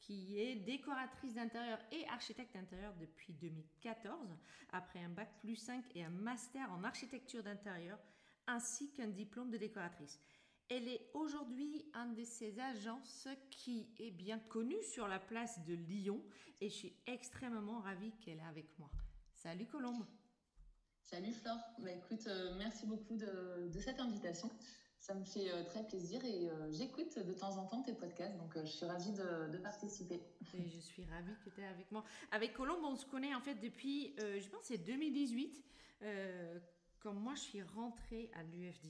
qui 0.00 0.40
est 0.40 0.56
décoratrice 0.56 1.34
d'intérieur 1.34 1.78
et 1.92 2.06
architecte 2.08 2.54
d'intérieur 2.54 2.94
depuis 3.00 3.32
2014, 3.34 4.28
après 4.72 5.00
un 5.00 5.08
bac 5.10 5.28
plus 5.40 5.56
5 5.56 5.84
et 5.94 6.04
un 6.04 6.10
master 6.10 6.70
en 6.72 6.84
architecture 6.84 7.42
d'intérieur, 7.42 7.98
ainsi 8.46 8.92
qu'un 8.92 9.08
diplôme 9.08 9.50
de 9.50 9.58
décoratrice. 9.58 10.18
Elle 10.68 10.88
est 10.88 11.10
aujourd'hui 11.14 11.84
un 11.94 12.06
de 12.06 12.22
ces 12.22 12.58
agences 12.60 13.28
qui 13.50 13.88
est 13.98 14.12
bien 14.12 14.38
connue 14.38 14.82
sur 14.82 15.08
la 15.08 15.18
place 15.18 15.64
de 15.64 15.74
Lyon 15.74 16.22
et 16.60 16.68
je 16.68 16.74
suis 16.74 16.96
extrêmement 17.06 17.80
ravie 17.80 18.12
qu'elle 18.20 18.38
est 18.38 18.48
avec 18.48 18.78
moi. 18.78 18.90
Salut 19.34 19.66
Colombe. 19.66 20.06
Salut 21.02 21.32
Flore. 21.32 21.58
Bah, 21.78 21.90
écoute, 21.90 22.24
euh, 22.28 22.54
merci 22.56 22.86
beaucoup 22.86 23.16
de, 23.16 23.68
de 23.68 23.80
cette 23.80 23.98
invitation. 23.98 24.48
Ça 25.00 25.14
me 25.14 25.24
fait 25.24 25.50
euh, 25.50 25.64
très 25.64 25.82
plaisir 25.82 26.22
et 26.26 26.50
euh, 26.50 26.70
j'écoute 26.70 27.18
de 27.18 27.32
temps 27.32 27.56
en 27.56 27.64
temps 27.64 27.82
tes 27.82 27.94
podcasts, 27.94 28.36
donc 28.36 28.54
euh, 28.54 28.66
je 28.66 28.70
suis 28.70 28.84
ravie 28.84 29.12
de, 29.12 29.56
participer. 29.56 30.20
Et 30.52 30.68
je 30.68 30.78
suis 30.78 31.04
ravie 31.06 31.34
que 31.42 31.48
tu 31.48 31.62
es 31.62 31.66
avec 31.66 31.90
moi. 31.90 32.04
Avec 32.30 32.52
Colombe, 32.52 32.84
on 32.84 32.96
se 32.96 33.06
connaît 33.06 33.34
en 33.34 33.40
fait 33.40 33.54
depuis, 33.54 34.14
je 34.18 34.46
pense, 34.50 34.64
c'est 34.64 34.76
2018, 34.76 35.64
quand 37.00 37.14
moi 37.14 37.34
je 37.34 37.40
suis 37.40 37.62
rentrée 37.62 38.30
à 38.34 38.42
l'UFD. 38.42 38.88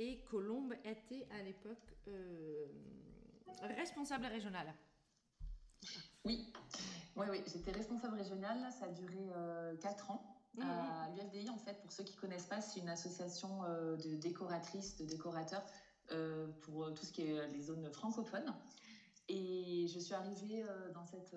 Et 0.00 0.22
Colombe 0.24 0.74
était 0.84 1.28
à 1.30 1.42
l'époque 1.42 1.96
responsable 3.76 4.26
régional. 4.26 4.74
Oui, 6.24 6.52
oui, 7.16 7.26
oui. 7.30 7.42
j'étais 7.46 7.70
responsable 7.70 8.16
régional, 8.16 8.58
ça 8.72 8.86
a 8.86 8.88
duré 8.88 9.28
4 9.80 10.10
ans. 10.10 10.37
Euh, 10.60 11.16
L'UFDI, 11.16 11.50
en 11.50 11.58
fait, 11.58 11.80
pour 11.80 11.92
ceux 11.92 12.04
qui 12.04 12.14
ne 12.14 12.20
connaissent 12.20 12.46
pas, 12.46 12.60
c'est 12.60 12.80
une 12.80 12.88
association 12.88 13.64
euh, 13.64 13.96
de 13.96 14.14
décoratrices, 14.16 14.96
de 14.96 15.04
décorateurs 15.04 15.64
euh, 16.12 16.48
pour 16.62 16.92
tout 16.94 17.04
ce 17.04 17.12
qui 17.12 17.22
est 17.22 17.48
les 17.48 17.62
zones 17.62 17.90
francophones. 17.92 18.54
Et 19.28 19.86
je 19.88 19.98
suis 19.98 20.14
arrivée 20.14 20.64
dans 20.94 21.04
cette 21.04 21.36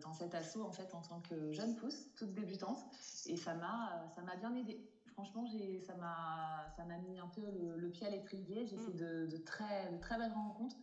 dans 0.00 0.12
cet 0.12 0.32
asso 0.32 0.58
en 0.58 0.70
fait 0.70 0.94
en 0.94 1.02
tant 1.02 1.20
que 1.20 1.50
jeune 1.50 1.74
pousse, 1.74 2.06
toute 2.14 2.32
débutante, 2.34 2.78
et 3.26 3.36
ça 3.36 3.54
m'a 3.54 4.06
ça 4.14 4.22
m'a 4.22 4.36
bien 4.36 4.54
aidée. 4.54 4.80
Franchement, 5.14 5.44
j'ai 5.46 5.80
ça 5.80 5.96
m'a 5.96 6.68
ça 6.76 6.84
m'a 6.84 6.98
mis 6.98 7.18
un 7.18 7.26
peu 7.26 7.42
le, 7.42 7.90
pied 7.90 8.06
à 8.06 8.10
l'étrier. 8.10 8.64
J'ai 8.68 8.76
fait 8.76 8.92
mm. 8.92 8.96
de, 8.96 9.26
de, 9.26 9.36
très 9.38 9.90
de 9.90 9.98
très 9.98 10.18
belles 10.18 10.32
rencontres. 10.32 10.76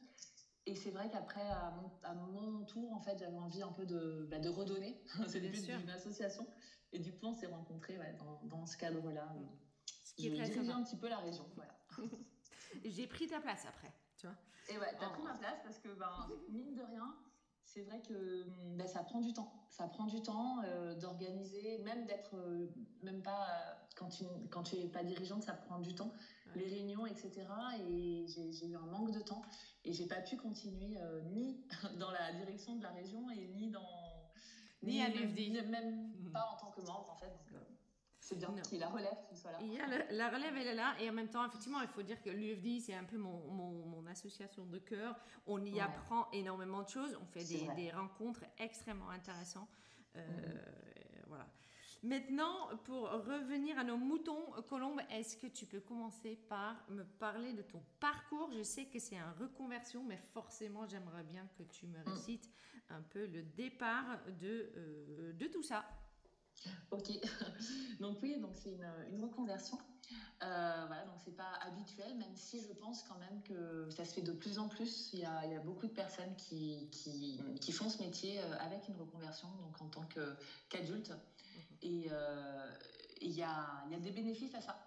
Et 0.70 0.76
c'est 0.76 0.92
vrai 0.92 1.10
qu'après, 1.10 1.42
à, 1.42 2.14
mon, 2.14 2.64
tour, 2.66 2.94
en 2.94 3.00
fait, 3.00 3.18
j'avais 3.18 3.38
envie 3.38 3.64
un 3.64 3.72
peu 3.72 3.88
de, 3.88 4.28
bah, 4.30 4.38
de 4.38 4.50
redonner. 4.50 5.02
c'est 5.28 5.40
le 5.40 5.50
but 5.50 5.66
d'une 5.66 5.90
association. 5.90 6.46
Et 6.92 7.00
du 7.00 7.14
coup, 7.14 7.28
on 7.28 7.34
s'est 7.34 7.48
rencontrés 7.48 7.98
dans, 8.18 8.42
dans, 8.44 8.66
ce 8.66 8.78
cadre-là. 8.78 9.28
Ce 10.04 10.14
qui 10.16 10.28
est 10.28 10.52
très 10.52 10.70
un 10.70 10.84
petit 10.84 10.98
peu 10.98 11.08
la 11.08 11.20
région. 11.20 11.46
Voilà. 11.56 11.76
J'ai 12.86 13.08
pris 13.08 13.28
ta 13.28 13.40
place 13.40 13.66
après, 13.68 13.94
tu 14.18 14.28
vois. 14.28 14.36
Et 14.70 14.78
ouais, 14.78 14.96
t'as 15.00 15.10
pris 15.10 15.24
ma 15.24 15.36
place 15.36 15.60
parce 15.64 15.80
que, 15.80 15.90
ben, 15.90 16.30
mine 16.50 16.76
de 16.76 16.84
rien, 16.84 17.16
c'est 17.74 17.82
vrai 17.82 18.02
que 18.02 18.46
ben, 18.76 18.88
ça 18.88 19.04
prend 19.04 19.22
du 19.22 19.34
temps. 19.34 19.54
Ça 19.70 19.88
prend 19.88 20.06
du 20.06 20.22
temps 20.22 20.62
euh, 20.66 20.96
d'organiser, 20.96 21.78
même 21.80 22.06
d'être, 22.08 22.36
euh, 22.36 22.68
même 23.04 23.22
pas 23.22 23.44
euh, 23.44 23.74
quand 23.96 24.10
tu 24.10 24.26
quand 24.50 24.64
tu 24.64 24.76
es 24.76 24.88
pas 24.88 25.04
dirigeante, 25.04 25.44
ça 25.44 25.54
prend 25.54 25.80
du 25.80 25.94
temps, 25.94 26.14
les 26.56 26.66
réunions, 26.66 27.06
etc. 27.06 27.46
Et 27.88 28.26
j'ai 28.28 28.68
eu 28.68 28.76
un 28.76 28.88
manque 28.88 29.12
de 29.12 29.22
temps 29.22 29.44
et 29.86 29.94
j'ai 29.94 30.08
pas 30.08 30.22
pu 30.22 30.36
continuer 30.36 30.98
ni 31.32 31.64
dans 32.00 32.12
la 32.12 32.34
direction 32.34 32.76
de 32.76 32.84
la 32.84 32.92
région 32.92 33.30
et 33.30 33.48
ni 33.50 33.70
dans 33.70 34.09
ni, 34.84 35.02
à 35.02 35.10
l'UFD, 35.10 35.68
même 35.68 36.12
mhm. 36.20 36.32
pas 36.32 36.46
en 36.52 36.58
tant 36.58 36.72
que 36.72 36.82
membre 36.82 37.10
en 37.12 37.16
fait. 37.16 37.28
Donc, 37.52 37.68
c'est 38.20 38.38
bien 38.38 38.50
qu'il 38.62 38.74
y 38.74 38.76
ait 38.76 38.80
la 38.80 38.90
relève 38.90 39.18
qui 39.28 39.36
soit 39.36 39.52
là. 39.52 39.58
Il 39.62 39.74
y 39.74 39.80
a 39.80 39.88
la, 40.12 40.30
relève, 40.30 40.56
elle 40.56 40.68
est 40.68 40.76
là. 40.76 40.94
Et 41.00 41.10
en 41.10 41.14
même 41.14 41.30
temps, 41.30 41.46
effectivement, 41.46 41.82
il 41.82 41.88
faut 41.88 42.04
dire 42.04 42.22
que 42.22 42.30
l'UFD, 42.30 42.80
c'est 42.80 42.94
un 42.94 43.04
peu 43.04 43.18
mon, 43.18 43.52
mon, 43.52 43.86
mon, 43.86 44.06
association 44.06 44.66
de 44.66 44.78
cœur. 44.78 45.16
On 45.48 45.64
y 45.64 45.80
apprend 45.80 46.30
énormément 46.32 46.84
de 46.84 46.90
choses. 46.90 47.18
On 47.22 47.26
fait 47.26 47.44
des, 47.44 47.68
des, 47.76 47.92
rencontres 47.92 48.44
extrêmement 48.60 49.10
intéressantes. 49.10 49.70
Euh, 50.16 50.20
mm-hmm. 50.20 51.28
Voilà. 51.28 51.48
Maintenant, 52.02 52.70
pour 52.86 53.10
revenir 53.10 53.78
à 53.78 53.84
nos 53.84 53.98
moutons, 53.98 54.52
Colombe, 54.70 55.02
est-ce 55.10 55.36
que 55.36 55.48
tu 55.48 55.66
peux 55.66 55.82
commencer 55.82 56.38
par 56.48 56.76
me 56.90 57.04
parler 57.04 57.54
de 57.54 57.62
ton 57.62 57.84
parcours? 58.00 58.52
Je 58.54 58.64
sais 58.64 58.86
que 58.86 59.00
c'est 59.00 59.18
un 59.18 59.32
reconversion, 59.34 60.04
mais 60.04 60.18
forcément, 60.34 60.88
j'aimerais 60.88 61.24
bien 61.24 61.46
que 61.58 61.64
tu 61.64 61.88
me 61.88 62.00
mm. 62.00 62.10
récites 62.10 62.50
un 62.90 63.02
peu 63.02 63.26
le 63.26 63.44
départ 63.44 64.20
de, 64.40 64.72
euh, 64.76 65.34
de 65.34 65.48
tout 65.48 65.64
ça. 65.64 65.86
Ok, 66.92 67.12
donc 68.00 68.18
oui, 68.22 68.40
donc 68.40 68.56
c'est 68.56 68.72
une, 68.72 68.90
une, 69.12 69.24
reconversion. 69.24 69.78
Euh, 70.42 70.84
voilà, 70.88 71.06
donc 71.06 71.16
c'est 71.24 71.36
pas 71.36 71.54
habituel, 71.62 72.18
même 72.18 72.36
si 72.36 72.62
je 72.62 72.74
pense 72.74 73.04
quand 73.04 73.18
même 73.20 73.42
que 73.44 73.90
ça 73.92 74.06
se 74.06 74.14
fait 74.14 74.22
de 74.22 74.32
plus 74.32 74.58
en 74.60 74.68
plus. 74.68 75.12
Il 75.14 75.20
y 75.20 75.26
a, 75.26 75.46
il 75.46 75.52
y 75.52 75.56
a 75.56 75.60
beaucoup 75.60 75.88
de 75.88 75.94
personnes 75.94 76.36
qui, 76.36 76.90
qui, 76.92 77.42
qui, 77.62 77.72
font 77.72 77.90
ce 77.90 78.02
métier 78.02 78.40
euh, 78.40 78.58
avec 78.60 78.88
une 78.88 78.96
reconversion, 78.96 79.50
donc 79.62 79.82
en 79.82 79.88
tant 79.88 80.08
qu'adulte. 80.70 81.12
Mhm. 81.12 81.18
Et 81.84 82.08
euh, 82.12 82.72
il 83.22 83.32
y, 83.32 83.44
a, 83.44 83.84
il 83.88 83.92
y 83.92 83.96
a 83.96 84.00
des 84.00 84.12
bénéfices 84.12 84.56
à 84.56 84.62
ça. 84.62 84.80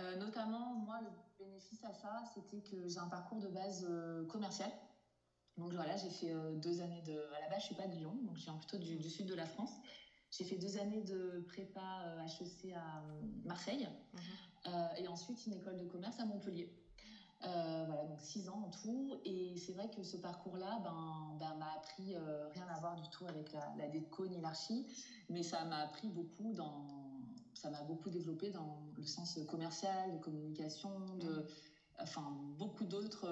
Euh, 0.00 0.16
notamment, 0.16 0.74
moi, 0.74 1.00
le 1.02 1.44
bénéfice 1.44 1.84
à 1.84 1.92
ça, 1.92 2.22
c'était 2.34 2.62
que 2.62 2.88
j'ai 2.88 2.98
un 2.98 3.08
parcours 3.08 3.40
de 3.40 3.48
base 3.48 3.86
commercial. 4.28 4.70
Donc 5.56 5.72
voilà, 5.72 5.96
j'ai 5.96 6.10
fait 6.10 6.34
deux 6.56 6.80
années 6.80 7.02
de. 7.02 7.12
À 7.36 7.40
la 7.40 7.48
base, 7.48 7.60
je 7.60 7.66
suis 7.66 7.74
pas 7.74 7.86
de 7.86 7.94
Lyon, 7.94 8.16
donc 8.22 8.36
je 8.36 8.44
viens 8.44 8.56
plutôt 8.56 8.78
du, 8.78 8.96
du 8.96 9.08
sud 9.08 9.26
de 9.26 9.34
la 9.34 9.46
France. 9.46 9.72
J'ai 10.36 10.44
fait 10.44 10.56
deux 10.56 10.78
années 10.78 11.02
de 11.02 11.44
prépa 11.46 11.80
HEC 12.26 12.72
euh, 12.72 12.76
à 12.76 13.02
euh, 13.02 13.22
Marseille 13.44 13.88
mhm. 14.12 14.20
euh, 14.66 14.86
et 14.98 15.06
ensuite 15.06 15.46
une 15.46 15.54
école 15.54 15.76
de 15.76 15.84
commerce 15.84 16.18
à 16.18 16.24
Montpellier. 16.24 16.72
voilà, 17.40 18.04
donc 18.06 18.20
six 18.20 18.48
ans 18.48 18.64
en 18.66 18.70
tout. 18.70 19.20
Et 19.24 19.56
c'est 19.56 19.72
vrai 19.72 19.88
que 19.90 20.02
ce 20.02 20.16
parcours-là 20.16 20.80
ben, 20.82 21.36
ben, 21.38 21.54
m'a 21.56 21.72
appris 21.76 22.16
rien 22.52 22.66
à 22.66 22.80
voir 22.80 22.96
du 22.96 23.08
tout 23.10 23.26
avec 23.28 23.52
la, 23.52 23.74
la 23.78 23.86
déco 23.88 24.26
ni 24.26 24.40
l'archi, 24.40 24.86
mais 25.28 25.44
ça 25.44 25.64
m'a 25.64 25.78
appris 25.78 26.08
beaucoup 26.08 26.52
dans. 26.52 26.86
Ça 27.54 27.70
m'a 27.70 27.82
beaucoup 27.82 28.10
développé 28.10 28.50
dans 28.50 28.82
le 28.96 29.06
sens 29.06 29.38
commercial, 29.48 30.12
de 30.12 30.18
communication, 30.18 31.16
de. 31.16 31.28
Mhm. 31.28 31.46
Enfin, 32.00 32.36
beaucoup 32.58 32.84
d'autres. 32.86 33.28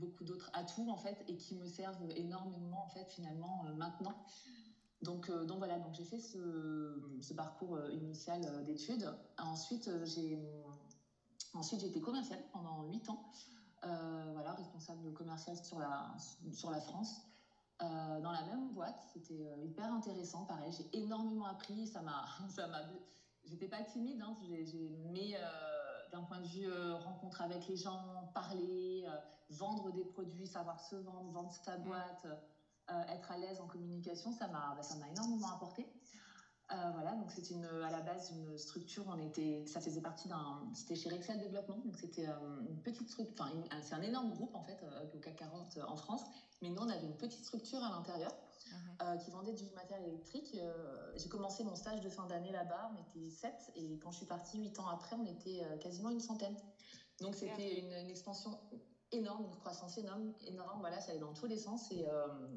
Beaucoup 0.00 0.24
d'autres 0.24 0.50
atouts 0.52 0.90
en 0.90 0.96
fait 0.96 1.22
et 1.28 1.36
qui 1.36 1.54
me 1.54 1.66
servent 1.66 2.10
énormément 2.16 2.82
en 2.82 2.88
fait 2.88 3.08
finalement 3.10 3.64
maintenant. 3.76 4.16
Donc, 5.02 5.30
euh, 5.30 5.44
donc 5.44 5.58
voilà, 5.58 5.78
donc 5.78 5.94
j'ai 5.94 6.04
fait 6.04 6.18
ce, 6.18 7.32
parcours 7.34 7.76
euh, 7.76 7.90
initial 7.90 8.44
euh, 8.44 8.62
d'études. 8.62 9.10
Ensuite, 9.38 9.90
j'ai 10.04 10.38
ensuite 11.54 11.80
j'ai 11.80 11.86
été 11.86 12.00
commerciale 12.00 12.42
pendant 12.52 12.84
8 12.84 13.08
ans, 13.08 13.24
voilà, 13.82 14.52
responsable 14.52 15.12
commercial 15.12 15.56
sur 15.56 15.78
la 15.78 16.14
sur 16.52 16.70
la 16.70 16.80
France. 16.80 17.22
dans 17.80 18.30
la 18.30 18.42
même 18.44 18.72
boîte, 18.72 19.02
c'était 19.12 19.42
hyper 19.64 19.90
intéressant, 19.92 20.44
pareil, 20.44 20.70
j'ai 20.70 20.88
énormément 20.96 21.46
appris, 21.46 21.86
ça 21.86 22.02
m'a 22.02 22.24
ça 22.48 22.68
m'a 22.68 22.82
j'étais 23.44 23.68
pas 23.68 23.82
timide 23.82 24.20
hein, 24.20 24.36
j'ai 24.42 24.90
mais 25.10 25.34
d'un 26.12 26.22
point 26.22 26.40
de 26.40 26.46
vue 26.46 26.70
rencontre 26.92 27.40
avec 27.40 27.66
les 27.66 27.76
gens, 27.76 28.30
parler, 28.34 29.06
vendre 29.50 29.92
des 29.92 30.04
produits, 30.04 30.46
savoir 30.46 30.80
se 30.80 30.96
vendre, 30.96 31.30
vendre 31.30 31.52
sa 31.52 31.76
boîte. 31.76 32.26
Euh, 32.90 33.14
être 33.14 33.30
à 33.30 33.38
l'aise 33.38 33.60
en 33.60 33.66
communication, 33.66 34.32
ça 34.32 34.48
m'a 34.48 34.74
bah, 34.74 34.82
ça 34.82 34.96
m'a 34.96 35.08
énormément 35.10 35.48
apporté. 35.52 35.86
Euh, 36.72 36.90
voilà, 36.92 37.14
donc 37.14 37.30
une, 37.50 37.64
à 37.64 37.90
la 37.90 38.00
base 38.00 38.30
une 38.30 38.56
structure, 38.56 39.04
on 39.08 39.18
était, 39.18 39.64
ça 39.66 39.80
faisait 39.80 40.00
partie 40.00 40.28
d'un, 40.28 40.62
c'était 40.72 40.94
chez 40.94 41.08
Rexel 41.08 41.38
Développement, 41.40 41.78
donc 41.84 41.96
c'était 41.96 42.28
euh, 42.28 42.60
une 42.68 42.80
petite 42.80 43.08
structure, 43.08 43.34
enfin 43.36 43.50
c'est 43.82 43.94
un 43.94 44.02
énorme 44.02 44.30
groupe 44.30 44.54
en 44.54 44.62
fait, 44.62 44.78
au 45.12 45.18
CAC 45.18 45.36
40 45.36 45.78
en 45.88 45.96
France, 45.96 46.22
mais 46.62 46.70
nous 46.70 46.80
on 46.80 46.88
avait 46.88 47.06
une 47.06 47.16
petite 47.16 47.44
structure 47.44 47.82
à 47.82 47.90
l'intérieur 47.90 48.32
uh-huh. 49.00 49.18
qui 49.18 49.32
vendait 49.32 49.52
du 49.52 49.64
matériel 49.74 50.10
électrique. 50.10 50.56
j'ai 51.16 51.28
commencé 51.28 51.64
mon 51.64 51.74
stage 51.74 52.02
de 52.02 52.08
fin 52.08 52.26
d'année 52.26 52.52
là-bas, 52.52 52.92
on 52.94 53.18
était 53.18 53.30
7 53.30 53.52
et 53.74 53.98
quand 53.98 54.12
je 54.12 54.18
suis 54.18 54.26
partie 54.26 54.60
8 54.60 54.78
ans 54.78 54.86
après, 54.86 55.16
on 55.16 55.26
était 55.26 55.62
quasiment 55.80 56.10
une 56.10 56.20
centaine. 56.20 56.56
Donc 57.20 57.34
c'était 57.34 57.80
une, 57.80 57.92
une, 57.92 58.10
expansion 58.10 58.56
énorme, 59.12 59.46
une 59.46 59.56
croissance 59.56 59.98
énorme, 59.98 60.32
énorme, 60.46 60.80
voilà, 60.80 61.00
ça 61.00 61.10
allait 61.10 61.20
dans 61.20 61.34
tous 61.34 61.46
les 61.46 61.58
sens 61.58 61.90
et 61.92 62.06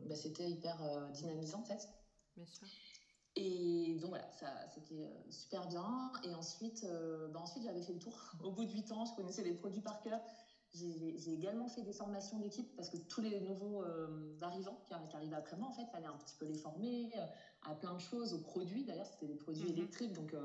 bah, 0.05 0.15
c'était 0.15 0.49
hyper 0.49 0.77
dynamisant 1.11 1.59
en 1.59 1.65
fait. 1.65 1.89
Bien 2.35 2.45
sûr. 2.45 2.67
Et 3.35 3.97
donc 3.99 4.09
voilà, 4.09 4.29
ça, 4.31 4.47
c'était 4.73 5.03
euh, 5.03 5.31
super 5.31 5.67
bien. 5.67 6.11
Et 6.23 6.33
ensuite, 6.35 6.83
euh, 6.83 7.27
bah 7.29 7.39
ensuite 7.41 7.63
j'avais 7.63 7.81
fait 7.81 7.93
le 7.93 7.99
tour. 7.99 8.13
Au 8.43 8.51
bout 8.51 8.65
de 8.65 8.71
8 8.71 8.91
ans, 8.91 9.05
je 9.05 9.15
connaissais 9.15 9.43
les 9.43 9.53
produits 9.53 9.81
par 9.81 10.01
cœur. 10.01 10.19
J'ai 10.75 11.31
également 11.31 11.67
fait 11.67 11.83
des 11.83 11.93
formations 11.93 12.39
d'équipe 12.39 12.75
parce 12.75 12.89
que 12.89 12.97
tous 12.97 13.21
les 13.21 13.39
nouveaux 13.41 13.83
euh, 13.83 14.35
arrivants 14.41 14.79
qui, 14.87 14.93
qui, 15.07 15.15
arrivaient 15.15 15.35
après 15.35 15.55
moi, 15.55 15.67
en 15.67 15.71
fait, 15.71 15.85
fallait 15.91 16.07
un 16.07 16.17
petit 16.17 16.35
peu 16.39 16.45
les 16.45 16.55
former 16.55 17.11
à 17.61 17.75
plein 17.75 17.93
de 17.93 17.99
choses, 17.99 18.33
aux 18.33 18.39
produits. 18.39 18.83
D'ailleurs, 18.83 19.05
c'était 19.05 19.27
des 19.27 19.37
produits 19.37 19.65
mhm. 19.65 19.77
électriques, 19.77 20.13
donc 20.13 20.35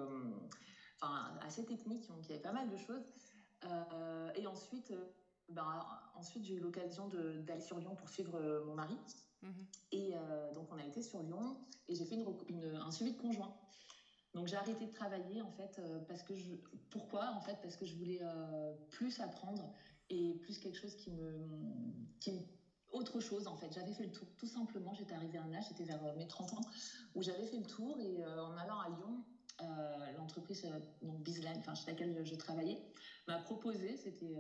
enfin, 1.00 1.30
assez 1.40 1.64
techniques, 1.64 2.06
donc 2.08 2.18
il 2.24 2.28
y 2.28 2.32
avait 2.34 2.42
pas 2.42 2.52
mal 2.52 2.68
de 2.68 2.76
choses. 2.76 3.06
et 4.36 4.46
ensuite, 4.46 4.92
ben, 5.48 5.86
ensuite 6.14 6.44
j'ai 6.44 6.54
eu 6.54 6.60
l'occasion 6.60 7.08
d'aller 7.08 7.60
sur 7.60 7.78
Lyon 7.78 7.94
pour 7.96 8.08
suivre 8.08 8.62
mon 8.66 8.74
mari 8.74 8.96
Mhm. 9.42 9.66
Et 9.92 10.12
euh, 10.14 10.52
donc, 10.54 10.68
on 10.70 10.78
a 10.78 10.84
été 10.84 11.02
sur 11.02 11.22
Lyon 11.22 11.56
et 11.88 11.94
j'ai 11.94 12.04
fait 12.04 12.16
une, 12.16 12.74
un 12.76 12.90
suivi 12.90 13.12
de 13.12 13.20
conjoint. 13.20 13.54
Donc, 14.34 14.46
j'ai 14.46 14.56
arrêté 14.56 14.86
de 14.86 14.92
travailler, 14.92 15.42
en 15.42 15.50
fait, 15.52 15.78
euh, 15.78 16.00
parce 16.06 16.22
que 16.22 16.34
je. 16.34 16.54
Pourquoi 16.90 17.30
En 17.30 17.40
fait, 17.40 17.56
parce 17.62 17.76
que 17.76 17.86
je 17.86 17.96
voulais 17.96 18.20
euh, 18.22 18.74
plus 18.90 19.20
apprendre 19.20 19.72
et 20.10 20.34
plus 20.42 20.58
quelque 20.58 20.76
chose 20.76 20.96
qui 20.96 21.10
me. 21.10 21.48
Qui 22.20 22.32
autre 22.90 23.20
chose, 23.20 23.46
en 23.46 23.56
fait. 23.56 23.70
J'avais 23.72 23.92
fait 23.92 24.04
le 24.04 24.12
tour, 24.12 24.26
tout 24.36 24.46
simplement. 24.46 24.94
J'étais 24.94 25.14
arrivée 25.14 25.38
à 25.38 25.42
un 25.42 25.52
âge, 25.52 25.64
j'étais 25.68 25.84
vers 25.84 26.02
mes 26.16 26.26
30 26.26 26.54
ans, 26.54 26.60
où 27.14 27.22
j'avais 27.22 27.44
fait 27.44 27.58
le 27.58 27.66
tour 27.66 28.00
et 28.00 28.24
en 28.24 28.56
allant 28.56 28.80
à 28.80 28.88
Lyon, 28.88 29.22
l'entreprise 30.16 30.66
donc 31.02 31.22
Bizline, 31.22 31.56
enfin 31.58 31.74
chez 31.74 31.86
laquelle 31.86 32.24
je, 32.24 32.34
travaillais, 32.34 32.80
m'a 33.26 33.38
proposé, 33.38 33.96
c'était 33.96 34.36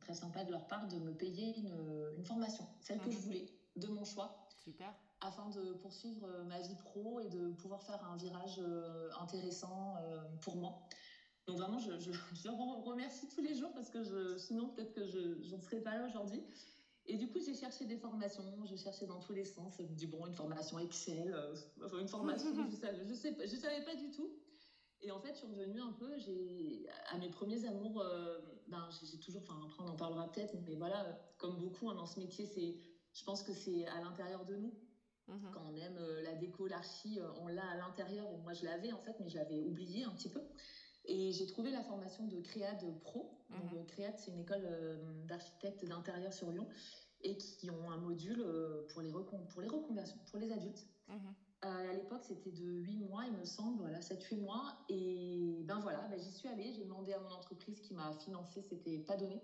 très 0.00 0.14
sympa 0.14 0.44
de 0.44 0.50
leur 0.50 0.66
part, 0.66 0.88
de 0.88 0.98
me 0.98 1.12
payer 1.12 1.56
une, 1.56 2.14
une 2.16 2.24
formation, 2.24 2.66
celle 2.80 2.98
que 2.98 3.06
mhm. 3.06 3.12
je 3.12 3.18
voulais 3.18 3.46
de 3.76 3.88
mon 3.88 4.04
choix. 4.04 4.48
Super. 4.62 4.92
Afin 5.20 5.48
de 5.50 5.72
poursuivre 5.74 6.26
euh, 6.26 6.44
ma 6.44 6.60
vie 6.60 6.74
pro 6.76 7.20
et 7.20 7.28
de 7.28 7.50
pouvoir 7.52 7.82
faire 7.82 8.02
un 8.04 8.16
virage 8.16 8.58
euh, 8.58 9.10
intéressant 9.20 9.96
euh, 10.02 10.22
pour 10.40 10.56
moi. 10.56 10.80
Donc 11.46 11.58
vraiment, 11.58 11.78
je, 11.78 11.98
je, 11.98 12.10
je, 12.32 12.48
remercie 12.48 13.28
tous 13.28 13.42
les 13.42 13.54
jours 13.54 13.72
parce 13.74 13.90
que 13.90 14.02
je, 14.02 14.36
sinon 14.38 14.68
peut-être 14.68 14.92
que 14.92 15.06
je 15.06 15.50
n'en 15.50 15.60
serais 15.60 15.80
pas 15.80 15.96
là 15.96 16.06
aujourd'hui. 16.06 16.42
Et 17.10 17.16
du 17.16 17.28
coup, 17.28 17.40
j'ai 17.40 17.54
cherché 17.54 17.84
des 17.84 17.96
formations, 17.96 18.64
j'ai 18.64 18.76
cherché 18.76 19.06
dans 19.06 19.20
tous 19.20 19.32
les 19.32 19.44
sens. 19.44 19.74
Je 19.78 20.06
me 20.06 20.10
bon, 20.10 20.26
une 20.26 20.34
formation 20.34 20.78
Excel, 20.78 21.34
une 22.00 22.08
formation, 22.08 22.54
je 22.54 22.60
ne 22.60 22.70
savais, 22.70 23.04
je 23.06 23.14
sais, 23.14 23.36
je 23.40 23.56
savais 23.56 23.84
pas 23.84 23.94
du 23.94 24.10
tout. 24.10 24.30
Et 25.02 25.10
en 25.10 25.18
fait, 25.18 25.32
je 25.32 25.38
suis 25.38 25.46
revenue 25.46 25.80
un 25.80 25.92
peu, 25.92 26.18
j'ai, 26.18 26.86
à 27.08 27.18
mes 27.18 27.30
premiers 27.30 27.64
amours, 27.64 28.04
ben, 28.68 28.88
j'ai, 29.02 29.18
toujours, 29.18 29.42
enfin 29.42 29.58
après 29.66 29.82
on 29.82 29.88
en 29.88 29.96
parlera 29.96 30.30
peut-être, 30.30 30.54
mais 30.66 30.76
voilà, 30.76 31.18
comme 31.38 31.58
beaucoup 31.58 31.88
hein, 31.88 31.94
dans 31.94 32.06
ce 32.06 32.20
métier, 32.20 32.46
c'est 32.46 32.78
je 33.12 33.24
pense 33.24 33.42
que 33.42 33.52
c'est 33.52 33.86
à 33.86 34.00
l'intérieur 34.00 34.44
de 34.44 34.56
nous. 34.56 34.74
Mhm. 35.28 35.50
Quand 35.52 35.62
on 35.64 35.76
aime 35.76 35.96
euh, 35.98 36.22
la 36.22 36.34
déco, 36.34 36.66
l'archi, 36.66 37.20
euh, 37.20 37.28
on 37.40 37.48
l'a 37.48 37.68
à 37.70 37.76
l'intérieur. 37.76 38.26
Moi, 38.38 38.52
je 38.52 38.64
l'avais 38.64 38.92
en 38.92 39.00
fait, 39.00 39.16
mais 39.20 39.28
je 39.28 39.36
l'avais 39.36 39.60
oublié 39.60 40.04
un 40.04 40.10
petit 40.10 40.28
peu. 40.28 40.40
Et 41.10 41.32
j'ai 41.32 41.46
trouvé 41.46 41.70
la 41.70 41.82
formation 41.82 42.24
de 42.26 42.40
Créade 42.40 42.84
Pro. 43.00 43.36
Donc, 43.50 43.72
mhm. 43.72 43.86
Créade, 43.86 44.14
c'est 44.16 44.30
une 44.30 44.38
école 44.38 44.62
euh, 44.64 44.96
d'architectes 45.26 45.84
d'intérieur 45.84 46.32
sur 46.32 46.50
Lyon 46.50 46.66
et 47.22 47.36
qui 47.36 47.68
ont 47.70 47.90
un 47.90 47.98
module 47.98 48.42
pour 48.88 49.02
les, 49.02 49.10
pour 49.10 49.60
les 49.60 49.68
reconversions, 49.68 50.18
pour 50.30 50.38
les 50.38 50.52
adultes. 50.52 50.86
Mhm. 51.08 51.34
à 51.62 51.92
l'époque, 51.92 52.22
c'était 52.22 52.52
de 52.52 52.64
8 52.64 52.98
mois, 53.00 53.24
il 53.26 53.32
me 53.32 53.44
semble, 53.44 53.80
voilà, 53.80 53.98
7-8 53.98 54.40
mois. 54.40 54.78
Et 54.88 55.62
ben 55.64 55.80
voilà, 55.80 56.00
ben 56.08 56.18
j'y 56.18 56.30
suis 56.30 56.48
allée. 56.48 56.72
J'ai 56.72 56.84
demandé 56.84 57.12
à 57.12 57.18
mon 57.18 57.30
entreprise 57.30 57.80
qui 57.80 57.92
m'a 57.92 58.12
financé, 58.12 58.62
c'était 58.62 59.00
pas 59.00 59.16
donné, 59.16 59.42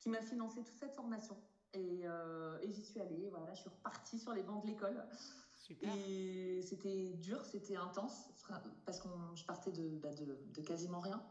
qui 0.00 0.10
m'a 0.10 0.20
financé 0.20 0.62
toute 0.62 0.76
cette 0.76 0.94
formation. 0.94 1.36
Euh, 1.76 2.58
et, 2.62 2.72
j'y 2.72 2.84
suis 2.84 3.00
allée. 3.00 3.28
Voilà, 3.30 3.54
je 3.54 3.60
suis 3.60 3.70
repartie 3.70 4.18
sur 4.18 4.32
les 4.32 4.42
bancs 4.42 4.62
de 4.62 4.68
l'école. 4.68 5.02
Et 5.82 6.60
c'était 6.62 7.14
dur, 7.14 7.44
c'était 7.44 7.76
intense, 7.76 8.28
parce 8.84 9.00
que 9.00 9.08
je 9.34 9.44
partais 9.44 9.70
bah, 9.70 10.12
de, 10.12 10.38
de, 10.54 10.62
quasiment 10.62 11.00
rien. 11.00 11.22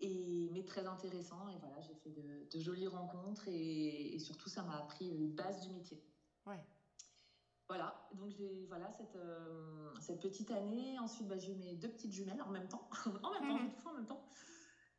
Et, 0.00 0.48
mais 0.52 0.64
très 0.64 0.86
intéressant. 0.86 1.48
Et 1.48 1.58
voilà, 1.58 1.80
j'ai 1.80 1.94
fait 1.94 2.10
de, 2.10 2.60
jolies 2.60 2.88
rencontres. 2.88 3.48
Et, 3.48 4.18
surtout, 4.18 4.48
ça 4.48 4.62
m'a 4.62 4.78
appris 4.78 5.10
les 5.10 5.28
bases 5.28 5.60
du 5.60 5.70
métier. 5.70 6.02
Ouais. 6.46 6.60
Voilà, 7.66 7.94
donc 8.12 8.28
j'ai 8.28 8.66
voilà 8.66 8.90
cette, 8.92 9.16
euh, 9.16 9.90
cette 9.98 10.20
petite 10.20 10.50
année. 10.50 10.98
Ensuite, 10.98 11.26
bah, 11.28 11.38
j'ai 11.38 11.52
eu 11.52 11.56
mes 11.56 11.74
deux 11.74 11.88
petites 11.88 12.12
jumelles 12.12 12.42
en 12.42 12.50
même 12.50 12.68
temps. 12.68 12.88
en 13.22 13.32
même 13.40 13.48
temps, 13.48 13.82
tout 13.82 13.88
en 13.88 13.94
même 13.94 14.06
temps. 14.06 14.24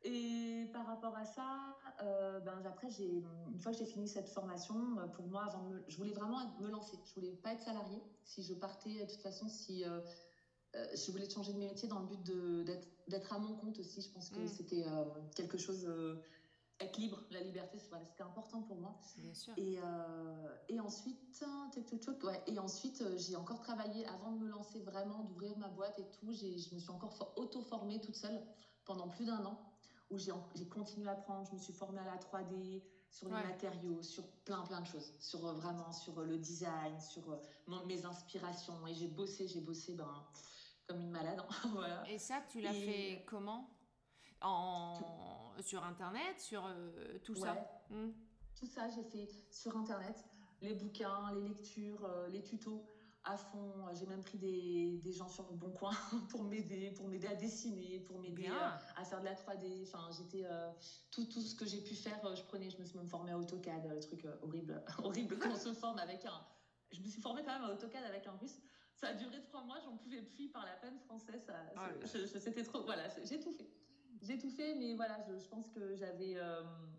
Et 0.08 0.68
par 0.72 0.86
rapport 0.86 1.16
à 1.16 1.24
ça, 1.24 1.76
euh, 2.02 2.38
ben, 2.40 2.62
après, 2.64 2.88
une 3.00 3.58
fois 3.58 3.72
que 3.72 3.78
j'ai 3.78 3.86
fini 3.86 4.06
cette 4.06 4.28
formation, 4.28 4.76
euh, 4.98 5.06
pour 5.08 5.26
moi, 5.26 5.44
avant 5.44 5.64
je 5.88 5.96
voulais 5.96 6.12
vraiment 6.12 6.38
me 6.60 6.68
lancer. 6.68 6.96
Je 7.04 7.14
voulais 7.14 7.32
pas 7.32 7.52
être 7.54 7.62
salariée. 7.62 8.00
Si 8.24 8.42
je 8.42 8.54
partais, 8.54 9.04
de 9.04 9.10
toute 9.10 9.22
façon, 9.22 9.48
si 9.48 9.84
euh, 9.84 10.00
je 10.94 11.10
voulais 11.10 11.28
changer 11.28 11.52
de 11.52 11.58
métier 11.58 11.88
dans 11.88 12.00
le 12.00 12.06
but 12.06 12.22
d'être 13.08 13.32
à 13.32 13.38
mon 13.38 13.54
compte 13.54 13.78
aussi, 13.78 14.02
je 14.02 14.10
pense 14.10 14.30
que 14.30 14.40
mm. 14.40 14.48
c'était 14.48 14.84
quelque 15.34 15.58
chose. 15.58 15.88
être 16.80 16.96
libre, 16.98 17.22
la 17.30 17.40
liberté, 17.40 17.78
c'était 17.78 18.22
important 18.22 18.62
pour 18.62 18.76
moi. 18.76 18.98
Bien 19.18 19.34
sûr. 19.34 19.52
Et, 19.56 19.78
et 20.68 20.80
ensuite, 20.80 21.44
ouais, 22.24 22.42
et 22.46 22.58
ensuite, 22.58 23.02
j'ai 23.16 23.36
encore 23.36 23.60
travaillé 23.60 24.06
avant 24.06 24.32
de 24.32 24.38
me 24.38 24.48
lancer 24.48 24.80
vraiment, 24.80 25.24
d'ouvrir 25.24 25.56
ma 25.58 25.68
boîte 25.68 25.98
et 25.98 26.08
tout. 26.18 26.32
Je 26.32 26.74
me 26.74 26.78
suis 26.78 26.90
encore 26.90 27.32
auto-formée 27.36 28.00
toute 28.00 28.16
seule 28.16 28.40
pendant 28.84 29.08
plus 29.08 29.24
d'un 29.24 29.44
an 29.44 29.58
où 30.10 30.18
j'ai 30.18 30.32
continué 30.68 31.08
à 31.08 31.12
apprendre, 31.12 31.48
je 31.50 31.54
me 31.54 31.60
suis 31.60 31.72
formée 31.72 32.00
à 32.00 32.04
la 32.04 32.16
3D, 32.16 32.82
sur 33.10 33.28
les 33.28 33.34
matériaux, 33.34 34.02
sur 34.02 34.26
plein 34.44 34.62
plein 34.62 34.80
de 34.80 34.86
choses, 34.86 35.14
sur 35.20 35.46
euh, 35.46 35.54
vraiment 35.54 35.90
sur 35.92 36.18
euh, 36.18 36.24
le 36.24 36.38
design, 36.38 37.00
sur 37.00 37.30
euh, 37.30 37.84
mes 37.86 38.04
inspirations 38.04 38.86
et 38.86 38.94
j'ai 38.94 39.08
bossé, 39.08 39.48
j'ai 39.48 39.60
bossé 39.60 39.94
ben 39.94 40.24
comme 40.86 41.00
une 41.00 41.10
malade. 41.10 41.40
Hein, 41.40 41.68
voilà. 41.72 42.08
Et 42.08 42.18
ça, 42.18 42.42
tu 42.48 42.60
l'as 42.60 42.72
fait 42.72 43.24
comment? 43.26 43.70
En... 44.40 44.94
Sur 45.60 45.82
Internet, 45.84 46.38
sur 46.38 46.68
tout 47.24 47.34
ça? 47.34 47.56
Hmm. 47.90 48.10
Tout 48.54 48.66
ça, 48.66 48.88
j'ai 48.88 49.02
fait 49.02 49.28
sur 49.50 49.76
Internet, 49.76 50.24
les 50.60 50.74
bouquins, 50.74 51.32
les 51.34 51.48
lectures, 51.48 52.06
les 52.28 52.42
tutos 52.42 52.84
à 53.26 53.36
fond. 53.36 53.72
J'ai 53.92 54.06
même 54.06 54.22
pris 54.22 54.38
des, 54.38 55.00
des, 55.02 55.12
gens 55.12 55.28
sur 55.28 55.46
le 55.50 55.56
bon 55.56 55.70
coin 55.70 55.90
pour 56.30 56.44
m'aider, 56.44 56.92
pour 56.92 57.08
m'aider 57.08 57.26
à 57.26 57.34
dessiner, 57.34 58.00
pour 58.00 58.18
m'aider 58.20 58.48
à, 58.96 59.04
faire 59.04 59.20
de 59.20 59.24
la 59.24 59.34
3D. 59.34 59.82
Enfin, 59.82 60.08
j'étais 60.16 60.46
euh, 60.46 60.70
tout, 61.10 61.24
tout 61.26 61.40
ce 61.40 61.54
que 61.54 61.66
j'ai 61.66 61.82
pu 61.82 61.94
faire, 61.94 62.24
euh, 62.24 62.34
je 62.34 62.42
prenais. 62.44 62.70
Je 62.70 62.78
me 62.78 62.84
suis 62.84 62.96
même 62.96 63.08
formée 63.08 63.32
à 63.32 63.38
AutoCAD, 63.38 63.88
le 63.88 64.00
truc 64.00 64.24
euh, 64.24 64.36
horrible, 64.42 64.82
horrible 65.02 65.38
quand 65.38 65.50
on 65.50 65.56
se 65.56 65.74
forme 65.74 65.98
avec 65.98 66.24
un. 66.24 66.40
Je 66.92 67.00
me 67.00 67.08
suis 67.08 67.20
formée 67.20 67.42
quand 67.44 67.52
même 67.52 67.68
à 67.68 67.74
AutoCAD 67.74 68.04
avec 68.04 68.26
un 68.26 68.36
russe. 68.40 68.60
Ça 68.96 69.08
a 69.08 69.14
duré 69.14 69.42
trois 69.42 69.62
mois, 69.62 69.78
j'en 69.84 69.96
pouvais 69.96 70.22
plus 70.22 70.48
par 70.48 70.64
la 70.64 70.72
peine 70.72 70.98
française. 71.00 71.44
Ça, 71.46 72.40
c'était 72.40 72.64
trop. 72.64 72.82
Voilà, 72.82 73.04
j'ai 73.24 73.38
tout 73.40 73.52
fait. 73.52 73.70
J'ai 74.22 74.38
tout 74.38 74.50
fait, 74.50 74.74
mais 74.74 74.94
voilà, 74.94 75.18
je, 75.28 75.38
je 75.38 75.48
pense 75.48 75.68
que 75.68 75.94
j'avais 75.94 76.36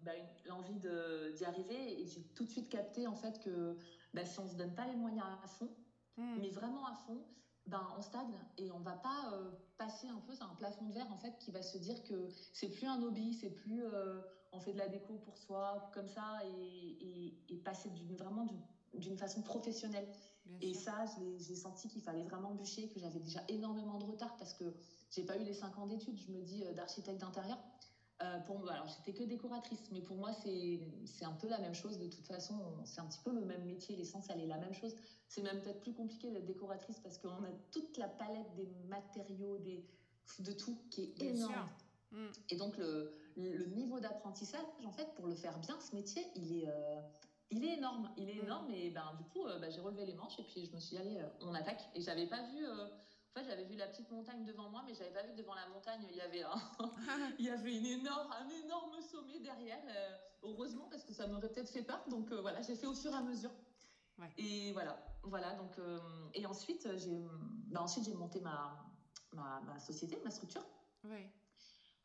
bah, 0.04 0.12
l'envie 0.46 0.80
d'y 0.80 1.44
arriver 1.46 2.00
et 2.02 2.06
j'ai 2.06 2.22
tout 2.36 2.46
de 2.46 2.50
suite 2.50 2.70
capté 2.70 3.08
en 3.08 3.16
fait 3.16 3.40
que 3.44 3.76
bah, 4.14 4.24
si 4.24 4.40
on 4.40 4.48
se 4.48 4.56
donne 4.56 4.76
pas 4.76 4.86
les 4.86 4.96
moyens 4.96 5.26
à 5.44 5.48
fond, 5.48 5.70
Hmm. 6.18 6.40
mais 6.42 6.50
vraiment 6.50 6.86
à 6.88 6.96
fond, 7.06 7.24
ben, 7.68 7.88
on 7.96 8.02
stagne 8.02 8.34
et 8.58 8.72
on 8.72 8.80
va 8.80 8.94
pas 8.94 9.32
euh, 9.34 9.52
passer 9.78 10.08
un 10.08 10.20
peu, 10.26 10.34
c'est 10.34 10.44
un 10.44 10.56
plafond 10.56 10.86
de 10.86 10.94
verre 10.94 11.12
en 11.12 11.18
fait 11.18 11.38
qui 11.38 11.52
va 11.52 11.62
se 11.62 11.78
dire 11.78 12.04
que 12.04 12.28
c'est 12.54 12.70
plus 12.70 12.88
un 12.88 13.02
hobby, 13.04 13.34
c'est 13.36 13.52
plus 13.52 13.84
euh, 13.84 14.20
on 14.52 14.60
fait 14.60 14.74
de 14.74 14.80
la 14.80 14.88
déco 14.88 15.14
pour 15.20 15.38
soi 15.38 15.92
comme 15.94 16.08
ça 16.08 16.40
et, 16.46 17.36
et, 17.50 17.58
passer 17.58 17.92
vraiment 18.18 18.48
d'une 18.94 19.18
façon 19.18 19.42
professionnelle. 19.42 20.08
Et 20.62 20.74
ça, 20.74 21.06
j'ai 21.40 21.56
senti 21.56 21.88
qu'il 21.88 22.02
fallait 22.02 22.24
vraiment 22.24 22.54
bûcher, 22.54 22.90
que 22.90 23.00
j'avais 23.00 23.20
déjà 23.20 23.42
énormément 23.48 23.98
de 23.98 24.06
retard 24.06 24.36
parce 24.38 24.54
que 24.54 24.74
j'ai 25.12 25.24
pas 25.24 25.38
eu 25.38 25.44
les 25.44 25.54
5 25.54 25.78
ans 25.78 25.88
d'études, 25.88 26.18
je 26.18 26.32
me 26.32 26.42
dis, 26.42 26.64
euh, 26.66 26.74
d'architecte 26.74 27.22
d'intérieur. 27.22 27.58
Euh, 28.24 28.40
pour 28.40 28.58
moi, 28.58 28.72
alors 28.72 28.88
j'étais 28.88 29.14
que 29.14 29.24
décoratrice, 29.24 29.92
mais 29.92 30.02
pour 30.02 30.18
moi 30.18 30.32
c'est 30.34 31.26
un 31.26 31.34
peu 31.34 31.48
la 31.48 31.60
même 31.60 31.76
chose 31.76 32.00
de 32.00 32.08
toute 32.08 32.26
façon. 32.26 32.56
C'est 32.84 33.00
un 33.00 33.06
petit 33.06 33.20
peu 33.24 33.32
le 33.32 33.46
même 33.46 33.64
métier, 33.66 33.96
l'essence 33.96 34.26
elle 34.30 34.42
est 34.42 34.48
la 34.48 34.58
même 34.58 34.74
chose. 34.74 34.96
C'est 35.28 35.44
même 35.44 35.62
peut-être 35.62 35.82
plus 35.82 35.94
compliqué 35.94 36.32
d'être 36.32 36.48
décoratrice 36.48 37.00
parce 37.00 37.20
qu'on 37.20 37.44
a 37.44 37.52
toute 37.72 37.96
la 37.98 38.08
palette 38.08 38.56
des 38.56 38.68
matériaux, 38.88 39.60
des, 39.60 39.86
de 40.40 40.52
tout 40.52 40.80
qui 40.90 41.04
est 41.04 41.22
énorme. 41.22 41.70
Mm. 42.12 42.26
Et 42.50 42.56
donc 42.56 42.78
le, 42.78 43.12
le 43.36 43.66
niveau 43.66 44.00
d'apprentissage, 44.00 44.66
en 44.84 44.92
fait, 44.92 45.14
pour 45.16 45.28
le 45.28 45.36
faire 45.36 45.60
bien, 45.60 45.80
ce 45.80 45.96
métier, 45.96 46.24
il 46.36 46.64
est, 46.64 46.68
euh, 46.68 47.02
il 47.52 47.64
est 47.64 47.74
énorme. 47.76 48.12
Il 48.18 48.30
est 48.30 48.38
énorme 48.38 48.70
et 48.72 48.90
ben, 48.90 49.14
du 49.18 49.24
coup, 49.26 49.46
euh, 49.46 49.60
ben, 49.60 49.72
j'ai 49.72 49.82
relevé 49.82 50.06
les 50.06 50.14
manches 50.16 50.40
et 50.40 50.44
puis 50.44 50.66
je 50.66 50.74
me 50.74 50.80
suis 50.80 50.96
dit, 50.96 51.02
allez, 51.02 51.22
on 51.42 51.54
attaque. 51.54 51.90
Et 51.96 52.02
j'avais 52.02 52.28
pas 52.28 52.42
vu 52.44 52.66
En 52.68 53.40
fait, 53.40 53.46
j'avais 53.46 53.66
vu 53.66 53.76
la 53.76 53.88
petite 53.88 54.10
montagne 54.12 54.44
devant 54.46 54.70
moi, 54.70 54.84
mais 54.86 54.94
j'avais 54.96 55.12
pas 55.14 55.24
vu 55.24 55.32
que 55.32 55.38
devant 55.38 55.56
la 55.56 55.68
montagne, 55.68 56.06
il 56.10 56.16
y 56.16 56.22
avait 56.22 56.44
un, 56.44 56.56
il 57.40 57.46
y 57.46 57.50
avait 57.50 57.76
une 57.78 57.86
énorme, 57.86 58.32
un 58.34 58.50
énorme 58.50 59.00
sommet 59.02 59.40
derrière. 59.40 59.82
euh, 59.88 60.18
heureusement, 60.44 60.88
parce 60.90 61.04
que 61.04 61.14
ça 61.14 61.28
m'aurait 61.28 61.50
peut-être 61.50 61.70
fait 61.70 61.84
peur. 61.84 62.04
Donc 62.10 62.32
euh, 62.32 62.42
voilà, 62.42 62.62
j'ai 62.62 62.76
fait 62.76 62.88
au 62.88 62.94
fur 62.96 63.12
et 63.12 63.16
à 63.16 63.22
mesure. 63.22 63.52
Ouais. 64.18 64.32
Et 64.38 64.74
voilà, 64.74 64.98
voilà. 65.24 65.54
Donc 65.56 65.78
euh, 65.80 66.00
et 66.34 66.46
ensuite, 66.46 66.88
j'ai, 66.98 67.28
bah, 67.68 67.82
ensuite 67.84 68.06
j'ai 68.06 68.14
monté 68.16 68.40
ma, 68.42 68.84
ma, 69.34 69.62
ma 69.62 69.80
société, 69.80 70.20
ma 70.24 70.32
structure. 70.32 70.66
Oui. 71.04 71.30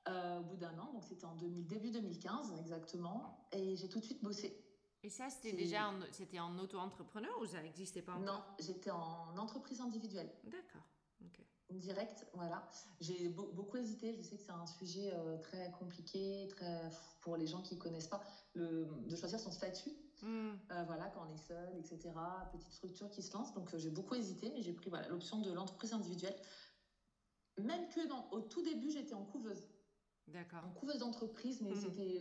euh, 0.09 0.39
au 0.41 0.45
bout 0.45 0.57
d'un 0.57 0.77
an, 0.79 0.93
donc 0.93 1.05
c'était 1.05 1.25
en 1.27 1.35
2000, 1.37 1.67
début 1.67 1.91
2015 1.91 2.53
exactement, 2.59 3.49
et 3.53 3.77
j'ai 3.77 3.89
tout 3.89 4.01
de 4.01 4.05
suite 4.05 4.23
bossé. 4.23 4.62
Et 5.05 5.11
ça, 5.11 5.29
c'était 5.31 5.53
déjà 5.57 5.89
en, 5.89 5.95
c'était 6.13 6.39
en 6.39 6.57
auto-entrepreneur 6.59 7.33
ou 7.41 7.47
ça 7.47 7.61
n'existait 7.63 8.03
pas 8.03 8.13
encore 8.13 8.25
Non, 8.25 8.43
j'étais 8.61 8.91
en 8.91 9.37
entreprise 9.37 9.81
individuelle. 9.81 10.31
D'accord. 10.45 10.83
Ok. 11.25 11.41
Direct, 11.71 12.27
voilà. 12.35 12.69
J'ai 13.01 13.29
beau- 13.29 13.51
beaucoup 13.53 13.79
hésité. 13.79 14.15
Je 14.15 14.23
sais 14.23 14.37
que 14.37 14.43
c'est 14.43 14.53
un 14.53 14.67
sujet 14.67 15.11
euh, 15.15 15.39
très 15.39 15.73
compliqué, 15.73 16.47
très 16.51 16.89
pour 17.21 17.37
les 17.37 17.47
gens 17.47 17.63
qui 17.63 17.79
connaissent 17.79 18.07
pas, 18.09 18.21
le, 18.55 18.87
de 19.07 19.17
choisir 19.17 19.41
son 19.41 19.51
statut. 19.51 19.91
Hmm. 20.23 20.53
Euh, 20.71 20.85
voilà, 20.85 21.07
quand 21.09 21.27
on 21.29 21.33
est 21.35 21.37
seul, 21.49 21.77
etc. 21.79 22.11
Petite 22.53 22.73
structure 22.73 23.11
qui 23.11 23.23
se 23.23 23.33
lance. 23.33 23.53
Donc 23.55 23.75
euh, 23.75 23.79
j'ai 23.79 23.91
beaucoup 23.91 24.15
hésité, 24.15 24.51
mais 24.51 24.63
j'ai 24.63 24.73
pris 24.73 24.89
voilà 24.91 25.09
l'option 25.09 25.41
de 25.41 25.51
l'entreprise 25.53 25.93
individuelle. 25.95 26.37
Même 27.59 27.89
que 27.89 28.07
dans, 28.07 28.29
au 28.31 28.41
tout 28.41 28.63
début, 28.63 28.91
j'étais 28.91 29.15
en 29.15 29.25
couveuse, 29.25 29.67
D'accord. 30.29 30.65
en 30.65 30.71
couveuse 30.71 30.99
d'entreprise, 30.99 31.61
mais 31.61 31.71
Mhm. 31.71 31.81
c'était 31.81 32.21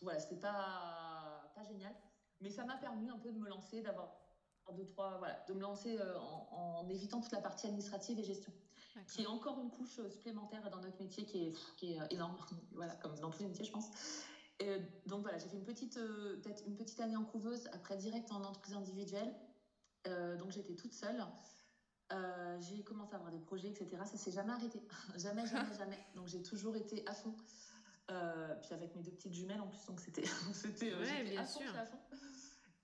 voilà, 0.00 0.18
c'était 0.18 0.40
pas 0.40 1.09
pas 1.60 1.68
génial. 1.68 1.94
Mais 2.40 2.50
ça 2.50 2.64
m'a 2.64 2.76
permis 2.76 3.10
un 3.10 3.18
peu 3.18 3.32
de 3.32 3.38
me 3.38 3.48
lancer, 3.48 3.82
d'avoir 3.82 4.16
deux 4.74 4.86
trois 4.86 5.18
voilà, 5.18 5.44
de 5.48 5.54
me 5.54 5.60
lancer 5.60 5.98
euh, 5.98 6.18
en, 6.18 6.78
en 6.80 6.88
évitant 6.88 7.20
toute 7.20 7.32
la 7.32 7.40
partie 7.40 7.66
administrative 7.66 8.18
et 8.18 8.24
gestion 8.24 8.52
qui 9.08 9.22
est 9.22 9.26
encore 9.26 9.60
une 9.60 9.70
couche 9.70 9.98
euh, 9.98 10.08
supplémentaire 10.08 10.68
dans 10.70 10.80
notre 10.80 11.00
métier 11.00 11.24
qui 11.24 11.48
est, 11.48 11.52
qui 11.76 11.92
est 11.92 12.00
euh, 12.00 12.06
énorme, 12.10 12.36
voilà, 12.72 12.94
comme 12.96 13.18
dans 13.18 13.30
tous 13.30 13.42
les 13.42 13.48
métiers, 13.48 13.64
je 13.64 13.72
pense. 13.72 13.90
Et 14.58 14.78
donc 15.06 15.22
voilà, 15.22 15.38
j'ai 15.38 15.48
fait 15.48 15.56
une 15.56 15.64
petite, 15.64 15.96
euh, 15.96 16.38
peut-être 16.42 16.62
une 16.66 16.76
petite 16.76 17.00
année 17.00 17.16
en 17.16 17.24
couveuse, 17.24 17.68
après 17.72 17.96
direct 17.96 18.30
en 18.30 18.42
entreprise 18.44 18.74
individuelle. 18.74 19.34
Euh, 20.06 20.36
donc 20.36 20.50
j'étais 20.50 20.74
toute 20.74 20.92
seule. 20.92 21.24
Euh, 22.12 22.60
j'ai 22.60 22.82
commencé 22.82 23.14
à 23.14 23.16
avoir 23.16 23.30
des 23.30 23.38
projets, 23.38 23.68
etc. 23.68 23.88
Ça 24.04 24.18
s'est 24.18 24.32
jamais 24.32 24.52
arrêté, 24.52 24.82
jamais, 25.16 25.46
jamais, 25.46 25.74
jamais. 25.78 25.98
Donc 26.14 26.26
j'ai 26.26 26.42
toujours 26.42 26.76
été 26.76 27.06
à 27.06 27.14
fond. 27.14 27.34
Euh, 28.10 28.54
puis 28.62 28.74
avec 28.74 28.94
mes 28.96 29.02
deux 29.02 29.12
petites 29.12 29.32
jumelles 29.34 29.60
en 29.60 29.68
plus, 29.68 29.84
donc 29.86 30.00
c'était, 30.00 30.24
c'était, 30.52 30.92
euh, 30.92 31.00
Ouais, 31.00 31.24
bien 31.24 31.40
à 31.40 31.44
fond, 31.44 31.60
sûr. 31.60 31.66
j'étais 31.68 31.78
à 31.78 31.86
fond. 31.86 31.98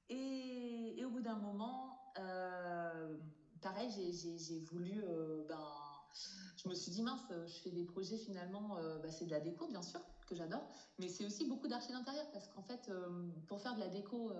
Et, 0.08 0.94
et 0.98 1.04
au 1.04 1.10
bout 1.10 1.20
d'un 1.20 1.36
moment, 1.36 2.12
euh, 2.18 3.16
pareil, 3.60 3.90
j'ai, 3.90 4.60
voulu, 4.60 5.02
euh, 5.04 5.44
ben, 5.48 5.66
je 6.56 6.68
me 6.68 6.74
suis 6.74 6.92
dit 6.92 7.02
mince, 7.02 7.20
je 7.46 7.54
fais 7.62 7.70
des 7.70 7.84
projets 7.84 8.16
finalement, 8.18 8.76
bah, 9.02 9.10
c'est 9.10 9.24
de 9.26 9.30
la 9.32 9.40
déco 9.40 9.66
bien 9.66 9.82
sûr 9.82 10.00
que 10.26 10.34
j'adore, 10.34 10.64
mais 10.98 11.08
c'est 11.08 11.24
aussi 11.26 11.44
beaucoup 11.46 11.66
d'archi 11.68 11.92
d'intérieur 11.92 12.30
parce 12.32 12.46
qu'en 12.48 12.62
fait, 12.62 12.90
pour 13.48 13.60
faire 13.60 13.74
de 13.74 13.80
la 13.80 13.88
déco, 13.88 14.32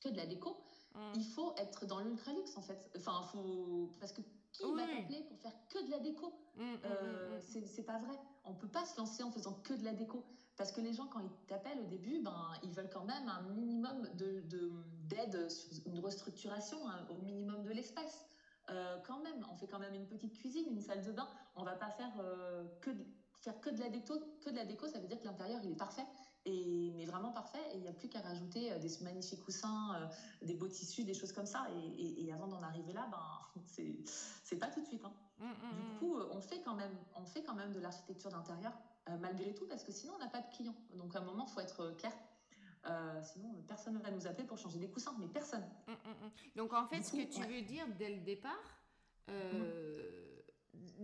que 0.00 0.08
de 0.08 0.16
la 0.16 0.26
déco, 0.26 0.56
Hmm. 0.96 1.12
il 1.16 1.24
faut 1.24 1.52
être 1.56 1.86
dans 1.86 1.98
l'ultra 1.98 2.32
luxe 2.32 2.56
en 2.56 2.62
fait. 2.62 2.88
Enfin, 2.96 3.20
faut 3.32 3.92
parce 3.98 4.12
que 4.12 4.20
qui 4.54 4.64
Oui. 4.64 4.80
va 4.80 4.86
t'appeler 4.86 5.22
pour 5.24 5.38
faire 5.38 5.52
que 5.68 5.84
de 5.84 5.90
la 5.90 5.98
déco 5.98 6.32
Hmm, 6.56 6.62
hmm, 6.62 6.78
euh, 6.84 7.38
hmm. 7.38 7.64
c'est 7.66 7.82
pas 7.82 7.98
vrai. 7.98 8.16
On 8.44 8.54
peut 8.54 8.68
pas 8.68 8.84
se 8.84 8.96
lancer 8.96 9.24
en 9.24 9.30
faisant 9.32 9.54
que 9.64 9.74
de 9.74 9.84
la 9.84 9.92
déco. 9.92 10.24
Parce 10.56 10.70
que 10.70 10.80
les 10.80 10.92
gens, 10.92 11.08
quand 11.08 11.18
ils 11.18 11.46
t'appellent 11.48 11.80
au 11.80 11.86
début, 11.86 12.20
ben, 12.22 12.52
ils 12.62 12.70
veulent 12.70 12.90
quand 12.90 13.04
même 13.04 13.28
un 13.28 13.42
minimum 13.54 14.06
d'aide 14.14 15.30
de, 15.30 15.48
sur 15.48 15.84
une 15.86 15.98
restructuration, 15.98 16.78
hein, 16.88 17.04
au 17.10 17.16
minimum 17.16 17.64
de 17.64 17.72
l'espace. 17.72 18.24
Euh, 18.70 18.96
quand 19.04 19.18
même, 19.18 19.44
on 19.50 19.56
fait 19.56 19.66
quand 19.66 19.80
même 19.80 19.94
une 19.94 20.06
petite 20.06 20.32
cuisine, 20.38 20.64
une 20.70 20.80
salle 20.80 21.02
de 21.02 21.10
bain. 21.10 21.28
On 21.56 21.64
va 21.64 21.74
pas 21.74 21.90
faire, 21.90 22.12
euh, 22.20 22.64
que, 22.80 22.90
de, 22.90 23.04
faire 23.40 23.60
que 23.60 23.70
de 23.70 23.80
la 23.80 23.88
déco. 23.88 24.14
Que 24.40 24.50
de 24.50 24.56
la 24.56 24.64
déco, 24.64 24.86
ça 24.86 25.00
veut 25.00 25.08
dire 25.08 25.18
que 25.18 25.24
l'intérieur, 25.24 25.60
il 25.64 25.72
est 25.72 25.76
parfait. 25.76 26.06
Et, 26.46 26.92
mais 26.96 27.06
vraiment 27.06 27.32
parfait. 27.32 27.62
Et 27.72 27.76
il 27.76 27.80
n'y 27.82 27.88
a 27.88 27.92
plus 27.92 28.08
qu'à 28.08 28.20
rajouter 28.20 28.70
euh, 28.72 28.78
des 28.78 28.90
magnifiques 29.02 29.42
coussins, 29.44 29.94
euh, 29.96 30.06
des 30.46 30.54
beaux 30.54 30.68
tissus, 30.68 31.04
des 31.04 31.14
choses 31.14 31.32
comme 31.32 31.46
ça. 31.46 31.66
Et, 31.70 32.02
et- 32.02 32.24
et 32.26 32.32
avant 32.32 32.46
d'en 32.48 32.62
arriver 32.62 32.92
là, 32.92 33.08
ben, 33.10 33.62
c'est 33.66 33.96
c'est 34.42 34.56
pas 34.58 34.68
tout 34.68 34.80
de 34.82 34.86
suite. 34.86 35.04
Hein. 35.04 35.12
Hmm, 35.38 35.44
hmm, 35.46 35.74
Du 35.76 35.82
hmm. 35.94 35.98
coup, 35.98 36.16
euh, 36.18 36.28
on 36.32 36.40
fait 36.40 36.60
quand 36.62 36.74
même, 36.74 36.94
on 37.16 37.24
fait 37.24 37.42
quand 37.42 37.54
même 37.54 37.72
de 37.72 37.80
l'architecture 37.80 38.30
d'intérieur, 38.30 38.72
euh, 39.08 39.16
malgré 39.18 39.54
tout, 39.54 39.66
parce 39.66 39.82
que 39.84 39.92
sinon, 39.92 40.12
on 40.16 40.18
n'a 40.18 40.28
pas 40.28 40.40
de 40.42 40.54
clients. 40.54 40.76
Donc, 40.94 41.16
à 41.16 41.20
un 41.20 41.22
moment, 41.24 41.46
il 41.48 41.52
faut 41.52 41.60
être 41.60 41.90
clair. 41.96 42.12
Euh, 42.86 43.22
sinon, 43.22 43.62
personne 43.66 43.94
ne 43.94 43.98
va 44.00 44.10
nous 44.10 44.26
appeler 44.26 44.46
pour 44.46 44.58
changer 44.58 44.78
des 44.78 44.90
coussins, 44.90 45.14
mais 45.18 45.26
personne. 45.28 45.64
Donc 46.54 46.74
en 46.74 46.86
fait, 46.86 46.98
Du 46.98 47.04
ce 47.04 47.10
coup, 47.12 47.16
que 47.16 47.22
tu 47.32 47.40
ouais. 47.40 47.46
veux 47.46 47.62
dire 47.62 47.86
dès 47.98 48.10
le 48.14 48.20
départ, 48.20 48.52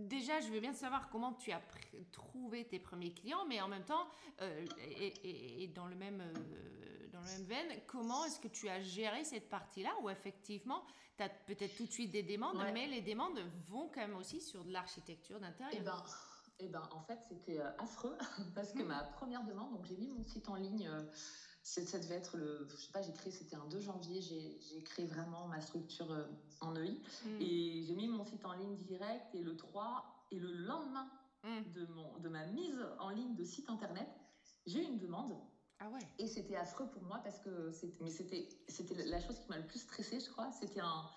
déjà, 0.07 0.39
je 0.41 0.49
veux 0.49 0.59
bien 0.59 0.73
savoir 0.73 1.09
comment 1.09 1.33
tu 1.33 1.51
as 1.51 1.61
trouvé 2.11 2.65
tes 2.67 2.79
premiers 2.79 3.11
clients, 3.13 3.45
mais 3.47 3.61
en 3.61 3.67
même 3.67 3.83
temps, 3.85 4.07
euh, 4.41 4.65
et, 4.79 5.07
et- 5.23 5.63
et 5.63 5.67
dans 5.67 5.85
le 5.87 5.95
même 5.95 6.21
euh, 6.21 7.07
dans 7.11 7.19
le 7.19 7.25
même 7.25 7.43
veine, 7.43 7.79
comment 7.87 8.23
est-ce 8.25 8.39
que 8.39 8.47
tu 8.47 8.69
as 8.69 8.81
géré 8.81 9.23
cette 9.25 9.49
partie-là 9.49 9.91
où 10.01 10.09
effectivement, 10.09 10.83
tu 11.17 11.23
as 11.23 11.29
peut-être 11.29 11.75
tout 11.75 11.85
de 11.85 11.91
suite 11.91 12.11
des 12.11 12.23
demandes, 12.23 12.57
Ouais. 12.57 12.71
mais 12.71 12.87
les 12.87 13.01
demandes 13.01 13.39
vont 13.67 13.89
quand 13.89 14.01
même 14.01 14.15
aussi 14.15 14.39
sur 14.41 14.63
de 14.63 14.71
l'architecture 14.71 15.37
Et 15.37 15.41
d'intérieur. 15.41 15.83
ben, 15.83 16.03
eh 16.59 16.67
ben, 16.69 16.87
en 16.91 17.01
fait, 17.01 17.19
c'était 17.27 17.59
euh, 17.59 17.69
affreux, 17.79 18.15
parce 18.55 18.71
que 18.71 18.83
ma 18.83 19.03
première 19.03 19.43
demande, 19.43 19.71
donc 19.73 19.85
j'ai 19.85 19.97
mis 19.97 20.07
mon 20.07 20.23
site 20.23 20.47
en 20.49 20.55
ligne. 20.55 20.89
c'est- 21.63 21.85
ça 21.85 21.99
devait 21.99 22.15
être 22.15 22.37
le, 22.37 22.65
je 22.71 22.75
sais 22.75 22.91
pas, 22.91 23.03
j'ai 23.03 23.13
créé, 23.13 23.31
c'était 23.31 23.55
un 23.55 23.67
2 23.67 23.79
janvier, 23.81 24.19
j'ai 24.19 24.81
créé 24.83 25.05
vraiment 25.05 25.45
ma 25.47 25.61
structure 25.61 26.07
en 26.59 26.75
EI. 26.75 26.91
Mm, 27.25 27.35
Et 27.39 27.45
mis 27.45 27.60
mon 28.21 28.25
site 28.25 28.45
en 28.45 28.53
ligne 28.53 28.75
direct, 28.77 29.33
et 29.33 29.41
le 29.41 29.55
3, 29.57 30.27
et 30.29 30.37
le 30.37 30.51
lendemain 30.51 31.09
mm. 31.43 31.71
de, 31.73 31.85
mon, 31.87 32.19
de 32.19 32.29
ma 32.29 32.45
mise 32.45 32.79
en 32.99 33.09
ligne 33.09 33.35
de 33.35 33.43
site 33.43 33.67
internet, 33.67 34.07
j'ai 34.67 34.79
eu 34.79 34.85
une 34.85 34.99
demande. 34.99 35.35
Ah 35.79 35.89
ouais. 35.89 36.07
Et 36.19 36.27
c'était 36.27 36.55
affreux 36.55 36.87
pour 36.91 37.01
moi 37.01 37.19
parce 37.23 37.39
que 37.39 37.71
c'était, 37.71 37.97
mais 38.03 38.11
c'était, 38.11 38.47
c'était 38.67 38.93
la 39.05 39.19
chose 39.19 39.39
qui 39.39 39.49
m'a 39.49 39.57
le 39.57 39.65
plus 39.65 39.79
stressée, 39.79 40.19
je 40.19 40.29
crois. 40.29 40.51
C'était 40.51 40.81
un, 40.81 41.09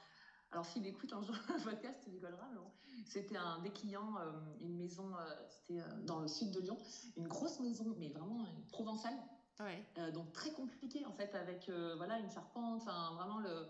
alors 0.50 0.64
s'il 0.64 0.86
écoute 0.86 1.12
un 1.12 1.20
jour 1.20 1.36
le 1.54 1.62
podcast, 1.62 2.02
il 2.06 2.14
rigolera, 2.14 2.48
mais 2.50 2.56
bon. 2.58 2.72
C'était 3.06 3.36
un 3.36 3.60
des 3.60 3.70
clients, 3.70 4.16
euh, 4.16 4.32
une 4.62 4.78
maison, 4.78 5.14
euh, 5.14 5.34
c'était 5.50 5.82
euh, 5.82 6.02
dans 6.04 6.20
le 6.20 6.28
sud 6.28 6.52
de 6.52 6.60
Lyon, 6.60 6.78
une 7.18 7.28
grosse 7.28 7.60
maison, 7.60 7.94
mais 7.98 8.08
vraiment 8.08 8.46
provençale, 8.70 9.18
Ouais. 9.60 9.86
donc 10.12 10.32
très 10.32 10.50
compliquée 10.50 11.06
en 11.06 11.12
fait, 11.12 11.32
avec 11.36 11.70
voilà 11.96 12.18
une 12.18 12.28
charpente, 12.28 12.82
enfin 12.82 13.14
vraiment 13.14 13.38
le, 13.38 13.68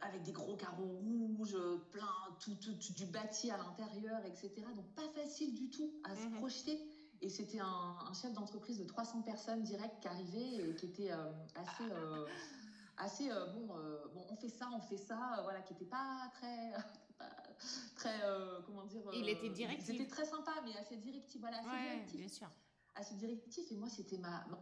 avec 0.00 0.22
des 0.22 0.32
gros 0.32 0.56
carreaux 0.56 0.84
rouges, 0.98 1.56
plein 1.90 2.06
tout, 2.40 2.54
tout- 2.56 2.74
tout 2.74 2.92
du 2.94 3.06
bâti 3.06 3.50
à 3.50 3.56
l'intérieur, 3.56 4.24
etc. 4.24 4.50
Donc 4.74 4.92
pas 4.94 5.08
facile 5.14 5.54
du 5.54 5.70
tout 5.70 5.92
à 6.04 6.14
se 6.16 6.26
Mhm. 6.26 6.32
projeter. 6.38 6.80
Et 7.20 7.28
c'était 7.28 7.60
un, 7.60 7.66
un 8.08 8.12
chef 8.14 8.32
d'entreprise 8.32 8.78
de 8.78 8.84
300 8.84 9.22
personnes 9.22 9.62
direct 9.62 10.00
qui 10.00 10.08
arrivait 10.08 10.56
et 10.70 10.74
qui 10.74 10.86
était 10.86 11.12
euh, 11.12 11.30
assez, 11.54 11.84
euh, 11.92 12.26
assez 12.96 13.30
euh, 13.30 13.46
bon, 13.52 13.66
bon. 14.12 14.26
On 14.30 14.36
fait 14.36 14.48
ça, 14.48 14.68
on 14.74 14.80
fait 14.80 14.96
ça, 14.96 15.38
voilà, 15.44 15.62
qui 15.62 15.72
était 15.74 15.84
pas 15.84 16.28
très, 16.34 16.72
très, 17.94 18.20
comment 18.66 18.84
dire. 18.84 19.02
Il 19.12 19.28
était 19.28 19.50
directif. 19.50 19.86
C'était 19.86 20.08
très 20.08 20.24
sympa, 20.24 20.52
mais 20.64 20.76
assez 20.76 20.96
directif, 20.96 21.40
voilà, 21.40 21.58
assez 21.58 21.66
Ouais, 21.68 21.82
directif 21.94 22.16
bien 22.18 22.28
sûr. 22.28 22.50
assez 22.94 23.14
directif 23.14 23.70
et 23.70 23.76
moi 23.76 23.88
c'était 23.88 24.18
ma, 24.18 24.44
ma, 24.48 24.58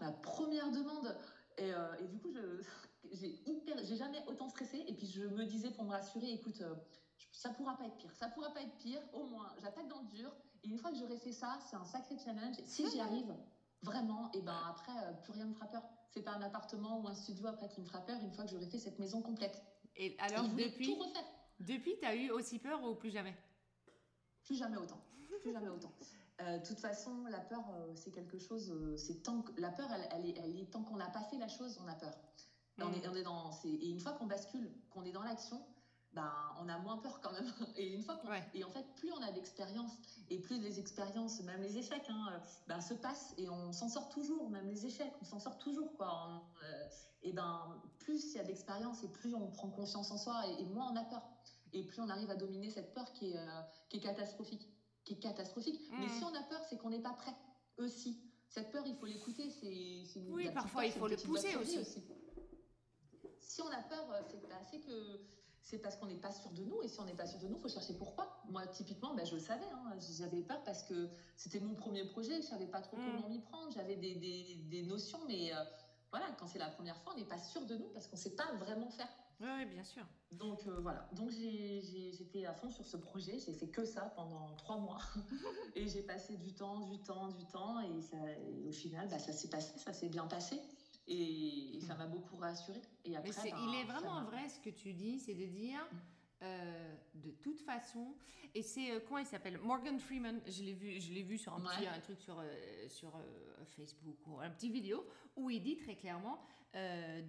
ma 0.00 0.12
première 0.12 0.70
demande 0.70 1.18
et, 1.58 1.70
et 2.00 2.06
du 2.08 2.18
coup 2.18 2.30
je 2.30 2.62
j'ai 3.12 3.40
hyper 3.46 3.76
j'ai 3.84 3.96
jamais 3.96 4.22
autant 4.26 4.48
stressé. 4.48 4.84
Et 4.86 4.94
puis 4.94 5.06
je 5.06 5.22
me 5.22 5.44
disais 5.44 5.70
pour 5.70 5.84
me 5.84 5.90
rassurer 5.90 6.30
écoute 6.32 6.60
euh, 6.60 6.74
ça 7.32 7.50
pourra 7.50 7.76
pas 7.76 7.86
être 7.86 7.96
pire. 7.96 8.14
Ça 8.14 8.28
pourra 8.28 8.52
pas 8.52 8.62
être 8.62 8.76
pire. 8.78 9.00
Au 9.12 9.24
moins 9.24 9.52
j'attaque 9.62 9.88
dans 9.88 10.00
le 10.00 10.06
dur. 10.08 10.32
Et 10.64 10.68
une 10.68 10.78
fois 10.78 10.90
que 10.90 10.96
j'aurai 10.98 11.18
fait 11.18 11.32
ça 11.32 11.58
c'est 11.68 11.76
un 11.76 11.84
sacré 11.84 12.16
challenge. 12.18 12.56
Si 12.64 12.88
j'y 12.90 13.00
arrive 13.00 13.34
vraiment 13.82 14.30
et 14.32 14.40
ben 14.42 14.58
après 14.68 14.92
euh, 15.04 15.12
plus 15.22 15.32
rien 15.32 15.44
me 15.46 15.54
fera 15.54 15.66
peur. 15.66 15.82
C'est 16.10 16.22
pas 16.22 16.32
un 16.32 16.42
appartement 16.42 17.00
ou 17.00 17.08
un 17.08 17.14
studio 17.14 17.46
après 17.46 17.68
qui 17.68 17.80
me 17.80 17.86
fera 17.86 18.00
peur 18.00 18.18
une 18.22 18.32
fois 18.32 18.44
que 18.44 18.50
j'aurai 18.50 18.66
fait 18.66 18.78
cette 18.78 18.98
maison 18.98 19.20
complète. 19.20 19.60
Et 19.96 20.06
Et 20.14 20.20
alors, 20.20 20.44
voulait 20.44 20.68
depuis, 20.70 20.86
tout 20.86 20.94
refaire. 20.94 21.24
depuis 21.60 21.94
tu 21.98 22.06
as 22.06 22.14
eu 22.16 22.30
aussi 22.30 22.58
peur 22.58 22.82
ou 22.84 22.94
plus 22.94 23.10
jamais? 23.10 23.34
Plus 24.44 24.56
jamais 24.56 24.76
autant. 24.76 25.00
Plus 25.42 25.52
jamais 25.52 25.68
autant. 25.68 25.92
Euh, 26.42 26.58
De 26.58 26.66
toute 26.66 26.78
façon, 26.80 27.24
la 27.30 27.40
peur, 27.40 27.64
euh, 27.70 27.94
c'est 27.94 28.10
quelque 28.10 28.36
chose. 28.38 28.70
euh, 28.70 28.94
c'est 28.98 29.22
tant 29.22 29.40
que 29.40 29.58
la 29.58 29.70
peur, 29.70 29.90
elle, 29.90 30.06
elle 30.12 30.26
est, 30.26 30.36
elle 30.36 30.54
est 30.60 30.70
tant 30.70 30.82
qu'on 30.82 30.96
n'a 30.96 31.08
pas 31.08 31.22
fait 31.22 31.38
la 31.38 31.48
chose, 31.48 31.80
on 31.82 31.88
a 31.88 31.94
peur. 31.94 32.12
On 32.78 32.88
Mm. 32.90 32.94
est, 32.94 33.08
on 33.08 33.14
est 33.14 33.22
dans. 33.22 33.50
Et 33.64 33.88
une 33.90 34.00
fois 34.00 34.12
qu'on 34.12 34.26
bascule, 34.26 34.70
qu'on 34.90 35.02
est 35.04 35.12
dans 35.12 35.22
l'action, 35.22 35.64
ben, 36.12 36.30
on 36.60 36.68
a 36.68 36.78
moins 36.78 36.98
peur 36.98 37.20
quand 37.22 37.32
même. 37.32 37.46
Et 37.76 37.94
une 37.94 38.02
fois. 38.02 38.20
Ouais. 38.28 38.42
Et 38.54 38.64
en 38.64 38.70
fait, 38.70 38.84
plus 38.96 39.10
on 39.12 39.22
a 39.22 39.32
d'expérience 39.32 39.92
et 40.28 40.38
plus 40.40 40.60
les 40.60 40.78
expériences, 40.78 41.40
même 41.42 41.62
les 41.62 41.78
échecs, 41.78 42.06
hein, 42.08 42.40
ben, 42.66 42.80
se 42.80 42.94
passent 42.94 43.32
et 43.38 43.48
on 43.48 43.72
s'en 43.72 43.88
sort 43.88 44.08
toujours. 44.10 44.50
Même 44.50 44.66
les 44.68 44.84
échecs, 44.86 45.12
on 45.22 45.24
s'en 45.24 45.38
sort 45.38 45.58
toujours, 45.58 45.94
quoi. 45.96 46.10
On- 46.28 46.64
euh, 46.64 46.88
et 47.22 47.32
ben, 47.32 47.80
plus 48.00 48.32
il 48.34 48.36
y 48.36 48.40
a 48.40 48.44
d'expérience 48.44 49.02
et 49.04 49.08
plus 49.08 49.34
on 49.34 49.50
prend 49.50 49.68
confiance 49.70 50.10
en 50.10 50.18
soi 50.18 50.42
et, 50.48 50.62
et 50.62 50.64
moins 50.66 50.90
on 50.92 50.96
a 50.96 51.04
peur. 51.04 51.22
Et 51.72 51.82
plus 51.82 52.00
on 52.00 52.08
arrive 52.08 52.30
à 52.30 52.36
dominer 52.36 52.70
cette 52.70 52.92
peur 52.94 53.10
qui 53.12 53.32
est, 53.32 53.38
euh, 53.38 53.62
qui 53.88 53.96
est 53.98 54.00
catastrophique. 54.00 54.68
Qui 55.04 55.14
est 55.14 55.18
catastrophique. 55.18 55.80
Mais 55.98 56.06
Mm. 56.06 56.10
si 56.10 56.24
on 56.24 56.34
a 56.34 56.42
peur, 56.42 56.60
c'est 56.68 56.76
qu'on 56.78 56.90
n'est 56.90 57.00
pas 57.02 57.12
prêt 57.14 57.34
aussi. 57.78 58.20
Cette 58.48 58.70
peur, 58.70 58.84
il 58.86 58.94
faut 58.96 59.06
l'écouter. 59.06 59.50
C'est, 59.50 60.20
Oui, 60.30 60.48
parfois, 60.54 60.82
peur, 60.82 60.90
il 60.90 60.92
faut 60.98 61.08
le 61.08 61.16
pousser 61.16 61.56
aussi. 61.56 61.78
Si 63.46 63.62
on 63.62 63.70
a 63.70 63.80
peur, 63.82 64.10
euh, 64.10 64.20
c'est, 64.28 64.48
bah, 64.48 64.56
c'est 64.68 64.80
que 64.80 65.20
c'est 65.62 65.78
parce 65.78 65.96
qu'on 65.96 66.06
n'est 66.06 66.16
pas 66.16 66.32
sûr 66.32 66.50
de 66.50 66.64
nous. 66.64 66.82
Et 66.82 66.88
si 66.88 67.00
on 67.00 67.04
n'est 67.04 67.14
pas 67.14 67.26
sûr 67.26 67.38
de 67.38 67.46
nous, 67.46 67.56
il 67.56 67.60
faut 67.60 67.68
chercher 67.68 67.94
pourquoi. 67.94 68.42
Moi, 68.48 68.66
typiquement, 68.66 69.14
ben, 69.14 69.24
je 69.24 69.34
le 69.34 69.40
savais. 69.40 69.66
Hein, 69.72 69.96
j'avais 70.18 70.42
peur 70.42 70.62
parce 70.64 70.82
que 70.82 71.08
c'était 71.36 71.60
mon 71.60 71.74
premier 71.74 72.04
projet. 72.04 72.42
Je 72.42 72.46
savais 72.46 72.66
pas 72.66 72.80
trop 72.80 72.96
mm. 72.96 73.00
comment 73.04 73.28
m'y 73.28 73.38
prendre. 73.38 73.72
J'avais 73.72 73.94
des, 73.94 74.16
des, 74.16 74.56
des, 74.64 74.82
notions, 74.82 75.20
mais 75.28 75.54
euh, 75.54 75.62
voilà, 76.10 76.26
quand 76.38 76.48
c'est 76.48 76.58
la 76.58 76.70
première 76.70 76.96
fois, 76.98 77.12
on 77.14 77.18
n'est 77.18 77.24
pas 77.24 77.38
sûr 77.38 77.64
de 77.66 77.76
nous 77.76 77.88
parce 77.90 78.08
qu'on 78.08 78.16
ne 78.16 78.20
sait 78.20 78.34
pas 78.34 78.52
vraiment 78.54 78.90
faire. 78.90 79.08
Oui, 79.40 79.66
bien 79.66 79.84
sûr. 79.84 80.02
Donc 80.32 80.66
euh, 80.66 80.80
voilà, 80.80 81.08
donc 81.12 81.30
j'étais 81.30 82.46
à 82.46 82.54
fond 82.54 82.70
sur 82.70 82.86
ce 82.86 82.96
projet, 82.96 83.38
j'ai 83.38 83.52
fait 83.52 83.68
que 83.68 83.84
ça 83.84 84.12
pendant 84.16 84.54
trois 84.56 84.78
mois 84.78 84.98
et 85.74 85.86
j'ai 85.86 86.02
passé 86.02 86.36
du 86.36 86.54
temps, 86.54 86.80
du 86.80 86.98
temps, 87.00 87.28
du 87.28 87.46
temps 87.46 87.80
et, 87.80 88.00
ça, 88.00 88.16
au 88.66 88.72
final, 88.72 89.08
bah, 89.08 89.18
ça 89.18 89.32
s'est 89.32 89.48
passé, 89.48 89.78
ça 89.78 89.92
s'est 89.92 90.08
bien 90.08 90.26
passé. 90.26 90.60
Et, 91.08 91.78
ça 91.80 91.94
m'a 91.94 92.06
beaucoup 92.06 92.36
rassurée. 92.36 92.82
Et 93.04 93.16
après, 93.16 93.30
Mais 93.44 93.52
il 93.68 93.74
est 93.80 93.84
vraiment 93.84 94.24
vrai 94.24 94.48
ce 94.48 94.58
que 94.60 94.70
tu 94.70 94.92
dis, 94.92 95.18
c'est 95.18 95.34
de 95.34 95.46
dire. 95.46 95.80
Mm. 95.92 95.96
Euh, 96.42 96.94
de 97.14 97.30
toute 97.30 97.60
façon, 97.60 98.14
et 98.54 98.62
c'est 98.62 98.90
euh, 98.90 99.00
comment 99.00 99.18
il 99.18 99.26
s'appelle? 99.26 99.56
Morgan 99.58 99.98
Freeman. 99.98 100.38
Je 100.46 100.64
l'ai 100.64 100.74
vu, 100.74 101.00
je 101.00 101.10
l'ai 101.14 101.22
vu 101.22 101.38
sur 101.38 101.54
un 101.54 101.60
petit 101.60 101.86
un 101.86 101.98
truc 102.00 102.20
sur 102.20 102.38
euh, 102.38 102.88
sur 102.88 103.18
Facebook 103.64 104.18
ou 104.26 104.38
un 104.40 104.50
petit 104.50 104.68
vidéo 104.68 105.06
où 105.34 105.48
il 105.48 105.62
dit 105.62 105.76
très 105.76 105.96
clairement 105.96 106.38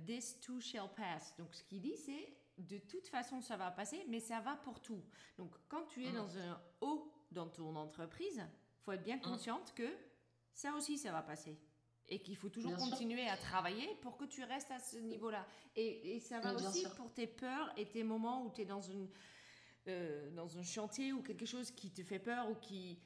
"This 0.06 0.42
too 0.42 0.60
shall 0.60 0.90
pass". 0.94 1.34
Donc 1.38 1.56
ce 1.56 1.64
qu'il 1.64 1.80
dit, 1.80 1.96
c'est 1.96 2.38
de 2.58 2.80
toute 2.80 3.08
façon 3.08 3.40
ça 3.40 3.56
va 3.56 3.72
passer, 3.72 4.04
mais 4.10 4.20
ça 4.20 4.42
va 4.42 4.58
pour 4.58 4.82
tout. 4.82 5.02
Donc 5.38 5.56
quand 5.70 5.86
tu 5.86 6.06
es 6.06 6.12
mm. 6.12 6.16
dans 6.16 6.38
un 6.38 6.62
haut 6.82 7.10
dans 7.32 7.48
ton 7.48 7.78
entreprise, 7.78 8.44
faut 8.82 8.92
être 8.92 9.04
bien 9.04 9.20
consciente 9.20 9.74
que 9.74 9.90
ça 10.52 10.74
aussi 10.74 10.98
ça 10.98 11.14
va 11.14 11.22
passer 11.22 11.58
et 12.10 12.20
qu'il 12.20 12.36
faut 12.36 12.50
toujours 12.50 12.76
continuer 12.78 13.28
à 13.28 13.38
travailler 13.38 13.88
pour 14.02 14.18
que 14.18 14.26
tu 14.26 14.44
restes 14.44 14.72
à 14.72 14.80
ce 14.80 14.98
niveau-là. 14.98 15.46
Et, 15.76 16.16
et, 16.16 16.20
ça 16.20 16.40
va 16.40 16.54
aussi 16.54 16.86
pour 16.96 17.12
tes 17.14 17.28
peurs 17.28 17.72
et 17.78 17.86
tes 17.86 18.04
moments 18.04 18.46
où 18.46 18.52
tu 18.52 18.62
es 18.62 18.66
dans, 18.66 18.82
une, 18.82 19.10
euh, 19.88 20.30
dans 20.32 20.58
un 20.58 20.64
chantier 20.64 21.12
ou 21.14 21.22
quelque 21.22 21.46
chose 21.46 21.72
qui 21.72 21.92
te 21.92 22.04
fait 22.04 22.20
peur 22.20 22.50
ou 22.50 22.56
qui... 22.56 23.00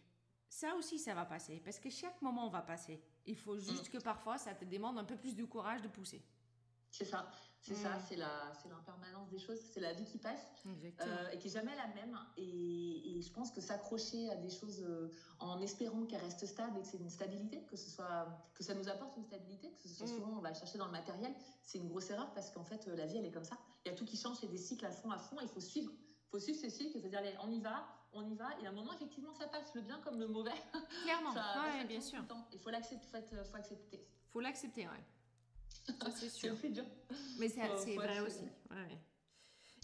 Ça 0.48 0.76
aussi, 0.76 1.00
ça 1.00 1.14
va 1.14 1.26
passer. 1.26 1.62
Parce 1.64 1.80
que 1.80 1.90
chaque 1.90 2.22
moment 2.22 2.50
va 2.50 2.62
passer. 2.62 3.02
Il 3.26 3.38
faut 3.38 3.58
juste 3.58 3.88
mm. 3.88 3.98
que 3.98 4.04
parfois, 4.04 4.38
ça 4.38 4.54
te 4.54 4.66
demande 4.66 4.98
un 4.98 5.06
peu 5.06 5.16
plus 5.16 5.36
de 5.36 5.46
courage 5.46 5.82
de 5.82 5.88
pousser. 5.88 6.22
C'est 6.90 7.06
ça. 7.06 7.32
C'est 7.62 7.76
ça, 7.76 7.90
mm. 7.90 8.02
c'est 8.10 8.16
la, 8.16 8.52
c'est 8.60 8.70
l'impermanence 8.70 9.30
des 9.30 9.38
choses, 9.38 9.60
c'est 9.72 9.80
la 9.80 9.94
vie 9.94 10.06
qui 10.06 10.18
passe 10.18 10.52
euh, 10.66 11.30
et 11.32 11.38
qui 11.38 11.48
est 11.48 11.52
jamais 11.52 11.76
la 11.76 11.88
même. 11.90 12.18
Et, 12.36 13.18
et 13.18 13.22
je 13.22 13.32
pense 13.32 13.52
que 13.52 13.62
s'accrocher 13.62 14.32
à 14.32 14.36
des 14.36 14.50
choses 14.50 14.82
euh, 14.82 15.12
en 15.40 15.62
espérant 15.62 16.06
qu'elles 16.06 16.22
restent 16.22 16.48
stables 16.48 16.80
et 16.80 16.82
que 16.82 16.88
c'est 16.88 16.98
une 16.98 17.12
stabilité, 17.12 17.64
que 17.66 17.78
ce 17.78 17.90
soit, 17.90 18.28
que 18.56 18.64
ça 18.64 18.74
nous 18.74 18.90
apporte 18.90 19.16
une 19.18 19.26
stabilité, 19.26 19.72
que 19.74 19.88
ce 19.88 19.94
soit 19.94 20.08
mm. 20.08 20.16
souvent 20.16 20.38
on 20.38 20.42
va 20.42 20.54
chercher 20.56 20.80
dans 20.80 20.88
le 20.88 20.92
matériel, 20.92 21.34
c'est 21.62 21.78
une 21.78 21.88
grosse 21.88 22.10
erreur 22.10 22.34
parce 22.34 22.50
qu'en 22.50 22.64
fait 22.64 22.88
euh, 22.88 22.96
la 22.96 23.06
vie 23.06 23.18
elle 23.18 23.26
est 23.26 23.32
comme 23.32 23.44
ça. 23.46 23.58
Il 23.86 23.92
y 23.92 23.94
a 23.94 23.96
tout 23.96 24.06
qui 24.06 24.18
change, 24.18 24.38
c'est 24.38 24.50
des 24.50 24.58
cycles 24.58 24.86
à 24.86 24.92
fond, 24.92 25.12
à 25.12 25.20
fond. 25.20 25.38
Il 25.42 25.48
faut 25.48 25.60
suivre, 25.60 25.92
il 25.92 26.30
faut 26.30 26.40
suivre 26.40 26.60
ces 26.60 26.72
cycles, 26.72 27.00
c'est-à-dire 27.00 27.20
allez, 27.20 27.36
on 27.44 27.52
y 27.52 27.60
va, 27.60 27.86
on 28.14 28.28
y 28.28 28.36
va, 28.36 28.50
et 28.60 28.66
à 28.66 28.70
un 28.70 28.74
moment 28.74 28.94
effectivement 28.94 29.34
ça 29.36 29.48
passe, 29.48 29.76
le 29.76 29.82
bien 29.82 30.00
comme 30.00 30.20
le 30.20 30.28
mauvais. 30.28 30.52
Clairement, 31.04 31.32
ouais, 31.78 31.86
bien 31.86 32.02
sûr. 32.02 32.24
Il 32.52 32.60
faut 32.60 32.72
l'accepter, 32.72 33.08
faut. 33.08 34.00
Faut 34.32 34.40
l'accepter, 34.40 34.88
ouais 34.88 35.06
c'est 36.16 36.30
sûr. 36.30 36.56
C'est 36.62 36.70
dur. 36.70 36.86
Mais 37.40 37.50
c'est 37.50 37.68
vrai 37.96 38.20
aussi. 38.22 38.46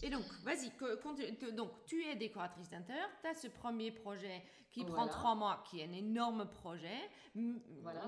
Et 0.03 0.11
donc, 0.11 0.23
vas-y, 0.43 0.71
donc 1.53 1.71
tu 1.87 2.05
es 2.05 2.15
décoratrice 2.15 2.69
d'intérieur, 2.69 3.09
tu 3.19 3.27
as 3.27 3.33
ce 3.33 3.47
premier 3.47 3.91
projet 3.91 4.43
qui 4.69 4.85
prend 4.85 5.07
trois 5.07 5.33
mois, 5.33 5.63
qui 5.67 5.79
est 5.79 5.85
un 5.85 5.93
énorme 5.93 6.47
projet, 6.47 7.09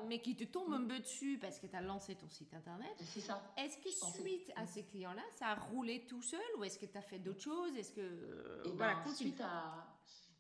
mais 0.08 0.22
qui 0.22 0.36
te 0.36 0.44
tombe 0.44 0.72
un 0.74 0.86
peu 0.86 1.00
dessus 1.00 1.40
parce 1.42 1.58
que 1.58 1.66
tu 1.66 1.76
as 1.76 1.82
lancé 1.82 2.14
ton 2.14 2.30
site 2.30 2.54
internet. 2.54 2.92
C'est 3.00 3.22
ça. 3.22 3.42
Est-ce 3.58 3.78
que 3.80 3.90
suite 3.90 4.52
à 4.56 4.68
ces 4.68 4.84
clients-là, 4.84 5.24
ça 5.32 5.48
a 5.48 5.56
roulé 5.56 6.06
tout 6.06 6.22
seul 6.22 6.40
ou 6.60 6.64
est-ce 6.64 6.78
que 6.78 6.86
tu 6.86 6.96
as 6.98 7.02
fait 7.02 7.18
d'autres 7.18 7.42
choses? 7.42 7.76
Est-ce 7.76 7.94
que. 7.94 8.02
Euh, 8.02 8.64
Et 8.66 8.72
voilà, 8.72 9.02
ben, 9.04 9.12
Suite 9.12 9.42
à. 9.42 9.88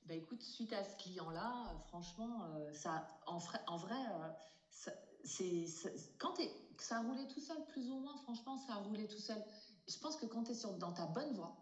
Bah 0.05 0.15
écoute, 0.15 0.41
suite 0.41 0.74
à 0.74 0.84
ce 0.84 0.96
client-là, 0.98 1.67
euh, 1.72 1.79
franchement, 1.88 2.46
euh, 2.46 2.74
ça, 2.74 3.08
en, 3.27 3.39
en 3.67 3.77
vrai, 3.77 3.96
c'est 5.23 5.65
quand 6.17 6.35
ça 6.77 6.97
a 6.97 7.01
roulé 7.01 7.27
tout 7.27 7.41
seul, 7.41 7.57
plus 7.67 7.89
ou 7.89 7.99
moins, 7.99 8.15
franchement, 8.17 8.57
ça 8.57 8.73
a 8.73 8.77
roulé 8.77 9.07
tout 9.07 9.19
seul. 9.19 9.43
Je 9.88 9.97
pense 9.97 10.15
que 10.15 10.25
quand 10.25 10.43
tu 10.43 10.51
es 10.51 10.55
sur, 10.55 10.73
dans 10.73 10.93
ta 10.93 11.05
bonne 11.05 11.34
voie, 11.34 11.55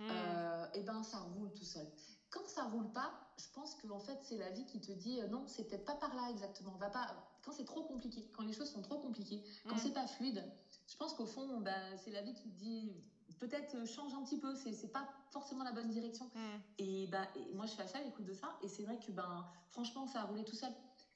euh, 0.00 0.66
et 0.74 0.80
eh 0.80 0.82
ben, 0.82 1.02
ça 1.02 1.18
roule 1.18 1.52
tout 1.54 1.64
seul. 1.64 1.86
Quand 2.30 2.46
ça 2.46 2.64
roule 2.64 2.90
pas, 2.92 3.12
je 3.36 3.46
pense 3.54 3.74
que 3.74 3.88
en 3.88 4.00
fait, 4.00 4.18
c'est 4.22 4.38
la 4.38 4.50
vie 4.50 4.64
qui 4.66 4.80
te 4.80 4.90
dit 4.90 5.20
euh, 5.20 5.28
non, 5.28 5.44
c'est 5.46 5.64
peut-être 5.64 5.84
pas 5.84 5.94
par 5.94 6.14
là 6.14 6.28
exactement. 6.30 6.72
Va 6.78 6.90
pas. 6.90 7.14
Quand 7.44 7.52
c'est 7.52 7.64
trop 7.64 7.82
compliqué, 7.82 8.28
quand 8.34 8.42
les 8.42 8.52
choses 8.52 8.70
sont 8.70 8.82
trop 8.82 8.98
compliquées, 8.98 9.44
quand 9.68 9.74
hmm. 9.74 9.78
c'est 9.78 9.92
pas 9.92 10.06
fluide, 10.06 10.42
je 10.88 10.96
pense 10.96 11.14
qu'au 11.14 11.26
fond, 11.26 11.60
bah, 11.60 11.96
c'est 12.02 12.10
la 12.10 12.22
vie 12.22 12.34
qui 12.34 12.50
te 12.50 12.58
dit 12.58 12.92
peut-être 13.38 13.74
euh, 13.76 13.86
change 13.86 14.14
un 14.14 14.22
petit 14.22 14.38
peu, 14.38 14.54
c'est 14.54 14.92
pas 14.92 15.08
forcément 15.30 15.64
la 15.64 15.72
bonne 15.72 15.90
direction. 15.90 16.26
Hmm. 16.34 16.58
Et, 16.78 17.04
et 17.04 17.54
moi, 17.54 17.66
je 17.66 17.72
fais 17.72 17.82
à 17.82 17.88
ça, 17.88 18.00
l'écoute 18.00 18.24
de 18.24 18.34
ça, 18.34 18.56
et 18.62 18.68
c'est 18.68 18.84
vrai 18.84 18.98
que 18.98 19.12
ben, 19.12 19.46
franchement, 19.70 20.06
ça 20.06 20.22
a 20.22 20.24
roulé 20.24 20.44
tout 20.44 20.56
seul. 20.56 20.72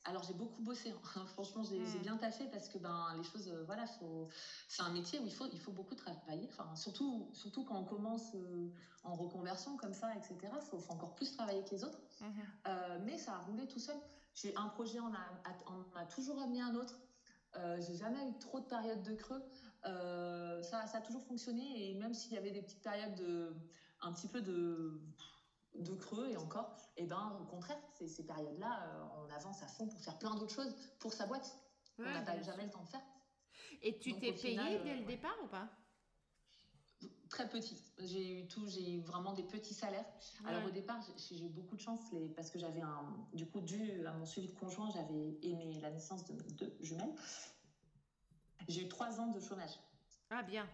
Alors 0.08 0.22
j'ai 0.22 0.34
beaucoup 0.34 0.62
bossé, 0.62 0.90
hein. 1.16 1.26
franchement 1.34 1.62
j'ai 1.64 1.78
mm. 1.78 2.02
bien 2.02 2.16
taffé 2.16 2.44
parce 2.52 2.68
que 2.68 2.78
ben 2.78 3.12
les 3.16 3.24
choses, 3.24 3.48
euh, 3.48 3.64
voilà, 3.66 3.84
c'est 4.68 4.82
un 4.82 4.90
métier 4.90 5.18
où 5.18 5.26
il 5.26 5.32
faut, 5.32 5.46
il 5.52 5.58
faut 5.58 5.72
beaucoup 5.72 5.94
travailler. 5.94 6.48
Enfin 6.48 6.74
surtout, 6.76 7.28
surtout 7.32 7.64
quand 7.64 7.76
on 7.76 7.84
commence 7.84 8.34
euh, 8.34 8.68
en 9.02 9.14
reconversion 9.14 9.76
comme 9.76 9.92
ça, 9.92 10.14
etc. 10.14 10.36
Il 10.42 10.60
faut, 10.60 10.78
encore 10.88 11.14
plus 11.14 11.32
travailler 11.32 11.64
que 11.64 11.70
les 11.70 11.84
autres. 11.84 11.98
Mm-hmm. 12.20 12.26
Euh, 12.68 12.98
mais 13.04 13.18
ça 13.18 13.34
a 13.34 13.38
roulé 13.38 13.66
tout 13.66 13.80
seul. 13.80 13.96
J'ai 14.34 14.54
un 14.56 14.68
projet, 14.68 15.00
on 15.00 15.12
a, 15.12 16.00
a 16.00 16.04
toujours 16.06 16.40
amené 16.40 16.60
un 16.60 16.74
autre. 16.74 17.00
j'ai 17.78 17.96
jamais 17.96 18.28
eu 18.28 18.38
trop 18.38 18.60
de 18.60 18.66
périodes 18.66 19.02
de 19.02 19.14
creux. 19.14 19.42
ça, 19.82 20.86
ça 20.86 20.98
a 20.98 21.00
toujours 21.00 21.22
fonctionné 21.22 21.64
et 21.90 21.94
même 21.94 22.12
s'il 22.12 22.34
y 22.34 22.36
avait 22.36 22.50
des 22.50 22.60
petites 22.60 22.82
périodes 22.82 23.14
de, 23.14 23.56
un 24.02 24.12
petit 24.12 24.28
peu 24.28 24.42
de 24.42 25.00
de 25.82 25.94
creux 25.94 26.28
et 26.28 26.36
encore, 26.36 26.76
et 26.96 27.02
eh 27.02 27.06
ben 27.06 27.36
au 27.40 27.44
contraire, 27.44 27.78
ces, 27.92 28.08
ces 28.08 28.24
périodes-là, 28.24 28.84
euh, 28.84 29.04
on 29.26 29.30
avance 29.34 29.62
à 29.62 29.66
fond 29.66 29.86
pour 29.86 30.00
faire 30.00 30.18
plein 30.18 30.34
d'autres 30.34 30.54
choses 30.54 30.74
pour 30.98 31.12
sa 31.12 31.26
boîte. 31.26 31.58
on 31.98 32.02
n'a 32.02 32.22
pas 32.22 32.40
jamais 32.42 32.64
le 32.64 32.70
temps 32.70 32.82
de 32.82 32.88
faire. 32.88 33.02
Et 33.82 33.98
tu 33.98 34.14
t'es 34.14 34.32
payé 34.32 34.78
dès 34.82 34.96
le 34.96 35.04
départ 35.04 35.36
ou 35.44 35.48
pas? 35.48 35.68
Très 37.28 37.48
petit. 37.48 37.76
J'ai 37.98 38.40
eu 38.40 38.48
tout, 38.48 38.66
j'ai 38.66 38.92
eu 38.92 39.00
vraiment 39.00 39.32
des 39.32 39.42
petits 39.42 39.74
salaires. 39.74 40.06
Alors 40.46 40.64
au 40.64 40.70
départ, 40.70 41.00
j'ai 41.28 41.44
eu 41.44 41.48
beaucoup 41.48 41.76
de 41.76 41.80
chance 41.80 42.00
les, 42.12 42.28
parce 42.30 42.50
que 42.50 42.58
j'avais 42.58 42.80
un, 42.80 43.26
du 43.32 43.46
coup, 43.46 43.60
dû 43.60 44.06
à 44.06 44.12
mon 44.12 44.24
suivi 44.24 44.48
de 44.48 44.54
conjoint, 44.54 44.88
j'avais 44.90 45.38
aimé 45.42 45.78
la 45.82 45.90
naissance 45.90 46.24
de 46.24 46.34
deux 46.54 46.76
jumelles. 46.80 47.14
J'ai 48.68 48.82
eu 48.82 48.88
trois 48.88 49.20
ans 49.20 49.28
de 49.28 49.40
chômage. 49.40 49.78
Ah 50.30 50.42
bien. 50.42 50.68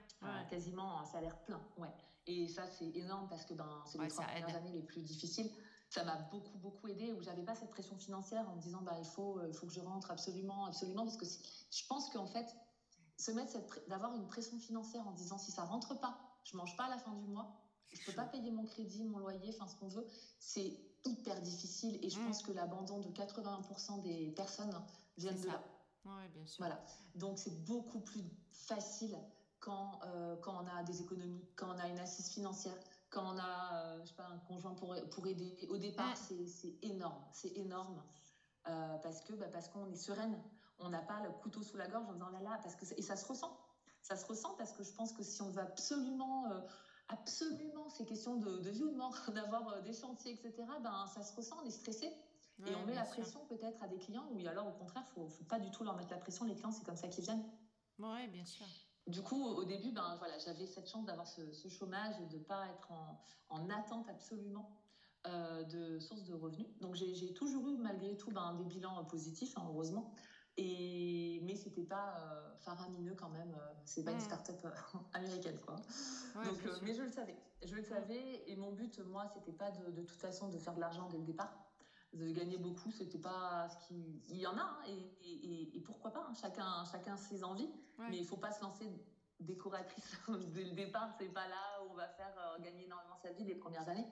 quasiment 0.49 1.01
un 1.01 1.05
salaire 1.05 1.37
plein, 1.45 1.61
ouais. 1.77 1.93
Et 2.27 2.49
ça, 2.49 2.67
c'est 2.67 2.91
énorme 2.97 3.29
parce 3.29 3.45
que 3.45 3.55
ben, 3.55 3.83
c'est 3.87 3.99
les 3.99 4.09
trois 4.09 4.25
premières 4.25 4.57
années 4.57 4.73
les 4.73 4.83
plus 4.83 5.03
difficiles. 5.03 5.51
Ça 5.91 6.05
m'a 6.05 6.17
beaucoup, 6.31 6.57
beaucoup 6.59 6.89
aidé, 6.89 7.13
où 7.13 7.21
j'avais 7.23 7.43
pas 7.43 7.55
cette 7.55 7.71
pression 7.71 7.97
financière 7.97 8.49
en 8.49 8.57
me 8.57 8.61
disant, 8.61 8.81
bah, 8.83 8.97
il 8.99 9.05
faut, 9.05 9.39
euh, 9.39 9.49
il 9.49 9.55
faut 9.55 9.67
que 9.67 9.73
je 9.73 9.81
rentre 9.81 10.11
absolument, 10.11 10.65
absolument, 10.67 11.05
parce 11.05 11.19
que 11.19 11.27
je 11.27 11.87
pense 11.87 12.09
qu'en 12.11 12.27
fait, 12.27 12.47
se 13.19 13.31
mettre 13.33 13.59
d'avoir 13.89 14.15
une 14.15 14.27
pression 14.27 14.59
financière 14.59 15.07
en 15.07 15.13
disant, 15.13 15.39
si 15.39 15.51
ça 15.51 15.65
rentre 15.65 15.99
pas, 15.99 16.19
je 16.45 16.57
mange 16.57 16.77
pas 16.77 16.85
à 16.85 16.91
la 16.91 16.99
fin 16.99 17.13
du 17.13 17.27
mois, 17.27 17.63
je 17.93 18.01
peux 18.07 18.13
pas 18.13 18.25
payer 18.25 18.51
mon 18.51 18.65
crédit, 18.65 19.05
mon 19.05 19.19
loyer, 19.19 19.55
enfin 19.55 19.67
ce 19.67 19.77
qu'on 19.77 19.89
veut, 19.89 20.07
c'est 20.39 20.79
hyper 21.05 21.41
difficile. 21.43 21.99
Et 22.03 22.09
je 22.09 22.19
mm. 22.19 22.27
pense 22.27 22.43
que 22.43 22.53
l'abandon 22.53 23.01
de 23.01 23.09
80% 23.11 24.03
des 24.03 24.31
personnes 24.33 24.75
viennent 25.19 25.41
de 25.41 25.47
là. 25.47 25.63
Oui, 26.05 26.29
bien 26.35 26.47
sûr. 26.47 26.59
Voilà. 26.59 26.83
Donc 27.15 27.39
c'est 27.39 27.65
beaucoup 27.65 28.01
plus 28.01 28.25
facile 28.51 29.17
quand, 29.63 30.01
euh, 30.05 30.37
quand 30.43 30.63
on 30.63 30.67
a 30.67 30.83
des 30.83 31.01
économies, 31.01 31.47
quand 31.57 31.69
on 31.75 31.79
a 31.79 31.89
une 31.89 32.01
assise 32.01 32.29
financière, 32.29 32.77
quand 33.11 33.35
on 33.35 33.39
a 33.39 33.75
euh, 33.75 34.01
je 34.03 34.09
sais 34.09 34.15
pas, 34.15 34.27
un 34.27 34.39
conjoint 34.39 34.75
pour, 34.75 34.95
pour 35.11 35.27
aider. 35.27 35.57
Au 35.71 35.79
départ, 35.79 36.17
c'est 36.17 36.77
énorme, 36.83 37.25
c'est 37.33 37.57
énorme. 37.57 38.03
Euh, 38.69 38.99
parce 38.99 39.23
que 39.23 39.33
bah, 39.35 39.47
parce 39.51 39.69
qu'on 39.69 39.91
est 39.91 39.97
sereine, 39.97 40.37
on 40.79 40.91
n'a 40.91 41.03
pas 41.03 41.21
le 41.23 41.31
couteau 41.31 41.63
sous 41.63 41.77
la 41.77 41.89
gorge 41.89 42.09
en 42.09 42.13
disant 42.13 42.31
là 42.31 42.41
là, 42.41 42.61
parce 42.63 42.75
que 42.75 42.85
et 42.97 43.03
ça 43.03 43.17
se 43.17 43.27
ressent, 43.27 43.57
ça 44.03 44.17
se 44.17 44.27
ressent 44.27 44.55
parce 44.57 44.73
que 44.73 44.83
je 44.83 44.93
pense 44.93 45.13
que 45.13 45.23
si 45.23 45.43
on 45.43 45.51
veut 45.51 45.63
absolument, 45.63 46.47
absolument 47.09 47.89
ces 47.89 48.05
questions 48.05 48.37
de, 48.37 48.59
de, 48.59 48.71
vie 48.71 48.83
ou 48.83 48.91
de 48.91 48.97
mort, 48.97 49.17
d'avoir 49.35 49.83
des 49.83 49.93
chantiers, 49.93 50.33
etc. 50.33 50.55
Ben 50.83 51.07
ça 51.07 51.23
se 51.23 51.35
ressent, 51.37 51.57
on 51.63 51.67
est 51.67 51.71
stressé. 51.71 52.07
et 52.67 52.75
on 52.75 52.85
met 52.87 52.95
la 52.95 53.05
pression 53.05 53.45
peut-être 53.47 53.81
à 53.83 53.89
des 53.89 53.99
clients, 53.99 54.29
ou 54.33 54.47
alors 54.47 54.67
au 54.67 54.73
contraire, 54.73 55.07
faut, 55.15 55.29
faut 55.29 55.45
pas 55.45 55.61
du 55.61 55.71
tout 55.71 55.85
leur 55.85 55.97
mettre 55.97 56.11
la 56.11 56.19
pression. 56.19 56.45
Les 56.47 56.55
clients, 56.55 56.73
c'est 56.73 56.85
comme 56.85 56.97
ça 56.97 57.09
qu'ils 57.09 57.25
viennent. 57.25 57.45
Oui, 57.99 58.27
bien 58.29 58.45
sûr. 58.45 58.67
Du 59.07 59.23
coup, 59.23 59.45
au 59.45 59.65
début, 59.65 59.91
ben, 59.91 60.17
voilà, 60.19 60.39
j'avais 60.39 60.67
cette 60.67 60.89
chance 60.89 61.05
d'avoir 61.05 61.27
ce, 61.27 61.69
chômage 61.69 62.15
et 62.21 62.27
de 62.27 62.39
ne 62.39 62.43
pas 62.43 62.67
être 62.69 62.93
en, 63.49 63.69
attente 63.71 64.09
absolument 64.09 64.71
euh, 65.27 65.65
de 65.65 65.99
sources 65.99 66.25
de 66.25 66.35
revenus. 66.35 66.69
Donc, 66.81 66.95
j'ai 66.95 67.33
toujours 67.35 67.69
eu, 67.69 67.77
malgré 67.77 68.17
tout, 68.17 68.31
ben, 68.31 68.55
des 68.55 68.65
bilans 68.65 69.05
positifs, 69.05 69.57
hein, 69.59 69.65
heureusement. 69.69 70.13
Et, 70.57 71.41
mais 71.45 71.57
ce 71.57 71.69
n'était 71.69 71.85
pas 71.85 72.17
euh, 72.21 72.57
faramineux 72.59 73.15
quand 73.15 73.31
même. 73.31 73.55
Euh, 73.55 73.73
c'est 73.85 74.05
pas 74.05 74.13
une 74.13 74.21
start-up 74.21 74.65
américaine, 75.15 75.59
quoi. 75.61 75.77
Donc, 76.45 76.83
mais 76.83 76.95
je 76.95 77.03
le 77.03 77.11
savais. 77.11 77.37
Je 77.65 77.75
le 77.75 77.83
savais. 77.83 78.45
Et 78.47 78.55
mon 78.55 78.73
but, 78.73 79.01
moi, 79.01 79.27
c'était 79.35 79.57
pas 79.57 79.71
de, 79.71 79.91
de 79.91 80.03
toute 80.03 80.21
façon 80.21 80.49
de 80.49 80.59
faire 80.59 80.75
de 80.75 80.81
l'argent 80.81 81.09
dès 81.11 81.19
le 81.19 81.25
départ 81.25 81.53
de 82.13 82.31
gagner 82.31 82.59
beaucoup, 82.59 82.91
c'était 82.91 83.19
pas 83.19 83.69
ce 83.69 83.87
qui. 83.87 84.23
Il 84.29 84.37
y 84.37 84.47
en 84.47 84.57
a, 84.57 84.63
hein, 84.63 84.79
et, 84.87 85.77
et, 85.77 85.81
pourquoi 85.81 86.11
pas, 86.11 86.27
hein, 86.29 86.35
chacun, 86.35 86.85
chacun 86.85 87.17
ses 87.17 87.43
envies, 87.43 87.71
mais 87.99 88.19
il 88.19 88.27
faut 88.27 88.37
pas 88.37 88.53
se 88.53 88.63
lancer 88.63 88.91
décoratrice 89.41 90.17
dès 90.55 90.65
le 90.65 90.71
départ, 90.73 91.11
c'est 91.19 91.33
pas 91.33 91.49
là 91.49 91.83
où 91.83 91.91
on 91.91 91.95
va 91.95 92.07
faire 92.09 92.35
gagner 92.61 92.85
énormément 92.85 93.17
sa 93.17 93.33
vie 93.33 93.45
les 93.45 93.55
premières 93.55 93.89
années. 93.89 94.07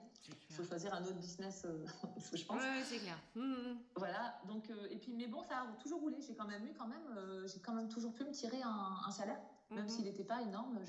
Il 0.49 0.55
faut 0.55 0.63
choisir 0.63 0.93
un 0.93 1.03
autre 1.03 1.19
business, 1.19 1.65
je 2.33 2.43
pense. 2.43 2.61
Oui, 2.61 2.83
c'est 2.83 2.99
clair. 2.99 3.17
Mmh, 3.35 3.41
mmh. 3.41 3.77
Voilà. 3.95 4.39
Donc, 4.47 4.69
et 4.89 4.97
puis, 4.97 5.13
mais 5.13 5.27
bon, 5.27 5.41
ça 5.43 5.61
a 5.61 5.81
toujours 5.81 6.01
roulé. 6.01 6.17
J'ai 6.21 6.35
quand 6.35 6.47
même 6.47 6.65
eu, 6.65 6.73
quand 6.73 6.87
même, 6.87 7.47
j'ai 7.47 7.59
quand 7.59 7.73
même 7.73 7.87
toujours 7.87 8.13
pu 8.13 8.23
me 8.23 8.31
tirer 8.31 8.61
un, 8.61 9.11
salaire, 9.11 9.39
même 9.69 9.85
mmh. 9.85 9.89
s'il 9.89 10.03
n'était 10.03 10.25
pas 10.25 10.41
énorme. 10.41 10.79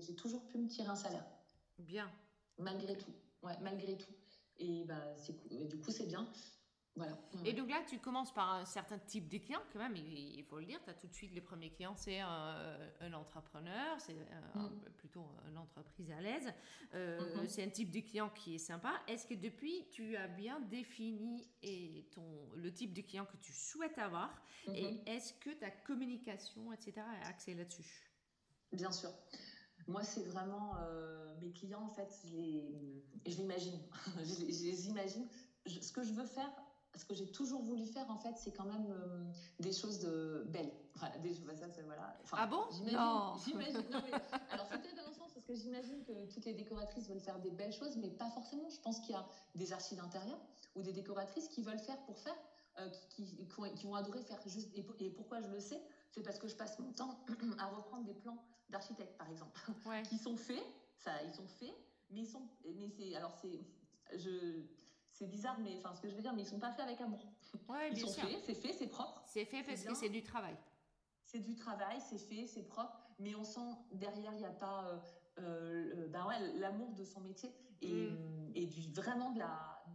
J'ai 0.00 0.14
toujours 0.14 0.46
pu 0.46 0.58
me 0.58 0.68
tirer 0.68 0.88
un 0.88 0.96
salaire. 0.96 1.24
Bien. 1.78 2.10
Malgré 2.58 2.96
tout. 2.96 3.12
Ouais, 3.42 3.56
malgré 3.62 3.96
tout. 3.96 4.12
Et 4.58 4.84
bah, 4.84 5.14
du 5.68 5.78
coup, 5.78 5.90
c'est 5.90 6.06
bien. 6.06 6.26
Voilà. 6.96 7.18
Et 7.44 7.52
donc 7.52 7.68
là, 7.68 7.82
tu 7.86 7.98
commences 7.98 8.32
par 8.32 8.54
un 8.54 8.64
certain 8.64 8.98
type 8.98 9.28
de 9.28 9.36
clients, 9.36 9.60
quand 9.72 9.78
même, 9.78 9.96
il 9.96 10.42
faut 10.44 10.58
le 10.58 10.64
dire. 10.64 10.80
Tu 10.82 10.90
as 10.90 10.94
tout 10.94 11.06
de 11.06 11.12
suite 11.12 11.32
les 11.34 11.42
premiers 11.42 11.70
clients, 11.70 11.94
c'est 11.94 12.20
un, 12.20 13.12
entrepreneur, 13.12 14.00
c'est 14.00 14.14
mm. 14.14 14.70
plutôt 14.96 15.26
une 15.48 15.58
entreprise 15.58 16.10
à 16.10 16.20
l'aise. 16.20 16.52
Euh, 16.94 17.20
mm-hmm. 17.20 17.48
C'est 17.48 17.64
un 17.64 17.68
type 17.68 17.90
de 17.90 18.00
client 18.00 18.30
qui 18.30 18.54
est 18.54 18.58
sympa. 18.58 18.94
Est-ce 19.08 19.26
que 19.26 19.34
depuis, 19.34 19.86
tu 19.92 20.16
as 20.16 20.26
bien 20.26 20.60
défini 20.60 21.46
et 21.62 22.08
ton, 22.14 22.50
le 22.54 22.72
type 22.72 22.94
de 22.94 23.02
client 23.02 23.26
que 23.26 23.36
tu 23.36 23.52
souhaites 23.52 23.98
avoir? 23.98 24.42
Et 24.72 24.84
mm-hmm. 24.84 25.08
est-ce 25.08 25.34
que 25.34 25.50
ta 25.50 25.70
communication, 25.70 26.72
etc., 26.72 26.94
est 27.22 27.26
axée 27.26 27.54
là-dessus? 27.54 28.10
Bien 28.72 28.90
sûr. 28.90 29.10
Moi, 29.86 30.02
c'est 30.02 30.24
vraiment 30.24 30.76
euh, 30.78 31.34
mes 31.40 31.52
clients, 31.52 31.82
en 31.82 31.90
fait, 31.90 32.10
je 32.24 32.32
les, 32.32 33.04
je 33.26 33.36
l'imagine. 33.36 33.80
je, 34.24 34.46
les 34.46 34.88
imagine. 34.88 35.28
ce 35.66 35.92
que 35.92 36.02
je 36.02 36.12
veux 36.12 36.26
faire, 36.26 36.50
ce 36.96 37.04
que 37.04 37.14
j'ai 37.14 37.26
toujours 37.26 37.62
voulu 37.62 37.84
faire, 37.86 38.10
en 38.10 38.16
fait, 38.16 38.34
c'est 38.36 38.52
quand 38.52 38.64
même 38.64 38.86
euh, 38.90 39.24
des 39.60 39.72
choses 39.72 39.98
de 40.00 40.44
belles. 40.48 40.72
Voilà, 40.94 41.18
des, 41.18 41.34
bah, 41.40 41.54
ça, 41.54 41.66
voilà. 41.84 42.16
ah 42.32 42.46
bon? 42.46 42.64
Non. 42.90 43.34
J'imagine. 43.44 43.82
alors, 44.50 44.66
c'était 44.70 44.94
dans 44.96 45.06
le 45.06 45.12
sens 45.12 45.32
parce 45.34 45.44
que 45.46 45.54
j'imagine 45.54 46.02
que 46.04 46.26
toutes 46.32 46.46
les 46.46 46.54
décoratrices 46.54 47.08
veulent 47.08 47.20
faire 47.20 47.38
des 47.38 47.50
belles 47.50 47.72
choses, 47.72 47.96
mais 47.98 48.08
pas 48.08 48.30
forcément. 48.30 48.68
Je 48.70 48.80
pense 48.80 49.00
qu'il 49.00 49.10
y 49.10 49.18
a 49.18 49.26
des 49.54 49.72
archives 49.72 49.98
d'intérieur 49.98 50.38
ou 50.74 50.82
des 50.82 50.92
décoratrices 50.92 51.48
qui 51.48 51.62
veulent 51.62 51.78
faire 51.78 51.98
pour 52.04 52.18
faire, 52.18 52.36
euh, 52.78 52.88
qui, 53.10 53.24
qui, 53.24 53.46
qui, 53.74 53.86
vont 53.86 53.94
adorer 53.94 54.22
faire 54.22 54.40
juste. 54.46 54.70
Et, 54.74 55.10
pourquoi 55.10 55.40
je 55.42 55.48
le 55.48 55.60
sais 55.60 55.82
C'est 56.10 56.22
parce 56.22 56.38
que 56.38 56.48
je 56.48 56.56
passe 56.56 56.78
mon 56.78 56.92
temps 56.92 57.18
à 57.58 57.66
reprendre 57.66 58.04
des 58.04 58.14
plans 58.14 58.42
d'architectes, 58.70 59.16
par 59.18 59.28
exemple, 59.30 59.60
qui 60.08 60.16
sont 60.16 60.36
faits. 60.36 60.64
Ça, 60.96 61.12
ils 61.24 61.34
sont 61.34 61.46
faits, 61.46 61.74
mais 62.10 62.20
ils 62.22 62.26
sont. 62.26 62.42
Mais 62.74 62.88
c'est. 62.88 63.14
Alors, 63.14 63.34
c'est. 63.42 63.60
Je 64.14 64.62
c'est 65.18 65.26
bizarre, 65.26 65.58
mais 65.60 65.78
enfin, 65.78 65.94
ce 65.94 66.00
que 66.02 66.08
je 66.08 66.14
veux 66.14 66.20
dire, 66.20 66.34
mais 66.34 66.42
ils 66.42 66.48
sont 66.48 66.58
pas 66.58 66.72
faits 66.72 66.84
avec 66.84 67.00
amour. 67.00 67.24
Ouais, 67.68 67.90
ils 67.90 67.98
sont 67.98 68.08
faits, 68.08 68.38
c'est 68.44 68.54
fait, 68.54 68.72
c'est 68.74 68.88
propre. 68.88 69.22
C'est 69.26 69.46
fait 69.46 69.62
parce 69.62 69.82
que 69.82 69.94
c'est 69.94 70.10
du 70.10 70.22
travail. 70.22 70.56
C'est 71.24 71.40
du 71.40 71.56
travail, 71.56 71.98
c'est 72.00 72.18
fait, 72.18 72.46
c'est 72.46 72.64
propre, 72.64 73.00
mais 73.18 73.34
on 73.34 73.42
sent 73.42 73.72
derrière, 73.92 74.32
il 74.34 74.38
n'y 74.38 74.44
a 74.44 74.50
pas 74.50 74.84
euh, 74.84 74.98
euh, 75.38 76.08
ben 76.08 76.26
ouais, 76.26 76.58
l'amour 76.58 76.92
de 76.92 77.04
son 77.04 77.20
métier 77.20 77.50
et, 77.80 78.10
mm. 78.10 78.52
et 78.54 78.66
du, 78.66 78.92
vraiment 78.92 79.30
de 79.32 79.40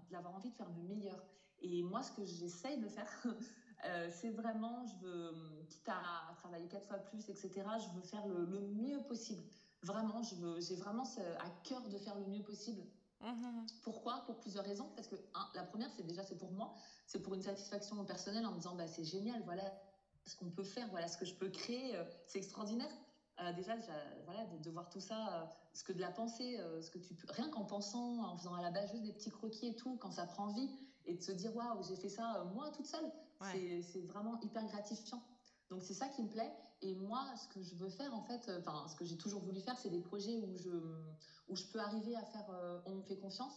l'avoir 0.09 0.35
envie 0.35 0.49
de 0.49 0.55
faire 0.55 0.69
le 0.69 0.81
meilleur. 0.81 1.23
Et 1.59 1.83
moi, 1.83 2.01
ce 2.01 2.11
que 2.11 2.25
j'essaye 2.25 2.79
de 2.79 2.87
faire, 2.87 3.07
euh, 3.85 4.09
c'est 4.11 4.31
vraiment, 4.31 4.83
je 4.87 5.05
veux, 5.05 5.65
quitte 5.69 5.87
à, 5.87 6.33
travailler 6.35 6.67
quatre 6.67 6.87
fois 6.87 6.97
plus, 6.97 7.29
etc., 7.29 7.51
je 7.79 7.95
veux 7.95 8.01
faire 8.01 8.25
le, 8.25 8.45
le 8.45 8.61
mieux 8.61 9.03
possible. 9.03 9.43
Vraiment, 9.83 10.21
j'ai 10.23 10.75
vraiment 10.75 11.03
à 11.39 11.49
cœur 11.63 11.87
de 11.87 11.97
faire 11.97 12.15
le 12.15 12.25
mieux 12.25 12.43
possible 12.43 12.81
Mhm. 13.21 13.65
Pourquoi? 13.83 14.23
Pour 14.25 14.39
plusieurs 14.39 14.65
raisons. 14.65 14.89
Parce 14.95 15.07
que 15.07 15.15
la 15.53 15.63
première, 15.63 15.91
c'est 15.95 16.03
déjà 16.03 16.23
c'est 16.23 16.37
pour 16.37 16.51
moi, 16.51 16.73
c'est 17.05 17.21
pour 17.21 17.33
une 17.33 17.41
satisfaction 17.41 18.03
personnelle 18.05 18.45
en 18.45 18.51
me 18.51 18.57
disant 18.57 18.75
bah, 18.75 18.87
c'est 18.87 19.03
génial, 19.03 19.41
voilà 19.43 19.63
ce 20.25 20.35
qu'on 20.35 20.49
peut 20.49 20.63
faire, 20.63 20.87
voilà 20.89 21.07
ce 21.07 21.17
que 21.17 21.25
je 21.25 21.33
peux 21.33 21.49
créer, 21.49 21.95
euh, 21.95 22.03
c'est 22.27 22.39
extraordinaire. 22.39 22.91
Euh, 23.39 23.53
déjà, 23.53 23.75
voilà, 24.25 24.45
de, 24.45 24.69
voir 24.69 24.89
tout 24.89 24.99
ça, 24.99 25.41
euh, 25.41 25.45
ce 25.73 25.83
que 25.83 25.93
de 25.93 26.01
la 26.01 26.11
pensée, 26.11 26.59
ce 26.81 26.91
que 26.91 26.99
tu 26.99 27.15
peux, 27.15 27.27
rien 27.31 27.49
qu'en 27.49 27.65
pensant, 27.65 28.23
en 28.23 28.37
faisant 28.37 28.53
à 28.53 28.61
la 28.61 28.71
base 28.71 28.91
juste 28.91 29.03
des 29.03 29.13
petits 29.13 29.31
croquis 29.31 29.67
et 29.67 29.75
tout, 29.75 29.97
quand 29.97 30.11
ça 30.11 30.25
prend 30.25 30.47
vie, 30.47 30.69
et 31.05 31.15
de 31.15 31.21
se 31.21 31.31
dire 31.31 31.55
waouh, 31.55 31.81
j'ai 31.83 31.95
fait 31.95 32.09
ça 32.09 32.43
moi 32.53 32.69
toute 32.69 32.85
seule, 32.85 33.11
c'est 33.41 34.05
vraiment 34.05 34.39
hyper 34.41 34.65
gratifiant. 34.65 35.23
Donc 35.69 35.81
c'est 35.83 35.93
ça 35.93 36.07
qui 36.09 36.21
me 36.21 36.29
plaît. 36.29 36.51
Et 36.83 36.95
moi, 36.95 37.25
ce 37.35 37.47
que 37.53 37.61
je 37.61 37.75
veux 37.75 37.89
faire, 37.89 38.13
en 38.13 38.21
fait, 38.23 38.51
enfin, 38.59 38.87
ce 38.87 38.95
que 38.95 39.05
j'ai 39.05 39.17
toujours 39.17 39.41
voulu 39.41 39.59
faire, 39.59 39.77
c'est 39.77 39.89
des 39.89 40.01
projets 40.01 40.37
où 40.37 40.57
je, 40.57 40.69
où 41.47 41.55
je 41.55 41.65
peux 41.65 41.79
arriver 41.79 42.15
à 42.15 42.23
faire, 42.23 42.49
euh, 42.49 42.79
on 42.85 42.95
me 42.95 43.01
fait 43.03 43.17
confiance. 43.17 43.53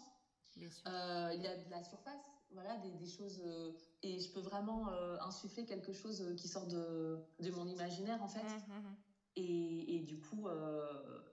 Euh, 0.87 1.33
il 1.35 1.43
y 1.43 1.47
a 1.47 1.57
de 1.57 1.71
la 1.71 1.83
surface, 1.83 2.31
voilà, 2.53 2.77
des, 2.77 2.93
des 2.93 3.07
choses, 3.07 3.41
euh, 3.45 3.73
et 4.03 4.21
je 4.21 4.31
peux 4.31 4.41
vraiment 4.41 4.89
insuffler 5.23 5.65
quelque 5.65 5.93
chose 5.93 6.35
qui 6.37 6.49
sort 6.49 6.67
de, 6.67 7.19
de 7.41 7.51
mon 7.51 7.67
imaginaire, 7.67 8.23
en 8.23 8.29
fait. 8.29 8.43
Mmh, 8.43 8.73
mmh, 8.73 8.79
mmh. 8.79 8.97
Et, 9.37 9.97
et, 9.97 10.01
du 10.01 10.21
coup, 10.21 10.47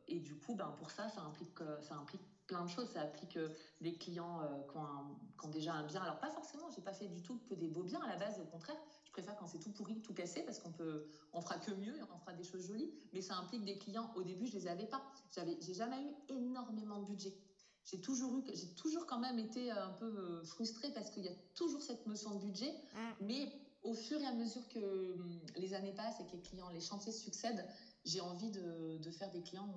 et 0.08 0.20
du 0.20 0.36
coup, 0.40 0.56
ben 0.56 0.74
pour 0.80 0.90
ça, 0.90 1.08
ça 1.10 1.22
implique, 1.22 1.60
ça 1.82 1.96
implique 1.96 2.24
plein 2.48 2.64
de 2.64 2.70
choses. 2.70 2.90
Ça 2.90 3.02
implique 3.02 3.38
des 3.80 3.94
clients 3.94 4.40
qui 4.72 4.78
ont, 4.78 5.16
qui, 5.40 5.46
ont 5.46 5.50
déjà 5.50 5.74
un 5.74 5.86
bien. 5.86 6.02
Alors 6.02 6.20
pas 6.20 6.32
forcément, 6.32 6.68
j'ai 6.76 6.82
pas 6.82 6.94
fait 6.94 7.08
du 7.08 7.22
tout 7.22 7.40
que 7.48 7.54
des 7.54 7.68
beaux 7.68 7.84
biens 7.84 8.02
à 8.02 8.08
la 8.08 8.16
base. 8.16 8.40
Au 8.40 8.46
contraire, 8.46 8.78
je 9.12 9.13
préfère 9.13 9.36
quand 9.36 9.47
c'est 9.47 9.60
tout 9.60 9.71
pourri, 9.71 10.02
tout 10.02 10.13
cassé, 10.13 10.41
parce 10.43 10.60
qu'on 10.60 10.71
peut, 10.71 11.06
on 11.34 11.41
fera 11.41 11.58
que 11.58 11.71
mieux 11.71 11.93
on 12.13 12.17
fera 12.17 12.32
des 12.32 12.45
choses 12.45 12.65
jolies. 12.65 12.93
Mais 13.12 13.21
ça 13.21 13.36
implique 13.36 13.65
des 13.65 13.78
clients. 13.78 14.10
Au 14.15 14.24
début, 14.24 14.47
je 14.47 14.54
les 14.54 14.67
avais 14.67 14.86
pas. 14.86 15.02
J'avais, 15.36 15.58
j'ai 15.60 15.74
jamais 15.74 16.02
eu 16.02 16.34
énormément 16.34 16.97
de 17.00 17.06
budget. 17.08 17.36
J'ai 17.84 18.00
toujours 18.00 18.38
eu, 18.38 18.43
j'ai 18.54 18.74
toujours 18.76 19.06
quand 19.08 19.19
même 19.19 19.38
été 19.38 19.69
un 19.69 19.89
peu 19.89 20.06
euh, 20.06 20.43
frustrée 20.43 20.93
parce 20.93 21.10
qu'il 21.10 21.26
y 21.26 21.28
a 21.28 21.36
toujours 21.56 21.82
cette 21.82 22.08
notion 22.08 22.36
de 22.36 22.39
budget. 22.39 22.71
Mm. 22.71 23.26
Mais 23.26 23.52
au 23.84 23.93
fur 23.93 24.17
et 24.21 24.26
à 24.26 24.34
mesure 24.34 24.65
que 24.69 24.80
hum, 24.80 25.41
les 25.58 25.74
années 25.74 25.93
passent 25.93 26.21
et 26.21 26.26
que 26.26 26.32
les 26.32 26.41
clients, 26.41 26.69
les 26.69 26.80
chantiers 26.80 27.12
succèdent, 27.12 27.67
j'ai 28.06 28.21
envie 28.21 28.50
de, 28.50 28.97
de, 28.97 29.12
faire 29.12 29.30
des 29.32 29.41
clients, 29.41 29.67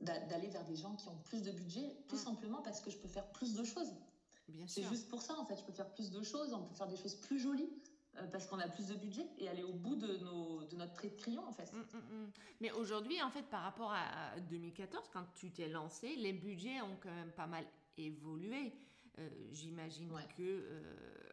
d'aller 0.00 0.48
vers 0.48 0.64
des 0.64 0.76
gens 0.76 0.96
qui 0.96 1.06
ont 1.08 1.18
plus 1.24 1.42
de 1.42 1.52
budget, 1.52 1.98
tout 2.08 2.16
mm. 2.16 2.20
simplement 2.20 2.62
parce 2.62 2.80
que 2.80 2.90
je 2.90 2.96
peux 2.96 3.08
faire 3.08 3.30
plus 3.32 3.52
de 3.52 3.62
choses. 3.62 3.92
C'est 4.66 4.82
juste 4.84 5.08
pour 5.08 5.22
ça, 5.22 5.38
en 5.38 5.44
fait, 5.44 5.56
je 5.56 5.64
peux 5.64 5.72
faire 5.72 5.90
plus 5.90 6.10
de 6.10 6.22
choses, 6.22 6.52
on 6.52 6.62
peut 6.62 6.74
faire 6.74 6.88
des 6.88 6.96
choses 6.96 7.14
plus 7.14 7.38
jolies, 7.38 7.68
euh, 7.68 7.89
parce 8.32 8.46
qu'on 8.46 8.58
a 8.58 8.68
plus 8.68 8.88
de 8.88 8.94
budget 8.94 9.26
et 9.38 9.48
aller 9.48 9.62
au 9.62 9.72
bout 9.72 9.96
de, 9.96 10.18
nos, 10.18 10.64
de 10.64 10.76
notre 10.76 10.94
trait 10.94 11.10
de 11.10 11.16
crayon 11.16 11.46
en 11.46 11.52
fait. 11.52 11.72
Mm, 11.72 11.78
mm, 11.78 12.24
mm. 12.24 12.32
Mais 12.60 12.72
aujourd'hui 12.72 13.22
en 13.22 13.30
fait 13.30 13.44
par 13.44 13.62
rapport 13.62 13.92
à 13.92 14.38
2014 14.50 15.08
quand 15.12 15.24
tu 15.34 15.50
t'es 15.50 15.68
lancé, 15.68 16.16
les 16.16 16.32
budgets 16.32 16.80
ont 16.80 16.96
quand 17.00 17.14
même 17.14 17.32
pas 17.32 17.46
mal 17.46 17.64
évolué. 17.96 18.72
Euh, 19.18 19.28
j'imagine 19.52 20.08
que 20.36 20.42
euh, 20.42 20.82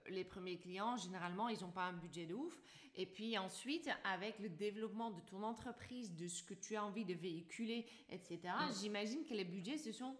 les 0.09 0.23
premiers 0.23 0.57
clients, 0.57 0.97
généralement, 0.97 1.47
ils 1.47 1.61
n'ont 1.61 1.71
pas 1.71 1.85
un 1.85 1.93
budget 1.93 2.25
de 2.25 2.33
ouf. 2.33 2.61
Et 2.95 3.05
puis 3.05 3.37
ensuite, 3.37 3.89
avec 4.03 4.39
le 4.39 4.49
développement 4.49 5.11
de 5.11 5.21
ton 5.21 5.43
entreprise, 5.43 6.13
de 6.15 6.27
ce 6.27 6.43
que 6.43 6.55
tu 6.55 6.75
as 6.75 6.83
envie 6.83 7.05
de 7.05 7.13
véhiculer, 7.13 7.85
etc., 8.09 8.39
j'imagine 8.81 9.23
que 9.25 9.35
les 9.35 9.45
budgets 9.45 9.77
se 9.77 9.91
sont, 9.91 10.17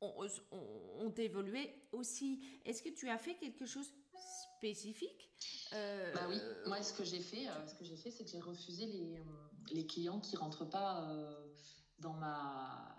ont, 0.00 0.26
ont 0.50 1.14
évolué 1.14 1.72
aussi. 1.92 2.44
Est-ce 2.64 2.82
que 2.82 2.88
tu 2.88 3.08
as 3.08 3.18
fait 3.18 3.36
quelque 3.36 3.64
chose 3.64 3.94
spécifique? 4.56 5.30
Euh, 5.74 6.12
bah 6.14 6.26
oui, 6.28 6.40
moi 6.66 6.82
ce 6.82 6.92
que 6.92 7.04
j'ai 7.04 7.20
fait, 7.20 7.48
euh, 7.48 7.66
ce 7.66 7.74
que 7.74 7.84
j'ai 7.84 7.96
fait, 7.96 8.10
c'est 8.10 8.24
que 8.24 8.30
j'ai 8.30 8.40
refusé 8.40 8.86
les, 8.86 9.16
euh, 9.16 9.22
les, 9.70 9.86
clients 9.86 10.20
qui 10.20 10.36
rentrent 10.36 10.64
pas 10.64 11.08
dans 11.98 12.14
ma 12.14 12.96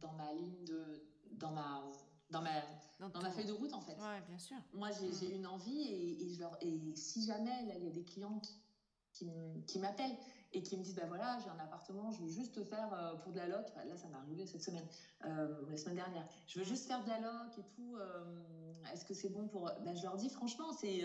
dans 0.00 0.12
ma 0.12 0.32
ligne 0.32 0.64
de 0.64 1.04
dans 1.32 1.52
ma 1.52 1.82
dans 2.30 2.42
ma 2.42 2.50
dans, 2.98 3.20
ma 3.20 3.30
feuille 3.30 3.46
de 3.46 3.52
route 3.52 3.72
en 3.72 3.80
fait. 3.80 3.94
Ouais, 3.94 4.20
bien 4.28 4.38
sûr. 4.38 4.56
Moi 4.72 4.88
j'ai 4.90 5.28
mm. 5.28 5.34
une 5.34 5.46
envie 5.46 5.82
et, 5.82 6.24
et, 6.24 6.34
je 6.34 6.40
leur, 6.40 6.56
et 6.60 6.80
si 6.96 7.24
jamais 7.24 7.76
il 7.76 7.84
y 7.84 7.88
a 7.88 7.90
des 7.90 8.04
clients 8.04 8.40
qui, 9.12 9.30
qui 9.66 9.78
m'appellent 9.78 10.16
et 10.52 10.62
qui 10.62 10.76
me 10.76 10.82
disent 10.82 10.96
bah 10.96 11.06
voilà 11.06 11.38
j'ai 11.40 11.48
un 11.48 11.58
appartement 11.58 12.10
je 12.10 12.22
veux 12.22 12.28
juste 12.28 12.62
faire 12.64 13.18
pour 13.22 13.32
de 13.32 13.38
la 13.38 13.46
loc 13.46 13.66
là 13.76 13.96
ça 13.96 14.08
m'est 14.08 14.16
arrivé 14.16 14.46
cette 14.46 14.62
semaine 14.62 14.86
la 15.22 15.76
semaine 15.76 15.96
dernière 15.96 16.26
je 16.46 16.58
veux 16.58 16.64
juste 16.64 16.86
faire 16.86 17.02
de 17.04 17.08
la 17.08 17.20
loc 17.20 17.58
et 17.58 17.64
tout 17.74 17.96
est-ce 18.92 19.04
que 19.04 19.14
c'est 19.14 19.28
bon 19.28 19.48
pour 19.48 19.64
bah, 19.84 19.94
je 19.94 20.02
leur 20.02 20.16
dis 20.16 20.28
franchement 20.28 20.72
c'est 20.72 21.04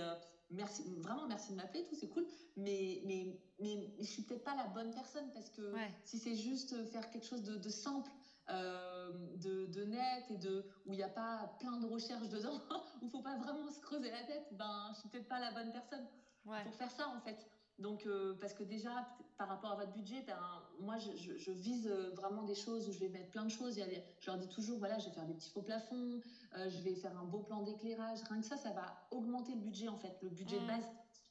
merci, 0.50 0.84
vraiment 1.00 1.28
merci 1.28 1.52
de 1.52 1.58
m'appeler, 1.58 1.86
tout 1.86 1.96
c'est 1.96 2.10
cool, 2.10 2.26
mais, 2.56 3.02
mais, 3.06 3.40
mais, 3.60 3.94
je 4.00 4.06
suis 4.06 4.24
peut-être 4.24 4.44
pas 4.44 4.56
la 4.56 4.68
bonne 4.68 4.94
personne 4.94 5.32
parce 5.34 5.50
que 5.50 5.74
si 6.04 6.20
c'est 6.20 6.36
juste 6.36 6.86
faire 6.92 7.10
quelque 7.10 7.26
chose 7.26 7.44
de, 7.44 7.70
simple, 7.70 8.12
euh, 8.50 9.12
de, 9.38 9.66
de, 9.68 9.84
net 9.86 10.26
et 10.30 10.38
de 10.38 10.66
où 10.86 10.94
il 10.94 10.98
n'y 10.98 11.04
a 11.04 11.10
pas 11.10 11.56
plein 11.60 11.78
de 11.78 11.88
recherches 11.88 12.30
dedans, 12.30 12.62
où 13.02 13.06
il 13.06 13.10
faut 13.10 13.22
pas 13.22 13.38
vraiment 13.38 13.72
se 13.72 13.80
creuser 13.80 14.12
la 14.12 14.24
tête, 14.24 14.48
ben 14.52 14.92
je 14.94 15.00
suis 15.00 15.10
peut-être 15.10 15.28
pas 15.28 15.40
la 15.40 15.52
bonne 15.52 15.72
personne 15.72 16.08
pour 16.44 16.76
faire 16.76 16.92
ça 16.92 17.10
en 17.10 17.22
fait. 17.22 17.48
Donc, 17.80 18.06
euh, 18.06 18.36
parce 18.40 18.54
que 18.54 18.64
déjà, 18.64 19.06
par 19.38 19.50
rapport 19.50 19.72
à 19.72 19.76
votre 19.76 19.92
budget, 19.92 20.22
ben, 20.26 20.40
moi, 20.80 20.98
je, 20.98 21.38
je, 21.38 21.52
vise 21.52 21.88
vraiment 22.14 22.44
des 22.44 22.56
choses 22.56 22.88
où 22.88 22.94
je 22.94 23.00
vais 23.00 23.10
mettre 23.10 23.30
plein 23.32 23.44
de 23.44 23.50
choses. 23.50 23.76
Il 23.76 23.80
y 23.80 23.84
a 23.84 24.02
je 24.20 24.28
leur 24.28 24.38
dis 24.38 24.48
toujours, 24.48 24.80
voilà, 24.80 24.98
je 24.98 25.06
vais 25.06 25.12
faire 25.12 25.26
des 25.26 25.34
petits 25.34 25.50
faux 25.50 25.62
plafonds, 25.62 26.22
euh, 26.58 26.70
je 26.70 26.82
vais 26.82 26.96
faire 26.96 27.18
un 27.18 27.26
beau 27.26 27.40
plan 27.40 27.64
d'éclairage. 27.64 28.20
Rien 28.30 28.40
que 28.40 28.48
ça, 28.48 28.56
ça 28.56 28.72
va 28.72 29.08
augmenter 29.12 29.54
le 29.54 29.60
budget, 29.60 29.90
en 29.90 29.98
fait. 29.98 30.18
Le 30.22 30.30
budget 30.30 30.58
de 30.58 30.64
mm. 30.64 30.68
base, 30.68 30.86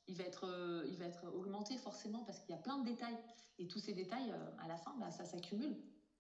il 0.07 0.17
va, 0.17 0.25
être, 0.25 0.45
euh, 0.47 0.85
il 0.89 0.99
va 0.99 1.07
être 1.07 1.25
augmenté 1.35 1.79
forcément 1.79 2.25
parce 2.25 2.41
qu'il 2.41 2.51
y 2.51 2.59
a 2.59 2.61
plein 2.61 2.79
de 2.79 2.85
détails. 2.85 3.17
Et 3.59 3.67
tous 3.67 3.79
ces 3.79 3.95
détails, 3.95 4.35
à 4.59 4.69
la 4.69 4.77
fin, 4.77 4.95
ben, 4.99 5.11
ça 5.11 5.25
s'accumule. 5.25 5.77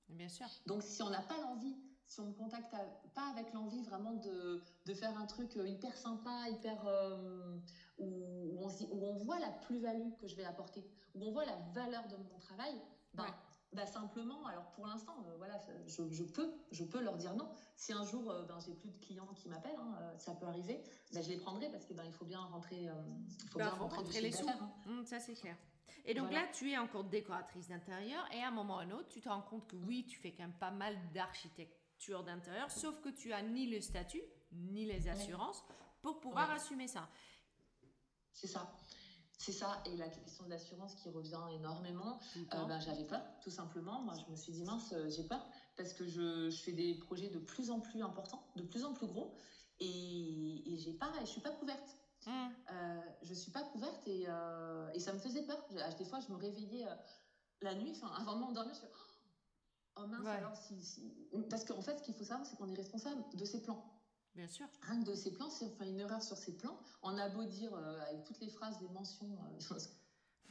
Bien 0.09 0.29
sûr. 0.29 0.47
Donc, 0.67 0.83
si 0.83 1.03
on 1.03 1.11
n'a 1.11 1.23
pas 1.23 1.39
l'envie 1.43 1.77
si 2.07 2.21
on 2.21 2.27
me 2.27 2.35
contacte 2.35 2.71
pas 3.15 3.31
avec 3.31 3.51
l'envie 3.55 3.83
vraiment 3.83 4.13
de, 4.13 4.63
de, 4.85 4.95
faire 4.95 5.17
un 5.17 5.25
truc 5.25 5.57
hyper 5.57 5.97
sympa, 5.97 6.51
hyper 6.51 6.87
où, 7.99 8.59
on, 8.61 8.69
où, 8.69 9.05
on, 9.05 9.15
voit 9.15 9.39
la 9.39 9.51
plus-value 9.51 10.13
que 10.21 10.27
je 10.27 10.37
vais 10.37 10.45
apporter, 10.45 10.85
où 11.15 11.25
on 11.25 11.33
voit 11.33 11.45
la 11.45 11.57
valeur 11.75 12.07
de 12.09 12.17
mon 12.17 12.39
travail, 12.39 12.75
ben, 13.73 13.87
simplement, 13.87 14.47
alors 14.47 14.71
pour 14.71 14.87
l'instant, 14.87 15.17
euh, 15.27 15.37
voilà, 15.37 15.59
je, 15.87 16.09
je, 16.09 16.23
peux, 16.23 16.53
je 16.71 16.85
peux 16.85 17.01
leur 17.01 17.17
dire 17.17 17.35
non. 17.35 17.49
Si 17.75 17.93
un 17.93 18.05
jour, 18.05 18.31
euh, 18.31 18.45
ben, 18.45 18.59
j'ai 18.65 18.73
plus 18.73 18.91
de 18.91 18.99
clients 18.99 19.29
qui 19.35 19.49
m'appellent, 19.49 19.79
hein, 19.79 19.99
euh, 20.01 20.19
ça 20.19 20.33
peut 20.35 20.47
arriver, 20.47 20.81
ben, 21.13 21.23
je 21.23 21.31
les 21.31 21.39
prendrai 21.39 21.69
parce 21.71 21.85
que 21.85 21.93
ben, 21.93 22.05
il 22.05 22.13
faut 22.13 22.25
bien 22.25 22.41
rentrer, 22.41 22.83
il 22.83 23.49
faut 23.51 23.59
bah, 23.59 23.71
bien 23.71 23.75
rentrer, 23.75 24.21
les 24.21 24.31
sous. 24.31 24.49
Hein. 24.49 24.73
Mmh, 24.87 25.05
ça 25.05 25.19
c'est 25.19 25.35
clair. 25.35 25.57
Et 26.07 26.15
donc 26.15 26.31
là, 26.33 26.47
tu 26.53 26.71
es 26.71 26.77
encore 26.77 27.05
décoratrice 27.05 27.69
d'intérieur 27.69 28.25
et 28.33 28.43
à 28.43 28.49
un 28.49 28.51
moment 28.51 28.77
ou 28.77 28.81
à 28.81 28.83
un 28.83 28.91
autre, 28.91 29.09
tu 29.09 29.21
te 29.21 29.29
rends 29.29 29.41
compte 29.41 29.67
que 29.67 29.77
oui, 29.77 30.05
tu 30.07 30.19
fais 30.19 30.33
quand 30.33 30.43
même 30.43 30.53
pas 30.53 30.71
mal 30.71 30.97
d'architecture 31.13 32.23
d'intérieur, 32.23 32.71
sauf 32.71 33.01
que 33.01 33.09
tu 33.09 33.33
as 33.33 33.43
ni 33.43 33.67
le 33.67 33.81
statut 33.81 34.23
ni 34.53 34.85
les 34.85 35.09
assurances 35.09 35.65
pour 36.03 36.21
pouvoir 36.21 36.51
assumer 36.51 36.87
ça. 36.87 37.09
C'est 38.35 38.49
ça. 38.49 38.71
C'est 39.39 39.53
ça, 39.53 39.83
et 39.85 39.97
la 39.97 40.09
question 40.09 40.45
de 40.45 40.51
l'assurance 40.51 40.95
qui 40.95 41.11
revient 41.11 41.41
énormément, 41.53 42.19
euh, 42.37 42.65
ben, 42.67 42.81
j'avais 42.81 43.05
peur, 43.05 43.23
tout 43.43 43.51
simplement. 43.51 44.01
Moi, 44.01 44.15
je 44.15 44.31
me 44.31 44.37
suis 44.37 44.53
dit, 44.53 44.63
mince, 44.63 44.93
euh, 44.93 45.09
j'ai 45.11 45.25
peur, 45.25 45.45
parce 45.77 45.93
que 45.93 46.07
je, 46.07 46.51
je, 46.51 46.57
fais 46.63 46.73
des 46.73 46.95
projets 46.95 47.29
de 47.29 47.39
plus 47.39 47.71
en 47.71 47.81
plus 47.81 48.01
importants, 48.01 48.47
de 48.57 48.63
plus 48.63 48.85
en 48.85 48.95
plus 48.95 49.07
gros, 49.07 49.37
et, 49.81 50.73
et 50.73 50.77
j'ai 50.79 50.93
pas, 50.93 51.13
je 51.21 51.27
suis 51.27 51.41
pas 51.41 51.51
couverte. 51.51 51.97
Mmh. 52.27 52.31
Euh, 52.73 53.01
je 53.23 53.35
suis 53.35 53.51
pas 53.51 53.63
couverte 53.65 54.07
et, 54.09 54.25
euh, 54.29 54.91
et, 54.95 55.01
ça 55.01 55.13
me 55.13 55.19
faisait 55.19 55.43
peur. 55.43 55.63
Des 55.99 56.05
fois, 56.07 56.21
je 56.21 56.33
me 56.33 56.39
réveillais 56.39 56.87
la 57.61 57.75
nuit, 57.75 57.93
avant 58.19 58.37
de 58.37 58.41
m'endormir, 58.41 58.73
je 58.73 58.79
suis 58.79 58.89
oh 59.97 60.07
mince, 60.07 60.27
alors 60.27 60.57
si, 60.57 60.83
si... 60.83 61.13
Parce 61.51 61.65
qu'en 61.65 61.83
fait, 61.83 61.99
ce 61.99 62.03
qu'il 62.05 62.15
faut 62.15 62.25
savoir, 62.25 62.47
c'est 62.47 62.57
qu'on 62.57 62.71
est 62.71 62.77
responsable 62.77 63.23
de 63.35 63.45
ses 63.45 63.61
plans. 63.61 63.94
Bien 64.35 64.49
sûr. 64.49 64.67
Un 64.89 64.99
de 65.01 65.15
ces 65.15 65.33
plans, 65.33 65.49
c'est 65.49 65.67
enfin 65.67 65.85
une 65.85 66.01
erreur 66.01 66.23
sur 66.23 66.37
ces 66.37 66.57
plans. 66.57 66.77
On 67.03 67.17
a 67.17 67.29
beau 67.29 67.45
dire 67.45 67.73
euh, 67.75 68.01
avec 68.09 68.25
toutes 68.25 68.41
les 68.41 68.49
phrases, 68.49 68.81
les 68.81 68.89
mentions, 68.89 69.27
euh, 69.31 69.79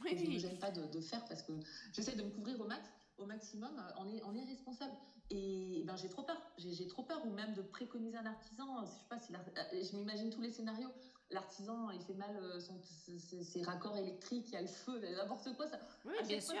oui, 0.00 0.16
je 0.18 0.30
ne 0.30 0.38
gêne 0.38 0.58
pas 0.58 0.70
de, 0.70 0.86
de, 0.86 1.00
faire 1.00 1.24
parce 1.26 1.42
que 1.42 1.52
j'essaie 1.92 2.16
de 2.16 2.22
me 2.22 2.30
couvrir 2.30 2.58
au 2.60 2.64
max, 2.64 2.88
au 3.18 3.26
maximum. 3.26 3.70
Euh, 3.78 3.92
on 3.98 4.08
est, 4.08 4.22
on 4.24 4.34
est 4.34 4.44
responsable. 4.44 4.94
Et, 5.30 5.82
ben 5.86 5.96
j'ai 5.96 6.08
trop 6.08 6.22
peur. 6.22 6.40
J'ai 6.56 6.86
trop 6.88 7.02
peur 7.02 7.26
ou 7.26 7.30
même 7.30 7.52
de 7.54 7.62
préconiser 7.62 8.16
un 8.16 8.26
artisan. 8.26 8.84
Je 8.84 8.90
sais 8.90 9.08
pas 9.08 9.18
si 9.18 9.32
je 9.32 9.96
m'imagine 9.96 10.30
tous 10.30 10.40
les 10.40 10.50
scénarios. 10.50 10.90
L'artisan, 11.30 11.90
il 11.90 12.00
fait 12.00 12.14
mal 12.14 12.38
son, 12.60 12.80
ses, 12.82 13.62
raccords 13.62 13.96
électriques, 13.96 14.46
il 14.48 14.52
y 14.52 14.56
a 14.56 14.62
le 14.62 14.66
feu, 14.66 15.00
n'importe 15.16 15.56
quoi. 15.56 15.66
Ça, 15.66 15.80
oui, 16.04 16.14
bien 16.26 16.40
sûr. 16.40 16.54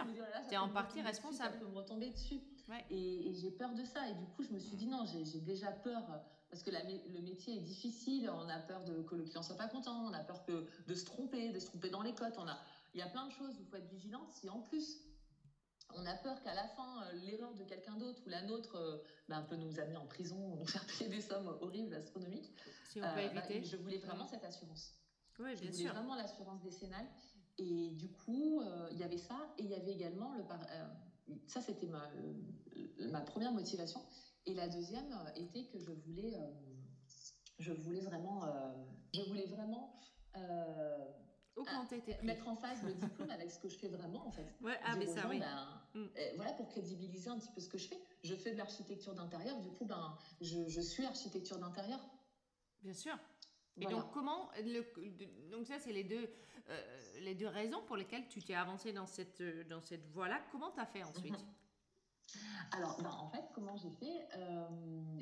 Tu 0.48 0.54
es 0.54 0.56
en 0.56 0.70
partie 0.70 1.00
responsable. 1.02 1.54
ça 1.54 1.58
peut 1.58 1.66
me 1.66 1.76
retomber 1.76 2.10
dessus. 2.10 2.40
Et, 2.90 3.28
et 3.28 3.34
j'ai 3.34 3.50
peur 3.50 3.74
de 3.74 3.84
ça. 3.84 4.08
Et 4.08 4.14
du 4.14 4.24
coup, 4.26 4.42
je 4.42 4.52
me 4.52 4.58
suis 4.58 4.76
dit 4.76 4.86
non, 4.86 5.04
j'ai 5.04 5.40
déjà 5.40 5.70
peur 5.70 6.02
parce 6.54 6.62
que 6.62 6.70
la, 6.70 6.84
le 6.84 7.20
métier 7.20 7.56
est 7.56 7.62
difficile, 7.62 8.30
on 8.30 8.48
a 8.48 8.60
peur 8.60 8.84
de, 8.84 9.02
que 9.02 9.16
le 9.16 9.24
client 9.24 9.42
soit 9.42 9.56
pas 9.56 9.66
content, 9.66 10.06
on 10.06 10.12
a 10.12 10.22
peur 10.22 10.44
que, 10.44 10.64
de 10.86 10.94
se 10.94 11.04
tromper, 11.04 11.50
de 11.50 11.58
se 11.58 11.66
tromper 11.66 11.90
dans 11.90 12.00
les 12.00 12.14
cotes. 12.14 12.36
On 12.38 12.46
a, 12.46 12.56
il 12.94 13.00
y 13.00 13.02
a 13.02 13.08
plein 13.08 13.26
de 13.26 13.32
choses 13.32 13.56
où 13.58 13.62
il 13.62 13.66
faut 13.66 13.76
être 13.76 13.88
vigilante. 13.88 14.30
Si 14.30 14.48
en 14.48 14.60
plus 14.60 15.00
on 15.96 16.06
a 16.06 16.14
peur 16.14 16.40
qu'à 16.44 16.54
la 16.54 16.68
fin, 16.68 17.02
euh, 17.02 17.12
l'erreur 17.24 17.54
de 17.54 17.64
quelqu'un 17.64 17.96
d'autre 17.96 18.22
ou 18.24 18.28
la 18.28 18.42
nôtre 18.42 18.76
euh, 18.76 18.98
ben, 19.28 19.42
peut 19.42 19.56
nous 19.56 19.80
amener 19.80 19.96
en 19.96 20.06
prison, 20.06 20.54
nous 20.54 20.64
faire 20.66 20.86
payer 20.86 21.10
des 21.10 21.20
sommes 21.20 21.48
horribles, 21.60 21.92
astronomiques. 21.92 22.52
Si 22.88 22.98
on 22.98 23.02
peut 23.02 23.08
euh, 23.08 23.28
ben, 23.30 23.36
éviter. 23.36 23.64
je 23.64 23.76
voulais 23.76 23.98
vraiment 23.98 24.28
cette 24.28 24.44
assurance. 24.44 24.94
Oui, 25.40 25.56
bien 25.56 25.72
je 25.72 25.76
voulais 25.76 25.88
vraiment 25.88 26.14
l'assurance 26.14 26.62
décennale. 26.62 27.06
Et 27.58 27.90
du 27.90 28.12
coup, 28.12 28.62
il 28.92 28.98
y 28.98 29.02
avait 29.02 29.18
ça. 29.18 29.36
Et 29.58 29.64
il 29.64 29.70
y 29.70 29.74
avait 29.74 29.92
également 29.92 30.34
le. 30.34 30.44
ça, 31.48 31.60
c'était 31.60 31.86
ma, 31.86 32.08
ma 33.10 33.22
première 33.22 33.52
motivation. 33.52 34.00
Et 34.46 34.54
la 34.54 34.68
deuxième 34.68 35.10
euh, 35.12 35.40
était 35.40 35.64
que 35.64 35.78
je 35.78 35.90
voulais, 35.90 36.34
euh, 36.34 36.50
je 37.58 37.72
voulais 37.72 38.00
vraiment, 38.00 38.44
euh, 38.44 38.72
je 39.14 39.22
voulais 39.22 39.46
vraiment 39.46 40.00
mettre 42.22 42.48
en 42.48 42.56
phase 42.56 42.82
le 42.82 42.94
diplôme 42.94 43.30
avec 43.30 43.50
ce 43.50 43.58
que 43.58 43.68
je 43.68 43.78
fais 43.78 43.88
vraiment 43.88 44.26
en 44.26 44.30
fait. 44.30 44.46
Ouais, 44.60 44.78
ah 44.84 44.96
mais 44.96 45.06
ça 45.06 45.26
oui. 45.28 45.38
Ben, 45.38 45.82
mm. 45.94 46.08
Voilà 46.36 46.52
pour 46.52 46.68
crédibiliser 46.68 47.30
un 47.30 47.38
petit 47.38 47.52
peu 47.52 47.60
ce 47.60 47.68
que 47.68 47.78
je 47.78 47.88
fais. 47.88 48.00
Je 48.22 48.34
fais 48.34 48.52
de 48.52 48.58
l'architecture 48.58 49.14
d'intérieur, 49.14 49.60
du 49.60 49.70
coup 49.70 49.86
ben 49.86 50.16
je, 50.40 50.68
je 50.68 50.80
suis 50.80 51.04
architecture 51.06 51.58
d'intérieur. 51.58 52.00
Bien 52.82 52.94
sûr. 52.94 53.16
Et 53.80 53.86
donc 53.86 54.10
comment 54.12 54.50
le, 54.62 54.84
donc 55.50 55.66
ça 55.66 55.78
c'est 55.78 55.92
les 55.92 56.04
deux 56.04 56.28
les 57.20 57.34
deux 57.34 57.48
raisons 57.48 57.82
pour 57.86 57.96
lesquelles 57.96 58.28
tu 58.28 58.42
t'es 58.42 58.54
avancé 58.54 58.92
dans 58.92 59.06
cette 59.06 59.42
dans 59.68 59.80
cette 59.80 60.06
voie 60.08 60.28
là. 60.28 60.40
Comment 60.52 60.70
tu 60.70 60.80
as 60.80 60.86
fait 60.86 61.02
ensuite? 61.02 61.34
Alors, 62.76 63.00
ben, 63.00 63.10
en 63.10 63.28
fait, 63.28 63.44
comment 63.54 63.76
j'ai 63.76 63.90
fait 63.90 64.26
euh, 64.36 64.66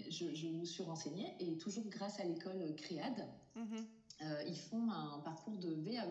je, 0.08 0.48
me 0.48 0.64
suis 0.64 0.82
renseignée 0.82 1.34
et 1.38 1.58
toujours 1.58 1.84
grâce 1.88 2.18
à 2.18 2.24
l'école 2.24 2.74
CREAD, 2.76 3.28
mhm. 3.56 3.86
euh, 4.22 4.42
ils 4.46 4.58
font 4.58 4.90
un 4.90 5.18
parcours 5.20 5.58
de 5.58 5.70
VAE. 5.70 6.06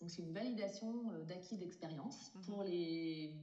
Donc, 0.00 0.10
c'est 0.10 0.22
une 0.22 0.32
validation 0.32 1.10
euh, 1.10 1.24
d'acquis 1.24 1.56
d'expérience. 1.56 2.32
Mhm. 2.34 2.42
Pour 2.42 2.62
les... 2.62 3.34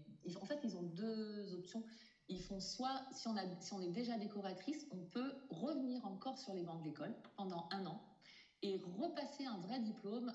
En 0.41 0.45
fait, 0.45 0.59
ils 0.63 0.75
ont 0.77 0.83
deux 0.83 1.53
options. 1.53 1.83
Ils 2.29 2.41
font 2.41 2.59
soit, 2.59 3.01
si 3.11 3.27
on, 3.27 3.35
a, 3.35 3.43
si 3.59 3.73
on 3.73 3.81
est 3.81 3.91
déjà 3.91 4.17
décoratrice, 4.17 4.87
on 4.91 5.03
peut 5.11 5.33
revenir 5.49 6.05
encore 6.05 6.37
sur 6.37 6.53
les 6.53 6.63
bancs 6.63 6.79
de 6.79 6.85
l'école 6.85 7.13
pendant 7.35 7.67
un 7.71 7.85
an 7.85 8.01
et 8.61 8.81
repasser 8.97 9.45
un 9.45 9.57
vrai 9.57 9.79
diplôme 9.81 10.31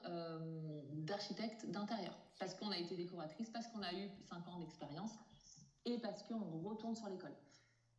d'architecte 0.93 1.65
d'intérieur. 1.71 2.15
Parce 2.39 2.55
qu'on 2.55 2.71
a 2.71 2.77
été 2.77 2.95
décoratrice, 2.95 3.49
parce 3.49 3.67
qu'on 3.69 3.83
a 3.83 3.93
eu 3.95 4.11
cinq 4.29 4.47
ans 4.49 4.59
d'expérience 4.59 5.13
et 5.85 5.99
parce 5.99 6.23
qu'on 6.23 6.61
retourne 6.63 6.95
sur 6.95 7.09
l'école. 7.09 7.35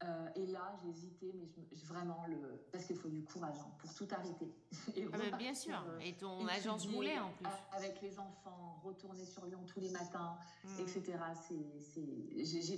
Euh, 0.02 0.30
et 0.36 0.46
là, 0.46 0.74
j'ai 0.82 0.90
hésité, 0.90 1.34
mais 1.36 1.46
je, 1.74 1.86
vraiment 1.86 2.26
le 2.26 2.38
parce 2.72 2.86
qu'il 2.86 2.96
faut 2.96 3.10
du 3.10 3.22
courage 3.22 3.58
hein, 3.60 3.70
pour 3.80 3.94
tout 3.94 4.08
arrêter. 4.12 4.50
Et 4.96 5.06
ah 5.12 5.38
bien 5.38 5.54
sûr. 5.54 5.76
Euh, 5.76 6.00
et 6.00 6.14
ton 6.14 6.48
agence 6.48 6.88
voulait 6.88 7.20
en 7.20 7.32
plus. 7.32 7.46
Avec 7.74 8.02
les 8.02 8.18
enfants, 8.18 8.80
retourner 8.82 9.26
sur 9.26 9.46
Lyon 9.46 9.60
tous 9.68 9.82
les 9.82 9.90
matins, 9.90 10.38
hmm. 10.64 10.80
etc. 10.80 11.18
C'est, 11.50 11.82
c'est, 11.82 12.70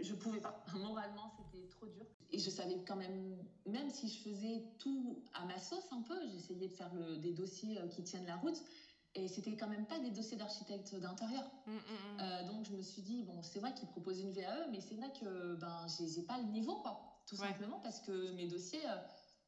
je 0.00 0.14
pouvais 0.14 0.40
pas. 0.40 0.64
Moralement, 0.76 1.32
c'était 1.36 1.66
trop 1.70 1.86
dur. 1.86 2.06
Et 2.30 2.38
je 2.38 2.50
savais 2.50 2.78
quand 2.86 2.96
même, 2.96 3.36
même 3.66 3.90
si 3.90 4.08
je 4.08 4.22
faisais 4.22 4.62
tout 4.78 5.24
à 5.34 5.44
ma 5.46 5.58
sauce 5.58 5.88
un 5.90 6.02
peu, 6.02 6.14
j'essayais 6.28 6.68
de 6.68 6.72
faire 6.72 6.94
le, 6.94 7.16
des 7.16 7.32
dossiers 7.32 7.78
euh, 7.78 7.88
qui 7.88 8.04
tiennent 8.04 8.26
la 8.26 8.36
route. 8.36 8.62
Et 9.16 9.28
c'était 9.28 9.56
quand 9.56 9.68
même 9.68 9.86
pas 9.86 9.98
des 10.00 10.10
dossiers 10.10 10.36
d'architecte 10.36 10.94
d'intérieur. 10.96 11.44
Mm, 11.66 11.72
mm, 11.72 11.76
mm. 11.76 12.20
euh, 12.20 12.44
donc 12.48 12.64
je 12.64 12.72
me 12.72 12.82
suis 12.82 13.02
dit, 13.02 13.22
bon, 13.22 13.42
c'est 13.42 13.60
vrai 13.60 13.72
qu'ils 13.74 13.88
proposent 13.88 14.20
une 14.20 14.32
VAE, 14.32 14.68
mais 14.70 14.80
c'est 14.80 14.96
vrai 14.96 15.12
que 15.12 15.54
ben, 15.54 15.86
j'ai 15.88 16.22
pas 16.22 16.38
le 16.38 16.44
niveau, 16.44 16.76
quoi. 16.76 17.00
Tout 17.26 17.36
simplement 17.36 17.80
parce 17.80 18.00
que 18.00 18.32
mes 18.32 18.48
dossiers, 18.48 18.84
euh, 18.86 18.96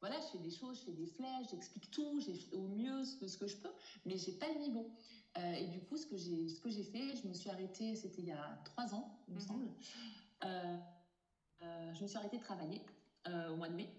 voilà, 0.01 0.17
je 0.21 0.27
fais 0.27 0.39
des 0.39 0.51
choses, 0.51 0.79
je 0.79 0.85
fais 0.85 0.93
des 0.93 1.07
flèches, 1.07 1.49
j'explique 1.51 1.91
tout, 1.91 2.21
j'ai 2.21 2.39
au 2.55 2.63
mieux 2.63 3.05
ce, 3.05 3.27
ce, 3.27 3.37
que 3.37 3.47
je 3.47 3.57
peux, 3.57 3.73
mais 4.07 4.17
j'ai 4.17 4.33
pas 4.33 4.47
le 4.53 4.61
niveau. 4.61 4.91
Euh, 5.37 5.53
et 5.53 5.67
du 5.67 5.81
coup, 5.81 5.97
ce 5.97 6.07
que 6.07 6.17
j'ai 6.17 6.49
ce 6.49 6.61
que 6.61 6.71
j'ai 6.71 6.85
fait, 6.85 7.17
je 7.17 7.29
me 7.29 7.35
suis 7.35 7.51
arrêtée, 7.51 7.95
c'était 7.97 8.23
il 8.23 8.29
y 8.29 8.33
a 8.33 8.59
trois 8.65 8.95
ans, 8.95 9.19
il 9.29 9.35
me 9.35 9.41
mm-hmm. 9.41 9.47
semble. 9.47 9.69
je 11.93 12.03
me 12.03 12.07
suis 12.07 12.17
arrêtée 12.17 12.39
de 12.39 12.43
travailler 12.43 12.81
au 13.51 13.57
mois 13.57 13.69
de 13.69 13.75
mai 13.75 13.91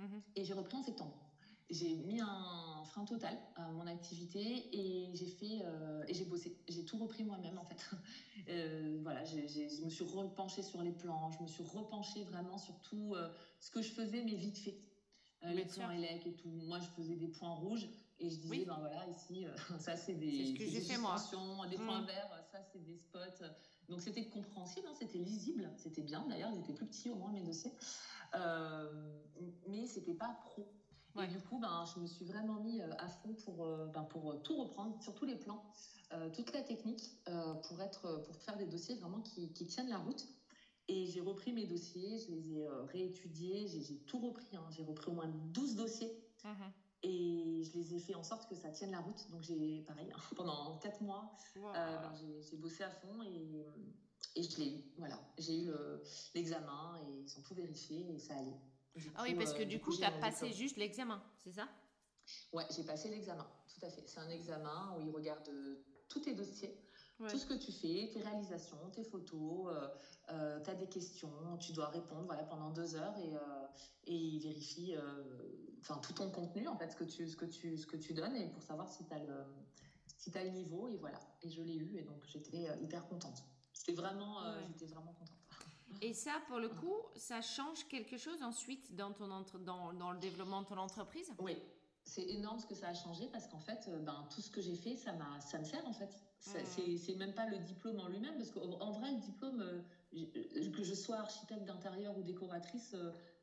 mm-hmm. 0.00 0.22
et 0.36 0.44
j'ai 0.44 0.54
repris 0.54 0.76
en 0.76 0.82
septembre 0.82 1.29
j'ai 1.70 1.94
mis 1.94 2.20
un 2.20 2.84
frein 2.84 3.04
total 3.04 3.38
à 3.54 3.68
mon 3.68 3.86
activité 3.86 4.68
et 4.72 5.14
j'ai 5.14 5.26
fait 5.26 5.62
euh, 5.64 6.02
et 6.08 6.14
j'ai 6.14 6.24
bossé. 6.24 6.56
J'ai 6.68 6.84
tout 6.84 6.98
repris 6.98 7.24
moi-même 7.24 7.58
en 7.58 7.64
fait. 7.64 7.90
Euh, 8.48 8.98
voilà, 9.02 9.22
je 9.22 9.84
me 9.84 9.90
suis 9.90 10.02
repenchée 10.02 10.62
sur 10.62 10.82
les 10.82 10.90
plans, 10.90 11.30
je 11.30 11.42
me 11.42 11.46
suis 11.46 11.62
repenchée 11.62 12.24
vraiment 12.24 12.58
sur 12.58 12.74
tout 12.80 13.14
euh, 13.14 13.28
ce 13.60 13.70
que 13.70 13.80
je 13.80 13.90
faisais 13.90 14.24
mais 14.24 14.34
vite 14.34 14.58
fait. 14.58 14.76
les 15.44 15.66
plans 15.66 15.90
élec 15.90 16.26
et 16.26 16.32
tout. 16.32 16.48
Moi, 16.48 16.80
je 16.80 16.86
faisais 16.86 17.14
des 17.14 17.28
points 17.28 17.54
rouges 17.54 17.86
et 18.18 18.28
je 18.28 18.38
disais 18.38 18.64
ben 18.64 18.78
voilà 18.80 19.06
ici 19.08 19.46
ça 19.78 19.94
c'est 19.94 20.14
des, 20.14 20.46
ce 20.46 20.52
que 20.58 20.66
j'ai 20.66 20.80
fait 20.80 20.96
moi. 20.98 21.16
Des 21.68 21.76
points 21.76 22.00
mm. 22.00 22.06
verts, 22.06 22.44
ça 22.50 22.58
c'est 22.72 22.82
des 22.82 22.96
spots. 22.96 23.44
Donc 23.88 24.00
c'était 24.00 24.26
compréhensible, 24.26 24.86
hein, 24.88 24.94
c'était 24.98 25.18
lisible, 25.18 25.70
c'était 25.76 26.02
bien. 26.02 26.26
D'ailleurs, 26.28 26.50
ils 26.52 26.60
étaient 26.60 26.74
plus 26.74 26.86
petits 26.86 27.10
au 27.10 27.16
moins 27.16 27.30
mes 27.30 27.42
dossiers, 27.42 27.72
mais 29.68 29.86
c'était 29.86 30.14
pas 30.14 30.40
pro. 30.46 30.66
Et 31.18 31.26
du 31.26 31.40
coup, 31.40 31.58
ben, 31.58 31.84
je 31.94 32.00
me 32.00 32.06
suis 32.06 32.24
vraiment 32.24 32.60
mis 32.60 32.80
euh, 32.80 32.92
à 32.98 33.08
fond 33.08 33.34
pour, 33.44 33.64
euh, 33.64 33.86
ben, 33.86 34.04
pour 34.04 34.30
euh, 34.30 34.36
tout 34.44 34.56
reprendre, 34.56 35.00
sur 35.02 35.14
tous 35.14 35.24
les 35.24 35.36
plans, 35.36 35.64
toute 36.34 36.52
la 36.52 36.62
technique, 36.62 37.04
pour, 37.68 37.80
être, 37.80 38.24
pour 38.26 38.34
faire 38.40 38.56
des 38.56 38.66
dossiers 38.66 38.96
vraiment 38.96 39.20
qui, 39.20 39.52
qui 39.52 39.64
tiennent 39.64 39.90
la 39.90 39.98
route. 39.98 40.26
Et 40.88 41.06
j'ai 41.06 41.20
repris 41.20 41.52
mes 41.52 41.66
dossiers, 41.66 42.18
je 42.18 42.32
les 42.32 42.50
ai 42.50 42.66
réétudiés, 42.88 43.68
j'ai 43.68 43.96
tout 44.06 44.18
repris. 44.18 44.56
Hein. 44.56 44.66
J'ai 44.72 44.82
repris 44.82 45.08
au 45.08 45.14
moins 45.14 45.28
12 45.28 45.76
dossiers. 45.76 46.12
Mhm. 46.42 46.72
Et 47.04 47.62
je 47.62 47.78
les 47.78 47.94
ai 47.94 48.00
fait 48.00 48.16
en 48.16 48.24
sorte 48.24 48.48
que 48.48 48.56
ça 48.56 48.70
tienne 48.70 48.90
la 48.90 48.98
route. 48.98 49.30
Donc 49.30 49.42
j'ai, 49.42 49.82
pareil, 49.82 50.12
pendant 50.36 50.78
4 50.78 51.00
mois, 51.00 51.32
ben, 51.54 52.12
j'ai 52.40 52.56
bossé 52.56 52.82
à 52.82 52.90
fond 52.90 53.22
et, 53.22 53.64
et 54.34 54.42
je 54.42 54.58
l'ai 54.58 54.78
eu. 54.78 54.84
Voilà, 54.98 55.16
j'ai 55.38 55.62
eu 55.62 55.70
l'examen 56.34 56.98
et 57.04 57.20
ils 57.20 57.38
ont 57.38 57.42
tout 57.42 57.54
vérifié 57.54 58.16
et 58.16 58.18
ça 58.18 58.34
allait 58.34 58.58
ah 59.14 59.22
oui, 59.22 59.34
parce 59.34 59.52
que 59.52 59.62
euh, 59.62 59.66
du, 59.66 59.80
coup, 59.80 59.96
tu 59.96 60.04
as 60.04 60.10
passé 60.10 60.52
juste 60.52 60.76
l'examen, 60.76 61.22
c'est 61.38 61.52
ça? 61.52 61.68
Ouais, 62.52 62.64
j'ai 62.74 62.84
passé 62.84 63.08
l'examen, 63.08 63.46
tout 63.68 63.84
à 63.84 63.90
fait. 63.90 64.06
C'est 64.06 64.20
un 64.20 64.28
examen 64.30 64.96
où 64.96 65.00
ils 65.00 65.10
regardent 65.10 65.48
euh, 65.48 65.84
tous 66.08 66.20
tes 66.20 66.34
dossiers, 66.34 66.76
tout 67.28 67.36
ce 67.36 67.46
que 67.46 67.54
tu 67.54 67.70
fais, 67.70 68.10
tes 68.12 68.20
réalisations, 68.20 68.78
tes 68.92 69.04
photos, 69.04 69.74
euh, 70.30 70.60
tu 70.62 70.70
as 70.70 70.74
des 70.74 70.88
questions, 70.88 71.58
tu 71.58 71.72
dois 71.72 71.88
répondre 71.88 72.24
voilà, 72.24 72.44
pendant 72.44 72.70
deux 72.70 72.96
heures 72.96 73.14
et, 73.18 73.34
et 74.10 74.14
ils 74.14 74.40
vérifient 74.40 74.96
enfin 75.80 75.98
tout 75.98 76.14
ton 76.14 76.30
contenu, 76.30 76.66
en 76.66 76.76
fait, 76.76 76.90
ce 76.90 76.96
que 76.96 77.04
tu, 77.04 77.28
ce 77.28 77.36
que 77.36 77.44
tu, 77.44 77.76
ce 77.76 77.86
que 77.86 77.98
tu 77.98 78.14
donnes 78.14 78.36
et 78.36 78.48
pour 78.48 78.62
savoir 78.62 78.88
si 78.88 79.04
tu 79.04 79.12
as, 79.12 79.18
le, 79.18 79.44
si 80.16 80.36
as 80.36 80.44
le 80.44 80.50
niveau. 80.50 80.88
Et 80.88 80.96
voilà, 80.96 81.20
et 81.42 81.50
je 81.50 81.60
l'ai 81.60 81.76
eu 81.76 81.98
et 81.98 82.02
donc 82.04 82.24
j'étais 82.24 82.68
hyper 82.80 83.06
contente. 83.06 83.44
C'était 83.74 83.92
vraiment, 83.92 84.38
j'étais 84.68 84.86
vraiment 84.86 85.12
contente. 85.12 85.39
Et 86.02 86.14
ça, 86.14 86.32
pour 86.48 86.58
le 86.58 86.68
coup, 86.68 86.96
ça 87.16 87.40
change 87.40 87.86
quelque 87.88 88.16
chose 88.16 88.42
ensuite 88.42 88.94
dans, 88.94 89.12
ton 89.12 89.28
dans, 89.60 89.92
dans 89.92 90.12
le 90.12 90.18
développement 90.18 90.62
de 90.62 90.66
ton 90.66 90.78
entreprise? 90.78 91.32
Oui, 91.38 91.56
c'est 92.04 92.28
énorme 92.28 92.58
ce 92.58 92.66
que 92.66 92.74
ça 92.74 92.88
a 92.88 92.94
changé 92.94 93.28
parce 93.28 93.46
qu'en 93.46 93.58
fait, 93.58 93.86
euh, 93.88 93.98
ben, 93.98 94.26
tout 94.34 94.40
ce 94.40 94.50
que 94.50 94.60
j'ai 94.60 94.74
fait, 94.74 94.96
ça, 94.96 95.14
ça 95.40 95.58
me 95.58 95.64
sert 95.64 95.86
en 95.86 95.92
fait. 95.92 96.10
Mmh. 96.46 96.96
C'est 96.96 97.14
même 97.16 97.34
pas 97.34 97.46
le 97.46 97.58
diplôme 97.58 98.00
en 98.00 98.08
lui-même 98.08 98.36
parce 98.36 98.50
qu'en 98.50 98.90
vrai, 98.92 99.12
le 99.12 99.20
diplôme, 99.20 99.60
euh, 99.60 99.82
euh, 100.14 100.70
que 100.72 100.82
je 100.82 100.94
sois 100.94 101.18
architecte 101.18 101.64
d'intérieur 101.64 102.16
ou 102.16 102.22
décoratrice, 102.22 102.96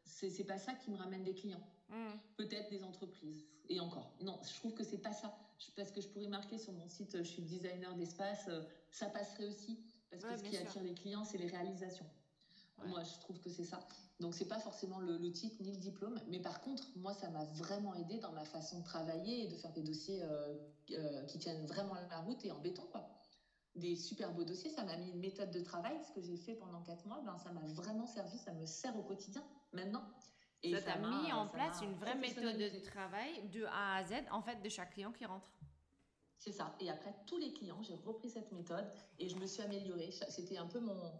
c'est 0.03 0.43
pas 0.45 0.57
ça 0.57 0.73
qui 0.73 0.91
me 0.91 0.97
ramène 0.97 1.23
des 1.23 1.33
clients. 1.33 1.63
Mmh. 1.89 1.95
Peut-être 2.36 2.69
des 2.69 2.83
entreprises. 2.83 3.45
Et 3.69 3.79
encore, 3.79 4.12
non, 4.21 4.39
je 4.43 4.53
trouve 4.55 4.73
que 4.73 4.83
c'est 4.83 4.97
pas 4.97 5.13
ça. 5.13 5.38
Parce 5.75 5.91
que 5.91 6.01
je 6.01 6.07
pourrais 6.07 6.27
marquer 6.27 6.57
sur 6.57 6.73
mon 6.73 6.88
site, 6.88 7.17
je 7.17 7.23
suis 7.23 7.41
designer 7.41 7.93
d'espace, 7.95 8.49
ça 8.91 9.07
passerait 9.07 9.45
aussi. 9.45 9.79
Parce 10.10 10.23
que 10.23 10.38
ce 10.38 10.43
qui 10.43 10.57
attire 10.57 10.83
les 10.83 10.93
clients, 10.93 11.23
c'est 11.23 11.38
les 11.38 11.47
réalisations. 11.47 12.05
Moi, 12.85 13.03
je 13.03 13.19
trouve 13.19 13.39
que 13.39 13.49
c'est 13.49 13.63
ça. 13.63 13.79
Donc, 14.19 14.33
c'est 14.33 14.47
pas 14.47 14.59
forcément 14.59 14.99
le, 14.99 15.31
titre 15.31 15.55
ni 15.61 15.71
le 15.71 15.77
diplôme, 15.77 16.19
mais 16.27 16.39
par 16.39 16.61
contre, 16.61 16.83
moi, 16.95 17.13
ça 17.13 17.29
m'a 17.29 17.43
vraiment 17.45 17.93
aidé 17.95 18.19
dans 18.19 18.31
ma 18.31 18.45
façon 18.45 18.79
de 18.79 18.83
travailler 18.83 19.43
et 19.43 19.47
de 19.47 19.55
faire 19.55 19.71
des 19.73 19.83
dossiers 19.83 20.21
euh, 20.23 20.55
euh, 20.91 21.23
qui 21.23 21.39
tiennent 21.39 21.65
vraiment 21.65 21.95
la 22.09 22.19
route 22.19 22.43
et 22.45 22.51
en 22.51 22.59
béton, 22.59 22.83
quoi. 22.91 23.09
Des 23.75 23.95
super 23.95 24.33
beaux 24.33 24.43
dossiers, 24.43 24.71
ça 24.71 24.83
m'a 24.83 24.97
mis 24.97 25.09
une 25.09 25.19
méthode 25.19 25.51
de 25.51 25.61
travail. 25.61 25.95
Ce 26.07 26.11
que 26.11 26.21
j'ai 26.21 26.37
fait 26.37 26.55
pendant 26.55 26.81
quatre 26.81 27.05
mois, 27.05 27.21
ben, 27.25 27.37
ça 27.37 27.51
m'a 27.51 27.65
vraiment 27.73 28.07
servi, 28.07 28.37
ça 28.37 28.53
me 28.53 28.65
sert 28.65 28.97
au 28.97 29.03
quotidien 29.03 29.43
maintenant. 29.71 30.03
Et 30.63 30.73
ça 30.75 30.81
t'a 30.81 30.97
mis 30.97 31.31
en 31.31 31.47
place 31.47 31.81
une 31.81 31.93
vraie 31.93 32.15
méthode 32.15 32.57
de 32.57 32.79
travail 32.79 33.47
de 33.49 33.65
A 33.65 33.97
à 33.97 34.03
Z, 34.03 34.13
en 34.31 34.41
fait, 34.41 34.61
de 34.61 34.69
chaque 34.69 34.93
client 34.93 35.11
qui 35.11 35.25
rentre. 35.25 35.51
C'est 36.39 36.51
ça. 36.51 36.75
Et 36.79 36.89
après, 36.89 37.13
tous 37.27 37.37
les 37.37 37.53
clients, 37.53 37.81
j'ai 37.83 37.95
repris 37.95 38.29
cette 38.29 38.51
méthode 38.51 38.85
et 39.19 39.27
je 39.29 39.35
me 39.35 39.45
suis 39.45 39.61
améliorée. 39.61 40.11
C'était 40.29 40.57
un 40.57 40.67
peu 40.67 40.79
mon, 40.79 41.11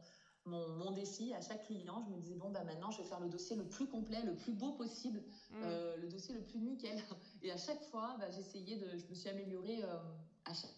mon, 0.48 0.92
défi 0.92 1.34
à 1.34 1.42
chaque 1.42 1.66
client. 1.66 2.04
Je 2.06 2.10
me 2.12 2.18
disais, 2.18 2.36
bon, 2.36 2.50
bah, 2.50 2.64
maintenant, 2.64 2.90
je 2.92 3.02
vais 3.02 3.08
faire 3.08 3.20
le 3.20 3.30
dossier 3.30 3.56
le 3.56 3.68
plus 3.68 3.88
complet, 3.88 4.22
le 4.24 4.36
plus 4.36 4.54
beau 4.54 4.72
possible, 4.72 5.20
mm. 5.52 5.56
euh, 5.64 5.98
le 5.98 6.08
dossier 6.08 6.34
le 6.34 6.42
plus 6.42 6.60
nickel. 6.60 7.00
Et 7.44 7.52
à 7.52 7.58
chaque 7.58 7.82
fois, 7.84 8.16
bah, 8.20 8.30
j'essayais 8.32 8.78
de, 8.78 8.98
je 8.98 9.06
me 9.08 9.14
suis 9.14 9.30
améliorée 9.30 9.84
euh, 9.84 9.98
à 10.46 10.54
chaque 10.54 10.72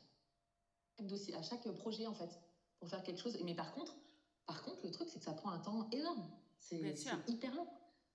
dossier, 1.07 1.35
à 1.35 1.41
chaque 1.41 1.69
projet, 1.71 2.07
en 2.07 2.13
fait, 2.13 2.39
pour 2.79 2.89
faire 2.89 3.03
quelque 3.03 3.21
chose. 3.21 3.37
Mais 3.43 3.55
par 3.55 3.71
contre, 3.73 3.95
par 4.45 4.63
contre, 4.63 4.83
le 4.83 4.91
truc, 4.91 5.07
c'est 5.09 5.19
que 5.19 5.25
ça 5.25 5.33
prend 5.33 5.51
un 5.51 5.59
temps 5.59 5.87
énorme. 5.91 6.27
C'est 6.59 6.95
hyper 7.27 7.53
long. 7.55 7.67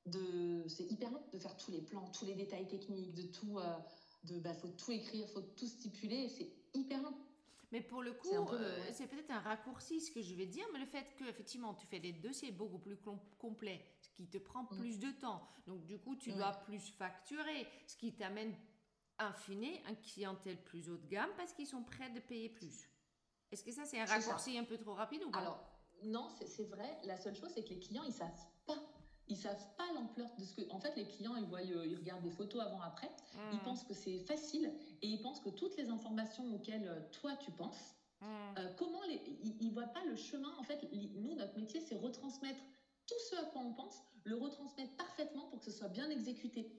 De, 0.07 0.65
c'est 0.69 0.85
hyper 0.91 1.11
long 1.11 1.23
de 1.33 1.39
faire 1.39 1.57
tous 1.57 1.71
les 1.71 1.81
plans, 1.81 2.07
tous 2.09 2.27
les 2.27 2.35
détails 2.35 2.67
techniques, 2.69 3.15
de 3.15 3.23
tout, 3.23 3.59
euh, 3.59 3.79
de, 4.25 4.39
bah, 4.39 4.53
faut 4.53 4.69
tout 4.69 4.91
écrire, 4.91 5.27
faut 5.31 5.41
tout 5.41 5.67
stipuler. 5.67 6.29
C'est 6.29 6.53
hyper 6.75 7.01
long. 7.03 7.15
Mais 7.75 7.81
pour 7.81 8.05
le 8.05 8.13
coup, 8.13 8.29
euh, 8.53 8.89
c'est 8.93 9.09
peut-être 9.09 9.33
un 9.33 9.41
raccourci 9.41 10.01
ce 10.01 10.13
que 10.13 10.23
je 10.23 10.33
vais 10.37 10.47
dire, 10.47 10.65
mais 10.73 10.79
le 10.79 10.87
fait 10.87 11.13
que 11.19 11.25
effectivement 11.25 11.75
tu 11.75 11.89
fais 11.89 11.99
des 11.99 12.13
dossiers 12.13 12.53
beaucoup 12.53 12.79
plus 12.79 12.97
complets, 13.37 13.85
ce 14.01 14.11
qui 14.11 14.29
te 14.29 14.39
prend 14.39 14.63
mm. 14.63 14.79
plus 14.79 15.01
de 15.01 15.11
temps, 15.11 15.45
donc 15.67 15.85
du 15.85 15.99
coup 15.99 16.15
tu 16.15 16.31
dois 16.31 16.53
plus 16.67 16.79
facturer, 16.79 17.67
ce 17.89 17.97
qui 17.97 18.15
t'amène 18.15 18.55
in 19.19 19.33
fine 19.33 19.81
un 19.89 19.95
clientèle 19.97 20.63
plus 20.63 20.89
haut 20.89 20.99
de 20.99 21.07
gamme 21.09 21.31
parce 21.37 21.53
qu'ils 21.53 21.67
sont 21.67 21.83
prêts 21.83 22.11
de 22.11 22.21
payer 22.21 22.49
plus. 22.49 22.89
Est-ce 23.51 23.65
que 23.65 23.73
ça 23.73 23.85
c'est 23.85 23.99
un 23.99 24.05
raccourci 24.05 24.57
un 24.57 24.65
peu 24.65 24.79
trop 24.79 24.95
rapide 24.95 25.25
ou 25.25 25.33
pas? 25.33 25.39
Alors 25.39 25.61
non, 26.05 26.29
c'est 26.47 26.69
vrai. 26.69 26.97
La 27.03 27.17
seule 27.17 27.35
chose 27.35 27.51
c'est 27.53 27.65
que 27.65 27.71
les 27.71 27.81
clients 27.81 28.05
ils 28.05 28.13
savent 28.13 28.47
ils 29.29 29.37
savent 29.37 29.67
pas 29.77 29.91
l'ampleur 29.95 30.29
de 30.39 30.45
ce 30.45 30.55
que. 30.55 30.71
En 30.71 30.79
fait, 30.79 30.95
les 30.97 31.07
clients, 31.07 31.37
ils 31.37 31.45
voient, 31.45 31.61
euh, 31.61 31.87
ils 31.87 31.97
regardent 31.97 32.23
des 32.23 32.31
photos 32.31 32.63
avant-après. 32.63 33.11
Ils 33.53 33.59
hmm. 33.59 33.63
pensent 33.63 33.85
que 33.85 33.95
c'est 33.95 34.19
facile 34.21 34.73
et 35.03 35.09
ils 35.09 35.21
pensent 35.21 35.41
que 35.41 35.49
toutes 35.49 35.77
les 35.77 35.89
informations 35.89 36.55
auxquelles 36.55 36.87
euh, 36.89 37.01
toi 37.13 37.35
tu 37.37 37.51
penses, 37.51 37.95
hmm. 38.21 38.27
euh, 38.59 38.73
comment 38.77 39.03
les, 39.09 39.21
ils, 39.61 39.69
ne 39.69 39.73
voient 39.73 39.85
pas 39.85 40.05
le 40.05 40.17
chemin. 40.17 40.53
En 40.59 40.63
fait, 40.63 40.87
nous, 40.93 41.35
notre 41.35 41.59
métier, 41.59 41.81
c'est 41.81 41.97
retransmettre 41.97 42.61
tout 43.07 43.19
ce 43.31 43.37
à 43.37 43.45
quoi 43.45 43.63
on 43.63 43.73
pense, 43.73 44.03
le 44.25 44.37
retransmettre 44.37 44.95
parfaitement 44.97 45.47
pour 45.49 45.59
que 45.59 45.65
ce 45.65 45.73
soit 45.73 45.89
bien 45.89 46.09
exécuté. 46.11 46.71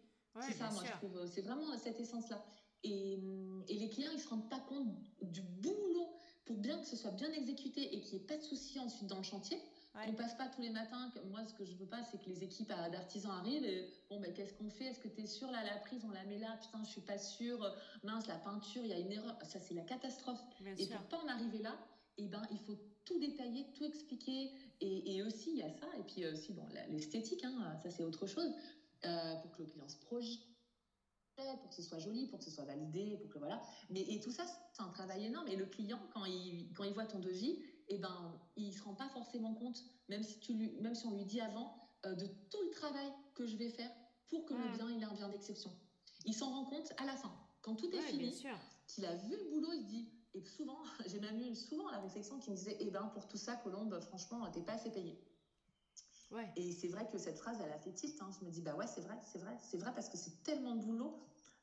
c'est 0.41 0.53
ça, 0.53 0.69
moi, 0.71 0.83
je 0.85 0.91
trouve. 0.91 1.25
C'est 1.27 1.41
vraiment 1.41 1.75
cette 1.77 1.99
essence-là. 1.99 2.43
Et, 2.83 3.19
et, 3.67 3.79
les 3.79 3.89
clients, 3.89 4.11
ils 4.13 4.19
se 4.19 4.29
rendent 4.29 4.49
pas 4.49 4.59
compte 4.59 4.87
du 5.21 5.41
boulot 5.41 6.13
pour 6.45 6.57
bien 6.57 6.79
que 6.79 6.85
ce 6.85 6.95
soit 6.95 7.11
bien 7.11 7.31
exécuté 7.31 7.95
et 7.95 8.01
qu'il 8.01 8.17
n'y 8.19 8.23
ait 8.23 8.27
pas 8.27 8.37
de 8.37 8.43
soucis 8.43 8.79
ensuite 8.79 9.07
dans 9.07 9.17
le 9.17 9.23
chantier. 9.23 9.59
On 10.07 10.13
passe 10.13 10.35
pas 10.35 10.47
tous 10.47 10.61
les 10.61 10.69
matins. 10.69 11.11
Moi, 11.29 11.45
ce 11.45 11.53
que 11.53 11.65
je 11.65 11.73
veux 11.75 11.85
pas, 11.85 12.03
c'est 12.03 12.21
que 12.21 12.29
les 12.29 12.43
équipes 12.43 12.67
d'artisans 12.67 13.31
arrivent 13.31 13.63
et 13.63 13.89
bon, 14.09 14.19
ben, 14.19 14.33
qu'est-ce 14.33 14.53
qu'on 14.53 14.69
fait? 14.69 14.85
Est-ce 14.85 14.99
que 14.99 15.07
tu 15.07 15.21
es 15.21 15.25
sûr 15.25 15.49
là, 15.51 15.63
la 15.63 15.77
prise, 15.77 16.03
on 16.05 16.11
la 16.11 16.23
met 16.25 16.37
là? 16.37 16.57
Putain, 16.61 16.83
je 16.83 16.89
suis 16.89 17.01
pas 17.01 17.17
sûre. 17.17 17.73
Mince, 18.03 18.27
la 18.27 18.35
peinture, 18.35 18.83
il 18.83 18.89
y 18.89 18.93
a 18.93 18.99
une 18.99 19.11
erreur. 19.11 19.37
Ça, 19.43 19.59
c'est 19.59 19.73
la 19.73 19.83
catastrophe. 19.83 20.41
et 20.77 20.87
pour 20.87 21.01
pas 21.03 21.17
en 21.23 21.27
arriver 21.27 21.59
là, 21.59 21.77
eh 22.17 22.27
ben, 22.27 22.41
il 22.51 22.59
faut 22.59 22.77
tout 23.05 23.19
détailler, 23.19 23.65
tout 23.73 23.83
expliquer. 23.83 24.51
Et, 24.81 25.23
aussi, 25.23 25.51
il 25.51 25.57
y 25.57 25.63
a 25.63 25.69
ça. 25.69 25.87
Et 25.97 26.03
puis 26.03 26.25
aussi, 26.27 26.51
bon, 26.51 26.65
l'esthétique, 26.89 27.43
hein, 27.43 27.77
ça, 27.81 27.89
c'est 27.89 28.03
autre 28.03 28.27
chose. 28.27 28.51
Euh, 29.05 29.35
pour 29.35 29.51
que 29.51 29.61
le 29.61 29.69
client 29.69 29.87
se 29.87 29.97
projette 29.97 30.41
pour 31.35 31.69
que 31.69 31.75
ce 31.75 31.81
soit 31.81 31.99
joli, 31.99 32.27
pour 32.27 32.39
que 32.39 32.45
ce 32.45 32.51
soit 32.51 32.63
validé, 32.63 33.17
pour 33.21 33.29
que 33.29 33.39
voilà. 33.39 33.61
Mais 33.89 34.01
et 34.01 34.19
tout 34.19 34.31
ça, 34.31 34.45
c'est 34.45 34.81
un 34.81 34.89
travail 34.89 35.25
énorme. 35.25 35.47
Et 35.47 35.55
le 35.55 35.65
client, 35.65 35.99
quand 36.13 36.25
il, 36.25 36.71
quand 36.73 36.83
il 36.83 36.93
voit 36.93 37.05
ton 37.05 37.19
devis, 37.19 37.59
eh 37.87 37.97
ben, 37.97 38.39
il 38.55 38.67
ne 38.67 38.71
se 38.71 38.81
rend 38.83 38.95
pas 38.95 39.09
forcément 39.09 39.53
compte, 39.53 39.83
même 40.09 40.23
si, 40.23 40.39
tu 40.39 40.53
lui, 40.53 40.71
même 40.81 40.95
si 40.95 41.05
on 41.07 41.15
lui 41.15 41.25
dit 41.25 41.41
avant, 41.41 41.75
euh, 42.05 42.15
de 42.15 42.25
tout 42.25 42.61
le 42.63 42.69
travail 42.71 43.11
que 43.33 43.45
je 43.45 43.57
vais 43.57 43.69
faire 43.69 43.91
pour 44.29 44.45
que 44.45 44.53
le 44.53 44.75
bien 44.75 44.89
il 44.89 45.01
ait 45.01 45.05
un 45.05 45.13
bien 45.13 45.29
d'exception. 45.29 45.71
Il 46.25 46.33
s'en 46.33 46.49
rend 46.49 46.65
compte 46.65 46.91
à 46.97 47.05
la 47.05 47.15
fin, 47.15 47.33
quand 47.61 47.75
tout 47.75 47.91
est 47.91 48.01
fini, 48.01 48.35
qu'il 48.87 49.05
a 49.05 49.15
vu 49.15 49.35
le 49.35 49.49
boulot, 49.51 49.73
il 49.73 49.83
se 49.83 49.87
dit, 49.87 50.09
et 50.33 50.43
souvent, 50.43 50.77
j'ai 51.07 51.19
même 51.19 51.39
eu 51.39 51.55
souvent 51.55 51.89
la 51.91 51.99
réflexion 51.99 52.39
qui 52.39 52.51
me 52.51 52.55
disait, 52.55 52.77
eh 52.79 52.91
ben 52.91 53.05
pour 53.13 53.27
tout 53.27 53.37
ça, 53.37 53.55
Colombe, 53.55 53.99
franchement, 54.01 54.49
t'es 54.51 54.61
pas 54.61 54.73
assez 54.73 54.91
payé. 54.91 55.19
Ouais. 56.31 56.51
Et 56.55 56.71
c'est 56.71 56.87
vrai 56.87 57.07
que 57.09 57.17
cette 57.17 57.37
phrase, 57.37 57.57
elle 57.63 57.71
a 57.71 57.79
fait 57.79 57.93
tilt. 57.93 58.19
Hein. 58.21 58.29
Je 58.39 58.45
me 58.45 58.51
dis, 58.51 58.61
bah 58.61 58.75
ouais, 58.75 58.87
c'est 58.87 59.01
vrai, 59.01 59.17
c'est 59.31 59.39
vrai, 59.39 59.57
c'est 59.61 59.77
vrai 59.77 59.93
parce 59.93 60.09
que 60.09 60.17
c'est 60.17 60.43
tellement 60.43 60.75
de 60.75 60.81
boulot. 60.81 61.19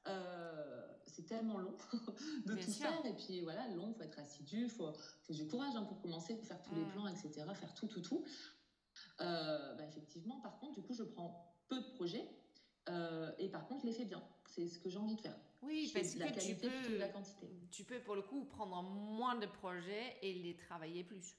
Euh, 0.08 0.82
c'est 1.06 1.26
tellement 1.26 1.58
long 1.58 1.76
de 2.46 2.54
tout 2.54 2.70
faire. 2.70 3.04
Et 3.04 3.14
puis 3.14 3.40
voilà, 3.40 3.68
long, 3.68 3.88
il 3.88 3.94
faut 3.94 4.02
être 4.02 4.18
assidu, 4.18 4.64
il 4.64 4.70
faut, 4.70 4.92
faut, 5.22 5.32
du 5.32 5.46
courage 5.46 5.76
hein, 5.76 5.84
pour 5.84 6.00
commencer, 6.00 6.36
pour 6.36 6.46
faire 6.46 6.62
tous 6.62 6.74
les 6.74 6.84
mm. 6.84 6.92
plans, 6.92 7.06
etc., 7.08 7.44
faire 7.54 7.74
tout, 7.74 7.86
tout, 7.86 8.00
tout. 8.00 8.24
Euh, 9.20 9.74
bah, 9.74 9.84
effectivement, 9.86 10.40
par 10.40 10.58
contre, 10.58 10.74
du 10.74 10.82
coup, 10.82 10.94
je 10.94 11.02
prends 11.02 11.54
peu 11.68 11.80
de 11.80 11.94
projets 11.94 12.28
euh, 12.88 13.30
et 13.38 13.48
par 13.48 13.66
contre, 13.66 13.82
je 13.82 13.86
les 13.86 13.92
fais 13.92 14.04
bien. 14.04 14.22
C'est 14.46 14.66
ce 14.66 14.78
que 14.78 14.90
j'ai 14.90 14.98
envie 14.98 15.16
de 15.16 15.20
faire. 15.20 15.38
Oui, 15.62 15.90
parce 15.94 16.14
que 16.14 16.40
tu 16.40 16.56
peux, 16.56 16.98
la 16.98 17.08
quantité. 17.08 17.46
tu 17.70 17.84
peux 17.84 18.00
pour 18.00 18.16
le 18.16 18.22
coup 18.22 18.44
prendre 18.46 18.82
moins 18.82 19.36
de 19.36 19.46
projets 19.46 20.16
et 20.20 20.34
les 20.34 20.56
travailler 20.56 21.04
plus. 21.04 21.36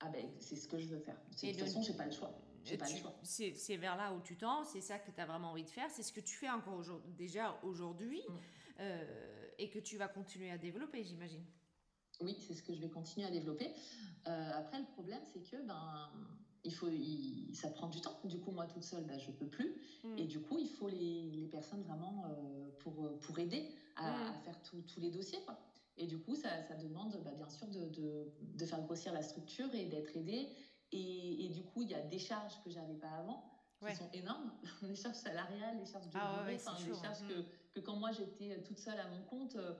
Ah 0.00 0.08
ben, 0.08 0.26
c'est 0.40 0.56
ce 0.56 0.68
que 0.68 0.78
je 0.78 0.86
veux 0.86 1.00
faire. 1.00 1.18
De 1.42 1.48
toute 1.48 1.58
façon, 1.58 1.82
j'ai 1.82 1.94
pas 1.94 2.04
le 2.04 2.12
choix. 2.12 2.38
C'est 3.22 3.76
vers 3.76 3.96
là 3.96 4.12
où 4.12 4.20
tu 4.20 4.36
tends, 4.36 4.64
c'est 4.64 4.80
ça 4.80 4.98
que 4.98 5.10
tu 5.10 5.20
as 5.20 5.26
vraiment 5.26 5.50
envie 5.50 5.64
de 5.64 5.70
faire, 5.70 5.90
c'est 5.90 6.02
ce 6.02 6.12
que 6.12 6.20
tu 6.20 6.36
fais 6.36 6.50
encore 6.50 6.82
déjà 7.16 7.58
aujourd'hui 7.62 8.22
mm. 8.28 8.32
euh, 8.80 9.48
et 9.58 9.70
que 9.70 9.78
tu 9.78 9.96
vas 9.96 10.08
continuer 10.08 10.50
à 10.50 10.58
développer, 10.58 11.04
j'imagine. 11.04 11.44
Oui, 12.20 12.36
c'est 12.46 12.54
ce 12.54 12.62
que 12.62 12.74
je 12.74 12.80
vais 12.80 12.88
continuer 12.88 13.26
à 13.26 13.30
développer. 13.30 13.70
Euh, 14.26 14.50
après, 14.54 14.78
le 14.78 14.86
problème, 14.86 15.20
c'est 15.32 15.42
que 15.42 15.56
ben, 15.66 16.10
il 16.64 16.74
faut, 16.74 16.88
ça 17.52 17.68
prend 17.70 17.88
du 17.88 18.00
temps. 18.00 18.18
Du 18.24 18.40
coup, 18.40 18.52
moi 18.52 18.66
toute 18.66 18.84
seule, 18.84 19.04
ben, 19.04 19.18
je 19.18 19.30
peux 19.30 19.46
plus. 19.46 19.76
Mm. 20.02 20.18
Et 20.18 20.24
du 20.24 20.40
coup, 20.40 20.58
il 20.58 20.68
faut 20.68 20.88
les, 20.88 21.30
les 21.30 21.46
personnes 21.46 21.82
vraiment 21.82 22.24
euh, 22.30 22.70
pour, 22.80 23.18
pour 23.20 23.38
aider 23.38 23.70
à, 23.96 24.30
mm. 24.30 24.34
faire 24.44 24.62
tous 24.62 25.00
les 25.00 25.10
dossiers. 25.10 25.42
Quoi. 25.44 25.58
Et 25.98 26.06
du 26.06 26.18
coup, 26.18 26.34
ça, 26.34 26.62
ça 26.62 26.74
demande 26.74 27.18
ben, 27.24 27.34
bien 27.34 27.48
sûr 27.48 27.66
de, 27.68 27.88
de, 27.88 28.32
de, 28.40 28.66
faire 28.66 28.82
grossir 28.82 29.12
la 29.12 29.22
structure 29.22 29.74
et 29.74 29.86
d'être 29.86 30.14
aidé 30.16 30.48
et, 30.92 31.48
du 31.50 31.62
coup, 31.64 31.82
il 31.82 31.90
y 31.90 31.94
a 31.94 32.02
des 32.02 32.18
charges 32.18 32.62
que 32.64 32.70
j'avais 32.70 32.94
pas 32.94 33.10
avant, 33.10 33.44
qui 33.86 33.94
sont 33.94 34.10
énormes, 34.12 34.52
les 34.82 34.96
charges 34.96 35.16
salariales, 35.16 35.78
les 35.78 35.86
charges 35.86 36.08
de 36.08 36.18
ah, 36.18 36.44
ouais, 36.46 36.56
enfin, 36.56 36.74
des 36.82 36.94
charges 36.94 37.22
hein. 37.22 37.28
que, 37.28 37.80
que, 37.80 37.84
quand 37.84 37.96
moi 37.96 38.10
j'étais 38.12 38.62
toute 38.62 38.78
seule 38.78 38.98
à 38.98 39.08
mon 39.08 39.22
compte, 39.24 39.56
euh, 39.56 39.74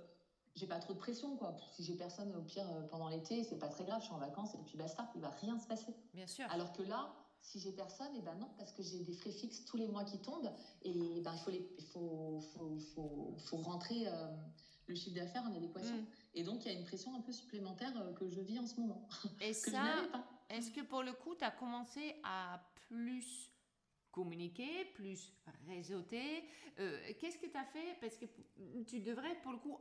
j'ai 0.54 0.66
pas 0.66 0.78
trop 0.78 0.94
de 0.94 0.98
pression 0.98 1.36
quoi. 1.36 1.56
Si 1.72 1.84
j'ai 1.84 1.94
personne 1.94 2.34
au 2.34 2.42
pire 2.42 2.70
euh, 2.72 2.82
pendant 2.88 3.08
l'été, 3.08 3.42
c'est 3.44 3.58
pas 3.58 3.68
très 3.68 3.84
grave, 3.84 4.00
je 4.00 4.06
suis 4.06 4.14
en 4.14 4.18
vacances 4.18 4.54
et 4.54 4.58
puis 4.58 4.76
basta, 4.76 5.10
il 5.14 5.20
va 5.20 5.30
rien 5.40 5.58
se 5.58 5.66
passer. 5.66 5.94
Bien 6.14 6.26
sûr. 6.26 6.44
Alors 6.50 6.72
que 6.72 6.82
là, 6.82 7.14
si 7.40 7.60
j'ai 7.60 7.72
personne, 7.72 8.14
et 8.14 8.18
eh 8.18 8.22
ben 8.22 8.34
non, 8.34 8.50
parce 8.58 8.72
que 8.72 8.82
j'ai 8.82 8.98
des 9.00 9.14
frais 9.14 9.30
fixes 9.30 9.64
tous 9.64 9.76
les 9.76 9.86
mois 9.86 10.04
qui 10.04 10.18
tombent 10.18 10.52
et 10.82 11.20
ben 11.20 11.32
il 11.32 11.38
faut 11.38 11.50
les, 11.50 11.76
faut, 11.92 12.40
faut, 12.52 12.78
faut, 12.94 13.36
faut 13.38 13.56
rentrer 13.58 14.08
euh, 14.08 14.26
le 14.86 14.94
chiffre 14.94 15.16
d'affaires 15.16 15.44
en 15.44 15.54
adéquation. 15.54 15.96
Mm. 15.96 16.06
Et 16.34 16.42
donc 16.44 16.64
il 16.64 16.72
y 16.72 16.74
a 16.74 16.78
une 16.78 16.84
pression 16.84 17.14
un 17.14 17.20
peu 17.20 17.32
supplémentaire 17.32 17.92
que 18.18 18.28
je 18.28 18.40
vis 18.40 18.58
en 18.58 18.66
ce 18.66 18.80
moment. 18.80 19.08
Et 19.40 19.52
ça, 19.52 20.06
est-ce 20.48 20.70
que 20.70 20.82
pour 20.82 21.02
le 21.02 21.12
coup, 21.12 21.34
tu 21.34 21.44
as 21.44 21.50
commencé 21.50 22.16
à 22.24 22.62
plus 22.88 23.52
communiquer, 24.10 24.86
plus 24.94 25.34
réseauter 25.66 26.44
euh, 26.78 27.12
Qu'est-ce 27.20 27.38
que 27.38 27.46
tu 27.46 27.56
as 27.56 27.64
fait? 27.64 27.96
Parce 28.00 28.16
que 28.16 28.26
tu 28.86 29.00
devrais 29.00 29.34
pour 29.42 29.52
le 29.52 29.58
coup 29.58 29.78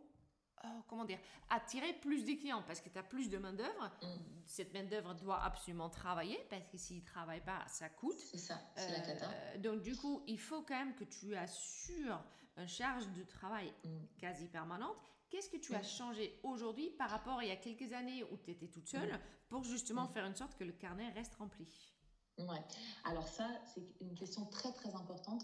oh, 0.64 0.84
comment 0.88 1.06
dire, 1.06 1.20
attirer 1.50 1.94
plus 1.94 2.26
de 2.26 2.34
clients 2.34 2.64
parce 2.66 2.82
que 2.82 2.90
tu 2.90 2.98
as 2.98 3.04
plus 3.04 3.30
de 3.30 3.38
main-d'œuvre. 3.38 3.92
Mm. 4.02 4.08
Cette 4.46 4.74
main-d'œuvre 4.74 5.14
doit 5.16 5.42
absolument 5.44 5.90
travailler 5.90 6.40
parce 6.50 6.68
que 6.68 6.78
s'il 6.78 6.98
ne 6.98 7.06
travaille 7.06 7.42
pas, 7.42 7.64
ça 7.68 7.90
coûte. 7.90 8.20
C'est 8.20 8.38
ça, 8.38 8.60
c'est 8.76 8.92
la 8.92 9.00
cata. 9.00 9.30
Euh, 9.30 9.58
donc, 9.60 9.82
du 9.82 9.96
coup, 9.96 10.24
il 10.28 10.40
faut 10.40 10.62
quand 10.62 10.78
même 10.78 10.96
que 10.96 11.04
tu 11.04 11.36
assures 11.36 12.24
une 12.58 12.68
charge 12.68 13.08
de 13.14 13.24
travail 13.24 13.74
mm. 13.84 14.18
quasi 14.18 14.48
permanente 14.48 14.98
Qu'est-ce 15.30 15.50
que 15.50 15.58
tu 15.58 15.74
as 15.74 15.84
changé 15.84 16.40
aujourd'hui 16.44 16.92
par 16.92 17.10
rapport 17.10 17.40
à 17.40 17.44
il 17.44 17.50
y 17.50 17.52
a 17.52 17.56
quelques 17.56 17.92
années 17.94 18.24
où 18.32 18.38
tu 18.38 18.52
étais 18.52 18.68
toute 18.68 18.88
seule 18.88 19.20
pour 19.50 19.64
justement 19.64 20.08
faire 20.08 20.26
une 20.26 20.36
sorte 20.36 20.56
que 20.56 20.64
le 20.64 20.72
carnet 20.72 21.10
reste 21.10 21.36
rempli? 21.36 21.68
Ouais. 22.38 22.62
Alors 23.06 23.28
ça, 23.28 23.50
c'est 23.74 23.84
une 24.02 24.14
question 24.14 24.46
très 24.46 24.72
très 24.72 24.94
importante. 24.94 25.44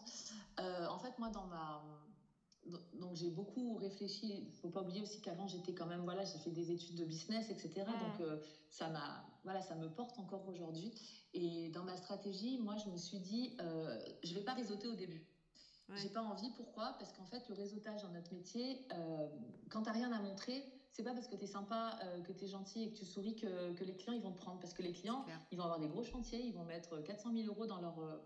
Euh, 0.59 0.87
en 0.87 0.99
fait, 0.99 1.17
moi, 1.19 1.29
dans 1.29 1.47
ma 1.47 1.83
donc 2.93 3.15
j'ai 3.15 3.31
beaucoup 3.31 3.75
réfléchi. 3.77 4.45
Il 4.47 4.53
faut 4.61 4.69
pas 4.69 4.81
oublier 4.81 5.01
aussi 5.01 5.19
qu'avant 5.19 5.47
j'étais 5.47 5.73
quand 5.73 5.87
même 5.87 6.03
voilà, 6.03 6.23
j'ai 6.23 6.37
fait 6.37 6.51
des 6.51 6.71
études 6.71 6.95
de 6.95 7.05
business, 7.05 7.49
etc. 7.49 7.85
Donc 7.85 8.21
euh, 8.21 8.39
ça 8.69 8.87
m'a 8.89 9.25
voilà, 9.43 9.61
ça 9.61 9.75
me 9.75 9.89
porte 9.89 10.19
encore 10.19 10.47
aujourd'hui. 10.47 10.93
Et 11.33 11.69
dans 11.69 11.83
ma 11.83 11.97
stratégie, 11.97 12.59
moi 12.59 12.75
je 12.77 12.89
me 12.89 12.97
suis 12.97 13.19
dit, 13.19 13.57
euh, 13.59 13.99
je 14.23 14.33
vais 14.35 14.43
pas 14.43 14.53
réseauter 14.53 14.87
au 14.87 14.95
début. 14.95 15.25
J'ai 15.95 16.09
pas 16.09 16.21
envie. 16.21 16.49
Pourquoi? 16.51 16.95
Parce 16.99 17.11
qu'en 17.13 17.25
fait, 17.25 17.47
le 17.49 17.55
réseautage 17.55 18.01
dans 18.03 18.09
notre 18.09 18.33
métier, 18.33 18.85
euh, 18.93 19.27
quand 19.69 19.83
t'as 19.83 19.91
rien 19.91 20.11
à 20.11 20.19
montrer, 20.19 20.63
c'est 20.91 21.03
pas 21.03 21.13
parce 21.13 21.27
que 21.27 21.35
tu 21.35 21.45
es 21.45 21.47
sympa, 21.47 21.97
euh, 22.03 22.21
que 22.21 22.33
tu 22.33 22.45
es 22.45 22.47
gentil 22.47 22.83
et 22.83 22.91
que 22.91 22.97
tu 22.97 23.05
souris 23.05 23.35
que, 23.35 23.73
que, 23.73 23.83
les 23.83 23.95
clients 23.95 24.13
ils 24.13 24.21
vont 24.21 24.31
te 24.31 24.37
prendre. 24.37 24.59
Parce 24.59 24.73
que 24.73 24.81
les 24.81 24.91
clients, 24.91 25.25
ils 25.51 25.57
vont 25.57 25.63
avoir 25.63 25.79
des 25.79 25.87
gros 25.87 26.03
chantiers, 26.03 26.39
ils 26.39 26.53
vont 26.53 26.65
mettre 26.65 27.01
400 27.01 27.31
000 27.33 27.47
euros 27.47 27.65
dans, 27.65 27.79
leur, 27.79 27.99
euh, 27.99 28.17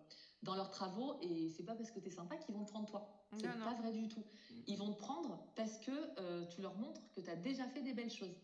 dans 0.43 0.55
leurs 0.55 0.71
travaux 0.71 1.17
et 1.21 1.49
c'est 1.49 1.63
pas 1.63 1.75
parce 1.75 1.91
que 1.91 1.99
tu 1.99 2.07
es 2.07 2.11
sympa 2.11 2.37
qu'ils 2.37 2.55
vont 2.55 2.65
te 2.65 2.71
prendre 2.71 2.87
toi. 2.87 3.07
C'est 3.37 3.47
pas 3.47 3.73
vrai 3.75 3.91
du 3.91 4.07
tout. 4.07 4.23
Ils 4.67 4.77
vont 4.77 4.91
te 4.91 4.97
prendre 4.97 5.45
parce 5.55 5.77
que 5.77 5.91
euh, 6.19 6.45
tu 6.45 6.61
leur 6.61 6.75
montres 6.75 7.01
que 7.11 7.21
tu 7.21 7.29
as 7.29 7.35
déjà 7.35 7.67
fait 7.67 7.81
des 7.81 7.93
belles 7.93 8.11
choses. 8.11 8.35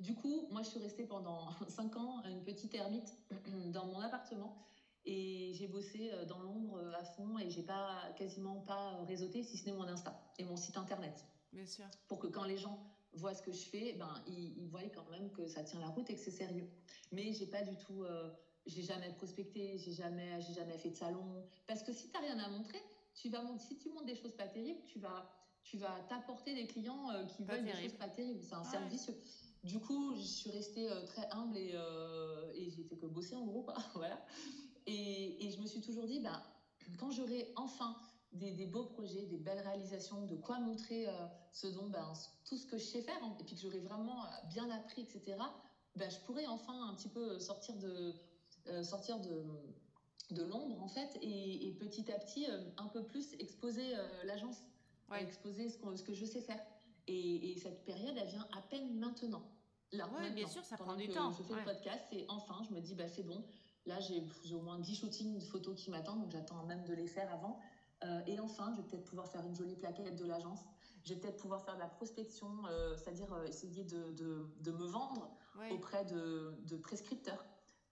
Du 0.00 0.14
coup, 0.14 0.46
moi 0.50 0.62
je 0.62 0.68
suis 0.68 0.80
restée 0.80 1.04
pendant 1.04 1.50
5 1.68 1.96
ans 1.96 2.22
une 2.24 2.42
petite 2.44 2.74
ermite 2.74 3.14
dans 3.72 3.86
mon 3.86 4.00
appartement 4.00 4.56
et 5.04 5.52
j'ai 5.54 5.66
bossé 5.68 6.10
dans 6.28 6.40
l'ombre 6.40 6.80
à 6.98 7.04
fond 7.04 7.38
et 7.38 7.50
j'ai 7.50 7.62
pas 7.62 8.12
quasiment 8.16 8.60
pas 8.60 9.02
réseauté 9.04 9.42
si 9.42 9.56
ce 9.56 9.66
n'est 9.66 9.72
mon 9.72 9.84
Insta 9.88 10.20
et 10.38 10.44
mon 10.44 10.56
site 10.56 10.76
internet. 10.76 11.24
Bien 11.52 11.66
sûr. 11.66 11.84
Pour 12.08 12.18
que 12.18 12.26
quand 12.26 12.44
les 12.44 12.58
gens 12.58 12.78
voient 13.14 13.34
ce 13.34 13.42
que 13.42 13.52
je 13.52 13.64
fais, 13.64 13.94
ben, 13.94 14.22
ils, 14.26 14.66
voient 14.68 14.82
quand 14.94 15.08
même 15.10 15.30
que 15.30 15.46
ça 15.46 15.62
tient 15.64 15.80
la 15.80 15.88
route 15.88 16.08
et 16.10 16.14
que 16.14 16.20
c'est 16.20 16.30
sérieux. 16.30 16.68
Mais 17.12 17.32
j'ai 17.32 17.46
pas 17.46 17.62
du 17.62 17.76
tout, 17.76 18.04
euh, 18.04 18.30
j'ai 18.66 18.82
jamais 18.82 19.12
prospecté, 19.14 19.78
j'ai 19.78 19.92
jamais, 19.92 20.40
j'ai 20.40 20.54
jamais 20.54 20.78
fait 20.78 20.90
de 20.90 20.96
salon. 20.96 21.44
Parce 21.66 21.82
que 21.82 21.92
si 21.92 22.08
tu 22.08 22.12
n'as 22.14 22.20
rien 22.20 22.38
à 22.38 22.48
montrer, 22.48 22.82
tu 23.14 23.28
vas 23.30 23.42
si 23.58 23.76
tu 23.76 23.88
montres 23.90 24.06
des 24.06 24.14
choses 24.14 24.34
pas 24.34 24.46
terribles, 24.46 24.82
tu 24.84 24.98
vas, 24.98 25.30
tu 25.62 25.78
vas 25.78 26.00
t'apporter 26.08 26.54
des 26.54 26.66
clients 26.66 27.10
euh, 27.10 27.24
qui 27.24 27.44
veulent 27.44 27.64
des 27.64 27.72
choses 27.72 27.94
pas 27.94 28.08
terribles. 28.08 28.40
C'est 28.42 28.54
un 28.54 28.64
service. 28.64 29.10
Du 29.64 29.80
coup, 29.80 30.14
je 30.14 30.22
suis 30.22 30.50
restée 30.50 30.88
euh, 30.88 31.04
très 31.06 31.28
humble 31.32 31.56
et, 31.56 31.74
et 32.54 32.70
j'ai 32.70 32.84
fait 32.84 32.96
que 32.96 33.06
bosser 33.06 33.34
en 33.34 33.44
gros, 33.44 33.66
voilà. 33.94 34.24
Et, 34.88 35.46
et, 35.46 35.50
je 35.50 35.60
me 35.60 35.66
suis 35.66 35.82
toujours 35.82 36.06
dit, 36.06 36.18
ben, 36.18 36.42
quand 36.98 37.10
j'aurai 37.10 37.52
enfin 37.56 37.94
des, 38.32 38.66
beaux 38.66 38.84
projets, 38.84 39.26
des 39.26 39.36
belles 39.36 39.60
réalisations, 39.60 40.24
de 40.24 40.34
quoi 40.34 40.58
montrer 40.60 41.06
euh, 41.06 41.26
ce 41.52 41.66
dont, 41.66 41.88
ben, 41.88 42.12
tout 42.46 42.56
ce 42.56 42.66
que 42.66 42.78
je 42.78 42.84
sais 42.84 43.02
faire, 43.02 43.22
hein, 43.22 43.36
et 43.38 43.44
puis 43.44 43.54
que 43.54 43.60
j'aurais 43.60 43.80
vraiment 43.80 44.24
euh, 44.24 44.28
bien 44.48 44.70
appris, 44.70 45.02
etc., 45.02 45.36
ben, 45.94 46.10
je 46.10 46.18
pourrais 46.20 46.46
enfin 46.46 46.88
un 46.88 46.94
petit 46.94 47.10
peu 47.10 47.38
sortir 47.38 47.76
de, 47.76 48.14
euh, 48.68 48.82
sortir 48.82 49.20
de, 49.20 49.44
de 50.30 50.42
l'ombre, 50.42 50.82
en 50.82 50.88
fait, 50.88 51.18
et, 51.20 51.76
petit 51.78 52.10
à 52.10 52.18
petit, 52.18 52.46
un 52.78 52.86
peu 52.86 53.02
plus 53.04 53.34
exposer 53.40 53.94
l'agence, 54.24 54.62
exposer 55.20 55.68
ce, 55.68 55.78
ce, 55.96 56.02
que 56.02 56.14
je 56.14 56.24
sais 56.24 56.40
faire. 56.40 56.60
Et, 57.08 57.56
cette 57.58 57.84
période, 57.84 58.16
elle 58.16 58.28
vient 58.28 58.46
à 58.56 58.62
peine 58.62 58.98
maintenant. 58.98 59.42
Là, 59.92 60.08
bien 60.34 60.46
sûr, 60.46 60.64
ça 60.64 60.76
prend 60.76 60.96
du 60.96 61.08
temps. 61.08 61.32
Je 61.32 61.42
fais 61.42 61.54
le 61.54 61.64
podcast 61.64 62.04
et 62.12 62.24
enfin, 62.28 62.62
je 62.68 62.74
me 62.74 62.80
dis, 62.80 62.94
bah, 62.94 63.08
c'est 63.08 63.22
bon. 63.22 63.44
Là, 63.88 63.98
j'ai 64.00 64.54
au 64.54 64.60
moins 64.60 64.78
10 64.78 64.96
shootings 64.96 65.38
de 65.38 65.44
photos 65.44 65.74
qui 65.74 65.90
m'attendent, 65.90 66.20
donc 66.20 66.30
j'attends 66.30 66.62
même 66.66 66.84
de 66.84 66.92
les 66.92 67.06
faire 67.06 67.32
avant. 67.32 67.58
Euh, 68.04 68.20
et 68.26 68.38
enfin, 68.38 68.70
je 68.72 68.82
vais 68.82 68.86
peut-être 68.86 69.04
pouvoir 69.04 69.28
faire 69.28 69.44
une 69.46 69.56
jolie 69.56 69.76
plaquette 69.76 70.14
de 70.14 70.26
l'agence. 70.26 70.60
Je 71.04 71.14
vais 71.14 71.20
peut-être 71.20 71.38
pouvoir 71.38 71.64
faire 71.64 71.74
de 71.74 71.80
la 71.80 71.88
prospection, 71.88 72.50
euh, 72.66 72.96
c'est-à-dire 72.96 73.32
euh, 73.32 73.46
essayer 73.46 73.84
de, 73.84 74.12
de, 74.12 74.70
me 74.70 74.84
vendre 74.84 75.30
auprès 75.72 76.04
de, 76.04 76.54
de, 76.66 76.76
prescripteurs. 76.76 77.42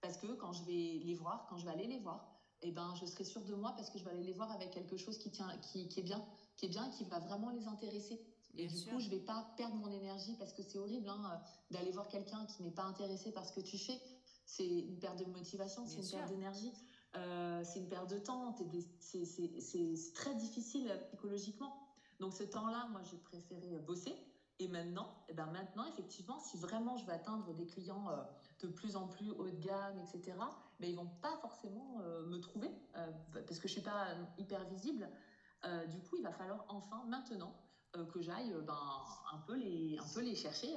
Parce 0.01 0.17
que 0.17 0.27
quand 0.27 0.53
je 0.53 0.63
vais 0.65 1.01
les 1.03 1.15
voir, 1.15 1.47
quand 1.49 1.57
je 1.57 1.65
vais 1.65 1.71
aller 1.71 1.87
les 1.87 1.97
voir, 1.97 2.29
eh 2.61 2.71
ben, 2.71 2.93
je 3.01 3.05
serai 3.07 3.23
sûre 3.23 3.43
de 3.43 3.55
moi 3.55 3.73
parce 3.75 3.89
que 3.89 3.97
je 3.97 4.03
vais 4.03 4.11
aller 4.11 4.23
les 4.23 4.33
voir 4.33 4.51
avec 4.51 4.69
quelque 4.69 4.97
chose 4.97 5.17
qui, 5.17 5.31
tient, 5.31 5.49
qui, 5.63 5.87
qui 5.87 5.99
est 5.99 6.03
bien, 6.03 6.23
qui 6.57 6.67
est 6.67 6.69
bien, 6.69 6.89
qui 6.91 7.05
va 7.05 7.17
vraiment 7.17 7.49
les 7.49 7.67
intéresser. 7.67 8.21
et 8.55 8.67
du 8.67 8.85
coup, 8.85 8.99
je 8.99 9.09
vais 9.09 9.19
pas 9.19 9.51
perdre 9.57 9.75
mon 9.75 9.91
énergie 9.91 10.35
parce 10.37 10.53
que 10.53 10.61
c'est 10.61 10.77
horrible 10.77 11.09
hein, 11.09 11.41
d'aller 11.71 11.91
voir 11.91 12.07
quelqu'un 12.07 12.45
qui 12.45 12.61
n'est 12.61 12.71
pas 12.71 12.83
intéressé 12.83 13.31
par 13.31 13.45
ce 13.45 13.51
que 13.51 13.61
tu 13.61 13.79
fais. 13.79 13.99
C'est 14.47 14.65
une 14.65 14.97
perte 14.97 15.19
de 15.19 15.25
motivation, 15.25 15.85
c'est 15.85 15.99
une 15.99 16.09
perte 16.09 16.29
d'énergie. 16.29 16.73
Euh, 17.15 17.61
c'est 17.65 17.79
une 17.79 17.89
perte 17.89 18.09
de 18.09 18.17
temps, 18.17 18.55
c'est 18.99 20.13
très 20.13 20.35
difficile 20.35 20.89
psychologiquement. 21.09 21.75
Donc 22.21 22.33
ce 22.33 22.43
temps-là, 22.43 22.87
moi, 22.89 23.01
j'ai 23.03 23.17
préféré 23.17 23.77
bosser. 23.79 24.15
Et 24.59 24.69
maintenant, 24.69 25.13
et 25.27 25.31
eh 25.31 25.33
ben 25.35 25.45
maintenant, 25.47 25.85
effectivement, 25.85 26.39
si 26.39 26.57
vraiment 26.57 26.97
je 26.97 27.05
veux 27.05 27.11
atteindre 27.11 27.53
des 27.53 27.67
clients 27.67 28.09
euh, 28.09 28.23
de 28.61 28.67
plus 28.67 28.95
en 28.95 29.07
plus 29.07 29.29
haut 29.29 29.49
de 29.51 29.59
gamme, 29.59 29.99
etc., 29.99 30.35
ben, 30.79 30.89
ils 30.89 30.95
vont 30.95 31.11
pas 31.21 31.37
forcément 31.41 31.99
euh, 32.01 32.25
me 32.25 32.39
trouver 32.39 32.71
parce 33.33 33.59
que 33.59 33.67
je 33.67 33.73
suis 33.73 33.81
pas 33.81 34.15
hyper 34.39 34.63
visible. 34.69 35.07
du 35.89 35.99
coup, 35.99 36.15
il 36.17 36.23
va 36.23 36.31
falloir 36.31 36.65
enfin, 36.69 37.03
maintenant, 37.05 37.53
que 38.11 38.19
j'aille 38.19 38.51
ben, 38.65 38.79
un, 39.31 39.37
peu 39.45 39.55
les, 39.55 39.97
un 39.99 40.07
peu 40.13 40.21
les 40.21 40.35
chercher 40.35 40.75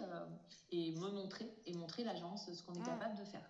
et 0.70 0.92
me 0.92 1.10
montrer 1.10 1.50
et 1.64 1.72
montrer 1.72 2.04
l'agence 2.04 2.52
ce 2.52 2.62
qu'on 2.62 2.74
est 2.74 2.84
capable 2.84 3.16
de 3.16 3.24
faire. 3.24 3.48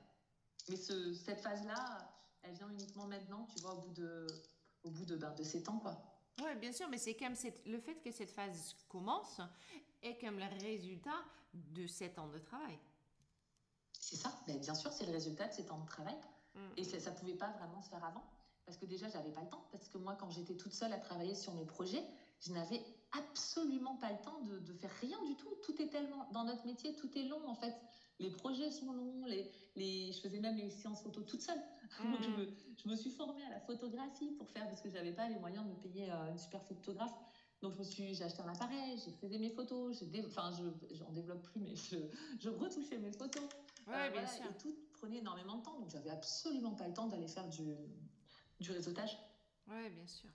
Mais 0.69 0.77
ce, 0.77 1.15
cette 1.15 1.41
phase-là, 1.41 2.13
elle 2.43 2.55
vient 2.55 2.69
uniquement 2.71 3.07
maintenant, 3.07 3.47
tu 3.55 3.61
vois, 3.61 3.75
au 3.75 3.81
bout 3.81 3.93
de, 3.93 4.27
au 4.85 4.91
bout 4.91 5.05
de, 5.05 5.17
ben, 5.17 5.35
de 5.35 5.43
7 5.43 5.69
ans, 5.69 5.79
quoi. 5.79 6.01
Oui, 6.43 6.55
bien 6.57 6.73
sûr, 6.73 6.89
mais 6.89 6.99
c'est 6.99 7.15
comme 7.15 7.35
le 7.67 7.79
fait 7.81 7.97
que 7.97 8.11
cette 8.11 8.31
phase 8.31 8.75
commence 8.89 9.41
est 10.03 10.19
comme 10.19 10.39
le 10.39 10.47
résultat 10.63 11.25
de 11.53 11.87
7 11.87 12.19
ans 12.19 12.29
de 12.29 12.39
travail. 12.39 12.79
C'est 13.93 14.17
ça, 14.17 14.33
mais 14.47 14.57
bien 14.59 14.75
sûr, 14.75 14.93
c'est 14.93 15.05
le 15.07 15.13
résultat 15.13 15.49
de 15.49 15.53
7 15.53 15.71
ans 15.71 15.81
de 15.81 15.87
travail. 15.87 16.17
Mm. 16.55 16.59
Et 16.79 16.85
ça 16.85 17.11
ne 17.11 17.17
pouvait 17.17 17.35
pas 17.35 17.51
vraiment 17.51 17.83
se 17.83 17.91
faire 17.91 18.05
avant. 18.05 18.25
Parce 18.65 18.79
que 18.79 18.87
déjà, 18.87 19.09
j'avais 19.09 19.33
pas 19.33 19.43
le 19.43 19.49
temps. 19.49 19.67
Parce 19.73 19.89
que 19.89 19.99
moi, 19.99 20.17
quand 20.19 20.31
j'étais 20.31 20.57
toute 20.57 20.73
seule 20.73 20.93
à 20.93 20.99
travailler 20.99 21.35
sur 21.35 21.53
mes 21.55 21.65
projets, 21.65 22.05
je 22.41 22.53
n'avais 22.53 22.83
absolument 23.13 23.97
pas 23.97 24.13
le 24.13 24.21
temps 24.23 24.41
de, 24.43 24.59
de, 24.61 24.73
faire 24.73 24.93
rien 25.01 25.23
du 25.25 25.37
tout. 25.37 25.53
Tout 25.63 25.81
est 25.83 25.89
tellement. 25.89 26.29
Dans 26.33 26.45
notre 26.45 26.65
métier, 26.65 26.95
tout 26.95 27.11
est 27.19 27.25
long, 27.25 27.47
en 27.47 27.55
fait. 27.55 27.75
Les 28.21 28.31
projets 28.31 28.71
sont 28.71 28.93
longs. 28.93 29.25
Les, 29.27 29.51
les, 29.77 30.13
je 30.13 30.21
faisais 30.21 30.39
même 30.39 30.57
les 30.57 30.71
séances 30.71 31.03
photo 31.03 31.23
toute 31.23 31.41
seule. 31.41 31.61
Donc, 32.05 32.23
je, 32.23 32.29
mm. 32.29 32.37
me, 32.37 32.47
je, 32.77 32.89
me, 32.89 32.95
suis 32.95 33.11
formée 33.11 33.43
à 33.45 33.51
la 33.51 33.61
photographie 33.61 34.31
pour 34.33 34.49
faire, 34.51 34.69
parce 34.69 34.83
que 34.83 34.91
j'avais 34.91 35.13
pas 35.13 35.29
les 35.29 35.39
moyens 35.39 35.65
de 35.65 35.71
me 35.71 35.77
payer 35.77 36.11
euh, 36.11 36.31
une 36.31 36.39
super 36.39 36.63
photographe. 36.63 37.15
Donc, 37.63 37.75
je 37.75 37.79
me 37.79 37.85
suis, 37.85 38.15
j'ai 38.15 38.25
acheté 38.25 38.43
un 38.43 38.49
appareil, 38.49 38.99
j'ai 39.05 39.11
fait 39.11 39.39
mes 39.39 39.51
photos, 39.51 39.99
j'ai 39.99 40.25
enfin, 40.27 40.51
je, 40.53 40.97
j'en 40.97 41.11
développe 41.11 41.43
plus, 41.43 41.61
mais 41.61 41.75
je, 41.75 41.97
je 42.39 42.51
retouchais 42.51 42.99
mes 42.99 43.13
photos. 43.13 43.43
Ouais, 43.87 44.09
euh, 44.09 44.11
bien 44.11 44.27
sûr. 44.27 44.45
Et 44.45 44.59
tout 44.59 44.75
prenait 44.93 45.19
énormément 45.19 45.57
de 45.57 45.63
temps. 45.63 45.79
Donc, 45.79 45.91
j'avais 45.91 46.11
absolument 46.11 46.75
pas 46.75 46.87
le 46.87 46.95
temps 46.95 47.07
d'aller 47.07 47.29
faire 47.29 47.49
du, 47.49 47.75
du 48.61 48.71
réseautage. 48.71 49.19
Ouais, 49.67 49.91
bien 49.91 50.07
sûr. 50.07 50.31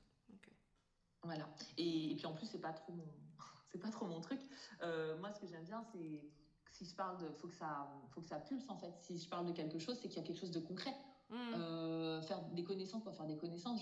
Voilà. 1.24 1.50
Et, 1.78 2.12
et, 2.12 2.16
puis, 2.16 2.26
en 2.26 2.34
plus, 2.34 2.48
c'est 2.48 2.62
pas 2.62 2.74
trop 2.74 2.94
mon, 2.94 3.08
c'est 3.72 3.80
pas 3.80 3.90
trop 3.90 4.06
mon 4.06 4.22
truc. 4.22 4.40
Euh, 4.82 5.18
moi, 5.20 5.32
ce 5.32 5.40
que 5.40 5.48
j'aime 5.48 5.66
bien, 5.66 5.84
c'est 5.92 6.22
si 6.76 6.86
je 6.86 6.94
parle 6.94 7.18
de, 7.18 7.30
faut 7.32 7.48
que 7.48 7.56
ça, 7.56 7.90
faut 8.12 8.22
que 8.22 8.28
ça 8.28 8.40
pulse 8.40 8.70
en 8.70 8.76
fait. 8.76 8.94
Si 9.00 9.18
je 9.18 9.30
parle 9.30 9.46
de 9.46 9.54
quelque 9.54 9.80
chose, 9.80 9.98
c'est 10.02 10.10
qu'il 10.10 10.18
y 10.18 10.24
a 10.24 10.28
quelque 10.28 10.40
chose 10.40 10.52
de 10.52 10.60
concret. 10.60 10.94
Mm. 11.30 11.36
Euh, 11.56 12.22
faire 12.22 12.42
des 12.50 12.64
connaissances 12.64 13.04
pour 13.04 13.16
faire 13.16 13.26
des 13.26 13.38
connaissances, 13.38 13.82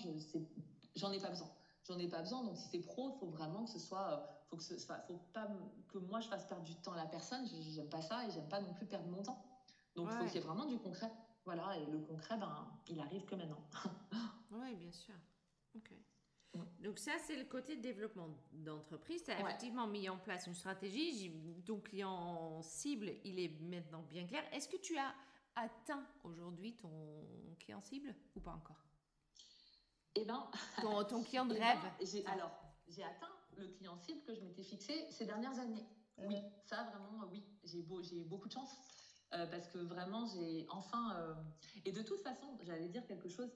j'en 0.95 1.11
ai 1.11 1.19
pas 1.19 1.29
besoin. 1.29 1.49
J'en 1.87 1.97
ai 1.97 2.07
pas 2.07 2.21
besoin. 2.21 2.43
Donc 2.43 2.55
si 2.55 2.67
c'est 2.69 2.79
pro, 2.79 3.11
faut 3.13 3.27
vraiment 3.27 3.65
que 3.65 3.71
ce 3.71 3.79
soit, 3.79 4.11
euh, 4.11 4.17
faut 4.47 4.57
que 4.57 4.63
ce, 4.63 4.77
faut 4.77 4.93
pas 5.33 5.47
que 5.89 5.97
moi 5.97 6.19
je 6.19 6.27
fasse 6.27 6.45
perdre 6.45 6.63
du 6.63 6.75
temps 6.75 6.93
à 6.93 6.97
la 6.97 7.07
personne. 7.07 7.45
J'aime 7.47 7.89
pas 7.89 8.01
ça 8.01 8.27
et 8.27 8.31
j'aime 8.31 8.47
pas 8.47 8.61
non 8.61 8.73
plus 8.73 8.85
perdre 8.85 9.09
mon 9.09 9.23
temps. 9.23 9.43
Donc 9.95 10.09
il 10.11 10.17
faut 10.17 10.25
qu'il 10.25 10.35
y 10.35 10.37
ait 10.37 10.47
vraiment 10.47 10.65
du 10.65 10.77
concret. 10.77 11.11
Voilà. 11.45 11.77
Et 11.77 11.85
le 11.87 11.99
concret, 11.99 12.37
ben, 12.37 12.67
il 12.87 12.99
arrive 12.99 13.25
que 13.25 13.35
maintenant. 13.35 13.63
oui, 14.51 14.75
bien 14.75 14.91
sûr. 14.91 15.15
Ok. 15.75 15.91
Donc 16.79 16.99
ça, 16.99 17.13
c'est 17.25 17.35
le 17.35 17.45
côté 17.45 17.75
développement 17.77 18.29
d'entreprise. 18.51 19.23
Tu 19.23 19.31
as 19.31 19.39
effectivement 19.39 19.87
mis 19.87 20.07
en 20.09 20.17
place 20.17 20.45
une 20.47 20.53
stratégie. 20.53 21.31
Ton 21.65 21.79
client 21.79 22.61
cible, 22.61 23.11
il 23.23 23.39
est 23.39 23.59
maintenant 23.61 24.03
bien 24.03 24.27
clair. 24.27 24.43
Est-ce 24.51 24.67
que 24.67 24.77
tu 24.77 24.97
as 24.97 25.13
atteint 25.55 26.05
aujourd'hui 26.23 26.75
ton 26.75 27.27
client 27.59 27.81
cible 27.81 28.13
ou 28.35 28.39
pas 28.39 28.51
encore? 28.51 28.83
Eh 30.15 30.25
ben, 30.25 30.47
ton, 30.81 31.03
ton 31.03 31.23
client 31.23 31.45
de 31.45 31.55
eh 31.55 31.59
ben, 31.59 31.65
rêve. 31.65 32.23
alors, 32.27 32.51
j'ai 32.87 33.03
atteint 33.03 33.31
le 33.57 33.67
client 33.67 33.97
cible 33.97 34.21
que 34.23 34.35
je 34.35 34.41
m'étais 34.41 34.63
fixé 34.63 35.07
ces 35.09 35.25
dernières 35.25 35.57
années. 35.59 35.85
Oui, 36.19 36.35
ça 36.65 36.83
vraiment, 36.83 37.27
oui, 37.31 37.43
j'ai 37.63 37.81
beau, 37.81 38.01
beaucoup 38.27 38.47
de 38.47 38.53
chance 38.53 38.77
euh, 39.33 39.47
parce 39.47 39.67
que 39.67 39.79
vraiment, 39.79 40.25
j'ai 40.27 40.67
enfin. 40.69 41.15
Euh, 41.15 41.33
et 41.85 41.91
de 41.91 42.01
toute 42.03 42.21
façon, 42.21 42.45
j'allais 42.61 42.87
dire 42.87 43.05
quelque 43.07 43.29
chose. 43.29 43.49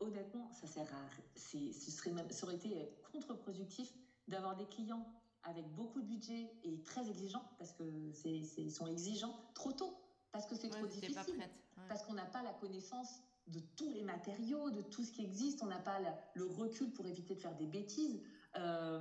Honnêtement, 0.00 0.50
ça 0.52 0.66
sert 0.66 0.86
à. 0.94 1.08
Ce 1.36 1.90
serait 1.90 2.12
même, 2.12 2.30
ça 2.30 2.46
aurait 2.46 2.56
été 2.56 2.88
contre-productif 3.12 3.92
d'avoir 4.28 4.56
des 4.56 4.66
clients 4.66 5.06
avec 5.44 5.66
beaucoup 5.74 6.00
de 6.00 6.06
budget 6.06 6.52
et 6.62 6.82
très 6.82 7.08
exigeants 7.08 7.44
parce 7.58 7.72
que 7.72 7.84
c'est, 8.12 8.68
sont 8.68 8.86
exigeants 8.86 9.34
trop 9.54 9.72
tôt 9.72 9.96
parce 10.32 10.46
que 10.46 10.54
c'est 10.54 10.68
trop 10.68 10.86
difficile, 10.86 11.42
parce 11.88 12.02
qu'on 12.02 12.12
n'a 12.12 12.26
pas 12.26 12.42
la 12.42 12.52
connaissance 12.52 13.22
de 13.46 13.60
tous 13.76 13.88
les 13.88 14.02
matériaux, 14.02 14.70
de 14.70 14.82
tout 14.82 15.02
ce 15.02 15.12
qui 15.12 15.24
existe, 15.24 15.62
on 15.62 15.66
n'a 15.66 15.78
pas 15.78 15.98
le 16.34 16.44
recul 16.44 16.92
pour 16.92 17.06
éviter 17.06 17.34
de 17.34 17.40
faire 17.40 17.56
des 17.56 17.66
bêtises, 17.66 18.20
euh, 18.56 19.00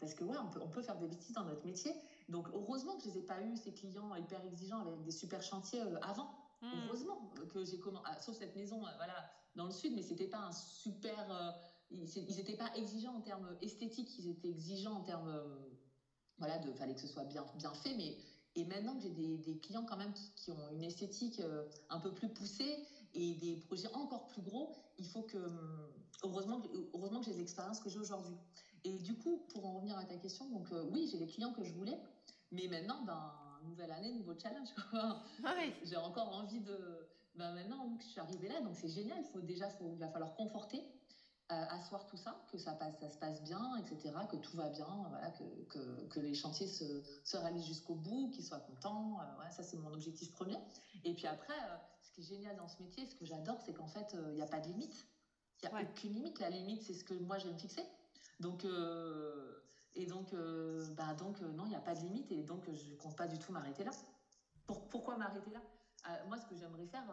parce 0.00 0.14
que 0.14 0.24
ouais, 0.24 0.36
on 0.38 0.48
peut, 0.48 0.60
on 0.62 0.68
peut, 0.68 0.82
faire 0.82 0.96
des 0.98 1.06
bêtises 1.06 1.34
dans 1.34 1.44
notre 1.44 1.66
métier. 1.66 1.92
Donc 2.28 2.48
heureusement 2.54 2.96
que 2.96 3.02
je 3.04 3.08
les 3.10 3.18
ai 3.18 3.22
pas 3.22 3.42
eu 3.42 3.56
ces 3.56 3.72
clients 3.72 4.14
hyper 4.14 4.42
exigeants 4.44 4.80
avec 4.80 5.02
des 5.02 5.10
super 5.10 5.42
chantiers 5.42 5.82
euh, 5.82 5.98
avant. 6.02 6.34
Hmm. 6.62 6.70
Heureusement 6.86 7.30
que 7.52 7.64
j'ai 7.64 7.78
commencé, 7.78 8.04
ah, 8.08 8.20
sauf 8.20 8.36
cette 8.36 8.56
maison, 8.56 8.86
euh, 8.86 8.90
voilà, 8.96 9.30
dans 9.54 9.66
le 9.66 9.72
sud, 9.72 9.94
mais 9.94 10.02
c'était 10.02 10.26
pas 10.26 10.38
un 10.38 10.52
super. 10.52 11.54
ils 11.90 12.36
n'étaient 12.36 12.56
pas 12.56 12.70
exigeants 12.76 13.16
en 13.16 13.20
termes 13.20 13.56
esthétiques, 13.62 14.18
ils 14.18 14.28
étaient 14.28 14.48
exigeants 14.48 14.94
en 14.94 15.02
termes. 15.02 15.42
voilà, 16.38 16.58
de 16.58 16.72
fallait 16.72 16.94
que 16.94 17.00
ce 17.00 17.08
soit 17.08 17.24
bien, 17.24 17.44
bien 17.56 17.74
fait, 17.74 17.94
mais. 17.96 18.16
Et 18.56 18.64
maintenant 18.64 18.94
que 18.94 19.02
j'ai 19.02 19.10
des, 19.10 19.36
des, 19.38 19.58
clients 19.58 19.84
quand 19.84 19.96
même 19.96 20.12
qui, 20.12 20.30
qui 20.36 20.52
ont 20.52 20.70
une 20.70 20.84
esthétique 20.84 21.42
un 21.90 21.98
peu 21.98 22.14
plus 22.14 22.28
poussée 22.28 22.86
et 23.12 23.34
des 23.34 23.56
projets 23.56 23.92
encore 23.94 24.28
plus 24.28 24.42
gros, 24.42 24.76
il 24.96 25.06
faut 25.08 25.22
que, 25.22 25.38
heureusement, 26.22 26.62
heureusement 26.94 27.18
que 27.18 27.26
j'ai 27.26 27.32
les 27.32 27.40
expériences 27.40 27.80
que 27.80 27.88
j'ai 27.88 27.98
aujourd'hui. 27.98 28.36
Et 28.84 28.98
du 28.98 29.16
coup, 29.16 29.46
pour 29.52 29.66
en 29.66 29.74
revenir 29.74 29.98
à 29.98 30.04
ta 30.04 30.16
question, 30.16 30.48
donc 30.50 30.68
oui, 30.92 31.08
j'ai 31.10 31.18
les 31.18 31.26
clients 31.26 31.52
que 31.52 31.64
je 31.64 31.72
voulais, 31.72 31.98
mais 32.52 32.68
maintenant, 32.68 33.02
ben, 33.04 33.32
nouvelle 33.64 33.90
année, 33.90 34.12
nouveau 34.12 34.34
challenge. 34.38 34.68
J'ai 35.84 35.96
encore 35.96 36.28
envie 36.28 36.60
de. 36.60 37.08
Ben 37.34 37.50
maintenant 37.52 37.96
que 37.96 38.04
je 38.04 38.08
suis 38.08 38.20
arrivée 38.20 38.48
là, 38.48 38.60
donc 38.60 38.76
c'est 38.76 38.88
génial. 38.88 39.18
Il 39.18 39.24
faut 39.24 39.40
déjà, 39.40 39.68
faut, 39.68 39.92
il 39.92 39.98
va 39.98 40.08
falloir 40.08 40.34
conforter, 40.34 40.78
euh, 41.50 41.64
asseoir 41.68 42.06
tout 42.06 42.16
ça, 42.16 42.36
que 42.46 42.58
ça 42.58 42.74
passe, 42.74 42.96
ça 42.98 43.08
se 43.08 43.18
passe 43.18 43.42
bien, 43.42 43.76
etc., 43.76 44.14
que 44.28 44.36
tout 44.36 44.56
va 44.56 44.68
bien, 44.70 45.06
voilà, 45.08 45.30
que, 45.30 45.44
que, 45.68 46.06
que 46.06 46.20
les 46.20 46.34
chantiers 46.34 46.68
se, 46.68 47.02
se 47.24 47.36
réalisent 47.36 47.66
jusqu'au 47.66 47.94
bout, 47.96 48.28
qu'ils 48.30 48.44
soient 48.44 48.60
contents. 48.60 49.20
Euh, 49.20 49.50
ça 49.50 49.62
c'est 49.62 49.76
mon 49.76 49.92
objectif 49.92 50.30
premier. 50.30 50.56
Et 51.02 51.12
puis 51.14 51.26
après, 51.26 51.58
euh, 51.60 51.76
ce 52.02 52.10
qui 52.12 52.20
est 52.20 52.24
génial 52.24 52.56
dans 52.56 52.68
ce 52.68 52.80
métier, 52.80 53.04
ce 53.06 53.14
que 53.14 53.24
j'adore, 53.24 53.60
c'est 53.60 53.72
qu'en 53.72 53.88
fait, 53.88 54.14
il 54.30 54.34
n'y 54.34 54.42
a 54.42 54.46
pas 54.46 54.60
de 54.60 54.68
limite. 54.68 55.06
Il 55.62 55.68
n'y 55.68 55.74
a 55.74 55.82
aucune 55.82 56.14
limite. 56.14 56.38
La 56.38 56.50
limite, 56.50 56.82
c'est 56.82 56.94
ce 56.94 57.04
que 57.04 57.14
moi 57.14 57.38
je 57.38 57.46
vais 57.46 57.52
me 57.52 57.58
fixer. 57.58 57.84
Donc 58.40 58.64
et 59.94 60.06
donc, 60.06 60.32
euh, 60.32 60.88
bah 60.90 61.14
donc 61.14 61.40
euh, 61.40 61.52
non, 61.52 61.66
il 61.66 61.70
n'y 61.70 61.74
a 61.76 61.80
pas 61.80 61.94
de 61.94 62.00
limite 62.00 62.30
et 62.32 62.42
donc 62.42 62.70
je 62.72 62.88
ne 62.88 62.94
compte 62.94 63.14
pas 63.16 63.26
du 63.28 63.38
tout 63.38 63.52
m'arrêter 63.52 63.84
là. 63.84 63.92
Pour, 64.66 64.80
pourquoi 64.88 65.16
m'arrêter 65.16 65.52
là? 65.52 65.62
Euh, 66.08 66.26
Moi, 66.28 66.38
ce 66.38 66.46
que 66.46 66.54
j'aimerais 66.54 66.86
faire, 66.86 67.04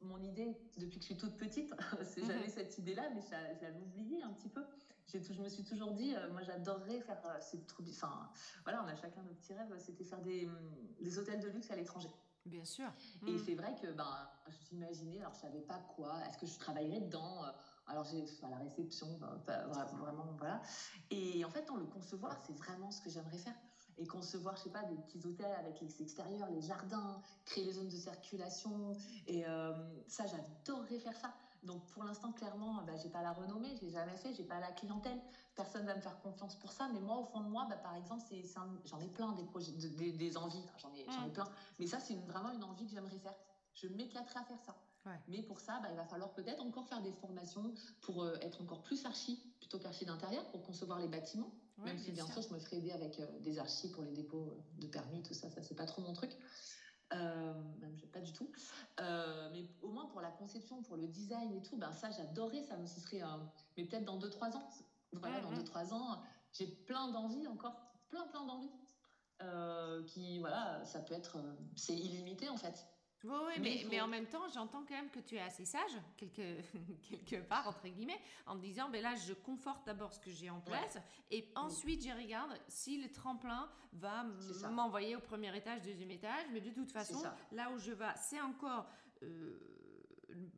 mon 0.00 0.22
idée 0.22 0.56
depuis 0.76 0.98
que 0.98 1.02
je 1.02 1.06
suis 1.06 1.16
toute 1.16 1.36
petite, 1.36 1.74
c'est 2.02 2.22
mhm. 2.22 2.26
j'avais 2.28 2.48
cette 2.48 2.76
idée-là, 2.78 3.10
mais 3.14 3.20
je, 3.22 3.30
l'avais 3.62 3.80
oubliée 3.80 4.22
un 4.22 4.32
petit 4.32 4.48
peu. 4.48 4.64
je 5.12 5.40
me 5.40 5.48
suis 5.48 5.64
toujours 5.64 5.92
dit, 5.92 6.14
moi 6.32 6.42
j'adorerais 6.42 7.00
faire, 7.00 7.20
c'est 7.40 7.66
trop, 7.66 7.82
enfin 7.88 8.30
voilà, 8.64 8.82
on 8.84 8.88
a 8.88 8.94
chacun 8.94 9.22
notre 9.22 9.38
petit 9.38 9.54
rêve, 9.54 9.72
c'était 9.78 10.04
faire 10.04 10.20
des, 10.20 10.48
des 11.00 11.18
hôtels 11.18 11.40
de 11.40 11.48
luxe 11.48 11.70
à 11.70 11.76
l'étranger. 11.76 12.10
Bien 12.44 12.64
sûr. 12.64 12.86
Et 13.26 13.32
mhm. 13.32 13.42
c'est 13.44 13.54
vrai 13.54 13.74
que 13.74 13.88
ben, 13.88 14.28
j'imaginais, 14.68 15.20
alors 15.20 15.34
je 15.34 15.40
savais 15.40 15.62
pas 15.62 15.80
quoi, 15.96 16.20
est-ce 16.28 16.38
que 16.38 16.46
je 16.46 16.58
travaillerais 16.58 17.00
dedans 17.00 17.42
alors, 17.88 18.04
j'ai 18.04 18.24
à 18.42 18.50
la 18.50 18.56
réception, 18.56 19.18
ben, 19.18 19.66
vraiment, 19.98 20.26
voilà. 20.38 20.60
Et 21.10 21.44
en 21.44 21.50
fait, 21.50 21.64
dans 21.66 21.76
le 21.76 21.86
concevoir, 21.86 22.36
c'est 22.44 22.56
vraiment 22.56 22.90
ce 22.90 23.00
que 23.00 23.10
j'aimerais 23.10 23.38
faire. 23.38 23.54
Et 23.98 24.06
concevoir, 24.06 24.56
je 24.56 24.62
sais 24.62 24.70
pas, 24.70 24.82
des 24.84 24.96
petits 24.96 25.26
hôtels 25.26 25.52
avec 25.58 25.80
les 25.80 26.02
extérieurs, 26.02 26.48
les 26.50 26.60
jardins, 26.60 27.20
créer 27.44 27.64
les 27.64 27.72
zones 27.72 27.88
de 27.88 27.96
circulation. 27.96 28.92
Et 29.26 29.46
euh, 29.46 29.72
ça, 30.06 30.24
j'adorerais 30.26 30.98
faire 30.98 31.16
ça. 31.16 31.32
Donc, 31.62 31.84
pour 31.86 32.04
l'instant, 32.04 32.32
clairement, 32.32 32.82
bah, 32.86 32.92
j'ai 33.02 33.08
pas 33.08 33.22
la 33.22 33.32
renommée, 33.32 33.74
je 33.76 33.86
l'ai 33.86 33.90
jamais 33.90 34.16
fait, 34.16 34.32
j'ai 34.34 34.44
pas 34.44 34.60
la 34.60 34.70
clientèle. 34.72 35.18
Personne 35.54 35.86
va 35.86 35.96
me 35.96 36.00
faire 36.00 36.20
confiance 36.20 36.54
pour 36.56 36.72
ça. 36.72 36.88
Mais 36.92 37.00
moi, 37.00 37.16
au 37.16 37.24
fond 37.24 37.40
de 37.40 37.48
moi, 37.48 37.66
bah, 37.68 37.76
par 37.76 37.96
exemple, 37.96 38.22
c'est, 38.28 38.44
j'en 38.84 39.00
ai 39.00 39.08
plein 39.08 39.32
des 39.32 39.44
projets, 39.44 39.72
des, 39.72 40.36
envies. 40.36 40.62
J'en 40.78 40.92
ai, 40.94 41.00
ai, 41.00 41.30
plein. 41.30 41.48
Mais 41.78 41.86
ça, 41.86 41.98
c'est 41.98 42.16
vraiment 42.26 42.50
une 42.50 42.62
envie 42.62 42.86
que 42.86 42.92
j'aimerais 42.92 43.18
faire. 43.18 43.34
Je 43.74 43.88
m'éclaterais 43.88 44.40
à 44.40 44.44
faire 44.44 44.60
ça. 44.60 44.76
Mais 45.28 45.42
pour 45.42 45.60
ça, 45.60 45.78
bah, 45.80 45.88
il 45.90 45.96
va 45.96 46.04
falloir 46.04 46.32
peut-être 46.32 46.60
encore 46.62 46.86
faire 46.88 47.00
des 47.00 47.12
formations 47.12 47.72
pour 48.00 48.24
euh, 48.24 48.36
être 48.40 48.60
encore 48.62 48.82
plus 48.82 49.04
archi 49.06 49.40
plutôt 49.60 49.78
qu'archi 49.78 50.04
d'intérieur 50.04 50.44
pour 50.50 50.62
concevoir 50.62 50.98
les 50.98 51.08
bâtiments. 51.08 51.50
Même 51.78 51.98
si 51.98 52.10
bien 52.10 52.26
sûr. 52.26 52.40
je 52.40 52.54
me 52.54 52.58
ferai 52.58 52.78
aider 52.78 52.92
avec 52.92 53.18
euh, 53.18 53.26
des 53.40 53.58
archis 53.58 53.90
pour 53.90 54.02
les 54.02 54.12
dépôts 54.12 54.48
euh, 54.48 54.80
de 54.80 54.86
permis, 54.86 55.22
tout 55.22 55.34
ça, 55.34 55.50
ça 55.50 55.62
c'est 55.62 55.74
pas 55.74 55.84
trop 55.84 56.00
mon 56.02 56.14
truc. 56.14 56.30
même 57.12 57.96
pas 58.12 58.20
du 58.20 58.32
tout. 58.32 58.50
mais 58.98 59.68
au 59.82 59.90
moins 59.90 60.06
pour 60.06 60.20
la 60.20 60.30
conception, 60.30 60.82
pour 60.82 60.96
le 60.96 61.06
design 61.06 61.52
et 61.52 61.62
tout, 61.62 61.76
ben 61.76 61.92
ça 61.92 62.10
j'adorais, 62.10 62.62
ça 62.62 62.76
me 62.76 62.86
ce 62.86 63.00
serait, 63.00 63.20
mais 63.76 63.84
peut-être 63.84 64.04
dans 64.04 64.18
2-3 64.18 64.56
ans. 64.56 64.68
Voilà, 65.12 65.40
dans 65.40 65.52
2-3 65.52 65.92
ans, 65.92 66.22
j'ai 66.52 66.66
plein 66.66 67.08
d'envies 67.08 67.46
encore, 67.46 67.76
plein 68.08 68.26
plein 68.26 68.44
d'envies. 68.44 68.72
qui 70.06 70.38
voilà, 70.38 70.84
ça 70.84 71.00
peut 71.00 71.14
être, 71.14 71.38
c'est 71.76 71.94
illimité 71.94 72.48
en 72.48 72.56
fait. 72.56 72.86
Oui, 73.26 73.60
mais, 73.60 73.84
mais, 73.90 74.00
en 74.00 74.06
même 74.06 74.26
temps, 74.26 74.48
j'entends 74.52 74.84
quand 74.84 74.94
même 74.94 75.10
que 75.10 75.20
tu 75.20 75.36
es 75.36 75.40
assez 75.40 75.64
sage, 75.64 76.00
quelque, 76.16 76.42
quelque 77.08 77.42
part, 77.46 77.66
entre 77.68 77.88
guillemets, 77.88 78.20
en 78.46 78.56
disant, 78.56 78.88
ben 78.88 79.02
là, 79.02 79.14
je 79.14 79.32
conforte 79.32 79.86
d'abord 79.86 80.12
ce 80.12 80.20
que 80.20 80.30
j'ai 80.30 80.50
en 80.50 80.60
place, 80.60 80.98
et 81.30 81.48
ensuite, 81.54 82.04
je 82.06 82.12
regarde 82.12 82.52
si 82.68 83.00
le 83.00 83.10
tremplin 83.10 83.68
va 83.92 84.24
m'envoyer 84.70 85.16
au 85.16 85.20
premier 85.20 85.56
étage, 85.56 85.82
deuxième 85.82 86.10
étage, 86.10 86.46
mais 86.52 86.60
de 86.60 86.70
toute 86.70 86.92
façon, 86.92 87.22
là 87.52 87.70
où 87.70 87.78
je 87.78 87.92
vais, 87.92 88.06
c'est 88.16 88.40
encore... 88.40 88.86
Euh, 89.22 89.58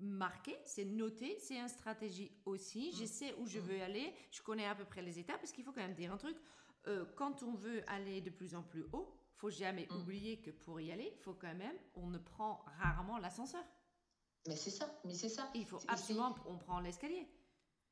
marqué, 0.00 0.56
c'est 0.64 0.84
noté, 0.84 1.36
c'est 1.38 1.58
une 1.58 1.68
stratégie 1.68 2.30
aussi. 2.44 2.92
Je 2.92 3.04
mm. 3.04 3.06
sais 3.06 3.34
où 3.38 3.46
je 3.46 3.58
mm. 3.58 3.62
veux 3.62 3.82
aller, 3.82 4.12
je 4.30 4.42
connais 4.42 4.66
à 4.66 4.74
peu 4.74 4.84
près 4.84 5.02
les 5.02 5.18
étapes, 5.18 5.38
parce 5.38 5.52
qu'il 5.52 5.64
faut 5.64 5.72
quand 5.72 5.82
même 5.82 5.94
dire 5.94 6.12
un 6.12 6.16
truc. 6.16 6.36
Euh, 6.86 7.04
quand 7.16 7.42
on 7.42 7.54
veut 7.54 7.82
aller 7.88 8.20
de 8.20 8.30
plus 8.30 8.54
en 8.54 8.62
plus 8.62 8.84
haut, 8.92 9.14
faut 9.38 9.50
jamais 9.50 9.86
mm. 9.90 9.96
oublier 9.96 10.40
que 10.40 10.50
pour 10.50 10.80
y 10.80 10.92
aller, 10.92 11.12
il 11.16 11.22
faut 11.22 11.34
quand 11.34 11.54
même, 11.54 11.76
on 11.94 12.08
ne 12.08 12.18
prend 12.18 12.64
rarement 12.80 13.18
l'ascenseur. 13.18 13.64
Mais 14.46 14.56
c'est 14.56 14.70
ça, 14.70 14.88
mais 15.04 15.14
c'est 15.14 15.28
ça. 15.28 15.48
Il 15.54 15.64
faut 15.64 15.80
absolument, 15.88 16.34
on 16.46 16.58
prend 16.58 16.80
l'escalier. 16.80 17.28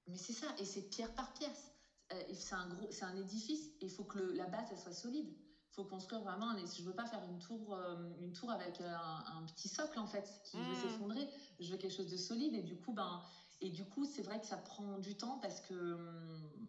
Mais 0.06 0.16
c'est 0.16 0.32
ça, 0.32 0.46
et 0.58 0.64
c'est 0.64 0.82
pierre 0.88 1.12
par 1.14 1.32
pierre. 1.32 1.50
Euh, 2.12 2.22
c'est 2.34 2.54
un 2.54 2.68
gros, 2.68 2.86
c'est 2.90 3.04
un 3.04 3.16
édifice. 3.16 3.70
Il 3.80 3.90
faut 3.90 4.04
que 4.04 4.18
la 4.18 4.46
base 4.46 4.68
elle 4.70 4.78
soit 4.78 4.92
solide. 4.92 5.28
Il 5.28 5.74
faut 5.74 5.84
construire 5.84 6.22
vraiment. 6.22 6.50
Un, 6.50 6.58
je 6.58 6.82
veux 6.82 6.94
pas 6.94 7.06
faire 7.06 7.22
une 7.24 7.38
tour, 7.38 7.74
euh, 7.74 8.10
une 8.20 8.32
tour 8.32 8.50
avec 8.50 8.80
un, 8.80 9.44
petit 9.46 9.68
socle 9.68 9.98
en 9.98 10.06
fait 10.06 10.40
qui 10.44 10.56
veut 10.56 10.72
mm. 10.72 10.82
s'effondrer. 10.82 11.28
Je 11.60 11.70
veux 11.70 11.78
quelque 11.78 11.94
chose 11.94 12.10
de 12.10 12.16
solide 12.16 12.54
et 12.54 12.62
du 12.62 12.76
coup 12.76 12.92
ben 12.92 13.22
et 13.60 13.70
du 13.70 13.84
coup 13.84 14.04
c'est 14.04 14.22
vrai 14.22 14.40
que 14.40 14.46
ça 14.46 14.56
prend 14.56 14.98
du 14.98 15.16
temps 15.16 15.38
parce 15.38 15.60
que 15.60 15.74
hum, 15.74 16.68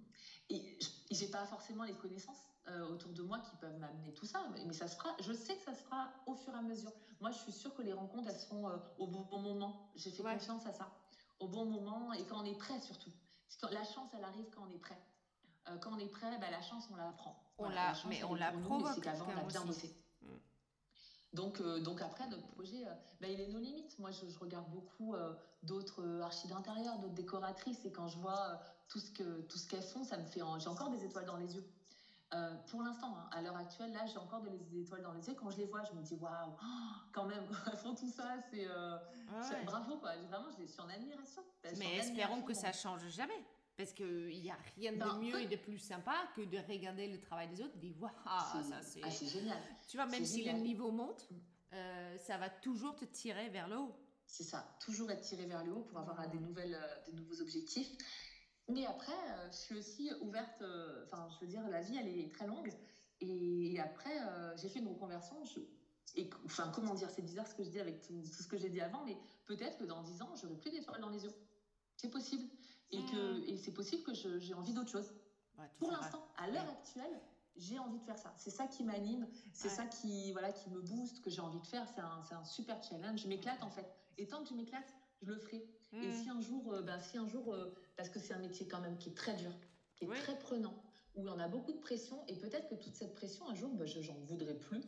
et 0.50 0.80
j'ai 1.12 1.28
pas 1.28 1.46
forcément 1.46 1.84
les 1.84 1.96
connaissances 1.96 2.48
euh, 2.70 2.86
autour 2.90 3.14
de 3.14 3.22
moi 3.22 3.40
qui 3.40 3.56
peuvent 3.56 3.78
m'amener 3.78 4.14
tout 4.14 4.26
ça. 4.26 4.44
Mais, 4.52 4.74
ça 4.74 4.90
se 4.90 4.98
fera, 4.98 5.16
je 5.22 5.32
sais 5.32 5.56
que 5.56 5.64
ça 5.64 5.74
se 5.74 5.82
fera 5.84 6.12
au 6.26 6.36
fur 6.36 6.54
et 6.54 6.58
à 6.58 6.62
mesure. 6.62 6.92
Moi, 7.22 7.32
je 7.32 7.38
suis 7.38 7.54
sûre 7.54 7.74
que 7.74 7.82
les 7.82 7.94
rencontres, 7.94 8.28
elles 8.28 8.40
seront 8.40 8.68
euh, 8.68 8.76
au 8.98 9.08
bon, 9.08 9.26
moment. 9.40 9.90
J'ai 9.96 10.12
fait 10.12 10.22
confiance 10.22 10.66
à 10.66 10.74
ça. 10.74 10.92
Au 11.40 11.48
bon 11.48 11.66
moment 11.66 12.12
et 12.12 12.26
quand 12.26 12.42
on 12.42 12.46
est 12.46 12.58
prêt 12.58 12.78
surtout. 12.82 13.12
la 13.72 13.86
chance, 13.86 14.10
elle 14.18 14.24
arrive 14.26 14.50
quand 14.54 14.64
on 14.68 14.74
est 14.74 14.80
prêt. 14.80 15.02
Euh, 15.70 15.78
quand 15.78 15.94
on 15.94 16.00
est 16.00 16.10
prêt, 16.10 16.38
bah, 16.40 16.52
la 16.52 16.62
chance, 16.62 16.90
on 16.92 16.98
la 16.98 17.10
prend. 17.12 17.42
On 17.58 17.70
la, 17.70 17.94
mais 18.10 18.22
on 18.26 18.36
la 18.36 18.52
provoque. 18.52 18.92
C'est 18.96 19.02
qu'avant, 19.02 19.28
on 19.34 19.40
a 19.40 19.44
bien 19.44 19.64
bossé. 19.64 19.96
Mm. 20.22 20.28
Donc, 21.34 21.62
donc 21.62 22.02
après, 22.02 22.28
notre 22.28 22.48
projet, 22.48 22.84
bah, 23.22 23.28
il 23.30 23.40
est 23.40 23.48
nos 23.48 23.60
limites. 23.60 23.98
Moi, 23.98 24.12
je, 24.12 24.38
regarde 24.40 24.70
beaucoup 24.72 25.16
d'autres 25.64 26.20
archives 26.22 26.50
d'intérieur, 26.50 27.00
d'autres 27.00 27.14
décoratrices, 27.14 27.86
et 27.86 27.94
quand 27.94 28.10
je 28.10 28.18
vois 28.18 28.60
tout 28.90 29.00
ce 29.00 29.12
que 29.12 29.42
tout 29.44 29.58
ce 29.58 29.70
qu'elles 29.70 29.84
font, 29.84 30.04
ça 30.04 30.18
me 30.18 30.26
fait, 30.26 30.42
j'ai 30.60 30.68
encore 30.68 30.90
des 30.90 31.06
étoiles 31.06 31.26
dans 31.26 31.38
les 31.38 31.56
yeux. 31.56 31.66
Euh, 32.34 32.56
pour 32.70 32.82
l'instant, 32.82 33.16
hein, 33.18 33.30
à 33.32 33.42
l'heure 33.42 33.56
actuelle, 33.56 33.94
là, 33.94 34.06
j'ai 34.06 34.18
encore 34.18 34.42
des 34.42 34.82
étoiles 34.82 35.02
dans 35.02 35.14
les 35.14 35.26
yeux. 35.26 35.34
Quand 35.36 35.50
je 35.50 35.58
les 35.58 35.66
vois, 35.66 35.84
je 35.86 35.94
me 35.94 36.02
dis 36.02 36.16
waouh, 36.16 36.58
quand 37.14 37.26
même, 37.26 37.44
elles 37.72 37.78
font 37.78 37.96
tout 37.96 38.10
ça, 38.10 38.36
c'est 38.52 38.68
euh, 38.68 38.98
bravo 39.66 39.98
quoi. 39.98 40.14
Vraiment, 40.30 40.50
je 40.60 40.66
suis 40.66 40.82
en 40.82 40.90
admiration. 40.90 41.42
Mais 41.78 41.96
espérons 41.96 42.42
que 42.42 42.54
ça 42.54 42.74
change 42.74 43.08
jamais. 43.08 43.46
Parce 43.78 43.94
qu'il 43.94 44.42
n'y 44.42 44.50
a 44.50 44.58
rien 44.76 44.92
de 44.92 44.98
ben, 44.98 45.20
mieux 45.20 45.40
et 45.40 45.46
de 45.46 45.56
plus 45.56 45.78
sympa 45.78 46.16
que 46.36 46.42
de 46.42 46.58
regarder 46.68 47.08
le 47.08 47.20
travail 47.20 47.48
des 47.48 47.62
autres 47.62 47.76
et 47.76 47.78
de 47.78 47.94
dire 47.94 48.02
waouh, 48.02 48.12
ça 48.64 48.82
c'est. 48.82 49.02
Ah, 49.04 49.10
génial. 49.10 49.62
Tu 49.88 49.98
vois, 49.98 50.08
même 50.08 50.26
si 50.26 50.44
le 50.44 50.54
niveau 50.54 50.92
monte, 50.92 51.30
euh, 51.74 52.18
ça 52.18 52.38
va 52.38 52.50
toujours 52.50 52.96
te 52.96 53.06
tirer 53.06 53.50
vers 53.50 53.68
le 53.68 53.78
haut. 53.78 53.96
C'est 54.26 54.44
ça, 54.44 54.76
toujours 54.82 55.10
être 55.12 55.22
tiré 55.22 55.46
vers 55.46 55.64
le 55.64 55.72
haut 55.74 55.84
pour 55.84 56.00
avoir 56.00 56.28
des, 56.28 56.40
nouvelles, 56.40 56.78
des 57.06 57.14
nouveaux 57.14 57.40
objectifs. 57.40 57.90
Mais 58.70 58.86
après, 58.86 59.14
euh, 59.14 59.52
je 59.52 59.56
suis 59.56 59.76
aussi 59.78 60.12
ouverte, 60.22 60.62
euh, 60.62 61.04
enfin, 61.06 61.28
je 61.30 61.40
veux 61.46 61.48
dire, 61.48 61.68
la 61.70 61.82
vie, 61.82 61.98
elle 61.98 62.08
est 62.08 62.32
très 62.34 62.48
longue. 62.48 62.70
Et 63.22 63.80
après, 63.80 64.22
euh, 64.22 64.56
j'ai 64.58 64.70
fait 64.70 64.80
une 64.80 64.90
reconversion. 64.90 65.38
et, 66.16 66.30
enfin, 66.46 66.72
comment 66.76 66.94
dire, 66.94 67.10
c'est 67.10 67.22
bizarre 67.22 67.48
ce 67.48 67.56
que 67.56 67.64
je 67.64 67.70
dis 67.70 67.80
avec 67.80 68.02
tout, 68.02 68.24
ce 68.26 68.48
que 68.48 68.58
j'ai 68.58 68.70
dit 68.70 68.82
avant, 68.82 69.04
mais 69.06 69.18
peut-être 69.46 69.78
que 69.78 69.86
dans 69.86 70.04
10 70.04 70.22
ans, 70.22 70.36
j'aurai 70.36 70.56
plus 70.56 70.72
d'étoiles 70.72 71.02
dans 71.02 71.10
les 71.10 71.24
yeux. 71.24 71.34
C'est 71.96 72.10
possible. 72.10 72.44
Et, 72.92 73.04
que, 73.06 73.40
hmm. 73.40 73.44
et 73.48 73.58
c'est 73.58 73.74
possible 73.74 74.04
que 74.04 74.14
j'ai 74.14 74.54
envie 74.54 74.74
d'autre 74.74 74.92
chose. 74.92 75.14
Pour 75.80 75.92
l'instant, 75.92 76.28
à 76.38 76.48
l'heure 76.48 76.70
actuelle, 76.70 77.22
j'ai 77.56 77.80
envie 77.80 77.98
de 77.98 78.04
faire 78.04 78.18
ça. 78.18 78.34
C'est 78.38 78.52
ça 78.52 78.68
qui 78.68 78.84
m'anime, 78.84 79.28
c'est 79.52 79.70
ça 79.70 79.86
qui, 79.86 80.32
voilà, 80.32 80.52
qui 80.52 80.70
me 80.70 80.82
booste, 80.82 81.22
que 81.22 81.30
j'ai 81.30 81.42
envie 81.42 81.60
de 81.60 81.66
faire. 81.66 81.88
C'est 81.96 82.02
un, 82.02 82.22
un, 82.38 82.44
super 82.44 82.82
challenge. 82.84 83.24
Je 83.24 83.28
m'éclate 83.28 83.64
en 83.64 83.70
fait. 83.70 83.92
Et 84.18 84.28
tant 84.28 84.44
que 84.44 84.50
je 84.50 84.54
m'éclate, 84.54 84.94
je 85.22 85.32
le 85.32 85.38
ferai. 85.38 85.66
Et 85.94 86.10
hmm. 86.10 86.14
si 86.14 86.30
un 86.30 86.42
jour, 86.42 86.82
ben, 86.84 87.00
si 87.00 87.18
un 87.18 87.28
jour 87.28 87.56
parce 87.96 88.10
que 88.10 88.20
c'est 88.20 88.34
un 88.34 88.40
métier 88.40 88.68
quand 88.68 88.82
même 88.82 88.98
qui 88.98 89.10
est 89.10 89.14
très 89.16 89.36
dur, 89.36 89.52
qui 89.96 90.06
est 90.06 90.08
très 90.10 90.38
prenant, 90.38 90.76
où 91.16 91.22
il 91.22 91.28
y 91.28 91.30
en 91.30 91.40
a 91.40 91.48
beaucoup 91.48 91.74
de 91.74 91.80
pression, 91.80 92.24
et 92.28 92.36
peut-être 92.36 92.70
que 92.70 92.76
toute 92.76 92.96
cette 92.96 93.16
pression, 93.16 93.50
un 93.50 93.56
jour, 93.56 93.72
bah, 93.74 93.86
je 93.86 94.02
j'en 94.02 94.18
voudrais 94.26 94.58
plus. 94.58 94.84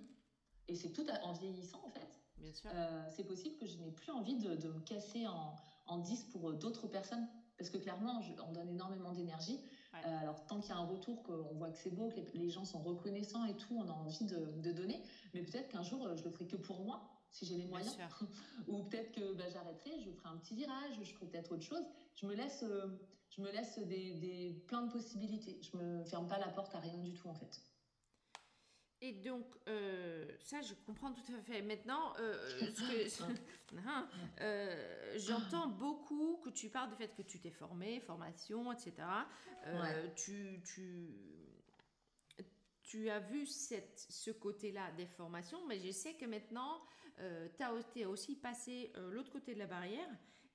Et 0.67 0.75
c'est 0.75 0.89
tout 0.89 1.05
en 1.23 1.33
vieillissant, 1.33 1.81
en 1.83 1.89
fait. 1.89 2.21
Bien 2.37 2.53
sûr. 2.53 2.69
Euh, 2.73 3.03
c'est 3.09 3.23
possible 3.23 3.57
que 3.57 3.65
je 3.65 3.77
n'ai 3.79 3.91
plus 3.91 4.11
envie 4.11 4.37
de, 4.37 4.67
me 4.67 4.79
casser 4.81 5.25
en, 5.27 5.55
en 5.87 5.97
10 5.97 6.25
pour 6.31 6.49
euh, 6.49 6.53
d'autres 6.53 6.87
personnes. 6.87 7.27
Parce 7.57 7.69
que 7.69 7.77
clairement, 7.77 8.21
on 8.47 8.53
donne 8.53 8.69
énormément 8.69 9.11
d'énergie. 9.11 9.59
Euh, 10.05 10.17
alors, 10.21 10.45
tant 10.45 10.61
qu'il 10.61 10.69
y 10.69 10.73
a 10.73 10.77
un 10.77 10.85
retour, 10.85 11.23
qu'on 11.23 11.55
voit 11.55 11.71
que 11.71 11.77
c'est 11.77 11.89
beau, 11.89 12.09
que 12.09 12.21
les, 12.37 12.49
gens 12.49 12.63
sont 12.63 12.79
reconnaissants 12.79 13.45
et 13.45 13.57
tout, 13.57 13.75
on 13.75 13.89
a 13.89 13.91
envie 13.91 14.23
de, 14.25 14.61
de 14.61 14.71
donner. 14.71 15.03
Mais 15.33 15.41
peut-être 15.41 15.67
qu'un 15.67 15.83
jour, 15.83 16.15
je 16.15 16.23
le 16.23 16.29
ferai 16.29 16.45
que 16.45 16.55
pour 16.55 16.79
moi 16.81 17.01
si 17.29 17.45
j'ai 17.45 17.55
les 17.55 17.65
moyens. 17.65 17.95
Ou 18.67 18.83
peut-être 18.83 19.11
que 19.11 19.33
bah, 19.33 19.49
j'arrêterai, 19.49 19.99
je 19.99 20.11
ferai 20.11 20.29
un 20.29 20.37
petit 20.37 20.55
virage, 20.55 20.93
je 21.01 21.13
ferai 21.13 21.27
peut-être 21.27 21.51
autre 21.51 21.63
chose. 21.63 21.85
Je 22.15 22.25
me 22.25 22.35
laisse, 22.35 22.63
je 23.29 23.41
me 23.41 23.51
laisse 23.51 23.79
des, 23.79 24.15
des, 24.15 24.63
plein 24.67 24.83
de 24.83 24.91
possibilités. 24.91 25.59
Je 25.61 25.77
me 25.77 26.03
ferme 26.05 26.27
pas 26.27 26.39
la 26.39 26.49
porte 26.49 26.75
à 26.75 26.79
rien 26.79 26.97
du 26.97 27.13
tout 27.13 27.29
en 27.29 27.35
fait. 27.35 27.61
Et 29.01 29.13
donc, 29.13 29.45
euh, 29.69 30.27
ça, 30.41 30.59
je 30.61 30.73
comprends 30.85 31.13
tout 31.13 31.33
à 31.33 31.41
fait. 31.41 31.61
Maintenant, 31.61 32.13
euh, 32.19 32.35
hein, 33.87 34.09
euh, 34.41 35.15
j'entends 35.17 35.67
beaucoup 35.67 36.41
que 36.43 36.49
tu 36.49 36.69
parles 36.69 36.89
du 36.89 36.95
fait 36.95 37.15
que 37.15 37.21
tu 37.21 37.39
t'es 37.39 37.51
formé, 37.51 38.01
formation, 38.01 38.71
etc. 38.73 38.93
tu, 40.15 40.61
tu, 40.65 41.15
tu 42.89 43.09
as 43.09 43.19
vu 43.19 43.45
cette, 43.45 44.05
ce 44.09 44.31
côté-là 44.31 44.91
des 44.97 45.05
formations, 45.05 45.59
mais 45.67 45.79
je 45.79 45.91
sais 45.91 46.13
que 46.15 46.25
maintenant, 46.25 46.81
tu 47.17 47.63
as 48.03 48.09
aussi 48.09 48.35
passé 48.35 48.91
l'autre 49.11 49.31
côté 49.31 49.53
de 49.53 49.59
la 49.59 49.67
barrière 49.67 50.09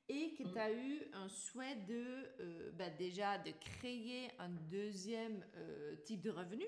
et 0.09 0.35
que 0.35 0.43
tu 0.43 0.59
as 0.59 0.72
eu 0.72 1.03
un 1.12 1.28
souhait 1.28 1.76
de, 1.76 2.70
bah, 2.72 2.91
déjà, 2.91 3.39
de 3.39 3.53
créer 3.53 4.30
un 4.39 4.49
deuxième 4.49 5.45
type 6.05 6.22
de 6.22 6.30
revenu. 6.30 6.66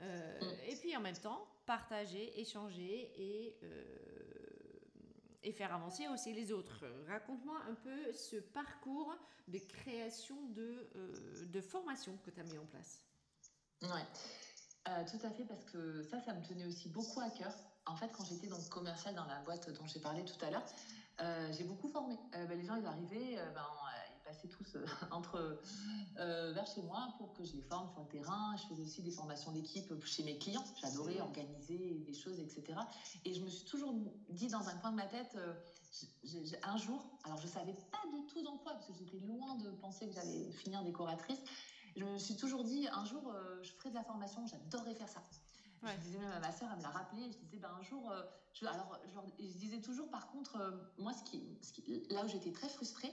Euh, 0.00 0.40
mm. 0.40 0.70
Et 0.70 0.76
puis 0.76 0.96
en 0.96 1.00
même 1.00 1.16
temps, 1.16 1.46
partager, 1.64 2.38
échanger 2.40 3.12
et, 3.16 3.56
euh, 3.62 3.84
et 5.42 5.52
faire 5.52 5.74
avancer 5.74 6.06
aussi 6.08 6.32
les 6.32 6.52
autres. 6.52 6.84
Raconte-moi 7.08 7.60
un 7.68 7.74
peu 7.74 8.12
ce 8.12 8.36
parcours 8.36 9.14
de 9.48 9.58
création 9.58 10.36
de, 10.48 10.88
euh, 10.96 11.46
de 11.46 11.60
formation 11.60 12.16
que 12.18 12.30
tu 12.30 12.40
as 12.40 12.44
mis 12.44 12.58
en 12.58 12.66
place. 12.66 13.02
Ouais, 13.82 14.06
tout 15.10 15.26
à 15.26 15.30
fait, 15.30 15.44
parce 15.44 15.64
que 15.64 16.02
ça, 16.04 16.20
ça 16.20 16.34
me 16.34 16.42
tenait 16.42 16.66
aussi 16.66 16.88
beaucoup 16.88 17.20
à 17.20 17.30
cœur. 17.30 17.52
En 17.86 17.96
fait, 17.96 18.08
quand 18.12 18.24
j'étais 18.24 18.48
donc 18.48 18.68
commercial 18.68 19.14
dans 19.14 19.26
la 19.26 19.40
boîte 19.40 19.70
dont 19.70 19.86
j'ai 19.86 20.00
parlé 20.00 20.24
tout 20.24 20.44
à 20.44 20.50
l'heure, 20.50 20.66
j'ai 21.52 21.64
beaucoup 21.64 21.88
formé. 21.88 22.16
Ben, 22.32 22.58
les 22.58 22.64
gens, 22.64 22.76
ils 22.76 22.86
arrivaient, 22.86 23.36
ben, 23.54 23.62
passaient 24.26 24.48
tous 24.48 24.76
euh, 24.76 24.84
entre 25.10 25.60
euh, 26.18 26.52
vers 26.52 26.66
chez 26.66 26.82
moi 26.82 27.14
pour 27.18 27.32
que 27.32 27.44
je 27.44 27.52
les 27.54 27.62
forme 27.62 27.88
sur 27.90 28.00
le 28.00 28.08
terrain. 28.08 28.56
Je 28.56 28.66
faisais 28.66 28.82
aussi 28.82 29.02
des 29.02 29.10
formations 29.10 29.52
d'équipe 29.52 29.92
chez 30.04 30.24
mes 30.24 30.36
clients. 30.38 30.64
J'adorais 30.80 31.20
organiser 31.20 32.02
des 32.04 32.14
choses, 32.14 32.38
etc. 32.40 32.78
Et 33.24 33.32
je 33.32 33.40
me 33.40 33.48
suis 33.48 33.64
toujours 33.64 33.94
dit 34.28 34.48
dans 34.48 34.68
un 34.68 34.74
coin 34.78 34.90
de 34.90 34.96
ma 34.96 35.06
tête, 35.06 35.36
euh, 35.36 35.54
un 36.62 36.76
jour, 36.76 37.06
alors 37.24 37.38
je 37.38 37.46
savais 37.46 37.74
pas 37.90 38.02
du 38.12 38.26
tout 38.26 38.42
dans 38.42 38.58
quoi, 38.58 38.72
parce 38.72 38.86
que 38.86 38.92
j'étais 38.94 39.24
loin 39.24 39.54
de 39.56 39.70
penser 39.70 40.06
que 40.08 40.14
j'allais 40.14 40.50
finir 40.50 40.82
décoratrice. 40.82 41.40
Je 41.96 42.04
me 42.04 42.18
suis 42.18 42.36
toujours 42.36 42.64
dit, 42.64 42.86
un 42.92 43.04
jour, 43.04 43.34
je 43.62 43.70
ferai 43.72 43.90
de 43.90 43.94
la 43.94 44.04
formation. 44.04 44.46
J'adorerais 44.46 44.94
faire 44.94 45.08
ça. 45.08 45.22
Je 45.82 46.00
disais 46.02 46.18
même 46.18 46.32
à 46.32 46.40
ma 46.40 46.52
soeur, 46.52 46.68
elle 46.72 46.78
me 46.78 46.82
l'a 46.82 46.90
rappelé. 46.90 47.22
Je 47.32 47.38
disais, 47.38 47.58
ben, 47.58 47.70
un 47.78 47.82
jour, 47.82 48.12
je, 48.52 48.66
alors, 48.66 48.98
je, 49.38 49.44
disais 49.58 49.80
toujours, 49.80 50.10
par 50.10 50.28
contre, 50.28 50.58
moi, 50.98 51.12
ce 51.12 51.22
qui, 51.24 51.58
ce 51.62 51.72
qui, 51.72 52.06
là 52.10 52.24
où 52.24 52.28
j'étais 52.28 52.52
très 52.52 52.68
frustrée, 52.68 53.12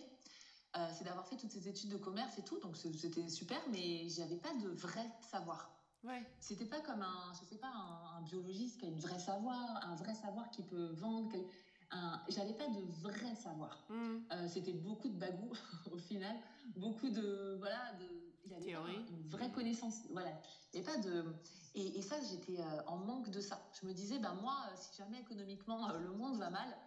euh, 0.75 0.87
c'est 0.97 1.03
d'avoir 1.03 1.27
fait 1.27 1.35
toutes 1.35 1.51
ces 1.51 1.67
études 1.67 1.89
de 1.89 1.97
commerce 1.97 2.37
et 2.39 2.41
tout, 2.41 2.59
donc 2.59 2.75
c'était 2.77 3.29
super, 3.29 3.59
mais 3.69 4.09
j'avais 4.09 4.37
pas 4.37 4.53
de 4.55 4.69
vrai 4.69 5.07
savoir. 5.21 5.71
Ouais. 6.03 6.25
C'était 6.39 6.65
pas 6.65 6.81
comme 6.81 7.03
un, 7.03 7.31
je 7.39 7.45
sais 7.45 7.57
pas, 7.57 7.71
un, 7.71 8.21
biologiste 8.23 8.79
qui 8.79 8.85
a 8.85 8.89
une 8.89 8.99
vraie 8.99 9.19
savoir, 9.19 9.85
un 9.85 9.95
vrai 9.95 10.15
savoir 10.15 10.49
qui 10.49 10.63
peut 10.63 10.93
vendre. 10.93 11.37
J'avais 12.27 12.53
pas 12.53 12.67
de 12.69 12.81
vrai 13.03 13.35
savoir. 13.35 13.85
Mm. 13.89 14.17
Euh, 14.31 14.47
c'était 14.47 14.73
beaucoup 14.73 15.09
de 15.09 15.15
bagou 15.15 15.51
au 15.91 15.97
final, 15.97 16.35
beaucoup 16.75 17.09
de 17.09 17.55
voilà 17.59 17.93
de. 17.99 18.22
Théorie. 18.63 19.05
une 19.09 19.29
vraie 19.29 19.51
connaissance. 19.51 20.01
Voilà. 20.11 20.31
Et 20.73 20.81
pas 20.81 20.97
de. 20.97 21.25
Et, 21.75 22.01
ça, 22.01 22.15
j'étais 22.29 22.59
euh, 22.59 22.81
en 22.85 22.97
manque 22.97 23.29
de 23.31 23.41
ça. 23.41 23.59
Je 23.81 23.87
me 23.87 23.93
disais, 23.93 24.19
ben 24.19 24.35
moi, 24.35 24.55
si 24.75 24.95
jamais 24.97 25.19
économiquement 25.19 25.91
le 25.93 26.11
monde 26.11 26.37
va 26.37 26.49
mal, 26.51 26.77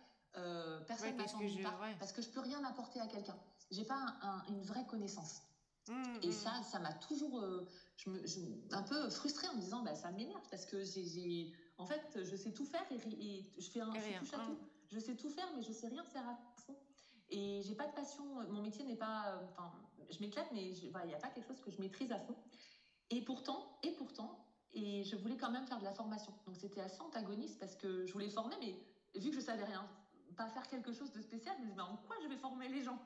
personne 0.86 1.16
ne 1.16 1.62
pas, 1.62 1.78
parce 1.98 2.12
que 2.12 2.22
je 2.22 2.28
peux 2.28 2.40
rien 2.40 2.62
apporter 2.64 3.00
à 3.00 3.06
quelqu'un 3.06 3.36
j'ai 3.70 3.84
pas 3.84 4.16
une 4.48 4.62
vraie 4.62 4.86
connaissance. 4.86 5.42
Mmh, 5.88 5.92
et 6.22 6.28
mmh. 6.28 6.32
ça, 6.32 6.62
ça 6.64 6.80
m'a 6.80 6.92
toujours 6.94 7.38
euh, 7.38 7.64
je 7.96 8.10
me, 8.10 8.20
un 8.72 8.82
peu 8.82 9.08
frustrée 9.08 9.46
en 9.48 9.54
me 9.54 9.60
disant 9.60 9.82
bah, 9.82 9.94
ça 9.94 10.10
m'énerve 10.10 10.42
parce 10.50 10.66
que 10.66 10.82
j'ai, 10.84 11.52
en 11.78 11.86
fait, 11.86 12.24
je 12.24 12.34
sais 12.34 12.52
tout 12.52 12.64
faire 12.64 12.84
et, 12.90 13.44
je 13.56 13.70
fais 13.70 13.80
un 13.80 13.92
je 13.94 14.18
touche 14.18 14.34
à 14.34 14.38
tout. 14.38 14.58
Je 14.88 14.98
sais 14.98 15.14
tout 15.14 15.30
faire, 15.30 15.48
mais 15.56 15.62
je 15.62 15.72
sais 15.72 15.88
rien 15.88 16.04
faire 16.04 16.28
à. 16.28 16.38
Et 17.28 17.62
j'ai 17.62 17.74
pas 17.74 17.86
de 17.86 17.92
passion. 17.92 18.24
Mon 18.48 18.60
métier 18.60 18.84
n'est 18.84 18.96
pas. 18.96 19.40
Enfin, 19.44 19.72
je 20.10 20.18
m'éclate, 20.20 20.50
mais 20.52 20.70
il 20.70 20.90
n'y 21.06 21.14
a 21.14 21.18
pas 21.18 21.28
quelque 21.28 21.46
chose 21.46 21.60
que 21.60 21.70
je 21.70 21.80
maîtrise 21.80 22.12
à 22.12 22.18
fond. 22.18 22.36
Et 23.10 23.22
pourtant, 23.22 23.78
et 23.82 23.92
pourtant, 23.92 24.44
et 24.72 25.04
je 25.04 25.16
voulais 25.16 25.36
quand 25.36 25.50
même 25.50 25.66
faire 25.66 25.78
de 25.78 25.84
la 25.84 25.92
formation. 25.92 26.32
Donc 26.46 26.56
c'était 26.56 26.80
assez 26.80 27.00
antagoniste 27.00 27.58
parce 27.58 27.76
que 27.76 28.04
je 28.04 28.12
voulais 28.12 28.28
former, 28.28 28.56
mais 28.60 29.20
vu 29.20 29.30
que 29.30 29.36
je 29.36 29.40
savais 29.40 29.64
rien 29.64 29.88
pas 30.36 30.48
faire 30.48 30.68
quelque 30.68 30.92
chose 30.92 31.12
de 31.12 31.20
spécial, 31.20 31.56
mais 31.64 31.80
en 31.80 31.96
quoi 31.96 32.16
je 32.22 32.28
vais 32.28 32.36
former 32.36 32.68
les 32.68 32.82
gens? 32.82 32.98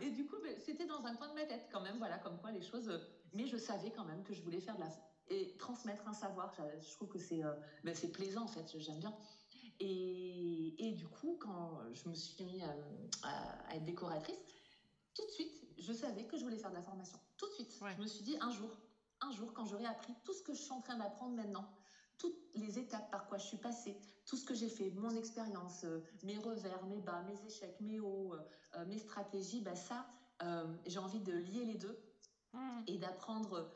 Et 0.00 0.10
du 0.10 0.26
coup, 0.26 0.36
ben, 0.42 0.58
c'était 0.58 0.86
dans 0.86 1.04
un 1.06 1.14
coin 1.14 1.28
de 1.28 1.34
ma 1.34 1.44
tête 1.44 1.68
quand 1.70 1.80
même, 1.80 1.98
voilà, 1.98 2.18
comme 2.18 2.38
quoi 2.38 2.50
les 2.50 2.62
choses. 2.62 2.88
Euh, 2.88 2.98
mais 3.32 3.46
je 3.46 3.56
savais 3.56 3.90
quand 3.90 4.04
même 4.04 4.22
que 4.24 4.34
je 4.34 4.42
voulais 4.42 4.60
faire 4.60 4.76
de 4.76 4.80
la 4.80 4.88
et 5.28 5.56
transmettre 5.56 6.06
un 6.06 6.12
savoir. 6.12 6.54
Je 6.54 6.94
trouve 6.94 7.08
que 7.08 7.18
c'est 7.18 7.44
euh, 7.44 7.52
ben, 7.82 7.94
c'est 7.94 8.12
plaisant 8.12 8.44
en 8.44 8.48
fait, 8.48 8.78
j'aime 8.78 8.98
bien. 8.98 9.14
Et, 9.80 10.88
et, 10.88 10.92
du 10.92 11.06
coup, 11.06 11.36
quand 11.40 11.80
je 11.92 12.08
me 12.08 12.14
suis 12.14 12.44
mis 12.44 12.62
euh, 12.62 12.66
à, 13.22 13.74
être 13.74 13.84
décoratrice, 13.84 14.38
tout 15.14 15.24
de 15.24 15.30
suite, 15.30 15.52
je 15.78 15.92
savais 15.92 16.24
que 16.24 16.36
je 16.36 16.44
voulais 16.44 16.58
faire 16.58 16.70
de 16.70 16.76
la 16.76 16.82
formation. 16.82 17.18
Tout 17.36 17.46
de 17.48 17.52
suite, 17.52 17.78
je 17.96 18.02
me 18.02 18.06
suis 18.06 18.24
dit 18.24 18.36
un 18.40 18.50
jour, 18.50 18.70
un 19.20 19.32
jour, 19.32 19.52
quand 19.52 19.66
j'aurai 19.66 19.86
appris 19.86 20.14
tout 20.24 20.32
ce 20.32 20.42
que 20.42 20.54
je 20.54 20.60
suis 20.60 20.72
en 20.72 20.80
train 20.80 20.96
d'apprendre 20.96 21.34
maintenant, 21.36 21.68
toutes 22.18 22.38
les 22.54 22.78
étapes 22.78 23.10
par 23.10 23.26
quoi 23.26 23.38
je 23.38 23.46
suis 23.46 23.58
passée, 23.58 23.96
tout 24.26 24.36
ce 24.36 24.44
que 24.44 24.54
j'ai 24.54 24.68
fait, 24.68 24.90
mon 24.90 25.14
expérience, 25.16 25.84
euh, 25.84 26.00
mes 26.24 26.38
revers, 26.38 26.84
mes 26.86 27.00
bas, 27.00 27.22
mes 27.22 27.46
échecs, 27.46 27.76
mes 27.80 28.00
hauts, 28.00 28.34
euh, 28.34 28.40
euh, 28.76 28.84
mes 28.86 28.98
stratégies, 28.98 29.60
bah 29.60 29.76
ça, 29.76 30.06
j'ai 30.84 30.98
envie 30.98 31.20
de 31.20 31.32
lier 31.32 31.64
les 31.64 31.76
deux 31.76 31.98
mmh. 32.52 32.82
et 32.88 32.98
d'apprendre 32.98 33.70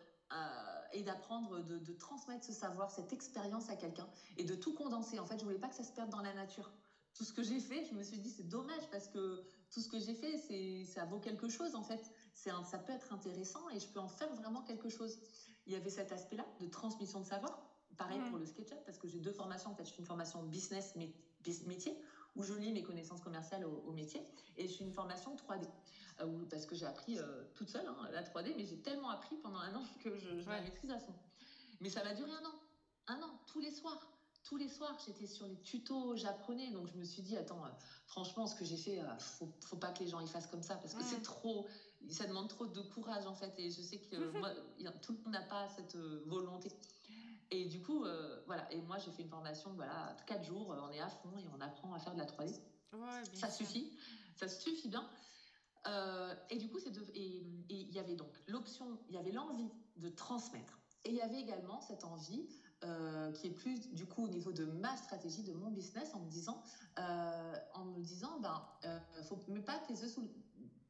et 0.92 1.02
d'apprendre 1.02 1.60
de, 1.60 1.78
de, 1.78 1.92
transmettre 1.92 2.44
ce 2.44 2.52
savoir, 2.52 2.90
cette 2.90 3.12
expérience 3.12 3.68
à 3.70 3.76
quelqu'un 3.76 4.08
et 4.36 4.44
de 4.44 4.54
tout 4.54 4.74
condenser. 4.74 5.18
En 5.18 5.26
fait, 5.26 5.38
je 5.38 5.44
voulais 5.44 5.58
pas 5.58 5.68
que 5.68 5.74
ça 5.74 5.84
se 5.84 5.92
perde 5.92 6.10
dans 6.10 6.22
la 6.22 6.34
nature. 6.34 6.70
Tout 7.14 7.24
ce 7.24 7.32
que 7.32 7.42
j'ai 7.42 7.60
fait, 7.60 7.84
je 7.84 7.94
me 7.94 8.02
suis 8.02 8.18
dit 8.18 8.30
c'est 8.30 8.48
dommage 8.48 8.88
parce 8.90 9.08
que 9.08 9.44
tout 9.70 9.80
ce 9.80 9.88
que 9.88 9.98
j'ai 9.98 10.14
fait, 10.14 10.38
c'est 10.38 10.84
ça 10.84 11.04
vaut 11.04 11.18
quelque 11.18 11.48
chose 11.48 11.74
en 11.74 11.82
fait. 11.82 12.12
C'est 12.34 12.50
ça 12.64 12.78
peut 12.78 12.92
être 12.92 13.12
intéressant 13.12 13.68
et 13.70 13.80
je 13.80 13.88
peux 13.88 14.00
en 14.00 14.08
faire 14.08 14.32
vraiment 14.36 14.62
quelque 14.62 14.88
chose. 14.88 15.18
Il 15.66 15.72
y 15.72 15.76
avait 15.76 15.90
cet 15.90 16.12
aspect-là 16.12 16.46
de 16.60 16.66
transmission 16.66 17.20
de 17.20 17.26
savoir 17.26 17.70
Pareil 18.00 18.20
pour 18.30 18.38
le 18.38 18.46
SketchUp, 18.46 18.78
parce 18.86 18.98
que 18.98 19.08
j'ai 19.08 19.18
deux 19.18 19.32
formations. 19.32 19.70
En 19.70 19.74
fait, 19.74 19.84
je 19.84 19.92
fais 19.92 19.98
une 19.98 20.06
formation 20.06 20.42
business 20.44 20.94
métier, 21.66 22.00
où 22.34 22.42
je 22.42 22.54
lis 22.54 22.72
mes 22.72 22.82
connaissances 22.82 23.20
commerciales 23.20 23.66
au, 23.66 23.92
métier, 23.92 24.22
et 24.56 24.68
je 24.68 24.74
fais 24.74 24.84
une 24.84 24.92
formation 24.92 25.36
3D, 25.36 25.68
euh, 26.20 26.44
parce 26.50 26.66
que 26.66 26.74
j'ai 26.74 26.86
appris 26.86 27.18
euh, 27.18 27.44
toute 27.54 27.68
seule 27.68 27.86
hein, 27.86 28.08
la 28.12 28.22
3D, 28.22 28.54
mais 28.56 28.66
j'ai 28.66 28.78
tellement 28.78 29.10
appris 29.10 29.36
pendant 29.36 29.58
un 29.58 29.74
an 29.74 29.82
que 30.02 30.16
je, 30.16 30.48
la 30.48 30.60
maîtrise 30.60 30.90
à 30.90 30.98
fond. 30.98 31.14
Mais 31.80 31.90
ça 31.90 32.02
va 32.02 32.14
durer 32.14 32.30
un 32.30 32.46
an, 32.46 32.54
un 33.08 33.22
an, 33.22 33.40
tous 33.46 33.60
les 33.60 33.70
soirs. 33.70 34.06
Tous 34.42 34.56
les 34.56 34.68
soirs, 34.68 34.98
j'étais 35.06 35.26
sur 35.26 35.46
les 35.46 35.60
tutos, 35.60 36.16
j'apprenais, 36.16 36.70
donc 36.70 36.88
je 36.88 36.96
me 36.96 37.04
suis 37.04 37.20
dit, 37.22 37.36
attends, 37.36 37.64
euh, 37.64 37.68
franchement, 38.06 38.46
ce 38.46 38.54
que 38.54 38.64
j'ai 38.64 38.78
fait, 38.78 39.00
faut, 39.18 39.52
faut 39.60 39.76
pas 39.76 39.92
que 39.92 40.02
les 40.02 40.08
gens 40.08 40.20
y 40.20 40.26
fassent 40.26 40.46
comme 40.46 40.62
ça, 40.62 40.76
parce 40.76 40.94
que 40.94 41.04
c'est 41.04 41.22
trop, 41.22 41.68
ça 42.08 42.26
demande 42.26 42.48
trop 42.48 42.66
de 42.66 42.80
courage 42.80 43.26
en 43.26 43.34
fait, 43.34 43.52
et 43.58 43.70
je 43.70 43.82
sais 43.82 43.98
que 43.98 44.16
moi, 44.38 44.50
tout 45.02 45.12
le 45.12 45.18
monde 45.18 45.32
n'a 45.34 45.42
pas 45.42 45.68
cette 45.68 45.96
volonté. 45.96 46.70
Et 47.50 47.64
du 47.64 47.80
coup, 47.82 48.04
euh, 48.04 48.40
voilà. 48.46 48.70
Et 48.72 48.80
moi, 48.82 48.98
j'ai 48.98 49.10
fait 49.10 49.22
une 49.22 49.28
formation, 49.28 49.72
voilà, 49.74 50.16
quatre 50.26 50.44
jours, 50.44 50.72
euh, 50.72 50.80
on 50.88 50.90
est 50.90 51.00
à 51.00 51.08
fond 51.08 51.36
et 51.36 51.44
on 51.56 51.60
apprend 51.60 51.92
à 51.94 51.98
faire 51.98 52.14
de 52.14 52.18
la 52.18 52.26
3D. 52.26 52.54
ça 53.34 53.50
suffit, 53.50 53.92
ça 54.36 54.48
suffit 54.48 54.88
bien. 54.88 55.08
Euh, 55.86 56.34
et 56.50 56.58
du 56.58 56.68
coup, 56.68 56.78
c'est 56.78 56.96
et 57.14 57.44
il 57.68 57.92
y 57.92 57.98
avait 57.98 58.16
donc 58.16 58.30
l'option, 58.46 58.98
il 59.08 59.14
y 59.14 59.18
avait 59.18 59.32
l'envie 59.32 59.70
de 59.96 60.08
transmettre. 60.08 60.78
Et 61.04 61.10
il 61.10 61.16
y 61.16 61.22
avait 61.22 61.40
également 61.40 61.80
cette 61.80 62.04
envie 62.04 62.46
qui 63.34 63.46
est 63.46 63.50
plus 63.50 63.90
du 63.92 64.06
coup 64.06 64.24
au 64.24 64.28
niveau 64.28 64.52
de 64.52 64.64
ma 64.64 64.96
stratégie, 64.96 65.42
de 65.42 65.52
mon 65.52 65.70
business, 65.70 66.14
en 66.14 66.20
me 66.20 66.30
disant, 66.30 66.62
en 66.96 67.84
me 67.84 68.00
disant, 68.00 68.40
ben, 68.40 68.62
faut 69.24 69.38
mets 69.48 69.60
pas 69.60 69.78
tes 69.86 70.02
œufs 70.02 70.18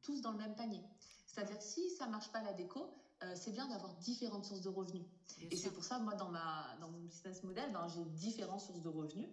tous 0.01 0.21
dans 0.21 0.31
le 0.31 0.37
même 0.37 0.55
panier. 0.55 0.81
C'est-à-dire 1.27 1.61
si 1.61 1.89
ça 1.89 2.07
marche 2.07 2.31
pas 2.31 2.41
la 2.41 2.53
déco, 2.53 2.93
euh, 3.23 3.33
c'est 3.35 3.51
bien 3.51 3.67
d'avoir 3.67 3.93
différentes 3.95 4.45
sources 4.45 4.61
de 4.61 4.69
revenus. 4.69 5.05
et 5.39 5.55
c'est 5.55 5.71
pour 5.71 5.83
ça, 5.83 5.99
moi, 5.99 6.15
dans, 6.15 6.29
ma, 6.29 6.75
dans 6.79 6.89
mon 6.89 6.99
business 6.99 7.43
model, 7.43 7.71
ben, 7.71 7.87
j'ai 7.87 8.03
différentes 8.05 8.61
sources 8.61 8.81
de 8.81 8.89
revenus, 8.89 9.29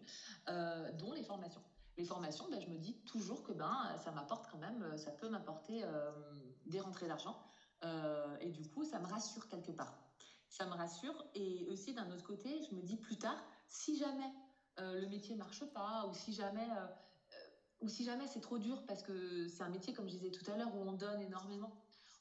euh, 0.48 0.92
dont 0.92 1.12
les 1.12 1.22
formations. 1.22 1.62
Les 1.98 2.04
formations, 2.04 2.48
ben, 2.50 2.60
je 2.60 2.68
me 2.68 2.78
dis 2.78 2.94
toujours 3.04 3.42
que 3.42 3.52
ben, 3.52 3.94
ça 4.02 4.12
m'apporte 4.12 4.50
quand 4.50 4.58
même, 4.58 4.82
euh, 4.82 4.96
ça 4.96 5.10
peut 5.10 5.28
m'apporter 5.28 5.84
des 6.66 6.80
rentrées 6.80 7.08
d'argent. 7.08 7.36
et 8.40 8.50
du 8.50 8.68
coup, 8.70 8.84
ça 8.84 8.98
me 8.98 9.06
rassure 9.06 9.48
quelque 9.48 9.72
part. 9.72 9.94
Ça 10.48 10.64
me 10.64 10.72
rassure. 10.72 11.26
Et 11.34 11.66
aussi, 11.68 11.92
d'un 11.92 12.10
autre 12.10 12.24
côté, 12.24 12.62
je 12.70 12.74
me 12.74 12.82
dis 12.82 12.96
plus 12.96 13.18
tard, 13.18 13.44
si 13.68 13.98
jamais 13.98 14.32
le 14.78 15.06
métier 15.08 15.34
marche 15.36 15.64
pas, 15.74 16.06
ou 16.06 16.14
si 16.14 16.32
jamais 16.32 16.68
ou 17.80 17.88
si 17.88 18.04
jamais 18.04 18.26
c'est 18.26 18.40
trop 18.40 18.58
dur 18.58 18.84
parce 18.86 19.02
que 19.02 19.46
c'est 19.48 19.62
un 19.62 19.68
métier, 19.68 19.92
comme 19.92 20.08
je 20.08 20.14
disais 20.14 20.30
tout 20.30 20.48
à 20.50 20.56
l'heure, 20.56 20.74
où 20.74 20.80
on 20.80 20.92
donne 20.92 21.20
énormément 21.20 21.72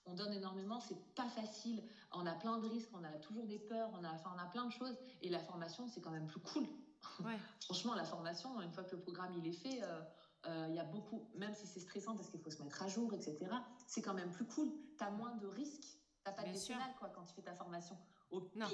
on 0.08 0.14
donne 0.14 0.34
énormément, 0.34 0.80
c'est 0.80 0.98
pas 1.16 1.28
facile, 1.28 1.84
on 2.14 2.26
a 2.26 2.34
plein 2.34 2.58
de 2.58 2.68
risques, 2.68 2.90
on 2.94 3.04
a 3.04 3.12
toujours 3.20 3.46
des 3.46 3.60
peurs, 3.60 3.90
on 3.94 4.04
a, 4.04 4.12
enfin, 4.14 4.32
on 4.36 4.40
a 4.40 4.48
plein 4.48 4.66
de 4.66 4.72
choses, 4.72 4.98
et 5.22 5.30
la 5.30 5.40
formation, 5.40 5.88
c'est 5.88 6.02
quand 6.02 6.12
même 6.12 6.28
plus 6.28 6.40
cool. 6.40 6.66
Franchement, 7.62 7.96
la 7.96 8.06
formation, 8.06 8.62
une 8.62 8.72
fois 8.72 8.84
que 8.84 8.96
le 8.96 9.02
programme 9.02 9.34
il 9.38 9.48
est 9.48 9.52
fait, 9.54 9.82
il 10.46 10.76
y 10.76 10.80
a 10.80 10.84
beaucoup, 10.84 11.28
même 11.36 11.54
si 11.54 11.68
c'est 11.68 11.80
stressant 11.80 12.16
parce 12.16 12.30
qu'il 12.30 12.40
faut 12.40 12.52
se 12.52 12.62
mettre 12.62 12.82
à 12.82 12.88
jour, 12.88 13.14
etc., 13.14 13.38
c'est 13.86 14.02
quand 14.02 14.14
même 14.14 14.32
plus 14.32 14.46
cool. 14.46 14.70
Tu 14.98 15.04
as 15.04 15.12
moins 15.12 15.36
de 15.36 15.48
risques. 15.48 15.98
Tu 16.26 16.34
pas 16.34 16.44
de 16.44 16.52
décennale 16.52 16.94
quoi, 17.00 17.10
quand 17.10 17.24
tu 17.24 17.34
fais 17.34 17.42
ta 17.42 17.54
formation. 17.54 17.98
Au 18.32 18.42
pire, 18.42 18.70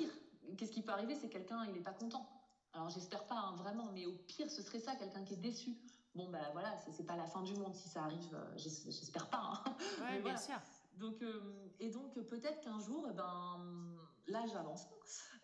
qu'est-ce 0.58 0.72
qui 0.72 0.82
peut 0.82 0.92
arriver 0.92 1.16
C'est 1.16 1.30
quelqu'un, 1.30 1.66
il 1.66 1.74
n'est 1.74 1.82
pas 1.82 1.94
content. 1.94 2.28
Alors 2.74 2.90
j'espère 2.90 3.26
pas 3.26 3.36
hein, 3.36 3.56
vraiment, 3.56 3.92
mais 3.94 4.06
au 4.06 4.14
pire, 4.14 4.50
ce 4.50 4.62
serait 4.62 4.80
ça, 4.80 4.96
quelqu'un 4.96 5.24
qui 5.24 5.36
est 5.36 5.38
déçu. 5.38 5.78
Bon, 6.16 6.30
ben 6.30 6.44
voilà, 6.54 6.76
c'est 6.92 7.06
pas 7.06 7.16
la 7.16 7.26
fin 7.26 7.42
du 7.42 7.56
monde 7.56 7.74
si 7.74 7.90
ça 7.90 8.04
arrive, 8.04 8.36
euh, 8.36 8.58
j'espère 8.58 9.30
pas. 9.30 9.64
Hein. 9.66 9.76
Oui, 10.12 10.22
bien 10.22 10.38
sûr. 10.38 10.60
Donc, 10.98 11.22
euh, 11.22 11.72
et 11.80 11.90
donc 11.90 12.14
peut-être 12.14 12.62
qu'un 12.62 12.80
jour, 12.80 13.08
eh 13.10 13.14
ben, 13.14 13.98
là 14.28 14.46
j'avance, 14.48 14.88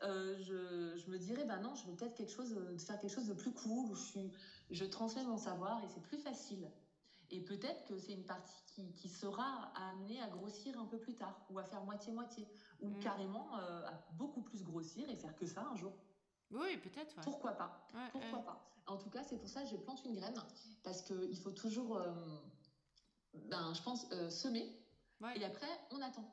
euh, 0.04 0.38
je, 0.40 0.98
je, 0.98 1.10
me 1.10 1.18
dirais, 1.18 1.46
ben 1.46 1.60
non, 1.60 1.76
je 1.76 1.86
veux 1.88 1.96
peut-être 1.96 2.16
quelque 2.16 2.32
chose, 2.32 2.54
de 2.54 2.78
faire 2.78 3.00
quelque 3.00 3.14
chose 3.14 3.28
de 3.28 3.34
plus 3.34 3.54
cool, 3.54 3.92
où 3.92 3.96
je, 3.96 4.02
suis, 4.02 4.32
je 4.72 4.86
transmets 4.86 5.24
mon 5.24 5.38
savoir 5.38 5.84
et 5.84 5.88
c'est 5.88 6.02
plus 6.02 6.18
facile. 6.18 6.70
Et 7.32 7.42
peut-être 7.42 7.86
que 7.86 7.98
c'est 8.00 8.14
une 8.14 8.26
partie 8.26 8.64
qui, 8.66 8.92
qui, 8.96 9.08
sera 9.08 9.72
amenée 9.76 10.20
à 10.20 10.28
grossir 10.28 10.80
un 10.80 10.86
peu 10.86 10.98
plus 10.98 11.16
tard, 11.16 11.46
ou 11.50 11.60
à 11.60 11.64
faire 11.64 11.84
moitié-moitié, 11.84 12.48
ou 12.82 12.90
mm. 12.90 13.00
carrément 13.00 13.54
à 13.54 14.04
beaucoup 14.14 14.42
plus 14.42 14.64
grossir 14.64 15.08
et 15.10 15.16
faire 15.16 15.36
que 15.36 15.46
ça 15.46 15.62
un 15.62 15.76
jour. 15.76 15.94
Oui, 16.52 16.78
peut-être. 16.78 17.16
Pourquoi 17.22 17.52
pas? 17.52 17.88
Pourquoi 18.12 18.40
pas? 18.40 18.70
En 18.88 18.98
tout 18.98 19.10
cas, 19.10 19.24
c'est 19.24 19.38
pour 19.38 19.50
ça 19.50 19.62
que 19.62 19.70
je 19.70 19.76
plante 19.76 20.04
une 20.04 20.16
graine 20.16 20.34
parce 20.84 21.04
qu'il 21.04 21.38
faut 21.38 21.52
toujours, 21.52 21.98
euh, 21.98 22.12
ben, 23.34 23.74
je 23.74 23.82
pense, 23.84 24.08
euh, 24.12 24.30
semer. 24.30 24.76
Et 25.36 25.46
après, 25.46 25.70
on 25.92 26.02
attend. 26.02 26.26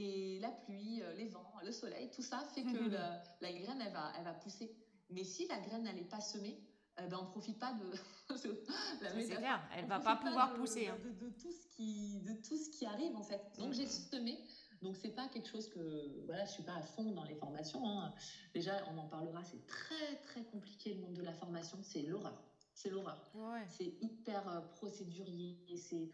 Et 0.00 0.38
la 0.38 0.50
pluie, 0.50 1.02
euh, 1.02 1.12
les 1.14 1.26
vents, 1.26 1.52
le 1.64 1.72
soleil, 1.72 2.08
tout 2.10 2.22
ça 2.22 2.38
fait 2.54 2.62
que 2.62 2.68
la, 3.40 3.52
graine, 3.52 3.82
elle 3.84 3.92
va, 3.92 4.12
elle 4.16 4.24
va 4.24 4.32
pousser. 4.32 4.72
Mais 5.10 5.24
si 5.24 5.46
la 5.48 5.58
graine, 5.58 5.86
elle 5.88 5.96
n'est 5.96 6.04
pas 6.04 6.20
semée, 6.20 6.56
ben, 6.96 7.18
on 7.20 7.24
ne 7.24 7.30
profite 7.30 7.58
pas 7.58 7.72
de, 7.72 7.84
C'est 8.36 9.36
clair, 9.36 9.60
elle 9.76 9.84
ne 9.84 9.88
va 9.88 10.00
pas 10.00 10.16
pouvoir 10.16 10.54
pousser. 10.54 10.86
Hein. 10.86 10.98
De, 11.20 11.30
tout 11.30 11.50
ce 11.50 11.66
qui, 11.74 12.20
de 12.20 12.34
tout 12.34 12.56
ce 12.56 12.70
qui 12.70 12.86
arrive, 12.86 13.16
en 13.16 13.22
fait. 13.22 13.42
Donc, 13.58 13.72
j'ai 13.72 13.86
semé. 13.86 14.38
Donc 14.80 14.96
c'est 14.96 15.10
pas 15.10 15.26
quelque 15.26 15.48
chose 15.48 15.68
que 15.68 16.24
voilà, 16.26 16.44
je 16.44 16.52
suis 16.52 16.62
pas 16.62 16.76
à 16.76 16.82
fond 16.82 17.10
dans 17.10 17.24
les 17.24 17.34
formations. 17.34 17.84
Hein. 17.84 18.14
Déjà, 18.54 18.80
on 18.92 18.98
en 18.98 19.08
parlera, 19.08 19.42
c'est 19.42 19.66
très 19.66 20.20
très 20.22 20.44
compliqué 20.44 20.94
le 20.94 21.00
monde 21.00 21.14
de 21.14 21.22
la 21.22 21.32
formation, 21.32 21.78
c'est 21.82 22.02
l'horreur. 22.02 22.40
C'est 22.74 22.90
l'horreur. 22.90 23.20
C'est 23.66 23.96
hyper 24.00 24.48
euh, 24.48 24.60
procédurier, 24.60 25.58
c'est 25.76 26.12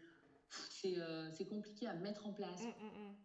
euh, 0.85 1.29
c'est 1.31 1.47
compliqué 1.47 1.87
à 1.87 1.93
mettre 1.93 2.25
en 2.25 2.33
place. 2.33 2.61
Mm, 2.61 2.85
mm, 2.85 3.09
mm. 3.09 3.15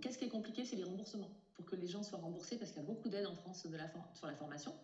Qu'est-ce 0.00 0.18
qui 0.18 0.24
est 0.24 0.30
compliqué 0.30 0.64
C'est 0.64 0.76
les 0.76 0.84
remboursements. 0.84 1.30
Pour 1.54 1.66
que 1.66 1.76
les 1.76 1.86
gens 1.86 2.02
soient 2.02 2.18
remboursés, 2.18 2.56
parce 2.56 2.70
qu'il 2.70 2.80
y 2.80 2.84
a 2.84 2.88
beaucoup 2.88 3.08
d'aides 3.08 3.26
en 3.26 3.34
France 3.34 3.66
de 3.66 3.76
la 3.76 3.90
sur 4.14 4.26
la 4.26 4.34
formation. 4.34 4.74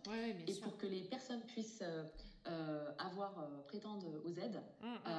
et 0.47 0.55
pour 0.61 0.77
que 0.77 0.87
les 0.87 1.03
personnes 1.03 1.41
puissent 1.43 1.83
euh, 1.83 2.93
avoir, 2.99 3.49
prétendre 3.67 4.07
aux 4.25 4.33
aides, 4.39 4.61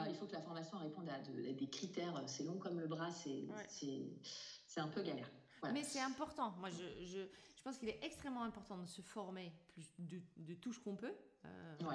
il 0.07 0.15
faut 0.15 0.25
que 0.25 0.33
la 0.33 0.41
formation 0.41 0.77
réponde 0.77 1.09
à, 1.09 1.19
des 1.19 1.67
critères. 1.67 2.21
C'est 2.27 2.43
long 2.43 2.57
comme 2.57 2.79
le 2.79 2.87
bras, 2.87 3.11
c'est 3.11 4.79
un 4.79 4.87
peu 4.87 5.01
galère. 5.01 5.29
Mais 5.73 5.83
c'est 5.83 5.99
important. 5.99 6.53
Moi, 6.59 6.69
je, 6.69 7.05
je, 7.05 7.19
je 7.55 7.63
pense 7.63 7.77
qu'il 7.77 7.89
est 7.89 7.99
extrêmement 8.03 8.43
important 8.43 8.77
de 8.77 8.85
se 8.85 9.01
former 9.01 9.51
plus 9.73 9.91
de, 9.99 10.21
de 10.37 10.53
tout 10.55 10.73
ce 10.73 10.79
qu'on 10.79 10.95
peut. 10.95 11.13
Euh, 11.45 11.93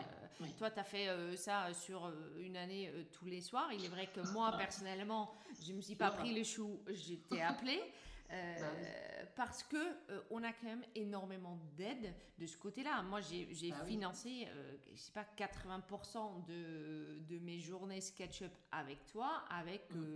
toi, 0.59 0.71
tu 0.71 0.79
as 0.79 0.85
fait 0.85 1.09
euh, 1.09 1.37
ça 1.37 1.73
sur 1.73 2.07
euh, 2.07 2.13
une 2.41 2.57
année 2.57 2.93
tous 3.13 3.27
les 3.27 3.41
soirs. 3.41 3.73
Il 3.73 3.85
est 3.85 3.89
vrai 3.89 4.09
que 4.09 4.21
moi, 4.33 4.57
personnellement, 4.57 5.33
je 5.63 5.73
ne 5.73 5.77
me 5.77 5.83
suis 5.83 5.97
pas 5.97 6.11
pris 6.11 6.35
le 6.35 6.45
chou, 6.45 6.81
j'étais 6.89 7.41
appelée. 7.41 7.83
Bah 8.33 8.67
parce 9.37 9.63
que 9.63 9.77
on 10.31 10.43
a 10.43 10.53
quand 10.55 10.65
même 10.65 10.85
énormément 10.95 11.59
d'aide 11.77 12.15
de 12.39 12.47
ce 12.47 12.57
côté-là. 12.57 13.03
Moi, 13.03 13.21
j'ai 13.21 13.71
bah 13.71 13.85
financé, 13.85 14.49
je 14.91 14.99
sais 14.99 15.13
pas, 15.13 15.27
80% 15.37 16.47
de, 16.47 17.19
de, 17.29 17.39
mes 17.41 17.59
journées 17.59 18.01
SketchUp 18.01 18.51
avec 18.71 19.05
toi, 19.05 19.45
avec 19.51 19.95
mm. 19.95 20.07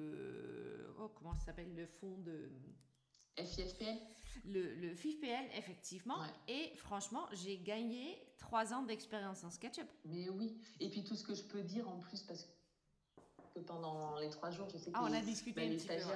oh, 0.98 1.10
comment 1.14 1.34
ça 1.34 1.44
s'appelle 1.46 1.74
le 1.74 1.84
fonds 1.84 2.16
de 2.20 2.48
FIFPL 3.44 3.98
Le, 4.44 4.74
le 4.74 4.94
FIFPL, 4.94 5.50
effectivement. 5.56 6.18
Et 6.48 6.72
franchement, 6.76 7.26
j'ai 7.32 7.58
gagné 7.58 8.22
trois 8.38 8.72
ans 8.72 8.82
d'expérience 8.82 9.44
en 9.44 9.50
SketchUp. 9.50 9.88
Mais 10.04 10.28
oui. 10.28 10.56
Et 10.80 10.88
puis 10.88 11.04
tout 11.04 11.16
ce 11.16 11.24
que 11.24 11.34
je 11.34 11.42
peux 11.42 11.62
dire 11.62 11.88
en 11.88 11.98
plus, 11.98 12.22
parce 12.22 12.44
que 13.54 13.60
pendant 13.60 14.18
les 14.18 14.30
trois 14.30 14.50
jours, 14.50 14.68
je 14.68 14.78
sais 14.78 14.90
que 14.90 14.96
ah, 14.96 15.04
on 15.04 15.12
a 15.12 15.20
discuté 15.20 15.60
bah, 15.60 15.72
un 15.72 15.76
petit 15.76 15.86
peu. 15.86 16.12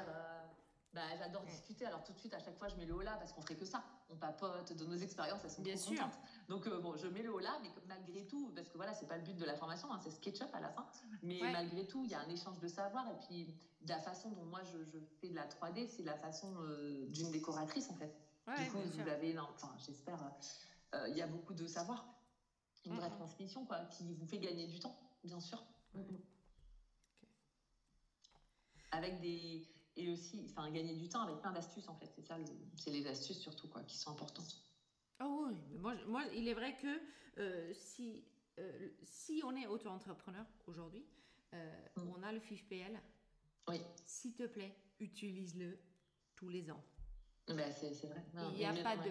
Bah, 0.92 1.02
j'adore 1.18 1.44
discuter. 1.44 1.86
Alors 1.86 2.02
tout 2.02 2.12
de 2.12 2.18
suite, 2.18 2.34
à 2.34 2.38
chaque 2.38 2.58
fois, 2.58 2.68
je 2.68 2.76
mets 2.76 2.84
le 2.84 3.00
là 3.02 3.16
parce 3.16 3.32
qu'on 3.32 3.42
fait 3.42 3.56
que 3.56 3.64
ça. 3.64 3.82
On 4.12 4.16
papote 4.16 4.72
de 4.72 4.84
nos 4.86 4.96
expériences, 4.96 5.40
elles 5.44 5.50
sont 5.50 5.62
Bien 5.62 5.76
sûr. 5.76 5.96
contentes. 5.96 6.18
Donc 6.48 6.66
euh, 6.66 6.80
bon, 6.80 6.96
je 6.96 7.06
mets 7.06 7.22
le 7.22 7.38
là, 7.38 7.58
mais 7.62 7.70
malgré 7.86 8.26
tout, 8.26 8.50
parce 8.54 8.68
que 8.68 8.76
voilà, 8.76 8.92
c'est 8.92 9.06
pas 9.06 9.16
le 9.16 9.22
but 9.22 9.36
de 9.36 9.44
la 9.44 9.54
formation, 9.54 9.92
hein, 9.92 10.00
c'est 10.02 10.10
SketchUp 10.10 10.52
à 10.52 10.60
la 10.60 10.70
fin. 10.70 10.86
Mais 11.22 11.38
malgré 11.40 11.86
tout, 11.86 12.04
il 12.04 12.10
y 12.10 12.14
a 12.14 12.20
un 12.20 12.28
échange 12.28 12.58
de 12.58 12.68
savoir. 12.68 13.06
Et 13.08 13.16
puis 13.26 13.54
la 13.86 13.98
façon 13.98 14.30
dont 14.30 14.44
moi 14.44 14.60
je, 14.64 14.98
fais 15.20 15.28
de 15.28 15.34
la 15.34 15.46
3D, 15.46 15.88
c'est 15.88 16.02
la 16.02 16.16
façon 16.16 16.52
euh, 16.58 17.06
d'une 17.08 17.30
décoratrice 17.30 17.88
en 17.90 17.94
fait. 17.94 18.14
du 18.58 18.70
coup, 18.70 18.78
vous 18.78 19.08
avez, 19.08 19.38
enfin, 19.38 19.72
j'espère, 19.78 20.18
euh, 20.94 21.08
il 21.08 21.16
y 21.16 21.22
a 21.22 21.26
beaucoup 21.26 21.54
de 21.54 21.66
savoir, 21.66 22.06
une 22.84 22.96
vraie 22.96 23.10
transmission 23.10 23.64
quoi, 23.64 23.80
qui 23.84 24.14
vous 24.14 24.26
fait 24.26 24.38
gagner 24.38 24.66
du 24.66 24.80
temps, 24.80 24.98
bien 25.22 25.40
sûr. 25.40 25.62
Avec 28.92 29.20
des 29.20 29.68
et 29.96 30.10
aussi 30.10 30.46
enfin 30.50 30.70
gagner 30.70 30.94
du 30.94 31.08
temps 31.08 31.22
avec 31.22 31.40
plein 31.40 31.52
d'astuces 31.52 31.88
en 31.88 31.94
fait. 31.94 32.10
C'est 32.14 32.22
ça 32.22 32.36
c'est 32.76 32.90
les 32.90 33.06
astuces 33.06 33.38
surtout 33.38 33.68
quoi 33.68 33.82
qui 33.82 33.96
sont 33.96 34.10
importantes. 34.10 34.56
Oh 35.22 35.46
oui 35.48 35.56
mais 35.70 35.78
moi, 35.78 35.94
moi 36.06 36.22
il 36.34 36.48
est 36.48 36.54
vrai 36.54 36.76
que 36.76 37.00
euh, 37.38 37.72
si 37.74 38.24
euh, 38.58 38.88
si 39.02 39.42
on 39.44 39.54
est 39.56 39.66
auto-entrepreneur 39.66 40.44
aujourd'hui 40.66 41.04
euh, 41.54 41.86
mm. 41.96 42.08
on 42.08 42.22
a 42.22 42.32
le 42.32 42.40
FIFPL 42.40 42.98
oui. 43.68 43.80
S'il 44.06 44.34
te 44.34 44.46
plaît 44.46 44.74
utilise-le 44.98 45.78
tous 46.34 46.48
les 46.48 46.70
ans. 46.70 46.82
Ben, 47.48 47.72
c'est 47.72 48.06
vrai. 48.06 48.22
Il 48.52 48.58
n'y 48.58 48.64
a, 48.66 48.74
pas 48.82 48.96
de, 48.96 49.10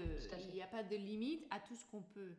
il 0.54 0.62
a 0.62 0.68
pas 0.68 0.84
de 0.84 0.96
limite 0.96 1.46
à 1.50 1.60
tout 1.60 1.76
ce 1.76 1.86
qu'on 1.86 2.02
peut 2.02 2.36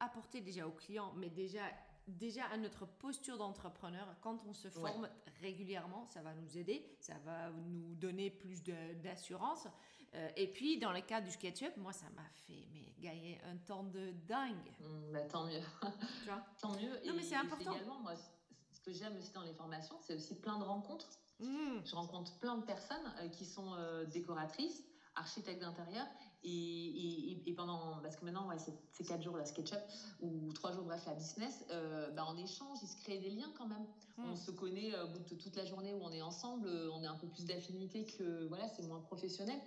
apporter 0.00 0.40
déjà 0.40 0.66
aux 0.66 0.72
clients 0.72 1.12
mais 1.16 1.30
déjà 1.30 1.62
déjà 2.06 2.44
à 2.46 2.56
notre 2.56 2.86
posture 2.86 3.38
d'entrepreneur, 3.38 4.14
quand 4.20 4.44
on 4.46 4.52
se 4.52 4.68
forme 4.68 5.08
régulièrement, 5.40 6.06
ça 6.06 6.22
va 6.22 6.34
nous 6.34 6.58
aider, 6.58 6.96
ça 7.00 7.14
va 7.24 7.50
nous 7.50 7.94
donner 7.94 8.30
plus 8.30 8.62
d'assurance. 9.02 9.66
Euh, 10.14 10.28
et 10.36 10.46
puis, 10.46 10.78
dans 10.78 10.92
le 10.92 11.00
cas 11.00 11.20
du 11.20 11.30
SketchUp, 11.30 11.76
moi, 11.76 11.92
ça 11.92 12.06
m'a 12.14 12.28
fait 12.46 12.68
mais, 12.72 12.92
gagner 12.98 13.40
un 13.44 13.56
temps 13.56 13.82
de 13.82 14.12
dingue. 14.26 14.70
Mmh, 14.80 15.12
bah, 15.12 15.20
tant 15.22 15.46
mieux. 15.46 15.60
Tu 16.22 16.26
vois? 16.26 16.44
Tant 16.60 16.76
mieux. 16.76 17.00
Non, 17.04 17.14
mais 17.16 17.22
c'est 17.22 17.34
important. 17.34 17.72
Également, 17.72 17.98
moi, 18.00 18.14
ce 18.14 18.80
que 18.80 18.92
j'aime 18.92 19.16
aussi 19.16 19.32
dans 19.32 19.42
les 19.42 19.54
formations, 19.54 19.96
c'est 20.00 20.14
aussi 20.14 20.36
plein 20.36 20.58
de 20.58 20.64
rencontres. 20.64 21.08
Mmh. 21.40 21.80
Je 21.84 21.94
rencontre 21.96 22.38
plein 22.38 22.56
de 22.58 22.64
personnes 22.64 23.12
euh, 23.20 23.28
qui 23.28 23.44
sont 23.44 23.74
euh, 23.74 24.04
décoratrices 24.04 24.84
architecte 25.16 25.60
d'intérieur. 25.60 26.06
Et, 26.44 27.40
et, 27.46 27.52
pendant, 27.54 28.00
parce 28.02 28.16
que 28.16 28.24
maintenant, 28.24 28.46
ouais, 28.48 28.56
c'est 28.92 29.04
quatre 29.04 29.22
jours 29.22 29.36
la 29.36 29.46
SketchUp, 29.46 29.78
ou 30.20 30.52
trois 30.52 30.72
jours, 30.72 30.84
bref, 30.84 31.02
la 31.06 31.14
business, 31.14 31.64
euh, 31.70 32.10
bah, 32.10 32.24
en 32.26 32.36
échange, 32.36 32.78
il 32.82 32.88
se 32.88 32.96
crée 32.96 33.18
des 33.18 33.30
liens 33.30 33.50
quand 33.56 33.66
même. 33.66 33.86
Hmm. 34.18 34.30
On 34.30 34.36
se 34.36 34.50
connaît 34.50 34.94
euh, 34.94 35.04
au 35.04 35.08
bout 35.08 35.18
de 35.20 35.34
toute 35.34 35.56
la 35.56 35.64
journée 35.64 35.94
où 35.94 36.02
on 36.02 36.12
est 36.12 36.20
ensemble, 36.20 36.68
euh, 36.68 36.90
on 36.92 37.02
a 37.02 37.08
un 37.08 37.16
peu 37.16 37.26
plus 37.26 37.46
d'affinité 37.46 38.04
que, 38.04 38.46
voilà, 38.46 38.68
c'est 38.68 38.82
moins 38.82 39.00
professionnel. 39.00 39.58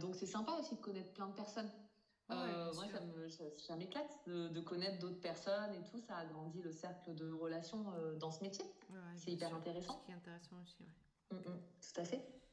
donc 0.00 0.14
c'est 0.14 0.26
sympa 0.26 0.52
aussi 0.60 0.74
de 0.74 0.80
connaître 0.80 1.12
plein 1.14 1.28
de 1.28 1.34
personnes. 1.34 1.70
moi, 2.28 2.86
ça, 3.56 3.76
m'éclate 3.76 4.18
de, 4.26 4.60
connaître 4.60 4.98
d'autres 4.98 5.20
personnes 5.20 5.72
et 5.74 5.82
tout. 5.90 5.98
Ça 5.98 6.18
agrandit 6.18 6.60
le 6.60 6.72
cercle 6.72 7.14
de 7.14 7.32
relations 7.32 7.86
dans 8.18 8.30
ce 8.30 8.42
métier. 8.42 8.64
c'est 9.16 9.32
hyper 9.32 9.54
intéressant. 9.54 9.98
Ce 10.00 10.04
qui 10.04 10.10
est 10.10 10.14
intéressant 10.14 10.56
aussi, 10.62 10.84
mm, 11.30 11.36
mm, 11.36 11.60
tout 11.80 12.00
à 12.00 12.04
fait. 12.04 12.43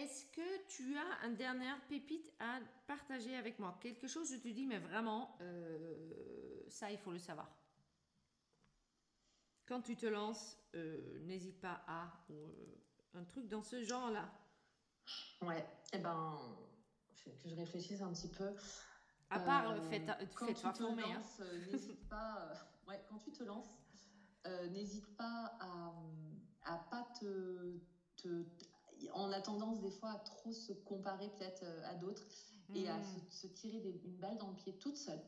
Est-ce 0.00 0.24
que 0.32 0.66
tu 0.68 0.96
as 0.96 1.26
un 1.26 1.30
dernier 1.30 1.74
pépite 1.86 2.32
à 2.38 2.58
partager 2.86 3.36
avec 3.36 3.58
moi? 3.58 3.78
Quelque 3.82 4.06
chose, 4.06 4.32
je 4.32 4.38
te 4.38 4.48
dis, 4.48 4.64
mais 4.64 4.78
vraiment, 4.78 5.36
euh, 5.42 6.64
ça, 6.70 6.90
il 6.90 6.96
faut 6.96 7.12
le 7.12 7.18
savoir. 7.18 7.54
Quand 9.66 9.82
tu 9.82 9.96
te 9.96 10.06
lances, 10.06 10.56
euh, 10.74 11.20
n'hésite 11.20 11.60
pas 11.60 11.84
à... 11.86 12.10
Euh, 12.30 12.46
un 13.12 13.24
truc 13.24 13.46
dans 13.48 13.62
ce 13.62 13.82
genre-là. 13.82 14.32
Ouais, 15.42 15.66
eh 15.92 15.98
ben, 15.98 16.38
que 17.42 17.48
je 17.48 17.54
réfléchisse 17.56 18.00
un 18.00 18.12
petit 18.12 18.28
peu. 18.28 18.54
À 19.28 19.40
part, 19.40 19.76
fais-toi 19.90 20.16
former. 20.72 21.02
Hein. 21.02 21.22
N'hésite 21.70 22.08
pas... 22.08 22.52
ouais, 22.86 23.04
quand 23.08 23.18
tu 23.18 23.32
te 23.32 23.42
lances, 23.42 23.76
n'hésite 24.70 25.14
pas 25.16 25.58
à, 25.60 25.92
à 26.62 26.78
pas 26.90 27.06
te, 27.20 27.80
te 28.16 28.44
on 29.14 29.32
a 29.32 29.40
tendance 29.40 29.80
des 29.80 29.90
fois 29.90 30.10
à 30.10 30.18
trop 30.18 30.52
se 30.52 30.72
comparer 30.72 31.28
peut-être 31.38 31.62
euh, 31.64 31.90
à 31.90 31.94
d'autres 31.94 32.26
et 32.74 32.88
à 32.88 32.98
hmm. 32.98 33.04
se, 33.30 33.46
tirer 33.48 33.82
une 34.04 34.16
balle 34.16 34.38
dans 34.38 34.48
le 34.48 34.54
pied 34.54 34.74
toute 34.74 34.96
seule. 34.96 35.20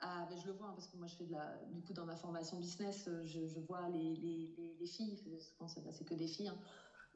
Ah, 0.00 0.26
ben, 0.28 0.38
je 0.38 0.46
le 0.46 0.52
vois 0.52 0.68
hein, 0.68 0.72
parce 0.74 0.88
que 0.88 0.96
moi 0.96 1.06
je 1.06 1.14
fais 1.14 1.24
de 1.24 1.32
la, 1.32 1.56
du 1.72 1.80
coup 1.80 1.94
dans 1.94 2.04
ma 2.04 2.16
formation 2.16 2.58
business, 2.58 3.06
euh, 3.08 3.24
je, 3.24 3.60
vois 3.60 3.88
les, 3.88 4.16
les, 4.16 4.76
les, 4.78 4.86
filles, 4.86 5.16
je 5.24 5.56
pense 5.58 5.74
que 5.74 5.80
c'est 5.90 6.04
que 6.04 6.14
des 6.14 6.26
filles, 6.26 6.50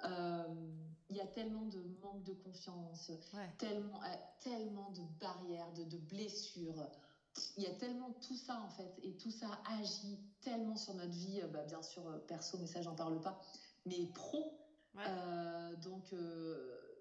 hein, 0.03 0.47
il 1.11 1.16
y 1.16 1.20
a 1.20 1.26
tellement 1.26 1.66
de 1.66 1.83
manque 2.03 2.24
de 2.24 2.33
confiance, 2.33 3.11
tellement, 3.59 4.01
tellement 4.41 4.91
de 4.93 5.03
barrières, 5.20 5.70
de, 5.72 5.85
de 5.85 5.99
blessures 5.99 6.89
il 7.57 7.64
y 7.64 7.66
a 7.66 7.74
tellement 7.74 8.12
tout 8.26 8.37
ça 8.37 8.61
en 8.61 8.68
fait, 8.70 8.93
et 9.03 9.16
tout 9.16 9.31
ça 9.31 9.47
agit 9.81 10.18
tellement 10.41 10.76
sur 10.76 10.95
notre 10.95 11.12
vie, 11.12 11.41
bah, 11.53 11.62
bien 11.64 11.83
sûr 11.83 12.03
perso, 12.26 12.59
mais 12.59 12.66
ça 12.66 12.83
j'en 12.83 12.95
parle 12.95 13.20
pas, 13.20 13.41
mais 13.87 14.07
pro. 14.14 14.57
Donc 15.82 16.14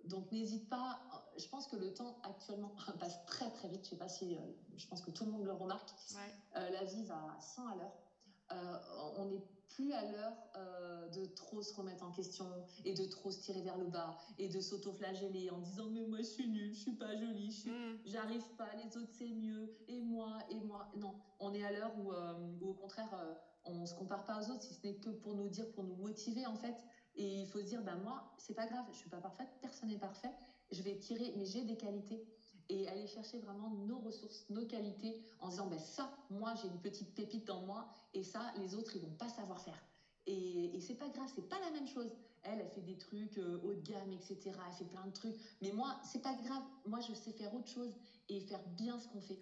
donc 0.06 0.32
n'hésite 0.32 0.68
pas. 0.70 1.00
Je 1.38 1.48
pense 1.48 1.68
que 1.68 1.76
le 1.76 1.94
temps 1.94 2.18
actuellement 2.24 2.74
passe 3.00 3.24
très 3.26 3.50
très 3.52 3.68
vite. 3.68 3.86
Je 3.86 3.90
sais 3.92 3.98
pas 3.98 4.10
si, 4.10 4.38
je 4.78 4.88
pense 4.88 5.02
que 5.02 5.12
tout 5.12 5.26
le 5.26 5.32
monde 5.32 5.46
le 5.46 5.54
remarque. 5.54 5.90
la 6.56 6.84
vie 6.84 7.04
va 7.06 7.36
à 7.38 7.40
100 7.40 7.68
à 7.68 7.76
l'heure. 7.76 9.16
on 9.18 9.26
n'est 9.26 9.44
plus 9.70 9.94
à 9.94 10.04
l'heure 10.12 10.34
de 11.14 11.26
trop 11.26 11.62
se 11.62 11.74
remettre 11.74 12.04
en 12.04 12.12
question 12.12 12.46
et 12.86 12.94
de 12.94 13.06
trop 13.06 13.32
se 13.32 13.40
tirer 13.42 13.62
vers 13.62 13.78
le 13.78 13.86
bas 13.86 14.18
et 14.38 14.50
de 14.50 14.60
s'auto-flageller 14.60 15.50
en 15.50 15.60
disant 15.60 15.90
mais 15.90 16.06
moi 16.06 16.20
je 16.20 16.24
suis 16.24 16.48
nulle, 16.48 16.74
je 16.74 16.80
suis 16.80 16.96
pas 16.96 17.16
jolie, 17.16 17.52
je 17.52 17.70
mm. 17.70 18.00
j'arrive 18.06 18.48
pas, 18.58 18.70
les 18.84 18.98
autres 18.98 19.12
c'est 19.18 19.30
mieux 19.30 19.76
et 19.88 20.00
moi 20.02 20.38
et 20.50 20.60
moi. 20.62 20.92
Non, 20.98 21.16
on 21.40 21.54
est 21.54 21.64
à 21.64 21.72
l'heure 21.72 21.94
où, 21.98 22.12
où, 22.62 22.70
au 22.70 22.74
contraire 22.74 23.10
on 23.66 23.86
se 23.86 23.94
compare 23.96 24.26
pas 24.26 24.40
aux 24.42 24.52
autres 24.52 24.64
si 24.64 24.74
ce 24.74 24.88
n'est 24.88 24.96
que 24.96 25.10
pour 25.10 25.36
nous 25.36 25.50
dire, 25.50 25.70
pour 25.72 25.84
nous 25.84 25.96
motiver 25.96 26.46
en 26.46 26.56
fait 26.56 26.76
et 27.20 27.42
il 27.42 27.48
faut 27.48 27.60
se 27.60 27.66
dire, 27.66 27.82
ben 27.82 27.98
moi, 27.98 28.24
c'est 28.38 28.54
pas 28.54 28.66
grave, 28.66 28.86
je 28.94 28.98
suis 28.98 29.10
pas 29.10 29.20
parfaite, 29.20 29.50
personne 29.62 29.90
n'est 29.90 29.98
parfait. 30.00 30.32
Je 30.72 30.82
vais 30.82 30.96
tirer, 30.98 31.34
mais 31.36 31.46
j'ai 31.46 31.64
des 31.64 31.76
qualités. 31.76 32.26
Et 32.70 32.88
aller 32.88 33.08
chercher 33.08 33.40
vraiment 33.40 33.72
nos 33.72 34.00
ressources, 34.00 34.46
nos 34.50 34.66
qualités, 34.66 35.22
en 35.40 35.50
disant, 35.50 35.68
ben 35.68 35.80
ça, 35.80 36.10
moi, 36.30 36.54
j'ai 36.56 36.70
une 36.70 36.80
petite 36.80 37.14
pépite 37.14 37.46
dans 37.46 37.62
moi, 37.62 37.90
et 38.14 38.24
ça, 38.24 38.54
les 38.60 38.74
autres, 38.74 38.96
ils 38.96 39.02
vont 39.02 39.16
pas 39.18 39.28
savoir 39.28 39.60
faire. 39.60 39.84
Et, 40.28 40.78
et 40.78 40.80
c'est 40.80 40.96
pas 40.96 41.10
grave, 41.10 41.30
c'est 41.36 41.50
pas 41.50 41.60
la 41.60 41.72
même 41.72 41.88
chose. 41.88 42.10
Elle, 42.44 42.62
elle 42.62 42.70
fait 42.70 42.82
des 42.82 42.98
trucs 42.98 43.38
euh, 43.38 43.60
haut 43.64 43.74
de 43.74 43.82
gamme, 43.82 44.14
etc. 44.14 44.38
Elle 44.46 44.74
fait 44.74 44.86
plein 44.86 45.06
de 45.06 45.12
trucs. 45.12 45.36
Mais 45.62 45.74
moi, 45.74 46.00
c'est 46.06 46.22
pas 46.22 46.36
grave. 46.36 46.64
Moi, 46.86 47.00
je 47.02 47.14
sais 47.14 47.34
faire 47.34 47.54
autre 47.54 47.68
chose 47.68 47.94
et 48.30 48.40
faire 48.40 48.66
bien 48.78 48.98
ce 48.98 49.10
qu'on 49.10 49.22
fait. 49.22 49.40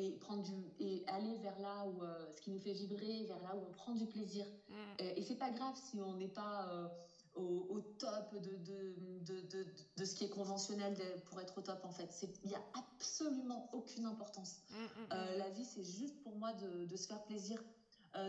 Et 0.00 0.12
prendre 0.20 0.44
du 0.44 0.52
et 0.78 1.02
aller 1.08 1.36
vers 1.38 1.58
là 1.58 1.84
où 1.86 2.04
euh, 2.04 2.32
ce 2.36 2.40
qui 2.40 2.52
nous 2.52 2.60
fait 2.60 2.72
vibrer, 2.72 3.24
vers 3.24 3.42
là 3.42 3.56
où 3.56 3.66
on 3.68 3.72
prend 3.72 3.94
du 3.94 4.06
plaisir. 4.06 4.46
Mm. 4.68 4.74
Et, 5.00 5.18
et 5.18 5.22
c'est 5.24 5.34
pas 5.34 5.50
grave 5.50 5.74
si 5.74 6.00
on 6.00 6.14
n'est 6.14 6.28
pas 6.28 6.68
euh, 6.70 6.88
au, 7.34 7.80
top 7.98 8.32
de, 8.34 8.56
de, 8.58 9.40
de, 9.40 9.66
de, 9.96 10.04
ce 10.04 10.14
qui 10.14 10.24
est 10.24 10.28
conventionnel 10.28 10.96
pour 11.26 11.40
être 11.40 11.58
au 11.58 11.62
top 11.62 11.84
en 11.84 11.90
fait. 11.90 12.14
Il 12.44 12.50
n'y 12.50 12.54
a 12.54 12.62
absolument 12.74 13.68
aucune 13.72 14.06
importance. 14.06 14.60
Mm, 14.70 14.74
mm, 14.76 14.88
euh, 15.12 15.36
la 15.38 15.50
vie, 15.50 15.64
c'est 15.64 15.82
juste 15.82 16.22
pour 16.22 16.36
moi 16.36 16.52
de, 16.52 16.96
se 16.96 17.08
faire 17.08 17.22
plaisir, 17.24 17.60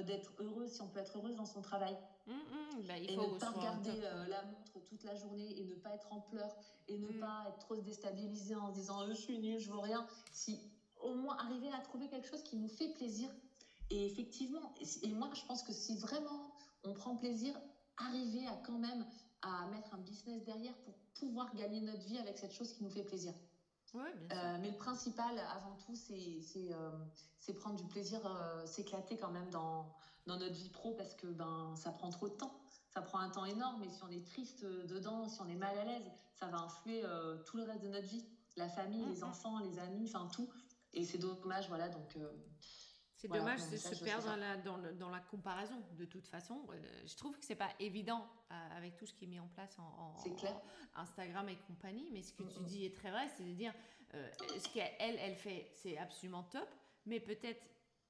d'être 0.05 0.33
heureuse 0.39 0.71
si 0.71 0.81
on 0.81 0.87
peut 0.87 0.99
être 0.99 1.17
heureuse 1.17 1.35
dans 1.35 1.45
son 1.45 1.61
travail. 1.61 1.95
Bah, 2.87 2.97
il 2.97 3.11
et 3.11 3.17
ne 3.17 3.39
pas 3.39 3.49
regarder 3.49 4.01
la 4.27 4.43
montre 4.43 4.79
toute 4.85 5.03
la 5.03 5.15
journée 5.15 5.59
et 5.59 5.65
ne 5.65 5.75
pas 5.75 5.93
être 5.93 6.11
en 6.11 6.21
pleurs 6.21 6.55
et 6.87 6.97
ne 6.97 7.11
pas 7.19 7.45
être 7.47 7.59
trop 7.59 7.75
déstabilisé 7.75 8.55
en 8.55 8.69
se 8.69 8.73
disant 8.73 9.05
je 9.07 9.13
suis 9.13 9.39
nulle, 9.39 9.59
je 9.59 9.71
veux 9.71 9.79
rien. 9.79 10.05
Si 10.31 10.59
au 11.09 11.15
moins 11.15 11.37
arriver 11.37 11.71
à 11.73 11.79
trouver 11.79 12.07
quelque 12.07 12.27
chose 12.27 12.43
qui 12.43 12.55
nous 12.57 12.69
fait 12.69 12.89
plaisir. 12.89 13.29
Et 13.89 14.05
effectivement, 14.05 14.73
et 15.01 15.13
moi 15.13 15.29
je 15.33 15.43
pense 15.45 15.63
que 15.63 15.73
si 15.73 15.95
vraiment 15.97 16.53
on 16.83 16.93
prend 16.93 17.15
plaisir, 17.15 17.53
arriver 17.97 18.47
à 18.47 18.55
quand 18.65 18.77
même 18.77 19.05
à 19.41 19.67
mettre 19.67 19.93
un 19.93 19.99
business 19.99 20.43
derrière 20.43 20.73
pour 20.85 20.93
pouvoir 21.15 21.53
gagner 21.55 21.81
notre 21.81 22.03
vie 22.03 22.17
avec 22.17 22.37
cette 22.37 22.53
chose 22.53 22.73
qui 22.73 22.83
nous 22.83 22.89
fait 22.89 23.03
plaisir. 23.03 23.33
Ouais, 23.93 24.13
bien 24.13 24.29
sûr. 24.29 24.37
Euh, 24.37 24.57
mais 24.61 24.69
le 24.69 24.77
principal, 24.77 25.39
avant 25.55 25.75
tout, 25.85 25.95
c'est 25.95 26.41
euh, 26.71 27.53
prendre 27.59 27.77
du 27.77 27.85
plaisir, 27.85 28.19
euh, 28.25 28.65
s'éclater 28.65 29.17
quand 29.17 29.31
même 29.31 29.49
dans, 29.49 29.91
dans 30.27 30.37
notre 30.37 30.53
vie 30.53 30.69
pro 30.69 30.93
parce 30.93 31.15
que 31.15 31.27
ben, 31.27 31.73
ça 31.75 31.91
prend 31.91 32.09
trop 32.09 32.29
de 32.29 32.35
temps. 32.35 32.53
Ça 32.93 33.01
prend 33.01 33.19
un 33.19 33.29
temps 33.29 33.45
énorme 33.45 33.83
et 33.83 33.89
si 33.89 34.03
on 34.03 34.09
est 34.09 34.25
triste 34.25 34.65
dedans, 34.65 35.27
si 35.27 35.39
on 35.41 35.47
est 35.47 35.55
mal 35.55 35.77
à 35.77 35.85
l'aise, 35.85 36.11
ça 36.33 36.47
va 36.47 36.59
influer 36.59 37.03
tout 37.45 37.57
le 37.57 37.63
reste 37.63 37.83
de 37.83 37.87
notre 37.87 38.07
vie. 38.07 38.25
La 38.57 38.67
famille, 38.67 39.05
les 39.05 39.21
mm-hmm. 39.21 39.25
enfants, 39.25 39.59
les 39.59 39.77
amis, 39.79 40.05
enfin 40.07 40.27
tout. 40.33 40.49
Et 40.93 41.05
c'est 41.05 41.17
dommage, 41.17 41.67
voilà. 41.67 41.89
Donc, 41.89 42.15
euh, 42.15 42.31
c'est 43.15 43.27
dommage 43.27 43.69
de 43.69 43.77
se 43.77 44.03
perdre 44.03 44.25
dans 44.25 44.35
la, 44.35 44.57
dans, 44.57 44.77
dans 44.93 45.09
la, 45.09 45.19
comparaison, 45.19 45.81
de 45.97 46.05
toute 46.05 46.27
façon. 46.27 46.65
Euh, 46.71 47.01
je 47.05 47.15
trouve 47.15 47.37
que 47.37 47.45
c'est 47.45 47.55
pas 47.55 47.71
évident 47.79 48.27
euh, 48.51 48.77
avec 48.77 48.97
tout 48.97 49.05
ce 49.05 49.13
qui 49.13 49.25
est 49.25 49.27
mis 49.27 49.39
en 49.39 49.47
place 49.47 49.77
en, 49.79 50.15
Instagram 50.95 51.47
et 51.49 51.57
compagnie, 51.67 52.09
mais 52.11 52.23
ce 52.23 52.33
que 52.33 52.43
tu 52.43 52.59
dis 52.63 52.85
est 52.85 52.95
très 52.95 53.11
vrai, 53.11 53.27
c'est 53.37 53.43
de 53.43 53.53
dire 53.53 53.73
ce 54.11 54.73
qu'elle, 54.73 55.17
elle 55.19 55.35
fait, 55.35 55.71
c'est 55.75 55.97
absolument 55.97 56.43
top, 56.43 56.67
mais 57.05 57.19
peut-être, 57.19 57.63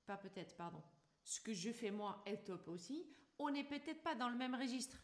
pas 0.05 0.17
peut-être, 0.17 0.55
pardon, 0.55 0.81
ce 1.23 1.41
que 1.41 1.53
je 1.53 1.71
fais 1.71 1.91
moi 1.91 2.23
est 2.25 2.45
top 2.45 2.67
aussi. 2.69 3.05
On 3.37 3.51
n'est 3.51 3.63
peut-être 3.65 4.01
pas 4.01 4.15
dans 4.15 4.29
le 4.29 4.35
même 4.35 4.55
registre. 4.55 4.97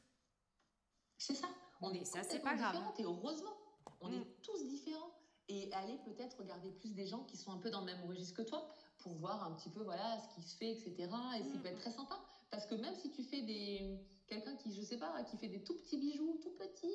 C'est 1.18 1.36
ça. 1.36 1.48
On 1.82 1.94
est 1.94 2.06
ça, 2.06 2.24
c'est 2.24 2.40
pas 2.40 2.56
grave. 2.56 2.78
Et 2.98 3.04
heureusement, 3.04 3.56
on 4.02 4.12
est 4.12 4.20
mm. 4.20 4.42
tous 4.42 4.68
différents 4.68 5.05
et 5.48 5.72
aller 5.74 5.98
peut-être 6.06 6.38
regarder 6.40 6.72
plus 6.72 6.94
des 6.94 7.06
gens 7.06 7.24
qui 7.24 7.38
sont 7.38 7.52
un 7.52 7.58
peu 7.58 7.70
dans 7.70 7.82
le 7.82 7.86
même 7.86 8.04
registre 8.08 8.36
que 8.36 8.42
toi 8.42 8.68
pour 9.00 9.14
voir 9.14 9.44
un 9.44 9.52
petit 9.56 9.70
peu 9.70 9.82
voilà 9.82 10.18
ce 10.20 10.36
qui 10.36 10.42
se 10.42 10.56
fait 10.56 10.72
etc 10.72 11.10
et 11.38 11.44
c'est 11.44 11.62
peut 11.62 11.68
être 11.68 11.80
très 11.80 11.92
sympa. 11.92 12.20
Parce 12.52 12.66
que 12.66 12.76
même 12.76 12.96
si 12.96 13.12
tu 13.12 13.24
fais 13.24 13.42
des 13.42 14.00
quelqu'un 14.28 14.56
qui 14.56 14.74
je 14.74 14.82
sais 14.82 14.98
pas 14.98 15.24
qui 15.24 15.38
fait 15.38 15.48
des 15.48 15.64
tout 15.64 15.76
petits 15.76 15.98
bijoux 15.98 16.40
tout 16.42 16.52
petits 16.52 16.88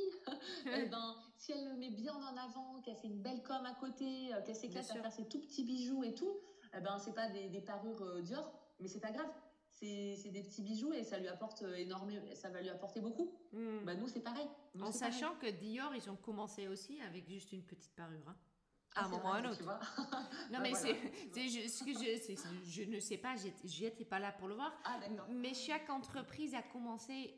et 0.66 0.70
eh 0.84 0.86
ben 0.86 1.14
si 1.36 1.52
elle 1.52 1.68
le 1.68 1.76
met 1.76 1.90
bien 1.90 2.14
en 2.14 2.36
avant 2.36 2.80
qu'elle 2.82 2.96
fait 2.96 3.06
une 3.06 3.22
belle 3.22 3.42
com 3.42 3.64
à 3.64 3.74
côté 3.74 4.34
euh, 4.34 4.42
qu'elle 4.42 4.56
s'éclate 4.56 4.90
à 4.90 4.94
faire 4.94 5.12
ses 5.12 5.28
tout 5.28 5.38
petits 5.38 5.64
bijoux 5.64 6.02
et 6.02 6.14
tout 6.14 6.40
eh 6.76 6.80
ben 6.80 6.98
c'est 6.98 7.14
pas 7.14 7.28
des, 7.28 7.48
des 7.48 7.60
parures 7.60 8.02
euh, 8.02 8.20
Dior 8.22 8.52
mais 8.80 8.88
c'est 8.88 9.00
pas 9.00 9.12
grave 9.12 9.30
c'est 9.80 10.30
des 10.30 10.42
petits 10.42 10.62
bijoux 10.62 10.92
et 10.92 11.04
ça 11.04 11.18
lui 11.18 11.28
apporte 11.28 11.62
euh, 11.62 11.74
énormément, 11.74 12.22
ça 12.34 12.50
va 12.50 12.60
lui 12.60 12.68
apporter 12.68 13.00
beaucoup. 13.00 13.32
Hmm. 13.52 13.84
Bah, 13.84 13.94
nous, 13.94 14.08
c'est 14.08 14.20
pareil. 14.20 14.46
en 14.80 14.92
sachant 14.92 15.34
que 15.36 15.50
Dior, 15.50 15.94
ils 15.94 16.10
ont 16.10 16.16
commencé 16.16 16.68
aussi 16.68 17.00
avec 17.00 17.26
juste 17.26 17.52
une 17.52 17.62
petite 17.62 17.94
parure. 17.94 18.28
Hein. 18.28 18.36
À 18.96 19.04
un 19.04 19.08
moment 19.08 19.30
ou 19.30 19.32
à 19.32 19.36
un 19.36 19.50
autre. 19.50 19.62
non, 20.52 20.58
mais 20.60 20.74
c'est 20.74 20.94
ce 21.68 21.84
que 21.84 21.92
je, 21.92 22.34
je 22.64 22.82
ne 22.82 22.98
sais 22.98 23.18
pas, 23.18 23.36
j'y 23.64 23.84
étais 23.86 24.04
pas 24.04 24.18
là 24.18 24.32
pour 24.32 24.48
le 24.48 24.54
voir. 24.54 24.72
Ah, 24.84 24.98
mais 25.28 25.54
chaque 25.54 25.88
entreprise 25.88 26.54
a 26.54 26.62
commencé. 26.62 27.34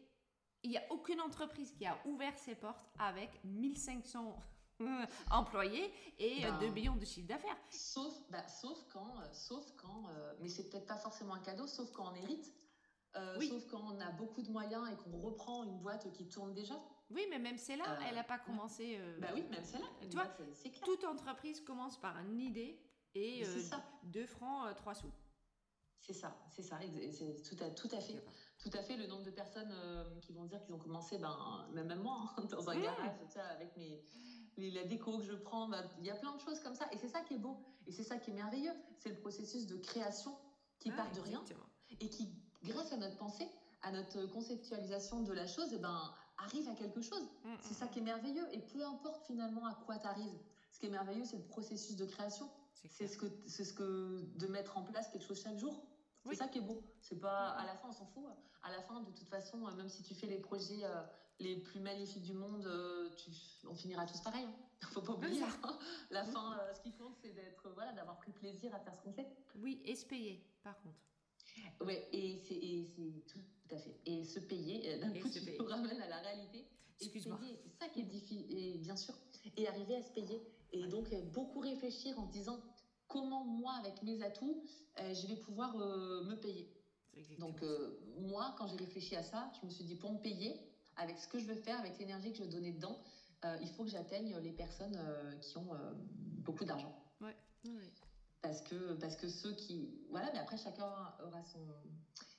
Il 0.64 0.70
n'y 0.70 0.78
a 0.78 0.84
aucune 0.90 1.20
entreprise 1.20 1.72
qui 1.72 1.84
a 1.86 1.98
ouvert 2.06 2.36
ses 2.38 2.54
portes 2.54 2.86
avec 2.98 3.30
1500 3.44 4.36
employés 5.30 5.92
et 6.18 6.42
2 6.42 6.50
ben, 6.50 6.72
millions 6.72 6.96
de 6.96 7.04
chiffre 7.04 7.26
d'affaires. 7.26 7.56
Sauf, 7.70 8.14
bah, 8.30 8.46
sauf 8.48 8.78
quand, 8.92 9.18
euh, 9.20 9.32
sauf 9.32 9.64
quand 9.76 10.08
euh, 10.08 10.34
mais 10.40 10.48
c'est 10.48 10.68
peut-être 10.68 10.86
pas 10.86 10.96
forcément 10.96 11.34
un 11.34 11.40
cadeau, 11.40 11.66
sauf 11.66 11.90
quand 11.92 12.12
on 12.12 12.14
hérite, 12.14 12.52
euh, 13.16 13.40
sauf 13.40 13.66
quand 13.66 13.82
on 13.82 14.00
a 14.00 14.10
beaucoup 14.12 14.42
de 14.42 14.50
moyens 14.50 14.88
et 14.90 14.96
qu'on 14.96 15.18
reprend 15.18 15.64
une 15.64 15.78
boîte 15.78 16.10
qui 16.12 16.28
tourne 16.28 16.54
déjà. 16.54 16.74
Oui, 17.10 17.26
mais 17.28 17.38
même 17.38 17.58
c'est 17.58 17.76
là, 17.76 17.98
elle 18.08 18.14
n'a 18.14 18.24
pas 18.24 18.38
commencé. 18.38 18.98
bah 19.20 19.28
oui, 19.34 19.42
même 19.50 19.64
c'est 19.64 19.78
là. 19.78 19.86
Tu 20.00 20.16
vois, 20.16 20.28
toute 20.84 21.04
entreprise 21.04 21.60
commence 21.60 22.00
par 22.00 22.18
une 22.18 22.40
idée 22.40 22.80
et 23.14 23.44
2 24.04 24.26
francs, 24.26 24.74
3 24.76 24.94
sous. 24.94 25.12
C'est 25.98 26.14
ça, 26.14 26.36
c'est 26.48 26.64
ça, 26.64 26.80
c'est 27.12 27.42
tout 27.42 27.62
à, 27.62 27.70
tout 27.70 27.88
à 27.92 28.00
fait. 28.00 28.24
Tout 28.58 28.70
à 28.72 28.82
fait, 28.82 28.96
le 28.96 29.06
nombre 29.06 29.22
de 29.22 29.30
personnes 29.30 29.72
qui 30.20 30.32
vont 30.32 30.46
dire 30.46 30.60
qu'ils 30.64 30.74
ont 30.74 30.78
commencé, 30.78 31.18
ben, 31.18 31.68
même 31.72 32.00
moi, 32.02 32.34
hein, 32.36 32.44
dans 32.50 32.70
un 32.70 32.80
garage, 32.80 33.36
avec 33.36 33.76
mes, 33.76 34.02
la 34.58 34.84
déco 34.84 35.18
que 35.18 35.24
je 35.24 35.34
prends, 35.34 35.68
bah, 35.68 35.82
il 35.98 36.06
y 36.06 36.10
a 36.10 36.14
plein 36.14 36.34
de 36.34 36.40
choses 36.40 36.60
comme 36.60 36.74
ça. 36.74 36.86
Et 36.92 36.98
c'est 36.98 37.08
ça 37.08 37.20
qui 37.20 37.34
est 37.34 37.38
beau. 37.38 37.56
Et 37.86 37.92
c'est 37.92 38.04
ça 38.04 38.18
qui 38.18 38.30
est 38.30 38.34
merveilleux. 38.34 38.72
C'est 38.98 39.10
le 39.10 39.16
processus 39.16 39.66
de 39.66 39.76
création 39.76 40.36
qui 40.78 40.90
part 40.90 41.10
de 41.12 41.20
rien 41.20 41.42
et 42.00 42.08
qui, 42.08 42.28
grâce 42.64 42.92
à 42.92 42.96
notre 42.96 43.16
pensée, 43.16 43.48
à 43.82 43.92
notre 43.92 44.26
conceptualisation 44.26 45.22
de 45.22 45.32
la 45.32 45.46
chose, 45.46 45.68
eh 45.72 45.78
ben, 45.78 46.12
arrive 46.38 46.68
à 46.68 46.74
quelque 46.74 47.00
chose. 47.00 47.28
Mm, 47.44 47.52
mm, 47.52 47.56
c'est 47.62 47.74
ça 47.74 47.86
mm. 47.86 47.90
qui 47.90 47.98
est 47.98 48.02
merveilleux. 48.02 48.46
Et 48.52 48.60
peu 48.60 48.84
importe 48.84 49.24
finalement 49.26 49.66
à 49.66 49.74
quoi 49.74 49.98
tu 49.98 50.06
arrives, 50.06 50.38
ce 50.70 50.78
qui 50.78 50.86
est 50.86 50.90
merveilleux, 50.90 51.24
c'est 51.24 51.36
le 51.36 51.44
processus 51.44 51.96
de 51.96 52.04
création. 52.04 52.48
C'est 52.88 53.06
ce 53.06 53.16
que, 53.16 53.26
c'est 53.46 53.64
ce 53.64 53.72
que 53.72 54.24
de 54.34 54.46
mettre 54.48 54.76
en 54.76 54.82
place 54.82 55.08
quelque 55.08 55.24
chose 55.24 55.40
chaque 55.40 55.56
jour. 55.56 55.84
C'est 56.24 56.34
ça 56.34 56.48
qui 56.48 56.58
est 56.58 56.62
beau. 56.62 56.82
C'est 57.00 57.20
pas 57.20 57.50
à 57.50 57.64
la 57.64 57.74
fin, 57.76 57.88
on 57.88 57.92
s'en 57.92 58.06
fout. 58.06 58.24
À 58.62 58.70
la 58.70 58.80
fin, 58.82 59.00
de 59.00 59.10
toute 59.10 59.28
façon, 59.28 59.58
même 59.76 59.88
si 59.88 60.02
tu 60.02 60.14
fais 60.14 60.26
les 60.26 60.38
projets 60.38 60.84
euh, 60.84 61.02
les 61.42 61.56
plus 61.56 61.80
magnifiques 61.80 62.22
du 62.22 62.32
monde, 62.32 62.66
euh, 62.66 63.08
tu, 63.16 63.30
on 63.68 63.74
finira 63.74 64.06
tous 64.06 64.20
pareil. 64.20 64.44
Hein. 64.44 64.86
Faut 64.92 65.02
pas 65.02 65.12
oublier. 65.12 65.42
Hein. 65.42 65.78
La 66.10 66.24
fin, 66.24 66.58
euh, 66.58 66.74
ce 66.74 66.80
qui 66.80 66.92
compte, 66.92 67.16
c'est 67.22 67.34
d'être, 67.34 67.68
voilà, 67.74 67.92
d'avoir 67.92 68.18
pris 68.18 68.32
plaisir 68.32 68.74
à 68.74 68.80
faire 68.80 68.94
ce 68.94 69.02
qu'on 69.02 69.12
fait. 69.12 69.28
Oui, 69.56 69.80
et 69.84 69.94
se 69.94 70.06
payer, 70.06 70.44
par 70.62 70.80
contre. 70.82 70.96
Oui, 71.80 71.98
et 72.12 72.38
c'est, 72.38 72.60
c'est 72.96 73.26
tout, 73.26 73.74
à 73.74 73.78
fait. 73.78 74.00
Et 74.06 74.24
se 74.24 74.40
payer, 74.40 74.98
d'un 74.98 75.12
coup, 75.12 75.28
tu 75.28 75.40
nous 75.58 75.64
ramènes 75.64 76.00
à 76.00 76.08
la 76.08 76.18
réalité. 76.18 76.66
Excuse-moi. 77.00 77.38
C'est 77.42 77.84
ça 77.84 77.88
qui 77.88 78.00
est 78.00 78.04
difficile, 78.04 78.46
et 78.48 78.78
bien 78.78 78.96
sûr. 78.96 79.14
Et 79.56 79.66
arriver 79.66 79.96
à 79.96 80.02
se 80.02 80.12
payer. 80.12 80.40
Et 80.72 80.86
donc, 80.86 81.12
beaucoup 81.32 81.60
réfléchir 81.60 82.18
en 82.18 82.26
disant 82.26 82.60
comment 83.08 83.44
moi, 83.44 83.72
avec 83.80 84.02
mes 84.02 84.22
atouts, 84.22 84.62
je 84.96 85.26
vais 85.26 85.36
pouvoir 85.36 85.76
me 85.76 86.34
payer. 86.36 86.72
Donc, 87.38 87.60
moi, 88.18 88.54
quand 88.56 88.66
j'ai 88.68 88.76
réfléchi 88.76 89.16
à 89.16 89.22
ça, 89.22 89.50
je 89.60 89.66
me 89.66 89.70
suis 89.70 89.84
dit, 89.84 89.96
pour 89.96 90.12
me 90.12 90.18
payer, 90.18 90.71
avec 90.96 91.18
ce 91.18 91.28
que 91.28 91.38
je 91.38 91.46
veux 91.46 91.54
faire, 91.54 91.78
avec 91.80 91.98
l'énergie 91.98 92.32
que 92.32 92.38
je 92.38 92.42
veux 92.42 92.50
donner 92.50 92.72
dedans, 92.72 92.98
euh, 93.44 93.56
il 93.60 93.68
faut 93.68 93.84
que 93.84 93.90
j'atteigne 93.90 94.36
les 94.38 94.52
personnes 94.52 94.96
euh, 94.96 95.36
qui 95.36 95.58
ont 95.58 95.74
euh, 95.74 95.92
beaucoup 96.44 96.64
d'argent. 96.64 96.94
Ouais. 97.20 97.36
Parce 98.40 98.60
que, 98.62 98.94
parce 98.94 99.16
que 99.16 99.28
ceux 99.28 99.52
qui. 99.54 99.90
Voilà, 100.10 100.30
mais 100.32 100.40
après, 100.40 100.58
chacun 100.58 100.86
aura 101.24 101.42
son, 101.44 101.60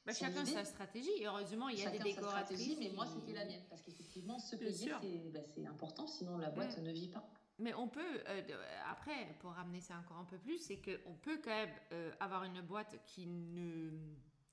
Bah, 0.06 0.14
chacun 0.14 0.46
sa 0.46 0.66
stratégie. 0.66 1.26
Heureusement, 1.26 1.70
il 1.70 1.80
y 1.80 1.86
a 1.86 1.92
des 1.92 2.00
décoratrices. 2.00 2.78
mais 2.80 2.90
moi, 2.90 3.06
c'était 3.06 3.34
la 3.34 3.46
mienne. 3.46 3.64
Parce 3.70 3.82
qu'effectivement, 3.82 4.38
se 4.40 4.56
payer, 4.56 5.32
bah, 5.34 5.40
c'est 5.54 5.66
important. 5.66 6.08
Sinon, 6.08 6.38
la 6.38 6.50
boîte 6.50 6.78
ne 6.78 6.92
vit 6.92 7.08
pas. 7.08 7.30
Mais 7.60 7.74
on 7.76 7.88
peut, 7.88 8.24
euh, 8.28 8.42
après, 8.90 9.36
pour 9.40 9.52
ramener 9.52 9.80
ça 9.80 9.98
encore 10.00 10.18
un 10.18 10.26
peu 10.26 10.38
plus, 10.38 10.58
c'est 10.58 10.82
qu'on 10.82 11.14
peut 11.14 11.40
quand 11.44 11.52
même 11.52 11.74
euh, 11.92 12.12
avoir 12.20 12.44
une 12.44 12.62
boîte 12.62 13.00
qui 13.06 13.28
ne 13.28 13.92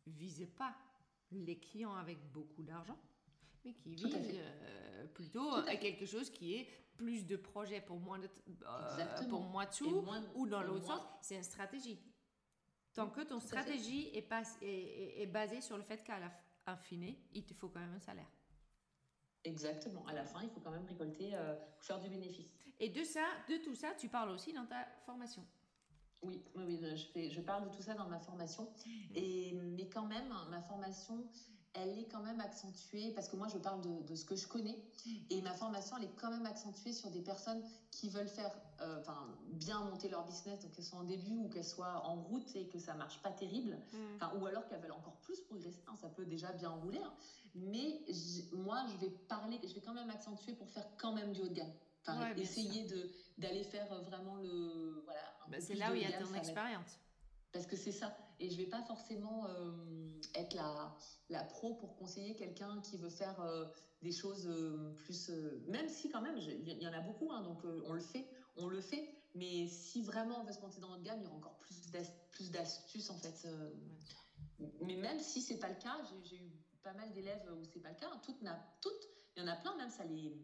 vise 0.07 0.47
pas 0.57 0.75
les 1.33 1.59
clients 1.59 1.95
avec 1.95 2.19
beaucoup 2.33 2.63
d'argent, 2.63 2.99
mais 3.65 3.75
qui 3.75 3.95
vise 3.95 4.07
euh, 4.35 5.07
plutôt 5.09 5.55
à, 5.55 5.77
quelque 5.77 6.07
chose 6.07 6.31
qui 6.31 6.55
est 6.55 6.69
plus 6.97 7.27
de 7.27 7.37
projets 7.37 7.81
pour 7.81 7.99
moins 7.99 8.19
de, 8.19 8.29
pour 9.29 9.43
moins 9.43 9.67
de 9.67 9.73
sous, 9.73 10.05
ou 10.35 10.47
dans 10.47 10.63
l'autre 10.63 10.87
sens, 10.87 11.01
c'est 11.23 11.37
une 11.37 11.43
stratégie. 11.43 11.99
Tant 12.93 13.09
que 13.09 13.21
ton 13.21 13.41
stratégie 13.41 14.11
est, 14.15 14.23
pas, 14.23 14.43
est, 14.63 15.23
est, 15.23 15.27
basée 15.27 15.61
sur 15.61 15.77
le 15.77 15.83
fait 15.83 16.03
qu'à 16.03 16.19
la 16.19 16.29
fin, 16.29 16.79
il 17.33 17.45
te 17.45 17.55
faut 17.55 17.69
quand 17.69 17.81
même 17.81 17.95
un 17.95 18.01
salaire. 18.01 18.31
Exactement. 19.45 20.07
À 20.07 20.13
la 20.13 20.25
fin, 20.25 20.43
il 20.43 20.51
faut 20.51 20.61
quand 20.61 20.71
même 20.71 20.85
récolter, 20.85 21.35
euh, 21.35 21.57
faire 21.81 22.01
du 22.01 22.09
bénéfice. 22.09 22.51
Et 22.79 22.91
de 22.91 23.03
ça, 23.03 23.25
de 23.49 23.57
tout 23.57 23.75
ça, 23.75 23.95
tu 23.95 24.09
parles 24.09 24.31
aussi 24.31 24.53
dans 24.53 24.67
ta 24.67 24.87
formation. 25.07 25.47
Oui, 26.23 26.45
oui, 26.55 26.79
je, 26.83 27.07
fais, 27.07 27.31
je 27.31 27.41
parle 27.41 27.71
de 27.71 27.75
tout 27.75 27.83
ça 27.83 27.95
dans 27.95 28.07
ma 28.09 28.21
formation. 28.21 28.65
Mmh. 28.65 28.91
Et, 29.15 29.53
mais 29.55 29.89
quand 29.89 30.07
même, 30.07 30.29
ma 30.51 30.61
formation, 30.61 31.27
elle 31.75 31.99
est 31.99 32.09
quand 32.11 32.23
même 32.23 32.41
accentuée, 32.41 33.13
parce 33.13 33.29
que 33.29 33.37
moi 33.37 33.47
je 33.49 33.59
parle 33.59 33.81
de, 34.05 34.15
ce 34.15 34.25
que 34.25 34.35
je 34.35 34.47
connais, 34.47 34.77
et 35.31 35.41
ma 35.43 35.53
formation 35.53 35.97
elle 35.99 36.05
est 36.05 36.17
quand 36.17 36.31
même 36.31 36.47
accentuée 36.47 36.93
sur 36.93 37.11
des 37.11 37.21
personnes 37.21 37.63
qui 37.91 38.09
veulent 38.09 38.29
faire, 38.29 38.51
euh, 38.81 39.01
enfin 39.01 39.29
bien 39.53 39.81
monter 39.81 40.09
leur 40.09 40.25
business, 40.25 40.61
donc 40.61 40.73
qu'elles 40.73 40.85
soient 40.85 40.99
en 40.99 41.05
début 41.05 41.37
ou 41.37 41.49
qu'elles 41.49 41.65
soient 41.65 42.05
en 42.07 42.17
route 42.17 42.55
et 42.57 42.67
que 42.67 42.79
ça 42.79 42.95
marche 42.95 43.23
pas 43.23 43.31
terrible, 43.31 43.79
mm. 43.93 44.41
ou 44.41 44.47
alors 44.47 44.67
qu'elles 44.67 44.81
veulent 44.81 44.93
encore 44.93 45.17
plus 45.23 45.41
progresser, 45.43 45.83
hein, 45.87 45.95
ça 46.01 46.09
peut 46.09 46.25
déjà 46.25 46.53
bien 46.53 46.71
rouler, 46.71 47.01
hein. 47.03 47.13
mais 47.55 48.01
moi 48.53 48.85
je 48.93 49.07
vais 49.07 49.11
parler, 49.29 49.61
je 49.63 49.75
vais 49.75 49.81
quand 49.81 49.95
même 49.95 50.11
accentuer 50.11 50.55
pour 50.55 50.69
faire 50.71 50.87
quand 50.97 51.13
même 51.13 51.33
du 51.33 51.43
haut 51.43 51.49
de 51.49 51.55
gamme. 51.55 51.73
Enfin, 52.07 52.35
essayer 52.35 52.85
de 52.87 53.11
d'aller 53.37 53.63
faire 53.63 53.87
vraiment 54.03 54.37
le 54.37 55.03
voilà. 55.05 55.21
Bah, 55.49 55.59
c'est 55.61 55.75
là 55.75 55.93
où 55.93 55.95
il 55.95 56.03
y 56.03 56.07
a 56.07 56.19
ton 56.19 56.35
expérience. 56.35 56.99
Parce 57.53 57.67
que 57.67 57.77
c'est 57.77 57.93
ça. 57.93 58.17
Et 58.41 58.49
je 58.49 58.57
vais 58.57 58.67
pas 58.67 58.83
forcément 58.83 59.47
euh, 59.47 59.71
être 60.35 60.55
la, 60.55 60.97
la 61.29 61.45
pro 61.45 61.75
pour 61.75 61.95
conseiller 61.97 62.35
quelqu'un 62.35 62.81
qui 62.81 62.97
veut 62.97 63.11
faire 63.11 63.39
euh, 63.41 63.67
des 64.03 64.13
choses 64.13 64.47
euh, 64.49 64.95
plus. 65.05 65.31
même 65.69 65.89
si 65.89 66.11
quand 66.11 66.23
même, 66.23 66.39
il 66.39 66.83
y 66.83 66.89
en 66.89 66.93
a 66.93 67.01
beaucoup, 67.01 67.31
hein, 67.31 67.43
donc 67.43 67.63
on 67.85 67.93
le 67.93 68.01
fait, 68.01 68.27
on 68.57 68.67
le 68.67 68.81
fait. 68.81 69.15
Mais 69.35 69.69
si 69.69 70.03
vraiment 70.03 70.41
on 70.41 70.45
veut 70.45 70.53
se 70.53 70.61
monter 70.61 70.81
dans 70.81 70.89
notre 70.89 71.03
gamme, 71.03 71.21
il 71.21 71.25
y 71.25 71.27
aura 71.27 71.37
encore 71.37 71.59
plus 72.31 72.51
d'astuces 72.51 73.11
en 73.11 73.17
fait. 73.19 73.47
Mais 74.81 74.97
même 74.97 75.21
si 75.21 75.43
c'est 75.43 75.59
pas 75.59 75.69
le 75.69 75.77
cas, 75.77 75.97
j'ai 76.25 76.37
eu 76.37 76.51
pas 76.83 76.95
mal 76.95 77.13
d'élèves 77.13 77.47
où 77.57 77.65
c'est 77.65 77.81
pas 77.81 77.91
le 77.91 77.97
cas. 77.97 78.11
Toutes, 78.25 78.41
toutes, 78.81 79.09
il 79.37 79.43
y 79.43 79.47
en 79.47 79.49
a 79.49 79.57
plein 79.57 79.77
même, 79.77 79.91
ça 79.91 80.05
les, 80.05 80.35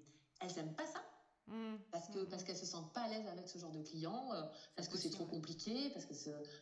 elles 0.40 0.58
aiment 0.58 0.74
pas 0.74 0.86
ça. 0.86 1.02
Mmh. 1.48 1.76
Parce 1.92 2.08
que 2.08 2.24
parce 2.24 2.42
qu'elles 2.42 2.56
se 2.56 2.66
sentent 2.66 2.92
pas 2.92 3.02
à 3.02 3.08
l'aise 3.08 3.26
avec 3.28 3.48
ce 3.48 3.58
genre 3.58 3.70
de 3.70 3.82
client, 3.82 4.32
euh, 4.32 4.42
parce 4.74 4.88
que 4.88 4.98
c'est 4.98 5.10
trop 5.10 5.26
compliqué, 5.26 5.90
parce 5.90 6.04
que 6.04 6.14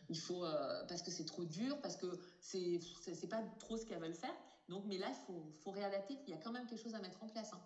il 0.09 0.19
faut, 0.19 0.45
euh, 0.45 0.85
parce 0.87 1.01
que 1.01 1.09
c'est 1.09 1.25
trop 1.25 1.43
dur, 1.43 1.81
parce 1.81 1.95
que 1.95 2.19
c'est 2.39 2.79
c'est 3.01 3.27
pas 3.27 3.41
trop 3.59 3.77
ce 3.77 3.85
qu'elles 3.85 3.99
veulent 3.99 4.13
faire. 4.13 4.35
Donc, 4.69 4.83
mais 4.85 4.97
là, 4.97 5.07
il 5.09 5.25
faut, 5.25 5.43
faut 5.63 5.71
réadapter. 5.71 6.17
Il 6.27 6.31
y 6.31 6.33
a 6.33 6.37
quand 6.37 6.51
même 6.51 6.65
quelque 6.65 6.81
chose 6.81 6.95
à 6.95 6.99
mettre 6.99 7.23
en 7.23 7.27
place. 7.27 7.53
Hein. 7.53 7.61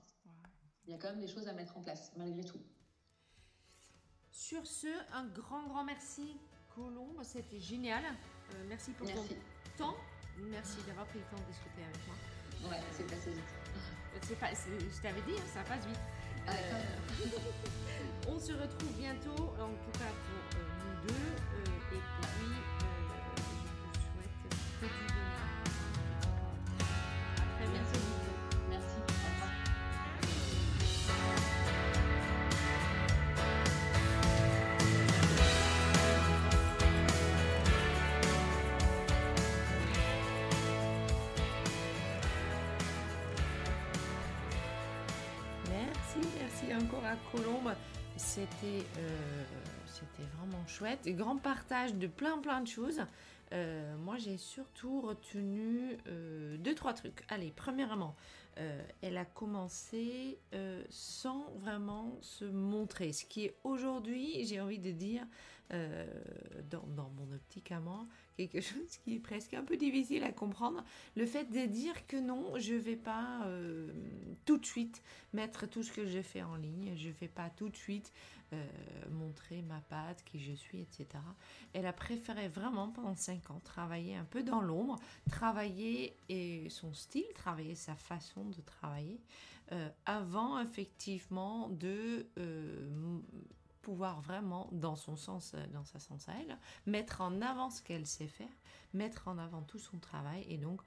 Il 0.85 0.91
y 0.91 0.93
a 0.93 0.97
quand 0.97 1.09
même 1.09 1.19
des 1.19 1.27
choses 1.27 1.47
à 1.47 1.53
mettre 1.53 1.77
en 1.77 1.81
place, 1.81 2.11
malgré 2.17 2.43
tout. 2.43 2.59
Sur 4.31 4.65
ce, 4.65 4.87
un 5.13 5.25
grand, 5.27 5.67
grand 5.67 5.83
merci, 5.83 6.37
Colombe. 6.73 7.21
C'était 7.23 7.59
génial. 7.59 8.03
Euh, 8.05 8.65
merci 8.67 8.91
pour 8.91 9.07
ton 9.07 9.23
temps. 9.77 9.95
Merci 10.37 10.77
d'avoir 10.87 11.05
pris 11.07 11.19
le 11.19 11.25
temps 11.25 11.41
de 11.41 11.51
discuter 11.51 11.83
avec 11.83 12.07
moi. 12.07 12.71
Ouais, 12.71 12.81
c'est 12.91 13.07
passé 13.07 13.31
vite. 13.31 14.39
Pas, 14.39 14.51
je 14.53 15.01
t'avais 15.01 15.21
dit, 15.21 15.37
hein, 15.37 15.47
ça 15.53 15.63
passe 15.63 15.85
vite. 15.85 15.99
On 18.27 18.39
se 18.39 18.53
retrouve 18.53 18.93
bientôt, 18.97 19.43
en 19.59 19.73
tout 19.83 19.99
cas 19.99 20.11
pour 20.25 20.59
euh, 20.59 20.63
nous 20.85 21.07
deux. 21.07 21.68
Encore 46.75 47.05
à 47.05 47.15
Colombe. 47.31 47.73
C'était 48.15 48.85
euh, 48.97 49.43
c'était 49.85 50.27
vraiment 50.37 50.65
chouette. 50.67 51.07
Grand 51.07 51.37
partage 51.37 51.95
de 51.95 52.07
plein 52.07 52.37
plein 52.39 52.61
de 52.61 52.67
choses. 52.67 53.01
Euh, 53.51 53.97
moi, 53.97 54.17
j'ai 54.17 54.37
surtout 54.37 55.01
retenu 55.01 55.97
euh, 56.07 56.57
deux, 56.57 56.75
trois 56.75 56.93
trucs. 56.93 57.23
Allez, 57.29 57.51
premièrement, 57.55 58.15
elle 59.01 59.15
a 59.15 59.23
commencé 59.23 60.37
sans 60.89 61.49
vraiment 61.59 62.17
se 62.21 62.43
montrer. 62.43 63.13
Ce 63.13 63.23
qui 63.23 63.45
est 63.45 63.55
aujourd'hui, 63.63 64.45
j'ai 64.45 64.59
envie 64.59 64.79
de 64.79 64.91
dire, 64.91 65.25
dans, 65.69 67.09
mon 67.17 67.33
optique 67.33 67.71
à 67.71 67.79
quelque 68.47 68.61
chose 68.61 68.97
qui 69.03 69.15
est 69.15 69.19
presque 69.19 69.53
un 69.53 69.63
peu 69.63 69.77
difficile 69.77 70.23
à 70.23 70.31
comprendre. 70.31 70.83
Le 71.15 71.25
fait 71.25 71.45
de 71.45 71.65
dire 71.65 72.07
que 72.07 72.17
non, 72.17 72.57
je 72.57 72.73
vais 72.73 72.95
pas 72.95 73.45
euh, 73.45 73.91
tout 74.45 74.57
de 74.57 74.65
suite 74.65 75.01
mettre 75.33 75.67
tout 75.67 75.83
ce 75.83 75.91
que 75.91 76.05
je 76.05 76.21
fais 76.21 76.41
en 76.41 76.55
ligne, 76.55 76.93
je 76.95 77.09
vais 77.09 77.27
pas 77.27 77.49
tout 77.49 77.69
de 77.69 77.75
suite 77.75 78.11
euh, 78.53 78.65
montrer 79.11 79.61
ma 79.61 79.79
patte, 79.81 80.23
qui 80.23 80.39
je 80.39 80.53
suis, 80.53 80.81
etc. 80.81 81.07
Elle 81.73 81.85
a 81.85 81.93
préféré 81.93 82.47
vraiment 82.47 82.89
pendant 82.89 83.15
cinq 83.15 83.51
ans 83.51 83.61
travailler 83.63 84.15
un 84.15 84.23
peu 84.23 84.41
dans 84.41 84.61
l'ombre, 84.61 84.97
travailler 85.29 86.15
et 86.29 86.67
son 86.69 86.93
style, 86.93 87.27
travailler 87.35 87.75
sa 87.75 87.95
façon 87.95 88.45
de 88.45 88.61
travailler, 88.61 89.19
euh, 89.71 89.89
avant 90.05 90.59
effectivement 90.59 91.69
de 91.69 92.25
pouvoir 93.89 94.21
vraiment, 94.21 94.69
dans 94.71 94.95
son 94.95 95.15
sens, 95.15 95.53
euh, 95.55 95.65
dans 95.73 95.83
sa 95.83 95.99
sens 95.99 96.29
à 96.29 96.33
elle, 96.33 96.59
mettre 96.85 97.21
en 97.21 97.41
avant 97.41 97.71
ce 97.71 97.81
qu'elle 97.81 98.05
sait 98.05 98.27
faire, 98.27 98.55
mettre 98.93 99.27
en 99.27 99.39
avant 99.39 99.63
tout 99.63 99.79
son 99.79 99.97
travail 99.97 100.45
et 100.47 100.59
donc 100.59 100.83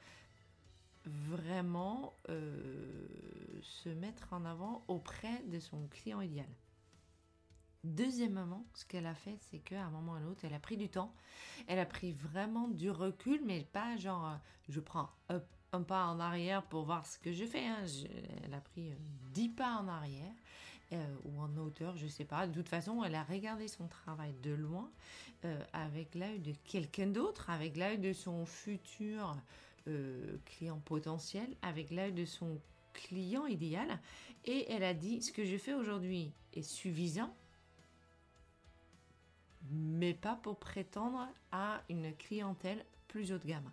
vraiment 1.05 2.15
euh, 2.29 3.59
se 3.61 3.89
mettre 3.89 4.33
en 4.33 4.45
avant 4.45 4.85
auprès 4.87 5.43
de 5.49 5.59
son 5.59 5.89
client 5.89 6.21
idéal. 6.21 6.47
Deuxièmement, 7.83 8.65
ce 8.73 8.85
qu'elle 8.85 9.07
a 9.07 9.17
fait, 9.17 9.37
c'est 9.51 9.59
qu'à 9.59 9.83
un 9.83 9.91
moment 9.91 10.13
ou 10.13 10.15
à 10.15 10.19
un 10.19 10.27
autre, 10.27 10.45
elle 10.45 10.55
a 10.55 10.61
pris 10.61 10.77
du 10.77 10.89
temps. 10.89 11.13
Elle 11.67 11.81
a 11.81 11.87
pris 11.87 12.13
vraiment 12.13 12.69
du 12.69 12.89
recul, 12.89 13.43
mais 13.45 13.65
pas 13.65 13.97
genre 13.97 14.29
euh, 14.29 14.37
je 14.69 14.79
prends 14.79 15.11
un 15.29 15.83
pas 15.83 16.07
en 16.07 16.21
arrière 16.21 16.63
pour 16.69 16.85
voir 16.85 17.05
ce 17.05 17.19
que 17.19 17.33
je 17.33 17.47
fais. 17.47 17.67
Hein. 17.67 17.85
elle 18.45 18.55
a 18.55 18.61
pris 18.61 18.93
dix 19.33 19.49
pas 19.49 19.75
en 19.79 19.89
arrière 19.89 20.35
euh, 20.93 21.15
ou 21.25 21.41
en 21.41 21.57
hauteur, 21.57 21.97
je 21.97 22.07
sais 22.07 22.25
pas. 22.25 22.47
De 22.47 22.53
toute 22.53 22.69
façon, 22.69 23.03
elle 23.05 23.15
a 23.15 23.25
regardé 23.25 23.69
son 23.69 23.87
travail 23.87 24.35
de 24.43 24.53
loin 24.53 24.91
euh, 25.45 25.63
avec 25.73 26.15
l'œil 26.15 26.39
de 26.41 26.53
quelqu'un 26.65 27.07
d'autre, 27.07 27.51
avec 27.51 27.77
l'œil 27.77 27.99
de 27.99 28.13
son 28.13 28.45
futur 28.45 29.37
euh, 29.89 30.37
client 30.45 30.81
potentiel, 30.85 31.49
avec 31.63 31.91
l'œil 31.91 32.13
de 32.13 32.25
son 32.25 32.61
client 32.93 33.47
idéal. 33.47 33.99
Et 34.45 34.71
elle 34.71 34.85
a 34.85 34.95
dit, 34.95 35.23
ce 35.23 35.33
que 35.33 35.45
je 35.45 35.57
fais 35.57 35.75
aujourd'hui 35.75 36.33
est 36.53 36.63
suffisant, 36.63 37.35
mais 39.71 40.15
pas 40.15 40.37
pour 40.37 40.59
prétendre 40.59 41.29
à 41.53 41.83
une 41.89 42.15
clientèle 42.17 42.85
plus 43.09 43.33
haut 43.33 43.39
de 43.39 43.47
gamme. 43.47 43.71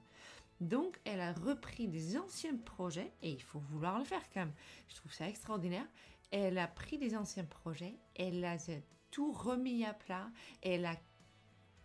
Donc, 0.61 0.99
elle 1.05 1.21
a 1.21 1.33
repris 1.33 1.87
des 1.87 2.17
anciens 2.17 2.55
projets, 2.57 3.11
et 3.21 3.31
il 3.31 3.41
faut 3.41 3.59
vouloir 3.59 3.97
le 3.97 4.05
faire 4.05 4.21
quand 4.33 4.41
même. 4.41 4.53
Je 4.89 4.95
trouve 4.95 5.13
ça 5.13 5.27
extraordinaire 5.27 5.85
elle 6.31 6.57
a 6.57 6.67
pris 6.67 6.97
des 6.97 7.15
anciens 7.15 7.45
projets, 7.45 7.95
elle 8.15 8.43
a 8.45 8.57
tout 9.11 9.31
remis 9.31 9.85
à 9.85 9.93
plat, 9.93 10.29
elle 10.61 10.85
a 10.85 10.95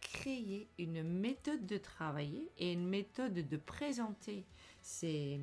créé 0.01 0.69
une 0.79 1.03
méthode 1.03 1.67
de 1.67 1.79
travailler 1.79 2.51
et 2.59 2.73
une 2.73 2.87
méthode 2.87 3.35
de 3.35 3.57
présenter 3.57 4.45
ses, 4.83 5.41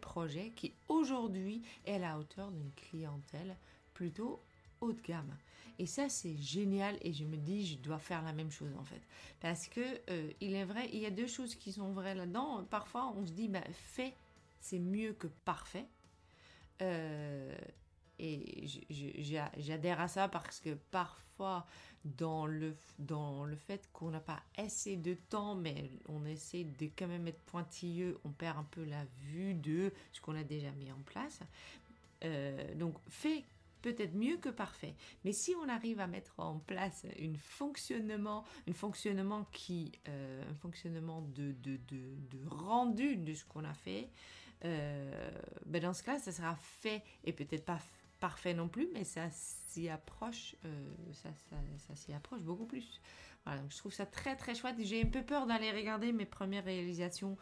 projets 0.00 0.52
qui 0.54 0.72
aujourd'hui 0.88 1.62
est 1.84 1.94
à 1.94 1.98
la 1.98 2.18
hauteur 2.18 2.50
d'une 2.52 2.72
clientèle 2.72 3.56
plutôt 3.92 4.40
haut 4.80 4.92
de 4.92 5.00
gamme. 5.00 5.36
Et 5.78 5.86
ça, 5.86 6.08
c'est 6.08 6.36
génial 6.36 6.96
et 7.00 7.12
je 7.12 7.24
me 7.24 7.36
dis, 7.36 7.66
je 7.66 7.78
dois 7.78 7.98
faire 7.98 8.22
la 8.22 8.32
même 8.32 8.52
chose 8.52 8.72
en 8.78 8.84
fait. 8.84 9.02
Parce 9.40 9.66
que 9.66 9.80
euh, 10.10 10.30
il 10.40 10.54
est 10.54 10.64
vrai, 10.64 10.88
il 10.92 11.00
y 11.00 11.06
a 11.06 11.10
deux 11.10 11.26
choses 11.26 11.56
qui 11.56 11.72
sont 11.72 11.90
vraies 11.92 12.14
là-dedans. 12.14 12.64
Parfois, 12.70 13.12
on 13.16 13.26
se 13.26 13.32
dit, 13.32 13.48
bah, 13.48 13.64
fait, 13.72 14.14
c'est 14.60 14.78
mieux 14.78 15.12
que 15.12 15.26
parfait. 15.26 15.86
Euh, 16.82 17.54
et 18.18 18.66
j'adhère 19.58 20.00
à 20.00 20.08
ça 20.08 20.28
parce 20.28 20.60
que 20.60 20.74
parfois, 20.90 21.66
dans 22.04 22.46
le, 22.46 22.76
dans 22.98 23.44
le 23.44 23.56
fait 23.56 23.88
qu'on 23.92 24.10
n'a 24.10 24.20
pas 24.20 24.42
assez 24.56 24.96
de 24.96 25.14
temps, 25.14 25.54
mais 25.54 25.90
on 26.08 26.24
essaie 26.24 26.64
de 26.64 26.88
quand 26.96 27.08
même 27.08 27.26
être 27.26 27.40
pointilleux, 27.40 28.18
on 28.24 28.30
perd 28.30 28.58
un 28.58 28.66
peu 28.70 28.84
la 28.84 29.04
vue 29.32 29.54
de 29.54 29.92
ce 30.12 30.20
qu'on 30.20 30.36
a 30.36 30.44
déjà 30.44 30.70
mis 30.72 30.92
en 30.92 31.00
place. 31.06 31.40
Euh, 32.24 32.74
donc, 32.74 32.96
fait 33.08 33.44
peut-être 33.84 34.14
mieux 34.14 34.38
que 34.38 34.48
parfait. 34.48 34.94
Mais 35.24 35.32
si 35.32 35.54
on 35.62 35.68
arrive 35.68 36.00
à 36.00 36.06
mettre 36.06 36.32
en 36.38 36.58
place 36.58 37.04
un 37.20 37.34
fonctionnement, 37.38 38.44
un 38.66 38.72
fonctionnement 38.72 39.46
qui, 39.52 39.92
euh, 40.08 40.42
un 40.50 40.54
fonctionnement 40.54 41.20
de, 41.34 41.52
de, 41.62 41.78
de, 41.88 42.48
rendu 42.48 43.16
de 43.16 43.34
ce 43.34 43.44
qu'on 43.44 43.64
a 43.64 43.74
fait, 43.74 44.08
euh, 44.64 45.30
ben 45.66 45.82
dans 45.82 45.92
ce 45.92 46.02
cas, 46.02 46.18
ça 46.18 46.32
sera 46.32 46.56
fait 46.56 47.02
et 47.24 47.32
peut-être 47.32 47.64
pas 47.64 47.78
parfait 48.20 48.54
non 48.54 48.68
plus, 48.68 48.88
mais 48.92 49.04
ça 49.04 49.28
s'y 49.30 49.88
approche, 49.88 50.56
euh, 50.64 50.94
ça, 51.12 51.28
ça, 51.86 51.94
s'y 51.94 52.12
approche 52.12 52.40
beaucoup 52.40 52.66
plus. 52.66 53.00
Voilà, 53.44 53.60
donc 53.60 53.72
je 53.72 53.76
trouve 53.76 53.92
ça 53.92 54.06
très 54.06 54.36
très 54.36 54.54
chouette. 54.54 54.76
J'ai 54.78 55.02
un 55.02 55.10
peu 55.10 55.22
peur 55.22 55.46
d'aller 55.46 55.70
regarder 55.70 56.12
mes 56.12 56.24
premières 56.24 56.64
réalisations, 56.64 57.36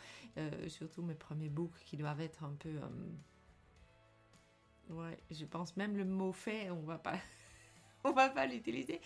surtout 0.67 1.03
mes 1.03 1.15
premiers 1.15 1.49
books 1.49 1.79
qui 1.85 1.97
doivent 1.97 2.21
être 2.21 2.43
un 2.43 2.55
peu 2.59 2.81
Ouais, 4.91 5.17
je 5.31 5.45
pense 5.45 5.77
même 5.77 5.97
le 5.97 6.05
mot 6.05 6.33
fait, 6.33 6.71
on 6.71 6.83
va 6.83 6.99
pas. 6.99 7.19
on 8.05 8.13
va 8.13 8.29
pas 8.29 8.47
l'utiliser, 8.47 9.01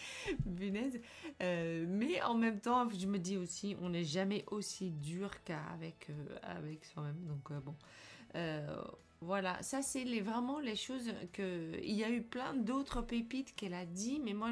punaise. 0.56 1.00
Euh, 1.42 1.84
mais 1.88 2.22
en 2.22 2.34
même 2.34 2.60
temps, 2.60 2.88
je 2.90 3.06
me 3.06 3.18
dis 3.18 3.36
aussi, 3.36 3.76
on 3.80 3.90
n'est 3.90 4.04
jamais 4.04 4.44
aussi 4.50 4.90
dur 4.90 5.30
qu'avec 5.44 6.08
euh, 6.10 6.38
avec 6.42 6.84
soi-même. 6.84 7.24
Donc 7.26 7.50
euh, 7.50 7.60
bon, 7.60 7.74
voilà, 9.22 9.60
ça 9.62 9.80
c'est 9.80 10.04
les, 10.04 10.20
vraiment 10.20 10.60
les 10.60 10.76
choses 10.76 11.12
que... 11.32 11.78
Il 11.82 11.94
y 11.94 12.04
a 12.04 12.10
eu 12.10 12.22
plein 12.22 12.52
d'autres 12.54 13.00
pépites 13.00 13.54
qu'elle 13.56 13.72
a 13.72 13.86
dit, 13.86 14.20
mais 14.22 14.34
moi 14.34 14.50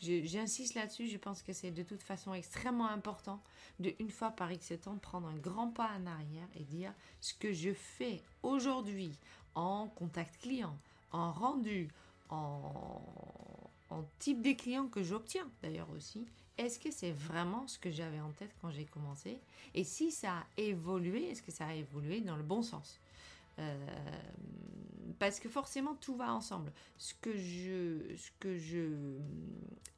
j'insiste 0.00 0.74
là-dessus, 0.74 1.08
je 1.08 1.18
pense 1.18 1.42
que 1.42 1.52
c'est 1.52 1.72
de 1.72 1.82
toute 1.82 2.02
façon 2.02 2.32
extrêmement 2.32 2.88
important 2.88 3.42
de, 3.80 3.92
une 3.98 4.10
fois 4.10 4.30
par 4.30 4.52
X 4.52 4.72
temps, 4.82 4.96
prendre 4.98 5.26
un 5.26 5.36
grand 5.36 5.68
pas 5.68 5.90
en 5.98 6.06
arrière 6.06 6.48
et 6.54 6.62
dire 6.62 6.92
ce 7.20 7.34
que 7.34 7.52
je 7.52 7.72
fais 7.72 8.22
aujourd'hui 8.44 9.18
en 9.56 9.88
contact 9.88 10.40
client, 10.40 10.78
en 11.10 11.32
rendu, 11.32 11.88
en, 12.30 13.02
type 14.18 14.42
des 14.42 14.56
clients 14.56 14.88
que 14.88 15.02
j'obtiens 15.02 15.50
d'ailleurs 15.62 15.90
aussi. 15.90 16.26
Est-ce 16.56 16.78
que 16.78 16.90
c'est 16.90 17.12
vraiment 17.12 17.66
ce 17.66 17.78
que 17.78 17.90
j'avais 17.90 18.20
en 18.20 18.30
tête 18.30 18.54
quand 18.60 18.70
j'ai 18.70 18.84
commencé? 18.84 19.40
Et 19.74 19.82
si 19.82 20.12
ça 20.12 20.38
a 20.38 20.46
évolué, 20.56 21.30
est-ce 21.30 21.42
que 21.42 21.50
ça 21.50 21.66
a 21.66 21.74
évolué 21.74 22.20
dans 22.20 22.36
le 22.36 22.44
bon 22.44 22.62
sens? 22.62 23.00
Euh, 23.58 23.86
parce 25.18 25.40
que 25.40 25.48
forcément 25.48 25.94
tout 25.94 26.16
va 26.16 26.32
ensemble. 26.32 26.72
Ce 26.96 27.14
que 27.14 27.36
je, 27.36 28.16
ce 28.16 28.30
que 28.38 28.56
je 28.56 29.18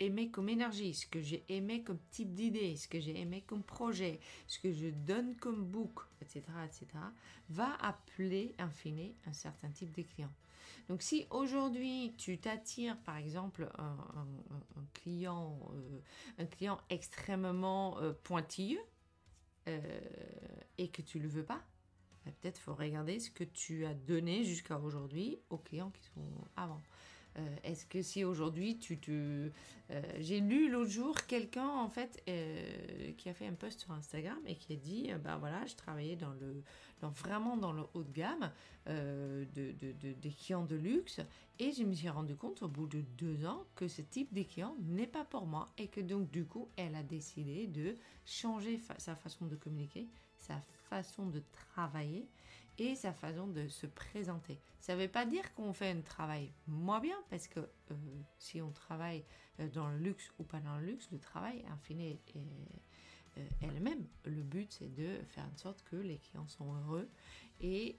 aimais 0.00 0.28
comme 0.28 0.48
énergie, 0.48 0.94
ce 0.94 1.06
que 1.06 1.20
j'ai 1.20 1.44
aimé 1.48 1.82
comme 1.82 1.98
type 2.10 2.34
d'idée, 2.34 2.76
ce 2.76 2.88
que 2.88 3.00
j'ai 3.00 3.18
aimé 3.18 3.42
comme 3.46 3.62
projet, 3.62 4.20
ce 4.46 4.58
que 4.58 4.72
je 4.72 4.88
donne 4.88 5.34
comme 5.36 5.64
book, 5.64 6.00
etc., 6.20 6.42
etc., 6.64 6.86
va 7.50 7.74
appeler, 7.80 8.54
in 8.58 8.70
fine, 8.70 9.12
un 9.26 9.32
certain 9.32 9.68
type 9.70 9.94
de 9.94 10.02
client. 10.02 10.32
Donc 10.88 11.02
si 11.02 11.26
aujourd'hui 11.30 12.14
tu 12.16 12.38
t'attires 12.38 12.96
par 12.98 13.16
exemple 13.16 13.68
un, 13.78 13.96
client, 14.94 15.58
euh, 16.38 16.46
client 16.46 16.78
extrêmement 16.90 17.98
euh, 17.98 18.12
pointilleux 18.22 18.80
et 20.78 20.88
que 20.90 21.02
tu 21.02 21.18
le 21.18 21.26
veux 21.26 21.42
pas, 21.42 21.60
bah, 22.24 22.30
peut-être 22.40 22.58
faut 22.58 22.74
regarder 22.74 23.18
ce 23.18 23.32
que 23.32 23.42
tu 23.42 23.84
as 23.84 23.94
donné 23.94 24.44
jusqu'à 24.44 24.78
aujourd'hui 24.78 25.40
aux 25.50 25.58
clients 25.58 25.90
qui 25.90 26.04
sont 26.04 26.30
avant. 26.56 26.80
Euh, 27.38 27.56
est-ce 27.64 27.86
que 27.86 28.02
si 28.02 28.24
aujourd'hui 28.24 28.78
tu 28.78 28.98
te... 28.98 29.50
Euh, 29.90 30.02
j'ai 30.18 30.40
lu 30.40 30.70
l'autre 30.70 30.90
jour 30.90 31.14
quelqu'un 31.26 31.68
en 31.68 31.88
fait 31.88 32.22
euh, 32.28 33.12
qui 33.16 33.28
a 33.28 33.34
fait 33.34 33.46
un 33.46 33.52
post 33.52 33.80
sur 33.80 33.92
Instagram 33.92 34.38
et 34.46 34.56
qui 34.56 34.72
a 34.72 34.76
dit, 34.76 35.10
ben 35.22 35.36
voilà, 35.36 35.64
je 35.66 35.74
travaillais 35.76 36.16
dans 36.16 36.32
le, 36.32 36.62
dans, 37.00 37.10
vraiment 37.10 37.56
dans 37.56 37.72
le 37.72 37.82
haut 37.94 38.02
de 38.02 38.12
gamme 38.12 38.50
de, 38.86 39.46
de, 39.54 40.12
des 40.12 40.30
clients 40.30 40.64
de 40.64 40.76
luxe 40.76 41.20
et 41.58 41.72
je 41.72 41.82
me 41.82 41.92
suis 41.92 42.08
rendu 42.08 42.36
compte 42.36 42.62
au 42.62 42.68
bout 42.68 42.86
de 42.86 43.00
deux 43.18 43.44
ans 43.44 43.64
que 43.74 43.88
ce 43.88 44.02
type 44.02 44.32
de 44.32 44.42
client 44.42 44.76
n'est 44.80 45.06
pas 45.06 45.24
pour 45.24 45.46
moi 45.46 45.72
et 45.76 45.88
que 45.88 46.00
donc 46.00 46.30
du 46.30 46.44
coup 46.44 46.68
elle 46.76 46.94
a 46.94 47.02
décidé 47.02 47.66
de 47.66 47.96
changer 48.24 48.80
sa 48.98 49.16
façon 49.16 49.46
de 49.46 49.56
communiquer, 49.56 50.08
sa 50.38 50.60
façon 50.88 51.26
de 51.26 51.42
travailler 51.52 52.28
et 52.78 52.94
sa 52.94 53.12
façon 53.12 53.46
de 53.46 53.68
se 53.68 53.86
présenter. 53.86 54.60
Ça 54.80 54.94
ne 54.94 55.02
veut 55.02 55.08
pas 55.08 55.26
dire 55.26 55.52
qu'on 55.54 55.72
fait 55.72 55.90
un 55.90 56.00
travail 56.00 56.52
moins 56.66 57.00
bien, 57.00 57.16
parce 57.30 57.48
que 57.48 57.60
euh, 57.60 57.94
si 58.38 58.60
on 58.60 58.70
travaille 58.70 59.24
euh, 59.60 59.68
dans 59.68 59.88
le 59.88 59.98
luxe 59.98 60.30
ou 60.38 60.44
pas 60.44 60.60
dans 60.60 60.76
le 60.78 60.86
luxe, 60.86 61.08
le 61.10 61.18
travail, 61.18 61.64
en 61.72 61.76
fin 61.78 61.98
est, 61.98 62.20
euh, 62.36 63.42
elle-même. 63.62 64.06
Le 64.24 64.42
but, 64.42 64.72
c'est 64.72 64.94
de 64.94 65.18
faire 65.28 65.44
en 65.44 65.56
sorte 65.56 65.82
que 65.90 65.96
les 65.96 66.18
clients 66.18 66.46
sont 66.46 66.72
heureux 66.74 67.08
et 67.60 67.98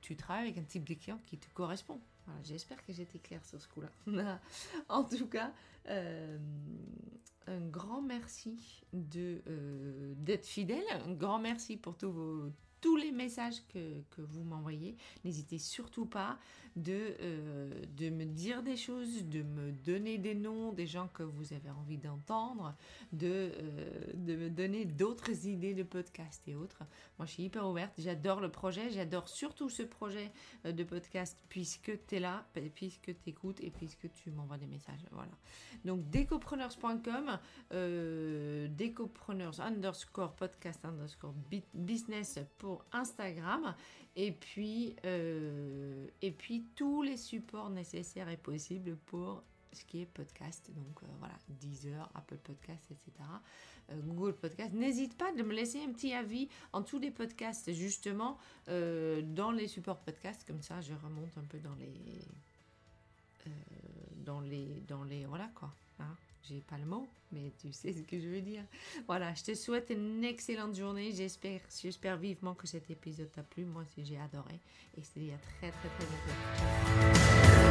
tu 0.00 0.16
travailles 0.16 0.48
avec 0.48 0.58
un 0.58 0.64
type 0.64 0.84
de 0.84 0.94
client 0.94 1.20
qui 1.26 1.38
te 1.38 1.48
correspond. 1.54 2.00
J'espère 2.42 2.84
que 2.84 2.92
j'étais 2.92 3.20
claire 3.20 3.44
sur 3.44 3.60
ce 3.60 3.68
coup-là. 3.68 3.90
en 4.88 5.04
tout 5.04 5.28
cas, 5.28 5.52
un 5.88 7.60
grand 7.68 8.02
merci 8.02 8.84
de 8.92 9.42
d'être 10.16 10.46
fidèle, 10.46 10.84
un 10.90 11.12
grand 11.12 11.38
merci 11.38 11.76
pour 11.76 11.96
tous 11.96 12.10
vos 12.10 12.52
tous 12.86 12.96
les 12.96 13.10
messages 13.10 13.66
que, 13.74 14.00
que 14.10 14.22
vous 14.22 14.44
m'envoyez. 14.44 14.96
N'hésitez 15.24 15.58
surtout 15.58 16.06
pas 16.06 16.38
de, 16.76 17.16
euh, 17.20 17.82
de 17.96 18.10
me 18.10 18.24
dire 18.24 18.62
des 18.62 18.76
choses, 18.76 19.24
de 19.24 19.42
me 19.42 19.72
donner 19.72 20.18
des 20.18 20.36
noms 20.36 20.72
des 20.72 20.86
gens 20.86 21.08
que 21.08 21.24
vous 21.24 21.52
avez 21.52 21.70
envie 21.70 21.98
d'entendre, 21.98 22.76
de, 23.12 23.50
euh, 23.58 24.12
de 24.14 24.36
me 24.36 24.50
donner 24.50 24.84
d'autres 24.84 25.46
idées 25.46 25.74
de 25.74 25.82
podcast 25.82 26.46
et 26.46 26.54
autres. 26.54 26.84
Moi, 27.18 27.26
je 27.26 27.32
suis 27.32 27.42
hyper 27.44 27.66
ouverte. 27.66 27.92
J'adore 27.98 28.40
le 28.40 28.50
projet. 28.50 28.90
J'adore 28.90 29.28
surtout 29.28 29.68
ce 29.68 29.82
projet 29.82 30.30
euh, 30.64 30.70
de 30.70 30.84
podcast 30.84 31.42
puisque 31.48 31.90
tu 32.06 32.16
es 32.16 32.20
là, 32.20 32.46
puisque 32.74 33.06
tu 33.06 33.30
écoutes 33.30 33.60
et 33.62 33.70
puisque 33.70 34.12
tu 34.12 34.30
m'envoies 34.30 34.58
des 34.58 34.66
messages. 34.66 35.04
Voilà. 35.10 35.32
Donc, 35.84 36.08
decopreneurs.com, 36.10 37.38
euh, 37.72 38.68
decopreneurs 38.68 39.60
underscore 39.60 40.34
podcast 40.34 40.84
underscore 40.84 41.34
business 41.74 42.38
pour 42.58 42.75
Instagram 42.92 43.74
et 44.16 44.32
puis, 44.32 44.96
euh, 45.04 46.06
et 46.22 46.30
puis 46.30 46.64
tous 46.74 47.02
les 47.02 47.18
supports 47.18 47.68
nécessaires 47.68 48.28
et 48.30 48.38
possibles 48.38 48.96
pour 49.06 49.42
ce 49.72 49.84
qui 49.84 50.00
est 50.00 50.06
podcast. 50.06 50.70
Donc 50.74 51.02
euh, 51.02 51.06
voilà, 51.18 51.34
Deezer, 51.48 52.10
Apple 52.14 52.38
Podcast, 52.38 52.90
etc. 52.90 53.28
Euh, 53.90 54.00
Google 54.00 54.34
Podcast. 54.34 54.72
N'hésite 54.72 55.16
pas 55.18 55.32
de 55.32 55.42
me 55.42 55.52
laisser 55.52 55.82
un 55.82 55.92
petit 55.92 56.14
avis 56.14 56.48
en 56.72 56.82
tous 56.82 56.98
les 56.98 57.10
podcasts, 57.10 57.72
justement, 57.72 58.38
dans 58.66 59.50
les 59.52 59.68
supports 59.68 60.00
podcast. 60.00 60.44
Comme 60.46 60.62
ça, 60.62 60.80
je 60.80 60.94
remonte 60.94 61.36
un 61.36 61.44
peu 61.44 61.58
dans 61.58 61.74
les. 61.74 61.92
dans 64.24 64.40
les. 64.40 64.82
Dans 64.88 65.04
les. 65.04 65.26
Voilà 65.26 65.48
quoi. 65.54 65.70
Hein 66.00 66.16
j'ai 66.48 66.60
pas 66.60 66.78
le 66.78 66.86
mot, 66.86 67.08
mais 67.32 67.52
tu 67.60 67.72
sais 67.72 67.92
ce 67.92 68.02
que 68.02 68.18
je 68.18 68.28
veux 68.28 68.40
dire. 68.40 68.62
Voilà, 69.06 69.34
je 69.34 69.44
te 69.44 69.54
souhaite 69.54 69.90
une 69.90 70.24
excellente 70.24 70.76
journée. 70.76 71.12
J'espère, 71.12 71.60
j'espère 71.80 72.16
vivement 72.16 72.54
que 72.54 72.66
cet 72.66 72.90
épisode 72.90 73.30
t'a 73.32 73.42
plu. 73.42 73.64
Moi 73.64 73.84
j'ai 73.96 74.18
adoré. 74.18 74.60
Et 74.96 75.02
dis 75.16 75.32
à 75.32 75.38
très, 75.38 75.70
très, 75.70 75.88
très 75.88 76.06
bientôt. 76.06 77.65